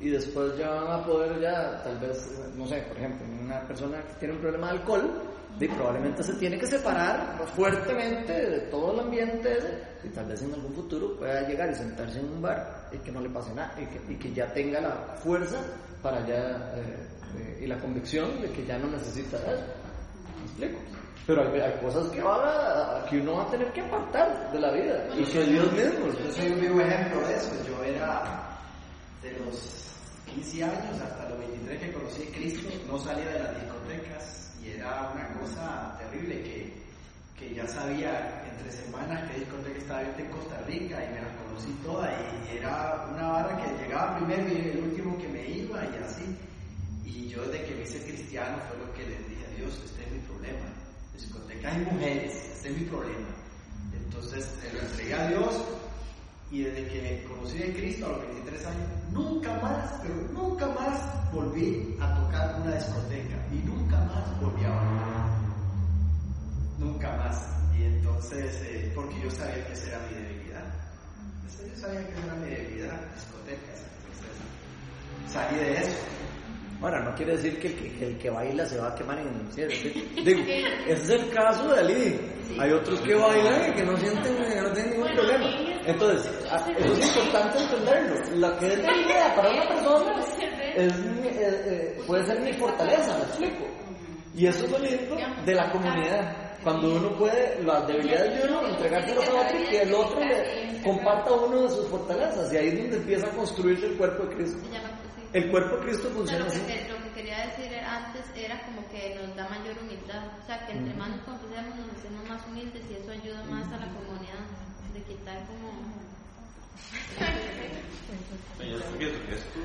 y 0.00 0.08
después 0.08 0.56
ya 0.56 0.70
van 0.70 1.00
a 1.00 1.04
poder 1.04 1.40
ya, 1.40 1.82
tal 1.82 1.98
vez, 1.98 2.40
no 2.56 2.66
sé, 2.66 2.80
por 2.88 2.96
ejemplo, 2.96 3.26
una 3.42 3.60
persona 3.66 4.02
que 4.02 4.14
tiene 4.14 4.34
un 4.34 4.40
problema 4.40 4.68
de 4.68 4.78
alcohol, 4.78 5.10
y 5.58 5.68
probablemente 5.68 6.22
se 6.22 6.34
tiene 6.34 6.58
que 6.58 6.66
separar 6.66 7.38
fuertemente 7.54 8.32
de 8.32 8.60
todo 8.70 8.94
el 8.94 9.00
ambiente 9.00 9.58
y 10.02 10.08
tal 10.08 10.26
vez 10.26 10.42
en 10.42 10.54
algún 10.54 10.72
futuro 10.72 11.16
pueda 11.18 11.46
llegar 11.46 11.70
y 11.70 11.74
sentarse 11.74 12.18
en 12.18 12.30
un 12.30 12.40
bar 12.40 12.88
y 12.92 12.98
que 12.98 13.12
no 13.12 13.20
le 13.20 13.28
pase 13.28 13.54
nada 13.54 13.74
y 14.08 14.14
que, 14.16 14.32
ya 14.32 14.50
tenga 14.54 14.80
la 14.80 15.16
fuerza 15.22 15.60
para 16.02 16.26
ya 16.26 16.72
eh, 16.76 17.06
eh, 17.36 17.60
y 17.62 17.66
la 17.66 17.78
convicción 17.78 18.40
de 18.40 18.50
que 18.52 18.64
ya 18.64 18.78
no 18.78 18.88
necesita 18.88 19.36
eso. 19.36 19.64
¿Me 20.38 20.44
explico? 20.46 20.78
Pero 21.26 21.42
hay, 21.42 21.80
cosas 21.82 22.08
que, 22.08 22.22
va 22.22 23.04
que 23.08 23.20
uno 23.20 23.34
va 23.34 23.42
a 23.42 23.50
tener 23.50 23.70
que 23.72 23.82
apartar 23.82 24.50
de 24.52 24.60
la 24.60 24.72
vida 24.72 25.06
y 25.14 25.24
que 25.24 25.44
Dios 25.44 25.70
mismo. 25.72 26.06
Yo 26.24 26.32
soy 26.32 26.52
un 26.52 26.60
vivo 26.60 26.80
ejemplo 26.80 27.20
de 27.28 27.34
eso. 27.34 27.52
Yo 27.66 27.84
era 27.84 28.58
de 29.22 29.32
los 29.32 29.89
15 30.34 30.64
años 30.64 31.00
hasta 31.02 31.28
los 31.28 31.38
23 31.38 31.80
que 31.80 31.92
conocí 31.92 32.22
a 32.22 32.32
Cristo, 32.32 32.68
no 32.86 32.98
salía 32.98 33.30
de 33.30 33.38
las 33.40 33.60
discotecas 33.60 34.52
y 34.62 34.70
era 34.70 35.10
una 35.12 35.40
cosa 35.40 35.98
terrible 35.98 36.42
que, 36.42 36.72
que 37.38 37.54
ya 37.54 37.66
sabía 37.66 38.44
entre 38.48 38.70
semanas 38.70 39.28
qué 39.30 39.40
discoteca 39.40 39.78
estaba 39.78 40.02
en 40.02 40.30
Costa 40.30 40.62
Rica 40.68 41.04
y 41.04 41.14
me 41.14 41.22
las 41.22 41.36
conocí 41.36 41.72
todas 41.82 42.10
y 42.46 42.56
era 42.58 43.08
una 43.12 43.28
barra 43.28 43.56
que 43.56 43.82
llegaba 43.82 44.16
primero 44.18 44.48
y 44.48 44.68
el 44.70 44.84
último 44.84 45.18
que 45.18 45.28
me 45.28 45.48
iba 45.48 45.82
y 45.84 46.02
así. 46.04 46.36
Y 47.04 47.28
yo 47.28 47.42
desde 47.42 47.64
que 47.64 47.74
me 47.74 47.82
hice 47.82 48.04
cristiano 48.04 48.58
fue 48.68 48.86
lo 48.86 48.92
que 48.92 49.02
le 49.02 49.16
dije 49.28 49.46
a 49.46 49.56
Dios, 49.56 49.82
este 49.84 50.04
es 50.04 50.12
mi 50.12 50.18
problema. 50.20 50.66
Discotecas 51.12 51.76
y 51.76 51.80
mujeres, 51.80 52.50
este 52.54 52.68
es 52.68 52.76
mi 52.78 52.84
problema. 52.84 53.28
Entonces 53.92 54.44
se 54.60 54.72
lo 54.72 54.80
entregué 54.80 55.14
a 55.14 55.28
Dios 55.28 55.64
y 56.50 56.62
desde 56.62 56.86
que 56.88 57.24
conocí 57.28 57.62
a 57.62 57.72
Cristo 57.72 58.06
a 58.06 58.08
los 58.10 58.20
23 58.22 58.66
años, 58.66 58.88
nunca 59.12 59.54
más, 59.60 60.00
pero 60.02 60.14
nunca 60.32 60.66
más 60.66 61.32
volví 61.32 61.96
a 62.00 62.14
tocar 62.16 62.60
una 62.60 62.74
discoteca 62.74 63.36
y 63.52 63.56
nunca 63.66 63.96
más 63.98 64.40
volví 64.40 64.64
a 64.64 64.70
bailar. 64.70 65.30
Nunca 66.78 67.16
más. 67.16 67.46
Y 67.78 67.84
entonces, 67.84 68.62
eh, 68.64 68.90
porque 68.94 69.20
yo 69.22 69.30
sabía 69.30 69.64
que 69.64 69.72
esa 69.72 69.88
era 69.88 69.98
mi 70.08 70.14
debilidad. 70.14 70.64
Yo 71.44 71.80
sabía 71.80 72.06
que 72.06 72.12
esa 72.12 72.24
era 72.24 72.34
mi 72.34 72.50
debilidad, 72.50 73.00
discotecas. 73.14 73.82
Entonces, 74.00 75.32
salí 75.32 75.56
de 75.56 75.76
eso. 75.76 75.96
Ahora, 76.82 77.04
no 77.04 77.14
quiere 77.14 77.32
decir 77.32 77.60
que 77.60 77.68
el 77.68 77.74
que, 77.74 78.06
el 78.06 78.18
que 78.18 78.30
baila 78.30 78.64
se 78.64 78.78
va 78.78 78.88
a 78.88 78.94
quemar 78.94 79.18
en 79.18 79.28
el 79.28 79.40
infierno. 79.42 79.74
Digo, 80.24 80.40
ese 80.86 80.92
es 80.92 81.10
el 81.10 81.30
caso 81.30 81.68
de 81.68 81.78
Ali. 81.78 82.20
Hay 82.58 82.72
otros 82.72 83.00
que 83.00 83.14
bailan 83.14 83.70
y 83.70 83.74
que 83.74 83.84
no 83.84 83.96
sienten, 83.98 84.36
no 84.62 84.72
tienen 84.72 84.92
ningún 84.92 85.12
problema. 85.12 85.46
Entonces, 85.84 86.48
ah, 86.50 86.66
eso 86.78 86.92
es 86.94 87.16
importante 87.16 87.58
entenderlo. 87.62 88.36
La 88.36 88.58
que 88.58 88.66
es 88.66 88.82
debilidad 88.82 89.36
para 89.36 89.50
una 89.50 89.68
persona 89.68 90.24
es, 90.74 90.92
eh, 90.94 91.62
eh, 91.66 92.02
puede 92.06 92.24
ser 92.24 92.40
mi 92.40 92.52
fortaleza, 92.54 93.16
me 93.18 93.24
explico. 93.24 93.66
Y 94.34 94.46
eso 94.46 94.64
es 94.64 94.70
lo 94.70 94.78
lindo 94.78 95.16
de 95.44 95.54
la 95.54 95.70
comunidad. 95.70 96.50
Cuando 96.62 96.94
uno 96.94 97.16
puede, 97.16 97.62
las 97.62 97.86
debilidades 97.86 98.42
de 98.42 98.48
uno, 98.48 98.66
entregárselas 98.68 99.28
a 99.28 99.34
otro 99.34 99.58
y 99.60 99.66
que 99.66 99.82
el 99.82 99.94
otro 99.94 100.20
le 100.20 100.82
comparta 100.82 101.32
uno 101.32 101.62
de 101.62 101.68
sus 101.70 101.88
fortalezas. 101.88 102.52
Y 102.52 102.56
ahí 102.56 102.68
es 102.68 102.78
donde 102.78 102.96
empieza 102.96 103.26
a 103.26 103.30
construirse 103.30 103.86
el 103.86 103.96
cuerpo 103.96 104.24
de 104.24 104.36
Cristo. 104.36 104.58
El 105.32 105.50
cuerpo 105.50 105.76
de 105.76 105.82
Cristo 105.84 106.10
funciona 106.10 106.46
así. 106.46 106.58
Lo 106.58 107.02
que 107.04 107.10
quería 107.14 107.46
decir 107.46 107.72
antes 107.78 108.24
era 108.34 108.60
como 108.66 108.88
que 108.90 109.14
nos 109.14 109.36
da 109.36 109.48
mayor 109.48 109.78
humildad. 109.80 110.26
O 110.42 110.46
sea, 110.46 110.66
que 110.66 110.72
entre 110.72 110.94
más 110.94 111.10
nos 111.10 111.20
confesemos, 111.20 111.76
nos 111.76 111.90
hacemos 111.96 112.28
más 112.28 112.46
humildes 112.48 112.82
y 112.90 112.94
eso 112.94 113.12
ayuda 113.12 113.44
más 113.44 113.72
a 113.72 113.78
la 113.78 113.86
comunidad. 113.92 114.42
De 114.92 115.00
quitar 115.02 115.46
como. 115.46 115.70
Yo 118.58 118.98
pienso 118.98 119.26
que 119.26 119.34
esto 119.34 119.60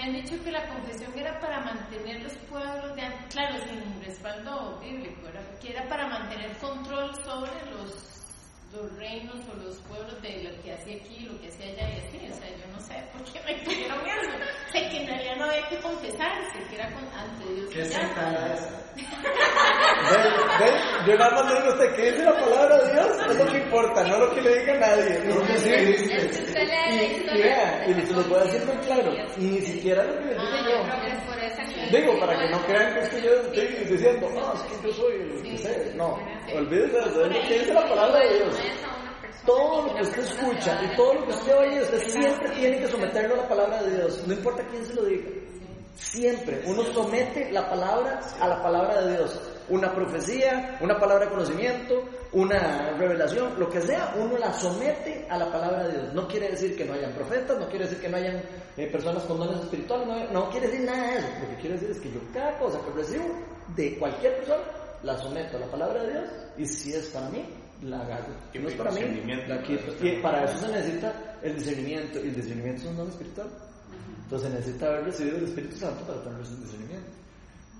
habían 0.00 0.22
dicho 0.22 0.42
que 0.42 0.50
la 0.50 0.66
confesión 0.68 1.12
era 1.16 1.38
para 1.40 1.60
mantener 1.60 2.22
los 2.22 2.32
pueblos 2.48 2.96
de 2.96 3.02
claro, 3.28 3.56
sin 3.64 4.04
respaldo 4.04 4.78
bíblico, 4.80 5.28
era, 5.28 5.42
que 5.60 5.72
era 5.72 5.88
para 5.88 6.06
mantener 6.06 6.56
control 6.58 7.14
sobre 7.16 7.50
los 7.70 8.19
los 8.72 8.96
reinos 8.96 9.36
o 9.50 9.54
los 9.64 9.76
pueblos 9.88 10.20
de 10.22 10.44
lo 10.44 10.62
que 10.62 10.72
hacía 10.72 10.96
aquí, 10.96 11.26
lo 11.26 11.40
que 11.40 11.48
hacía 11.48 11.66
allá 11.66 11.88
y 11.90 11.98
así. 12.06 12.18
O 12.30 12.34
sea, 12.34 12.48
yo 12.50 12.66
no 12.72 12.80
sé 12.80 12.94
por 13.12 13.24
qué 13.32 13.40
me 13.46 13.54
pidieron 13.64 13.98
eso. 14.06 14.30
Sé 14.72 14.88
que 14.88 15.02
en 15.02 15.06
realidad 15.08 15.36
no 15.36 15.44
había 15.44 15.68
que 15.68 15.76
confesarse, 15.78 16.58
que 16.68 16.74
era 16.76 16.92
con, 16.92 17.04
ante 17.14 17.54
Dios. 17.54 17.70
¿Qué 17.72 17.84
secta 17.84 18.30
era 18.30 18.54
esa? 18.54 18.80
Yo 21.06 21.16
nada 21.16 21.30
más 21.30 21.52
le 21.52 21.60
digo 21.60 21.70
a 21.70 21.74
usted 21.74 21.96
que 21.96 22.10
dice 22.10 22.24
la 22.24 22.38
palabra 22.38 22.78
de 22.78 22.92
Dios, 22.92 23.08
es 23.30 23.36
lo 23.36 23.46
que 23.46 23.58
importa, 23.58 24.04
no 24.04 24.18
lo 24.18 24.34
que 24.34 24.42
le 24.42 24.58
diga 24.60 24.78
nadie. 24.78 25.20
No, 25.24 25.34
sí, 25.58 25.70
y, 25.70 25.72
y, 27.90 28.00
y 28.00 28.06
se 28.06 28.12
lo 28.12 28.22
voy 28.24 28.40
a 28.40 28.44
decir 28.44 28.64
muy 28.66 28.76
claro, 28.84 29.12
y 29.36 29.40
ni 29.44 29.60
siquiera 29.60 30.04
lo 30.04 30.18
que 30.18 30.24
le 30.24 30.34
digo 30.34 30.46
yo. 30.68 31.39
Digo, 31.90 32.20
para 32.20 32.38
que 32.38 32.48
no 32.50 32.64
crean 32.66 32.94
que 32.94 33.00
es 33.00 33.08
que 33.08 33.22
yo 33.22 33.30
estoy 33.32 33.66
diciendo, 33.84 34.30
no, 34.32 34.54
es 34.54 34.60
que 34.62 34.86
yo 34.86 34.94
soy 34.94 35.14
el 35.14 35.42
que 35.42 35.58
sé. 35.58 35.92
No, 35.96 36.18
olvídese 36.54 37.10
de 37.10 37.26
lo 37.26 37.48
que 37.48 37.58
dice 37.58 37.74
la 37.74 37.88
palabra 37.88 38.20
de 38.20 38.34
Dios. 38.36 38.56
Todo 39.44 39.86
lo 39.86 39.94
que 39.94 40.02
usted 40.02 40.22
escucha 40.22 40.80
y 40.84 40.96
todo 40.96 41.14
lo 41.14 41.26
que 41.26 41.32
usted 41.32 41.56
oye, 41.56 41.82
usted 41.82 42.08
siempre 42.08 42.50
tiene 42.50 42.78
que 42.78 42.88
someterlo 42.88 43.34
a 43.34 43.38
la 43.38 43.48
palabra 43.48 43.82
de 43.82 43.96
Dios, 43.96 44.22
no 44.26 44.34
importa 44.34 44.62
quién 44.70 44.84
se 44.84 44.94
lo 44.94 45.04
diga. 45.04 45.30
Siempre 45.96 46.62
uno 46.66 46.84
somete 46.84 47.50
la 47.50 47.68
palabra 47.68 48.20
a 48.40 48.48
la 48.48 48.62
palabra 48.62 49.02
de 49.02 49.16
Dios. 49.16 49.40
Una 49.70 49.94
profecía, 49.94 50.78
una 50.80 50.98
palabra 50.98 51.24
de 51.24 51.30
conocimiento, 51.30 52.04
una 52.32 52.92
revelación, 52.98 53.58
lo 53.58 53.68
que 53.68 53.80
sea, 53.80 54.14
uno 54.18 54.36
la 54.36 54.52
somete 54.52 55.26
a 55.28 55.38
la 55.38 55.50
palabra 55.50 55.86
de 55.86 55.92
Dios. 55.92 56.14
No 56.14 56.28
quiere 56.28 56.50
decir 56.50 56.76
que 56.76 56.84
no 56.84 56.92
hayan 56.92 57.12
profetas, 57.12 57.58
no 57.58 57.68
quiere 57.68 57.84
decir 57.84 58.00
que 58.00 58.08
no 58.08 58.16
hayan 58.16 58.42
eh, 58.76 58.86
personas 58.90 59.22
con 59.24 59.38
dones 59.38 59.60
espirituales, 59.60 60.06
no, 60.06 60.32
no, 60.32 60.50
quiere 60.50 60.68
decir 60.68 60.84
nada 60.84 61.12
de 61.12 61.18
eso. 61.18 61.28
Lo 61.42 61.48
que 61.48 61.56
quiere 61.56 61.74
decir 61.76 61.90
es 61.90 62.00
que 62.00 62.10
yo 62.10 62.20
cada 62.32 62.58
cosa 62.58 62.80
que 62.84 62.90
recibo 62.92 63.24
de 63.76 63.98
cualquier 63.98 64.36
persona 64.36 64.62
la 65.02 65.16
someto 65.16 65.56
a 65.56 65.60
la 65.60 65.66
palabra 65.66 66.02
de 66.02 66.12
Dios 66.12 66.24
y 66.58 66.66
si 66.66 66.92
es 66.92 67.06
para 67.06 67.28
mí, 67.30 67.44
la 67.82 68.00
hago. 68.00 68.34
Si 68.52 68.58
no 68.58 68.68
es 68.68 68.74
para 68.74 68.90
mí, 68.90 69.00
la 69.48 69.62
quito. 69.62 69.92
Y 70.04 70.20
para 70.20 70.44
eso 70.44 70.58
se 70.58 70.72
necesita 70.72 71.38
el 71.42 71.54
discernimiento. 71.56 72.18
Y 72.18 72.28
el 72.28 72.34
discernimiento 72.34 72.82
es 72.82 72.88
un 72.88 72.96
don 72.96 73.08
espiritual. 73.08 73.48
Entonces 74.24 74.48
se 74.48 74.54
necesita 74.54 74.86
haber 74.86 75.04
recibido 75.04 75.38
el 75.38 75.44
Espíritu 75.44 75.76
Santo 75.76 76.04
para 76.04 76.22
tener 76.22 76.40
ese 76.40 76.56
discernimiento. 76.56 77.19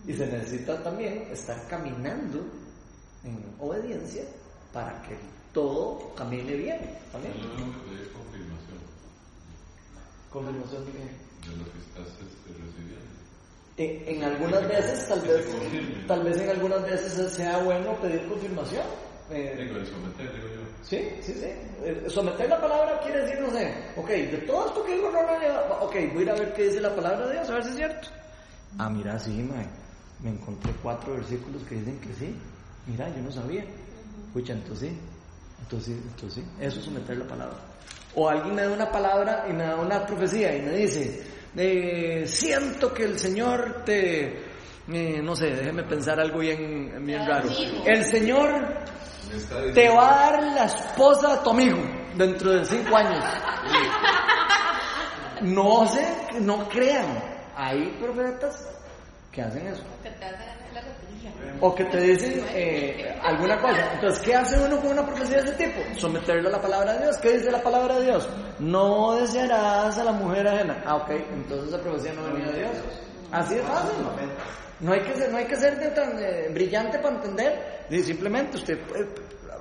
Y 0.06 0.14
se 0.14 0.27
necesita 0.27 0.82
también 0.82 1.28
estar 1.31 1.66
caminando 1.68 2.40
en 3.24 3.39
obediencia 3.59 4.22
para 4.72 5.02
que 5.02 5.16
todo 5.52 6.14
camine 6.14 6.55
bien. 6.55 6.78
¿También? 7.12 7.35
confirmación. 7.35 8.78
¿Confirmación 10.31 10.86
de 10.86 10.93
qué? 10.93 11.51
De 11.51 11.56
lo 11.56 11.64
que 11.64 11.78
estás 11.78 12.09
este, 12.20 12.52
recibiendo. 12.52 13.10
En, 13.77 14.16
en, 14.16 14.24
algunas 14.24 14.68
veces, 14.68 15.09
tal 15.09 15.20
vez, 15.20 15.47
tal 16.06 16.22
vez 16.22 16.40
en 16.40 16.51
algunas 16.51 16.82
veces 16.82 17.32
sea 17.32 17.59
bueno 17.59 17.94
pedir 18.01 18.28
confirmación. 18.28 18.85
Eh, 19.31 19.55
digo, 19.59 19.77
el 19.77 19.86
someter, 19.86 20.32
digo 20.35 20.48
yo. 20.48 20.60
Sí, 20.82 21.09
sí, 21.22 21.32
sí. 21.35 21.47
Eh, 21.85 22.05
someter 22.09 22.48
la 22.48 22.60
palabra 22.60 23.01
quiere 23.01 23.22
decir, 23.22 23.40
no 23.40 23.51
sé, 23.51 23.72
ok, 23.97 24.09
de 24.09 24.39
todo 24.47 24.66
esto 24.66 24.85
que 24.85 24.94
digo, 24.97 25.10
no, 25.10 25.22
no, 25.22 25.74
ok, 25.85 25.94
voy 26.12 26.18
a 26.18 26.22
ir 26.22 26.31
a 26.31 26.35
ver 26.35 26.52
qué 26.52 26.64
dice 26.64 26.81
la 26.81 26.94
palabra 26.94 27.27
de 27.28 27.35
Dios, 27.35 27.48
a 27.48 27.55
ver 27.55 27.64
si 27.64 27.70
es 27.70 27.77
cierto. 27.77 28.09
Ah, 28.78 28.90
mira, 28.90 29.18
sí, 29.18 29.31
mae, 29.43 29.66
me 30.23 30.31
encontré 30.31 30.73
cuatro 30.83 31.15
versículos 31.15 31.63
que 31.69 31.77
dicen 31.77 31.99
que 32.01 32.15
sí. 32.15 32.35
Mira, 32.87 33.09
yo 33.15 33.23
no 33.23 33.31
sabía. 33.31 33.65
Escucha, 34.27 34.53
entonces 34.53 34.91
sí, 34.91 34.99
entonces, 35.63 35.97
entonces 35.97 36.45
sí, 36.45 36.51
eso 36.61 36.79
es 36.79 36.85
someter 36.85 37.19
la 37.19 37.27
palabra. 37.27 37.57
O 38.15 38.29
alguien 38.29 38.55
me 38.55 38.63
da 38.63 38.71
una 38.71 38.91
palabra 38.91 39.47
y 39.49 39.53
me 39.53 39.65
da 39.65 39.77
una 39.77 40.05
profecía 40.07 40.57
y 40.57 40.63
me 40.63 40.73
dice, 40.73 41.23
eh, 41.57 42.25
siento 42.27 42.93
que 42.93 43.05
el 43.05 43.19
Señor 43.19 43.83
te, 43.85 44.41
eh, 44.89 45.21
no 45.23 45.35
sé, 45.37 45.47
déjeme 45.47 45.85
pensar 45.85 46.19
algo 46.21 46.39
bien, 46.39 47.05
bien 47.05 47.27
raro. 47.27 47.49
El 47.85 48.05
Señor 48.05 48.85
te 49.75 49.89
va 49.89 50.11
a 50.11 50.31
dar 50.31 50.43
la 50.43 50.65
esposa 50.65 51.35
a 51.35 51.43
tu 51.43 51.51
amigo 51.51 51.79
dentro 52.17 52.53
de 52.53 52.65
cinco 52.65 52.97
años. 52.97 53.25
No 55.43 55.87
sé, 55.87 56.41
no 56.41 56.69
crean. 56.69 57.23
Hay 57.57 57.97
profetas 58.01 58.69
que 59.32 59.43
hacen 59.43 59.66
eso. 59.66 59.82
O 61.61 61.74
que 61.74 61.85
te 61.85 62.01
dicen 62.01 62.43
eh, 62.51 63.19
alguna 63.23 63.61
cosa. 63.61 63.93
Entonces, 63.94 64.23
¿qué 64.24 64.35
hace 64.35 64.59
uno 64.59 64.81
con 64.81 64.93
una 64.93 65.05
profecía 65.07 65.43
de 65.43 65.51
ese 65.51 65.65
tipo? 65.65 65.81
Someterlo 65.98 66.48
a 66.48 66.52
la 66.52 66.61
palabra 66.61 66.94
de 66.94 67.02
Dios. 67.05 67.16
¿Qué 67.19 67.32
dice 67.32 67.51
la 67.51 67.62
palabra 67.62 67.98
de 67.98 68.07
Dios? 68.07 68.28
No 68.59 69.16
desearás 69.16 69.98
a 69.98 70.05
la 70.05 70.12
mujer 70.12 70.48
ajena. 70.48 70.82
Ah, 70.86 70.97
ok. 70.97 71.11
Entonces 71.11 71.69
esa 71.69 71.82
profecía 71.82 72.12
no 72.15 72.24
venía 72.24 72.51
de 72.51 72.59
Dios. 72.61 72.73
Así 73.31 73.55
es 73.55 73.62
fácil. 73.62 74.07
No 74.81 74.93
hay 74.93 75.01
que 75.02 75.15
ser, 75.15 75.31
no 75.31 75.36
hay 75.36 75.47
que 75.47 75.57
ser 75.57 75.94
tan 75.94 76.19
eh, 76.19 76.48
brillante 76.52 76.98
para 76.98 77.16
entender. 77.16 77.86
Simplemente 78.02 78.57
usted 78.57 78.78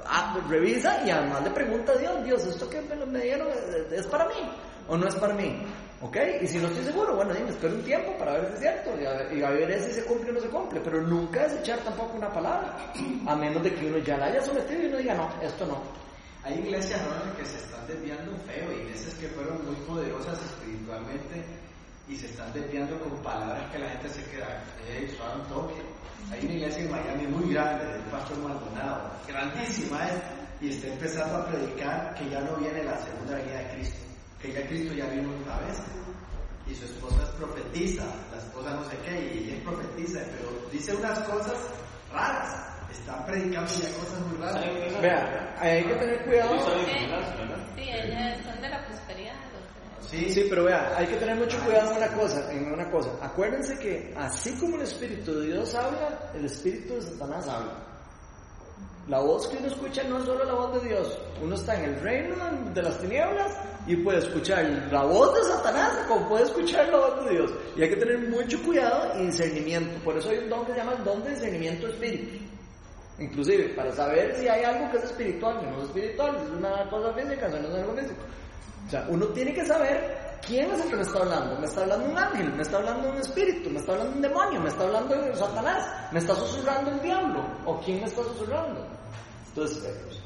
ah, 0.05 0.39
revisa 0.47 1.03
y 1.05 1.09
además 1.09 1.43
le 1.43 1.51
pregunta 1.51 1.91
a 1.91 1.97
Dios, 1.97 2.23
Dios, 2.23 2.45
¿esto 2.45 2.69
que 2.69 2.81
me 2.81 3.19
dieron 3.19 3.49
es 3.91 4.07
para 4.07 4.25
mí 4.25 4.49
o 4.87 4.95
no 4.95 5.07
es 5.07 5.15
para 5.15 5.33
mí? 5.33 5.61
¿Ok? 6.01 6.15
Y 6.41 6.47
si 6.47 6.59
no 6.59 6.67
estoy 6.67 6.85
seguro, 6.85 7.13
bueno, 7.15 7.33
dime, 7.33 7.49
espero 7.49 7.75
un 7.75 7.83
tiempo 7.83 8.17
para 8.17 8.33
ver 8.33 8.47
si 8.47 8.53
es 8.53 8.59
cierto 8.59 8.91
y 9.01 9.43
a, 9.43 9.49
ver 9.49 9.81
si 9.81 9.91
se 9.91 10.05
cumple 10.05 10.29
o 10.29 10.33
no 10.33 10.39
se 10.39 10.47
cumple, 10.47 10.79
pero 10.79 11.01
nunca 11.01 11.43
desechar 11.43 11.79
tampoco 11.79 12.15
una 12.15 12.31
palabra, 12.31 12.93
a 13.27 13.35
menos 13.35 13.61
de 13.61 13.73
que 13.73 13.85
uno 13.87 13.97
ya 13.97 14.17
la 14.17 14.27
haya 14.27 14.41
sometido 14.41 14.81
y 14.81 14.85
uno 14.85 14.97
diga, 14.97 15.13
no, 15.15 15.29
esto 15.41 15.65
no. 15.65 15.81
Hay 16.43 16.57
iglesias 16.57 17.01
¿no? 17.01 17.35
que 17.35 17.45
se 17.45 17.57
están 17.57 17.85
desviando 17.85 18.31
feo, 18.47 18.71
iglesias 18.71 19.13
que 19.15 19.27
fueron 19.27 19.65
muy 19.65 19.75
poderosas 19.85 20.39
espiritualmente 20.41 21.43
y 22.07 22.15
se 22.15 22.27
están 22.27 22.53
desviando 22.53 22.97
con 23.01 23.11
palabras 23.21 23.69
que 23.69 23.79
la 23.79 23.89
gente 23.89 24.07
se 24.07 24.23
queda, 24.31 24.63
eh, 24.87 25.13
suave 25.17 25.41
un 25.41 25.47
toque. 25.49 25.81
Hay 26.31 26.45
una 26.45 26.53
iglesia 26.53 26.83
en 26.83 26.91
Miami 26.91 27.27
muy 27.27 27.53
grande, 27.53 27.85
del 27.85 28.01
pastor 28.03 28.37
Maldonado, 28.37 29.11
grandísima 29.27 30.07
es, 30.07 30.21
y 30.61 30.69
está 30.69 30.87
empezando 30.87 31.39
a 31.39 31.45
predicar 31.47 32.15
que 32.15 32.29
ya 32.29 32.39
no 32.39 32.55
viene 32.55 32.85
la 32.85 32.97
segunda 33.03 33.35
venida 33.35 33.57
de 33.59 33.73
Cristo 33.73 34.08
que 34.41 34.53
ya 34.53 34.67
Cristo 34.67 34.93
ya 34.93 35.05
vino 35.07 35.29
una 35.29 35.59
vez 35.59 35.77
y 36.67 36.75
su 36.75 36.85
esposa 36.85 37.23
es 37.23 37.29
profetiza, 37.29 38.05
la 38.31 38.37
esposa 38.37 38.73
no 38.75 38.83
sé 38.89 38.97
qué, 39.05 39.33
y 39.33 39.43
ella 39.43 39.57
es 39.57 39.63
profetiza, 39.63 40.19
pero 40.31 40.69
dice 40.71 40.95
unas 40.95 41.19
cosas 41.19 41.57
raras. 42.11 42.65
Están 42.91 43.23
predicando 43.25 43.71
ya 43.71 43.93
cosas 43.99 44.19
muy 44.27 44.37
raras. 44.37 45.01
Vea, 45.01 45.55
hay 45.59 45.83
que 45.83 45.93
tener 45.93 46.25
cuidado. 46.25 46.57
Sí, 47.75 47.81
ella 47.81 48.33
es 48.33 48.61
de 48.61 48.69
la 48.69 48.85
prosperidad. 48.87 49.35
Sí, 50.09 50.31
sí, 50.31 50.47
pero 50.49 50.63
vea, 50.63 50.91
hay 50.97 51.05
que 51.05 51.17
tener 51.17 51.35
mucho 51.35 51.59
cuidado 51.63 51.91
en 51.91 51.97
una 51.97 52.07
cosa, 52.13 52.51
en 52.51 52.73
una 52.73 52.89
cosa. 52.89 53.11
Acuérdense 53.21 53.77
que 53.77 54.11
así 54.17 54.57
como 54.59 54.75
el 54.77 54.81
Espíritu 54.81 55.39
de 55.39 55.47
Dios 55.47 55.75
habla, 55.75 56.31
el 56.33 56.45
Espíritu 56.45 56.95
de 56.95 57.01
Satanás 57.03 57.47
habla. 57.47 57.85
La 59.07 59.19
voz 59.19 59.47
que 59.47 59.57
uno 59.57 59.67
escucha 59.67 60.03
no 60.03 60.17
es 60.17 60.25
solo 60.25 60.43
la 60.45 60.53
voz 60.53 60.81
de 60.81 60.89
Dios. 60.89 61.19
Uno 61.41 61.53
está 61.53 61.75
en 61.75 61.85
el 61.85 62.01
reino 62.01 62.35
de 62.73 62.81
las 62.81 62.99
tinieblas 62.99 63.55
y 63.89 63.95
puede 63.95 64.19
escuchar 64.19 64.63
la 64.91 65.03
voz 65.03 65.33
de 65.33 65.43
Satanás 65.45 66.05
como 66.07 66.29
puede 66.29 66.43
escuchar 66.43 66.87
la 66.89 66.97
voz 66.97 67.25
de 67.25 67.31
Dios. 67.31 67.51
Y 67.75 67.81
hay 67.81 67.89
que 67.89 67.95
tener 67.95 68.19
mucho 68.29 68.61
cuidado 68.61 69.19
y 69.19 69.25
discernimiento. 69.25 69.99
Por 70.03 70.15
eso 70.15 70.29
hay 70.29 70.37
un 70.37 70.49
don 70.49 70.63
que 70.63 70.73
se 70.73 70.77
llama 70.77 70.93
el 70.93 71.03
don 71.03 71.23
de 71.23 71.31
discernimiento 71.31 71.87
espíritu. 71.87 72.37
Inclusive, 73.17 73.69
para 73.69 73.91
saber 73.91 74.35
si 74.35 74.47
hay 74.47 74.63
algo 74.63 74.91
que 74.91 74.97
es 74.97 75.05
espiritual, 75.05 75.59
no 75.71 75.79
es 75.79 75.85
espiritual, 75.85 76.35
es 76.35 76.51
una 76.51 76.87
cosa 76.87 77.13
física, 77.15 77.49
si 77.49 77.59
no 77.59 77.67
es 77.67 77.75
algo 77.75 77.95
físico. 77.95 78.21
O 78.85 78.89
sea, 78.91 79.05
uno 79.09 79.25
tiene 79.29 79.53
que 79.55 79.65
saber 79.65 80.39
quién 80.45 80.69
es 80.69 80.81
el 80.81 80.89
que 80.91 80.95
me 80.95 81.01
está 81.01 81.19
hablando. 81.19 81.59
Me 81.59 81.65
está 81.65 81.81
hablando 81.81 82.11
un 82.11 82.17
ángel, 82.17 82.53
me 82.53 82.61
está 82.61 82.77
hablando 82.77 83.09
un 83.09 83.17
espíritu, 83.17 83.71
me 83.71 83.79
está 83.79 83.93
hablando 83.93 84.15
un 84.15 84.21
demonio, 84.21 84.61
me 84.61 84.69
está 84.69 84.83
hablando 84.83 85.35
Satanás, 85.35 86.11
me 86.11 86.19
está 86.19 86.35
susurrando 86.35 86.91
el 86.91 87.01
diablo. 87.01 87.43
¿O 87.65 87.79
quién 87.79 88.01
me 88.01 88.05
está 88.05 88.21
susurrando? 88.21 88.85
Entonces, 89.47 90.18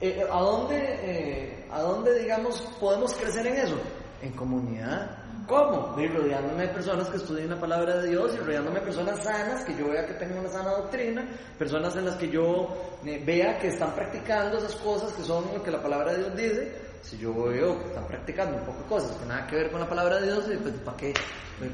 eh, 0.00 0.26
¿a, 0.30 0.40
dónde, 0.40 0.76
eh, 1.02 1.66
¿a 1.70 1.80
dónde, 1.80 2.18
digamos, 2.20 2.60
podemos 2.80 3.14
crecer 3.14 3.46
en 3.46 3.56
eso? 3.56 3.76
En 4.22 4.32
comunidad. 4.32 5.18
¿Cómo? 5.46 5.96
De 5.96 6.06
rodeándome 6.06 6.68
de 6.68 6.72
personas 6.72 7.08
que 7.08 7.16
estudien 7.16 7.50
la 7.50 7.58
palabra 7.58 7.96
de 8.00 8.08
Dios 8.10 8.32
y 8.34 8.38
rodeándome 8.38 8.78
de 8.78 8.86
personas 8.86 9.22
sanas, 9.22 9.64
que 9.64 9.76
yo 9.76 9.88
vea 9.90 10.06
que 10.06 10.14
tengan 10.14 10.38
una 10.38 10.48
sana 10.48 10.70
doctrina, 10.70 11.28
personas 11.58 11.96
en 11.96 12.04
las 12.04 12.14
que 12.16 12.30
yo 12.30 12.68
eh, 13.04 13.20
vea 13.26 13.58
que 13.58 13.68
están 13.68 13.92
practicando 13.94 14.58
esas 14.58 14.76
cosas 14.76 15.12
que 15.12 15.22
son 15.22 15.44
lo 15.52 15.62
que 15.62 15.72
la 15.72 15.82
palabra 15.82 16.12
de 16.12 16.18
Dios 16.18 16.36
dice. 16.36 16.90
Si 17.02 17.18
yo 17.18 17.34
veo 17.34 17.80
que 17.80 17.88
están 17.88 18.06
practicando 18.06 18.58
un 18.58 18.64
poco 18.64 18.78
de 18.78 18.88
cosas 18.88 19.16
que 19.16 19.26
nada 19.26 19.46
que 19.46 19.56
ver 19.56 19.70
con 19.72 19.80
la 19.80 19.88
palabra 19.88 20.20
de 20.20 20.26
Dios, 20.26 20.44
pues 20.62 20.74
¿para 20.84 20.96
qué? 20.96 21.14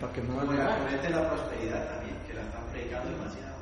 ¿Para 0.00 0.12
qué 0.12 0.22
me 0.22 0.34
voy 0.34 0.56
a 0.56 1.10
la 1.10 1.30
prosperidad 1.30 1.88
también, 1.88 2.16
que 2.26 2.34
la 2.34 2.42
están 2.42 2.64
predicando 2.72 3.10
demasiado. 3.10 3.56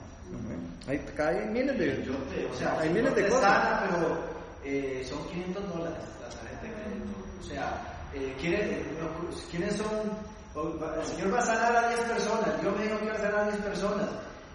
Hay, 0.87 1.01
hay 1.19 1.49
miles 1.49 1.79
de, 1.79 2.47
o 2.51 2.55
sea, 2.55 2.79
hay 2.79 2.91
miles 2.91 3.15
de 3.15 3.29
cosas. 3.29 3.83
pero 3.89 4.35
eh, 4.65 5.05
son 5.09 5.27
500 5.29 5.75
dólares 5.75 6.05
la 6.21 6.29
tarjeta 6.29 6.63
de 6.63 6.73
crédito. 6.73 7.19
O 7.41 7.43
sea, 7.45 8.09
eh, 8.15 8.35
¿quiénes, 8.41 9.77
son? 9.77 10.35
El 10.55 11.07
Señor 11.07 11.35
va 11.35 11.39
a 11.39 11.47
sanar 11.47 11.77
a 11.77 11.89
10 11.89 12.01
personas. 12.01 12.63
Yo 12.63 12.73
me 12.73 12.85
dijo 12.85 12.99
que 12.99 13.07
va 13.07 13.13
a 13.13 13.19
sanar 13.19 13.41
a 13.41 13.51
10 13.51 13.57
personas. 13.63 14.09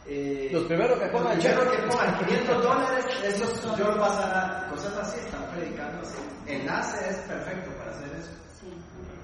Eh, 0.08 0.50
los 0.52 0.64
primeros 0.64 0.98
que 1.00 1.06
pongan, 1.08 1.36
los 1.36 1.46
primeros 1.46 1.76
que 1.76 1.82
pongan 1.84 2.26
500 2.26 2.64
dólares, 2.64 3.06
esos 3.24 3.78
Dios 3.78 4.00
va 4.00 4.08
a 4.08 4.22
sanar. 4.22 4.70
Cosas 4.72 4.98
así, 4.98 5.20
están 5.20 5.46
predicando 5.52 6.02
así. 6.02 6.18
Enlace 6.48 7.10
es 7.10 7.18
perfecto 7.28 7.72
para 7.78 7.92
hacer 7.92 8.10
eso. 8.18 8.32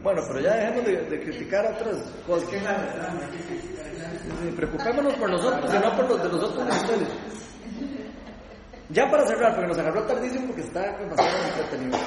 Bueno, 0.04 0.22
pero 0.28 0.40
ya 0.40 0.54
dejemos 0.54 0.86
de, 0.86 1.20
criticar 1.20 1.66
otras 1.66 1.98
cosas. 2.28 2.48
que 2.50 2.58
es 2.58 2.64
la 2.64 2.74
verdad, 2.74 3.14
no 3.14 3.22
hay 3.22 3.30
que 3.32 3.44
criticar. 3.44 4.56
preocupémonos 4.56 5.14
por 5.16 5.30
nosotros 5.32 5.74
y 5.74 5.80
no 5.80 5.96
por 5.96 6.10
los 6.10 6.24
de 6.24 6.30
los 6.30 6.44
otros 6.44 6.76
ustedes. 6.76 7.10
Ya 8.90 9.10
para 9.10 9.26
cerrar, 9.26 9.56
porque 9.56 9.68
nos 9.68 9.78
agarró 9.80 10.04
tardísimo 10.04 10.48
porque 10.48 10.62
está 10.62 10.82
bastante 10.82 11.48
entretenido. 11.60 11.98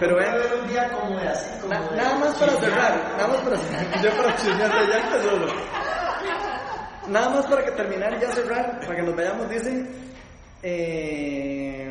Pero 0.00 0.16
vean, 0.16 0.36
un 0.60 0.68
día 0.68 0.90
como 0.90 1.18
de 1.18 1.28
así, 1.28 1.60
como 1.60 1.74
nada 1.74 2.18
más 2.18 2.36
para 2.36 2.52
cerrar, 2.60 3.16
nada 3.16 3.28
más 3.28 3.40
para 3.42 3.56
cerrar, 3.56 4.02
yo 4.02 4.16
para 4.16 4.36
chismear 4.36 4.88
ya 4.88 5.22
solo. 5.22 5.46
Nada 7.08 7.28
más 7.30 7.46
para 7.46 7.64
que 7.64 7.70
terminar 7.72 8.12
y 8.14 8.20
ya 8.20 8.30
cerrar, 8.32 8.80
para 8.80 8.96
que 8.96 9.02
nos 9.02 9.16
veamos, 9.16 9.48
dicen, 9.48 9.88
eh, 10.62 11.88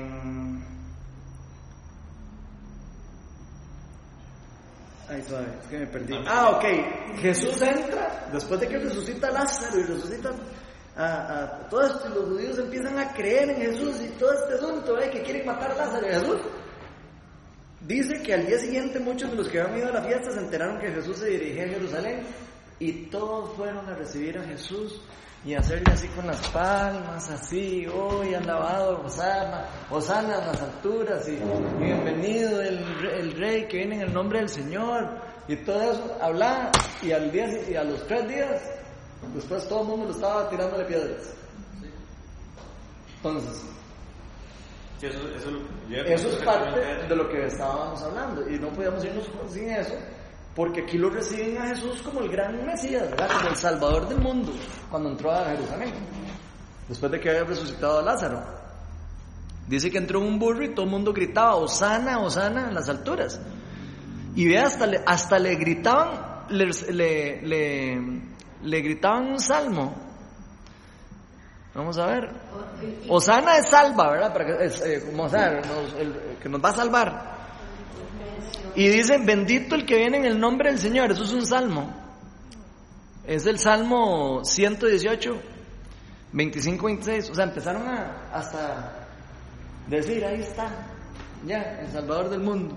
Ay, 5.10 5.24
suave, 5.26 5.48
es 5.62 5.68
que 5.68 5.78
me 5.80 5.88
perdí. 5.88 6.14
Ah, 6.28 6.50
ok. 6.50 6.66
Jesús 7.20 7.62
entra, 7.62 8.28
después 8.32 8.60
de 8.60 8.68
que 8.68 8.78
resucita 8.78 9.30
a 9.30 9.32
Lázaro 9.32 9.80
y 9.80 9.84
resucita 9.84 10.32
a, 10.98 11.68
todo 11.70 11.86
esto, 11.86 12.08
y 12.10 12.16
los 12.16 12.26
judíos 12.26 12.60
empiezan 12.60 12.98
a 12.98 13.14
creer 13.14 13.50
en 13.50 13.58
Jesús 13.58 14.02
y 14.02 14.10
todo 14.18 14.34
este 14.34 14.56
asunto, 14.56 15.00
¿eh? 15.00 15.10
que 15.12 15.22
quieren 15.22 15.46
matar 15.46 15.72
a 15.72 15.76
Lázaro 15.76 16.08
y 16.08 16.10
Jesús. 16.10 16.42
Dice 17.82 18.22
que 18.24 18.34
al 18.34 18.48
día 18.48 18.58
siguiente 18.58 19.00
muchos 19.00 19.30
de 19.30 19.38
los 19.38 19.48
que 19.48 19.62
habían 19.62 19.80
ido 19.80 19.90
a 19.90 19.94
la 19.94 20.02
fiesta 20.02 20.32
se 20.32 20.40
enteraron 20.40 20.80
que 20.80 20.92
Jesús 20.92 21.18
se 21.18 21.28
dirigía 21.28 21.66
a 21.66 21.70
Jerusalén 21.70 22.22
y 22.80 22.92
todos 23.06 23.56
fueron 23.56 23.88
a 23.88 23.94
recibir 23.94 24.38
a 24.40 24.44
Jesús 24.44 25.02
y 25.46 25.54
hacerle 25.54 25.94
así 25.94 26.08
con 26.10 26.28
las 26.28 26.46
palmas, 26.50 27.30
así, 27.30 27.86
hoy 27.88 28.34
alabado, 28.34 29.04
Osana, 29.06 29.66
Osana 29.90 30.40
en 30.40 30.48
las 30.48 30.62
alturas, 30.62 31.28
y, 31.30 31.38
bienvenido 31.80 32.60
el, 32.62 32.84
el, 33.14 33.32
rey 33.34 33.68
que 33.68 33.78
viene 33.78 33.96
en 33.96 34.02
el 34.02 34.14
nombre 34.14 34.40
del 34.40 34.50
Señor, 34.50 35.22
y 35.48 35.56
todo 35.58 35.92
eso, 35.92 36.18
hablar, 36.22 36.72
y 37.02 37.12
al 37.12 37.32
día, 37.32 37.48
y 37.70 37.76
a 37.76 37.84
los 37.84 38.06
tres 38.08 38.28
días, 38.28 38.62
después 39.34 39.68
todo 39.68 39.82
el 39.82 39.88
mundo 39.88 40.06
lo 40.06 40.12
estaba 40.12 40.50
tirándole 40.50 40.86
piedras. 40.86 41.34
Entonces, 43.18 43.64
eso, 45.02 46.30
es 46.30 46.36
parte 46.44 46.80
de 47.08 47.16
lo 47.16 47.30
que 47.30 47.46
estábamos 47.46 48.02
hablando, 48.02 48.50
y 48.50 48.58
no 48.58 48.70
podíamos 48.70 49.04
irnos 49.06 49.30
sin 49.50 49.70
eso, 49.70 49.94
porque 50.56 50.82
aquí 50.82 50.98
lo 50.98 51.10
reciben 51.10 51.58
a 51.60 51.68
Jesús 51.68 52.02
como 52.02 52.22
el 52.22 52.30
gran 52.30 52.66
Mesías, 52.66 53.10
¿verdad? 53.12 53.30
Como 53.32 53.50
el 53.50 53.56
Salvador 53.56 54.10
del 54.10 54.20
mundo, 54.20 54.52
cuando 54.90 55.10
entró 55.10 55.32
a 55.32 55.46
Jerusalén, 55.46 55.94
después 56.88 57.12
de 57.12 57.20
que 57.20 57.30
había 57.30 57.44
resucitado 57.44 58.00
a 58.00 58.02
Lázaro. 58.02 58.44
Dice 59.68 59.92
que 59.92 59.98
entró 59.98 60.22
un 60.22 60.40
burro 60.40 60.64
y 60.64 60.74
todo 60.74 60.86
el 60.86 60.92
mundo 60.92 61.14
gritaba, 61.14 61.56
Osana, 61.56 62.20
Osana, 62.20 62.70
en 62.70 62.74
las 62.74 62.90
alturas. 62.90 63.40
Y 64.36 64.48
ve, 64.48 64.60
hasta 64.60 64.88
le, 64.88 65.02
hasta 65.06 65.38
le 65.38 65.56
gritaban, 65.56 66.46
le, 66.50 66.68
le, 66.92 67.42
le, 67.42 68.22
gritaban 68.82 69.28
un 69.28 69.40
salmo. 69.40 69.96
Vamos 71.74 71.98
a 72.00 72.08
ver. 72.08 72.30
Osana 73.08 73.58
es 73.58 73.70
salva, 73.70 74.12
¿verdad? 74.12 74.34
Que, 74.36 74.66
es, 74.66 74.82
eh, 74.82 75.04
como, 75.06 75.30
que 75.30 76.50
nos 76.50 76.64
va 76.64 76.70
a 76.70 76.74
salvar. 76.74 77.38
Y 78.76 78.88
dicen, 78.90 79.26
bendito 79.26 79.76
el 79.76 79.86
que 79.86 79.96
viene 79.96 80.18
en 80.18 80.26
el 80.26 80.40
nombre 80.40 80.70
del 80.70 80.80
Señor. 80.80 81.12
Eso 81.12 81.24
es 81.24 81.34
un 81.34 81.46
salmo. 81.46 81.94
Es 83.26 83.46
el 83.46 83.60
Salmo 83.60 84.44
118, 84.44 85.38
25, 86.32 86.86
26. 86.86 87.30
O 87.30 87.36
sea, 87.36 87.44
empezaron 87.46 87.88
a 87.88 88.30
hasta 88.32 89.08
decir, 89.88 90.24
ahí 90.26 90.42
está, 90.42 90.70
ya, 91.46 91.80
el 91.82 91.92
Salvador 91.92 92.30
del 92.30 92.40
mundo. 92.40 92.76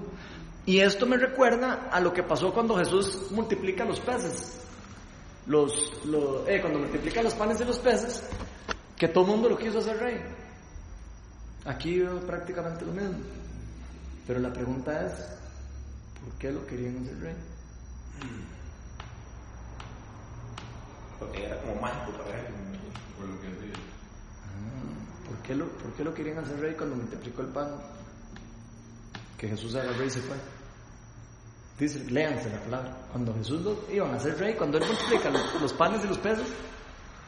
Y 0.67 0.81
esto 0.81 1.07
me 1.07 1.17
recuerda 1.17 1.89
a 1.91 2.01
lo 2.01 2.13
que 2.13 2.23
pasó 2.23 2.53
cuando 2.53 2.77
Jesús 2.77 3.31
multiplica 3.31 3.85
los 3.85 4.01
peces. 4.01 4.61
Los, 5.51 5.93
eh, 6.47 6.61
cuando 6.61 6.79
multiplica 6.79 7.23
los 7.23 7.35
panes 7.35 7.61
y 7.61 7.65
los 7.65 7.79
peces, 7.79 8.23
que 8.97 9.09
todo 9.09 9.25
el 9.25 9.31
mundo 9.33 9.49
lo 9.49 9.59
quiso 9.59 9.81
hacer 9.81 9.99
rey. 9.99 10.21
Aquí 11.65 11.99
veo 11.99 12.21
prácticamente 12.21 12.85
lo 12.85 12.93
mismo. 12.93 13.19
Pero 14.27 14.39
la 14.39 14.53
pregunta 14.53 15.07
es, 15.07 15.41
¿Por 16.25 16.35
qué 16.35 16.53
lo 16.53 16.67
querían 16.67 17.03
hacer 17.03 17.19
rey? 17.21 17.35
Porque 21.19 21.45
era 21.47 21.61
como 21.63 21.81
mágico 21.81 22.19
para 22.19 22.39
él. 22.39 22.47
Por 23.17 23.29
lo 23.29 23.41
que 23.41 23.47
hacía. 23.49 23.83
Ah, 24.45 25.29
¿por, 25.29 25.39
qué 25.43 25.55
lo, 25.55 25.69
¿Por 25.69 25.93
qué 25.95 26.05
lo 26.05 26.15
querían 26.15 26.39
hacer 26.39 26.61
rey 26.61 26.75
cuando 26.75 26.97
multiplicó 26.97 27.43
el 27.43 27.49
pan? 27.49 27.69
Que 29.39 29.49
Jesús 29.49 29.75
era 29.75 29.93
rey 29.93 30.09
y 30.09 30.11
se 30.11 30.21
fue. 30.21 30.37
Dice, 31.81 31.99
léanse 32.11 32.51
la 32.51 32.61
palabra. 32.61 32.95
Cuando 33.11 33.35
Jesús 33.37 33.63
lo 33.63 33.91
iban 33.91 34.13
a 34.13 34.17
hacer 34.17 34.39
rey, 34.39 34.55
cuando 34.55 34.77
él 34.77 34.85
multiplica 34.87 35.31
los, 35.31 35.63
los 35.63 35.73
panes 35.73 36.05
y 36.05 36.09
los 36.09 36.19
peces, 36.19 36.47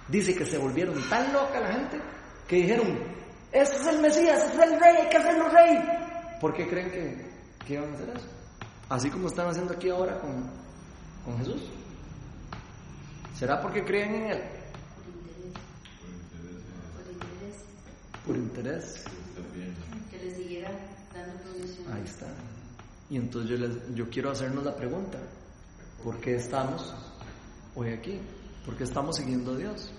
dice 0.08 0.34
que 0.36 0.44
se 0.44 0.58
volvieron 0.58 0.94
tan 1.08 1.32
loca 1.32 1.58
la 1.58 1.72
gente 1.72 1.98
que 2.46 2.56
dijeron, 2.56 2.98
ese 3.50 3.76
es 3.76 3.86
el 3.86 4.02
Mesías, 4.02 4.44
ese 4.44 4.54
es 4.54 4.72
el 4.72 4.78
rey, 4.78 4.96
hay 5.00 5.08
que 5.08 5.16
hacerlo 5.16 5.48
rey. 5.48 5.78
¿Por 6.38 6.52
qué 6.52 6.68
creen 6.68 6.90
que, 6.90 7.30
que 7.66 7.74
iban 7.74 7.92
a 7.92 7.94
hacer 7.94 8.10
eso? 8.10 8.26
Así 8.90 9.08
como 9.08 9.28
están 9.28 9.48
haciendo 9.48 9.72
aquí 9.72 9.88
ahora 9.88 10.20
con, 10.20 10.50
con 11.24 11.38
Jesús. 11.38 11.62
¿Será 13.34 13.58
porque 13.62 13.82
creen 13.82 14.14
en 14.16 14.30
Él? 14.32 14.42
Por 17.00 17.06
interés. 17.08 17.64
Por 18.26 18.36
interés. 18.36 19.04
Que 20.10 20.18
les 20.26 20.36
siguiera 20.36 20.70
dando 21.14 21.42
provisión. 21.42 21.90
Ahí 21.90 22.02
está. 22.04 22.26
Y 23.12 23.18
entonces 23.18 23.50
yo, 23.50 23.58
les, 23.58 23.94
yo 23.94 24.08
quiero 24.08 24.30
hacernos 24.30 24.64
la 24.64 24.74
pregunta, 24.74 25.18
¿por 26.02 26.18
qué 26.18 26.36
estamos 26.36 26.94
hoy 27.74 27.90
aquí? 27.90 28.18
¿Por 28.64 28.74
qué 28.74 28.84
estamos 28.84 29.16
siguiendo 29.16 29.52
a 29.52 29.56
Dios? 29.58 29.92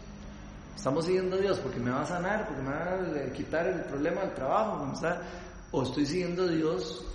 ¿Estamos 0.76 1.06
siguiendo 1.06 1.36
a 1.36 1.40
Dios 1.40 1.60
porque 1.60 1.80
me 1.80 1.92
va 1.92 2.02
a 2.02 2.08
sanar, 2.08 2.48
porque 2.48 2.64
me 2.64 2.72
va 2.72 3.28
a 3.28 3.32
quitar 3.32 3.68
el 3.68 3.82
problema 3.82 4.22
del 4.22 4.34
trabajo? 4.34 4.92
¿O 5.70 5.84
estoy 5.84 6.08
siguiendo 6.08 6.46
a 6.46 6.48
Dios 6.48 7.06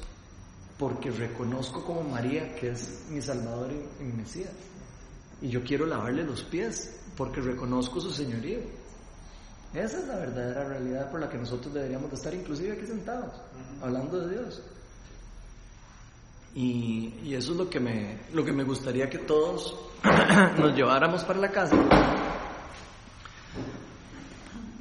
porque 0.78 1.10
reconozco 1.10 1.84
como 1.84 2.04
María 2.04 2.54
que 2.54 2.70
es 2.70 3.06
mi 3.10 3.20
Salvador 3.20 3.72
y 3.72 4.04
mi 4.04 4.12
Mesías? 4.12 4.52
Y 5.40 5.48
yo 5.48 5.64
quiero 5.64 5.84
lavarle 5.84 6.22
los 6.22 6.44
pies 6.44 6.96
porque 7.16 7.40
reconozco 7.40 8.00
su 8.00 8.12
señorío. 8.12 8.60
Esa 9.74 9.98
es 9.98 10.06
la 10.06 10.14
verdadera 10.14 10.62
realidad 10.62 11.10
por 11.10 11.18
la 11.18 11.28
que 11.28 11.38
nosotros 11.38 11.74
deberíamos 11.74 12.08
de 12.08 12.16
estar 12.16 12.32
inclusive 12.32 12.74
aquí 12.74 12.86
sentados, 12.86 13.34
hablando 13.82 14.20
de 14.20 14.38
Dios. 14.38 14.62
Y, 16.60 17.32
eso 17.36 17.52
es 17.52 17.56
lo 17.56 17.70
que, 17.70 17.78
me, 17.78 18.18
lo 18.32 18.44
que 18.44 18.50
me 18.50 18.64
gustaría 18.64 19.08
que 19.08 19.18
todos 19.18 19.76
nos 20.58 20.74
lleváramos 20.74 21.22
para 21.22 21.38
la 21.38 21.52
casa. 21.52 21.76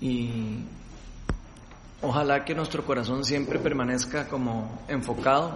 Y 0.01 0.63
ojalá 2.01 2.43
que 2.43 2.55
nuestro 2.55 2.83
corazón 2.83 3.23
siempre 3.23 3.59
permanezca 3.59 4.27
como 4.27 4.85
enfocado 4.87 5.53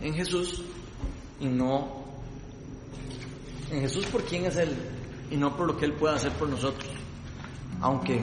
en 0.00 0.14
Jesús 0.14 0.62
y 1.40 1.48
no 1.48 2.04
en 3.72 3.80
Jesús 3.80 4.06
por 4.06 4.22
quién 4.22 4.44
es 4.44 4.56
Él 4.56 4.70
y 5.32 5.36
no 5.36 5.56
por 5.56 5.66
lo 5.66 5.76
que 5.76 5.86
Él 5.86 5.94
puede 5.94 6.14
hacer 6.14 6.30
por 6.34 6.48
nosotros. 6.48 6.88
Aunque 7.80 8.22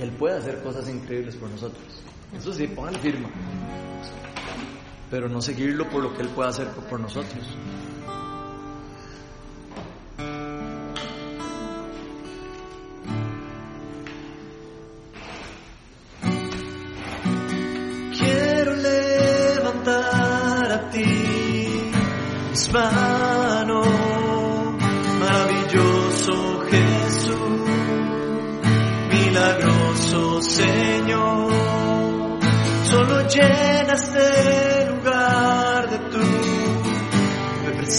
Él 0.00 0.10
puede 0.12 0.38
hacer 0.38 0.62
cosas 0.62 0.88
increíbles 0.88 1.36
por 1.36 1.50
nosotros. 1.50 1.84
Eso 2.34 2.50
sí, 2.54 2.66
póngale 2.66 2.98
firma. 3.00 3.28
Pero 5.14 5.28
no 5.28 5.40
seguirlo 5.40 5.88
por 5.88 6.02
lo 6.02 6.12
que 6.12 6.22
Él 6.22 6.28
puede 6.30 6.48
hacer 6.48 6.66
por 6.90 6.98
nosotros. 6.98 7.46
Quiero 18.18 18.74
levantar 18.74 20.02
a 20.72 20.90
ti 20.90 21.04
mis 22.50 22.72
manos, 22.72 23.86
maravilloso 25.20 26.60
Jesús, 26.72 27.60
milagroso 29.12 30.42
Señor, 30.42 31.52
solo 32.90 33.28
llena 33.28 33.92
este 33.92 34.53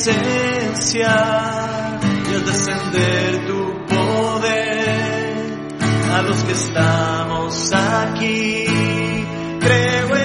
presencia 0.05 1.97
y 2.29 2.35
al 2.35 2.45
descender 2.45 3.47
tu 3.47 3.85
poder 3.87 5.47
a 6.13 6.21
los 6.21 6.43
que 6.43 6.51
estamos 6.51 7.73
aquí. 7.73 8.65
Creo 9.59 10.15
en 10.15 10.24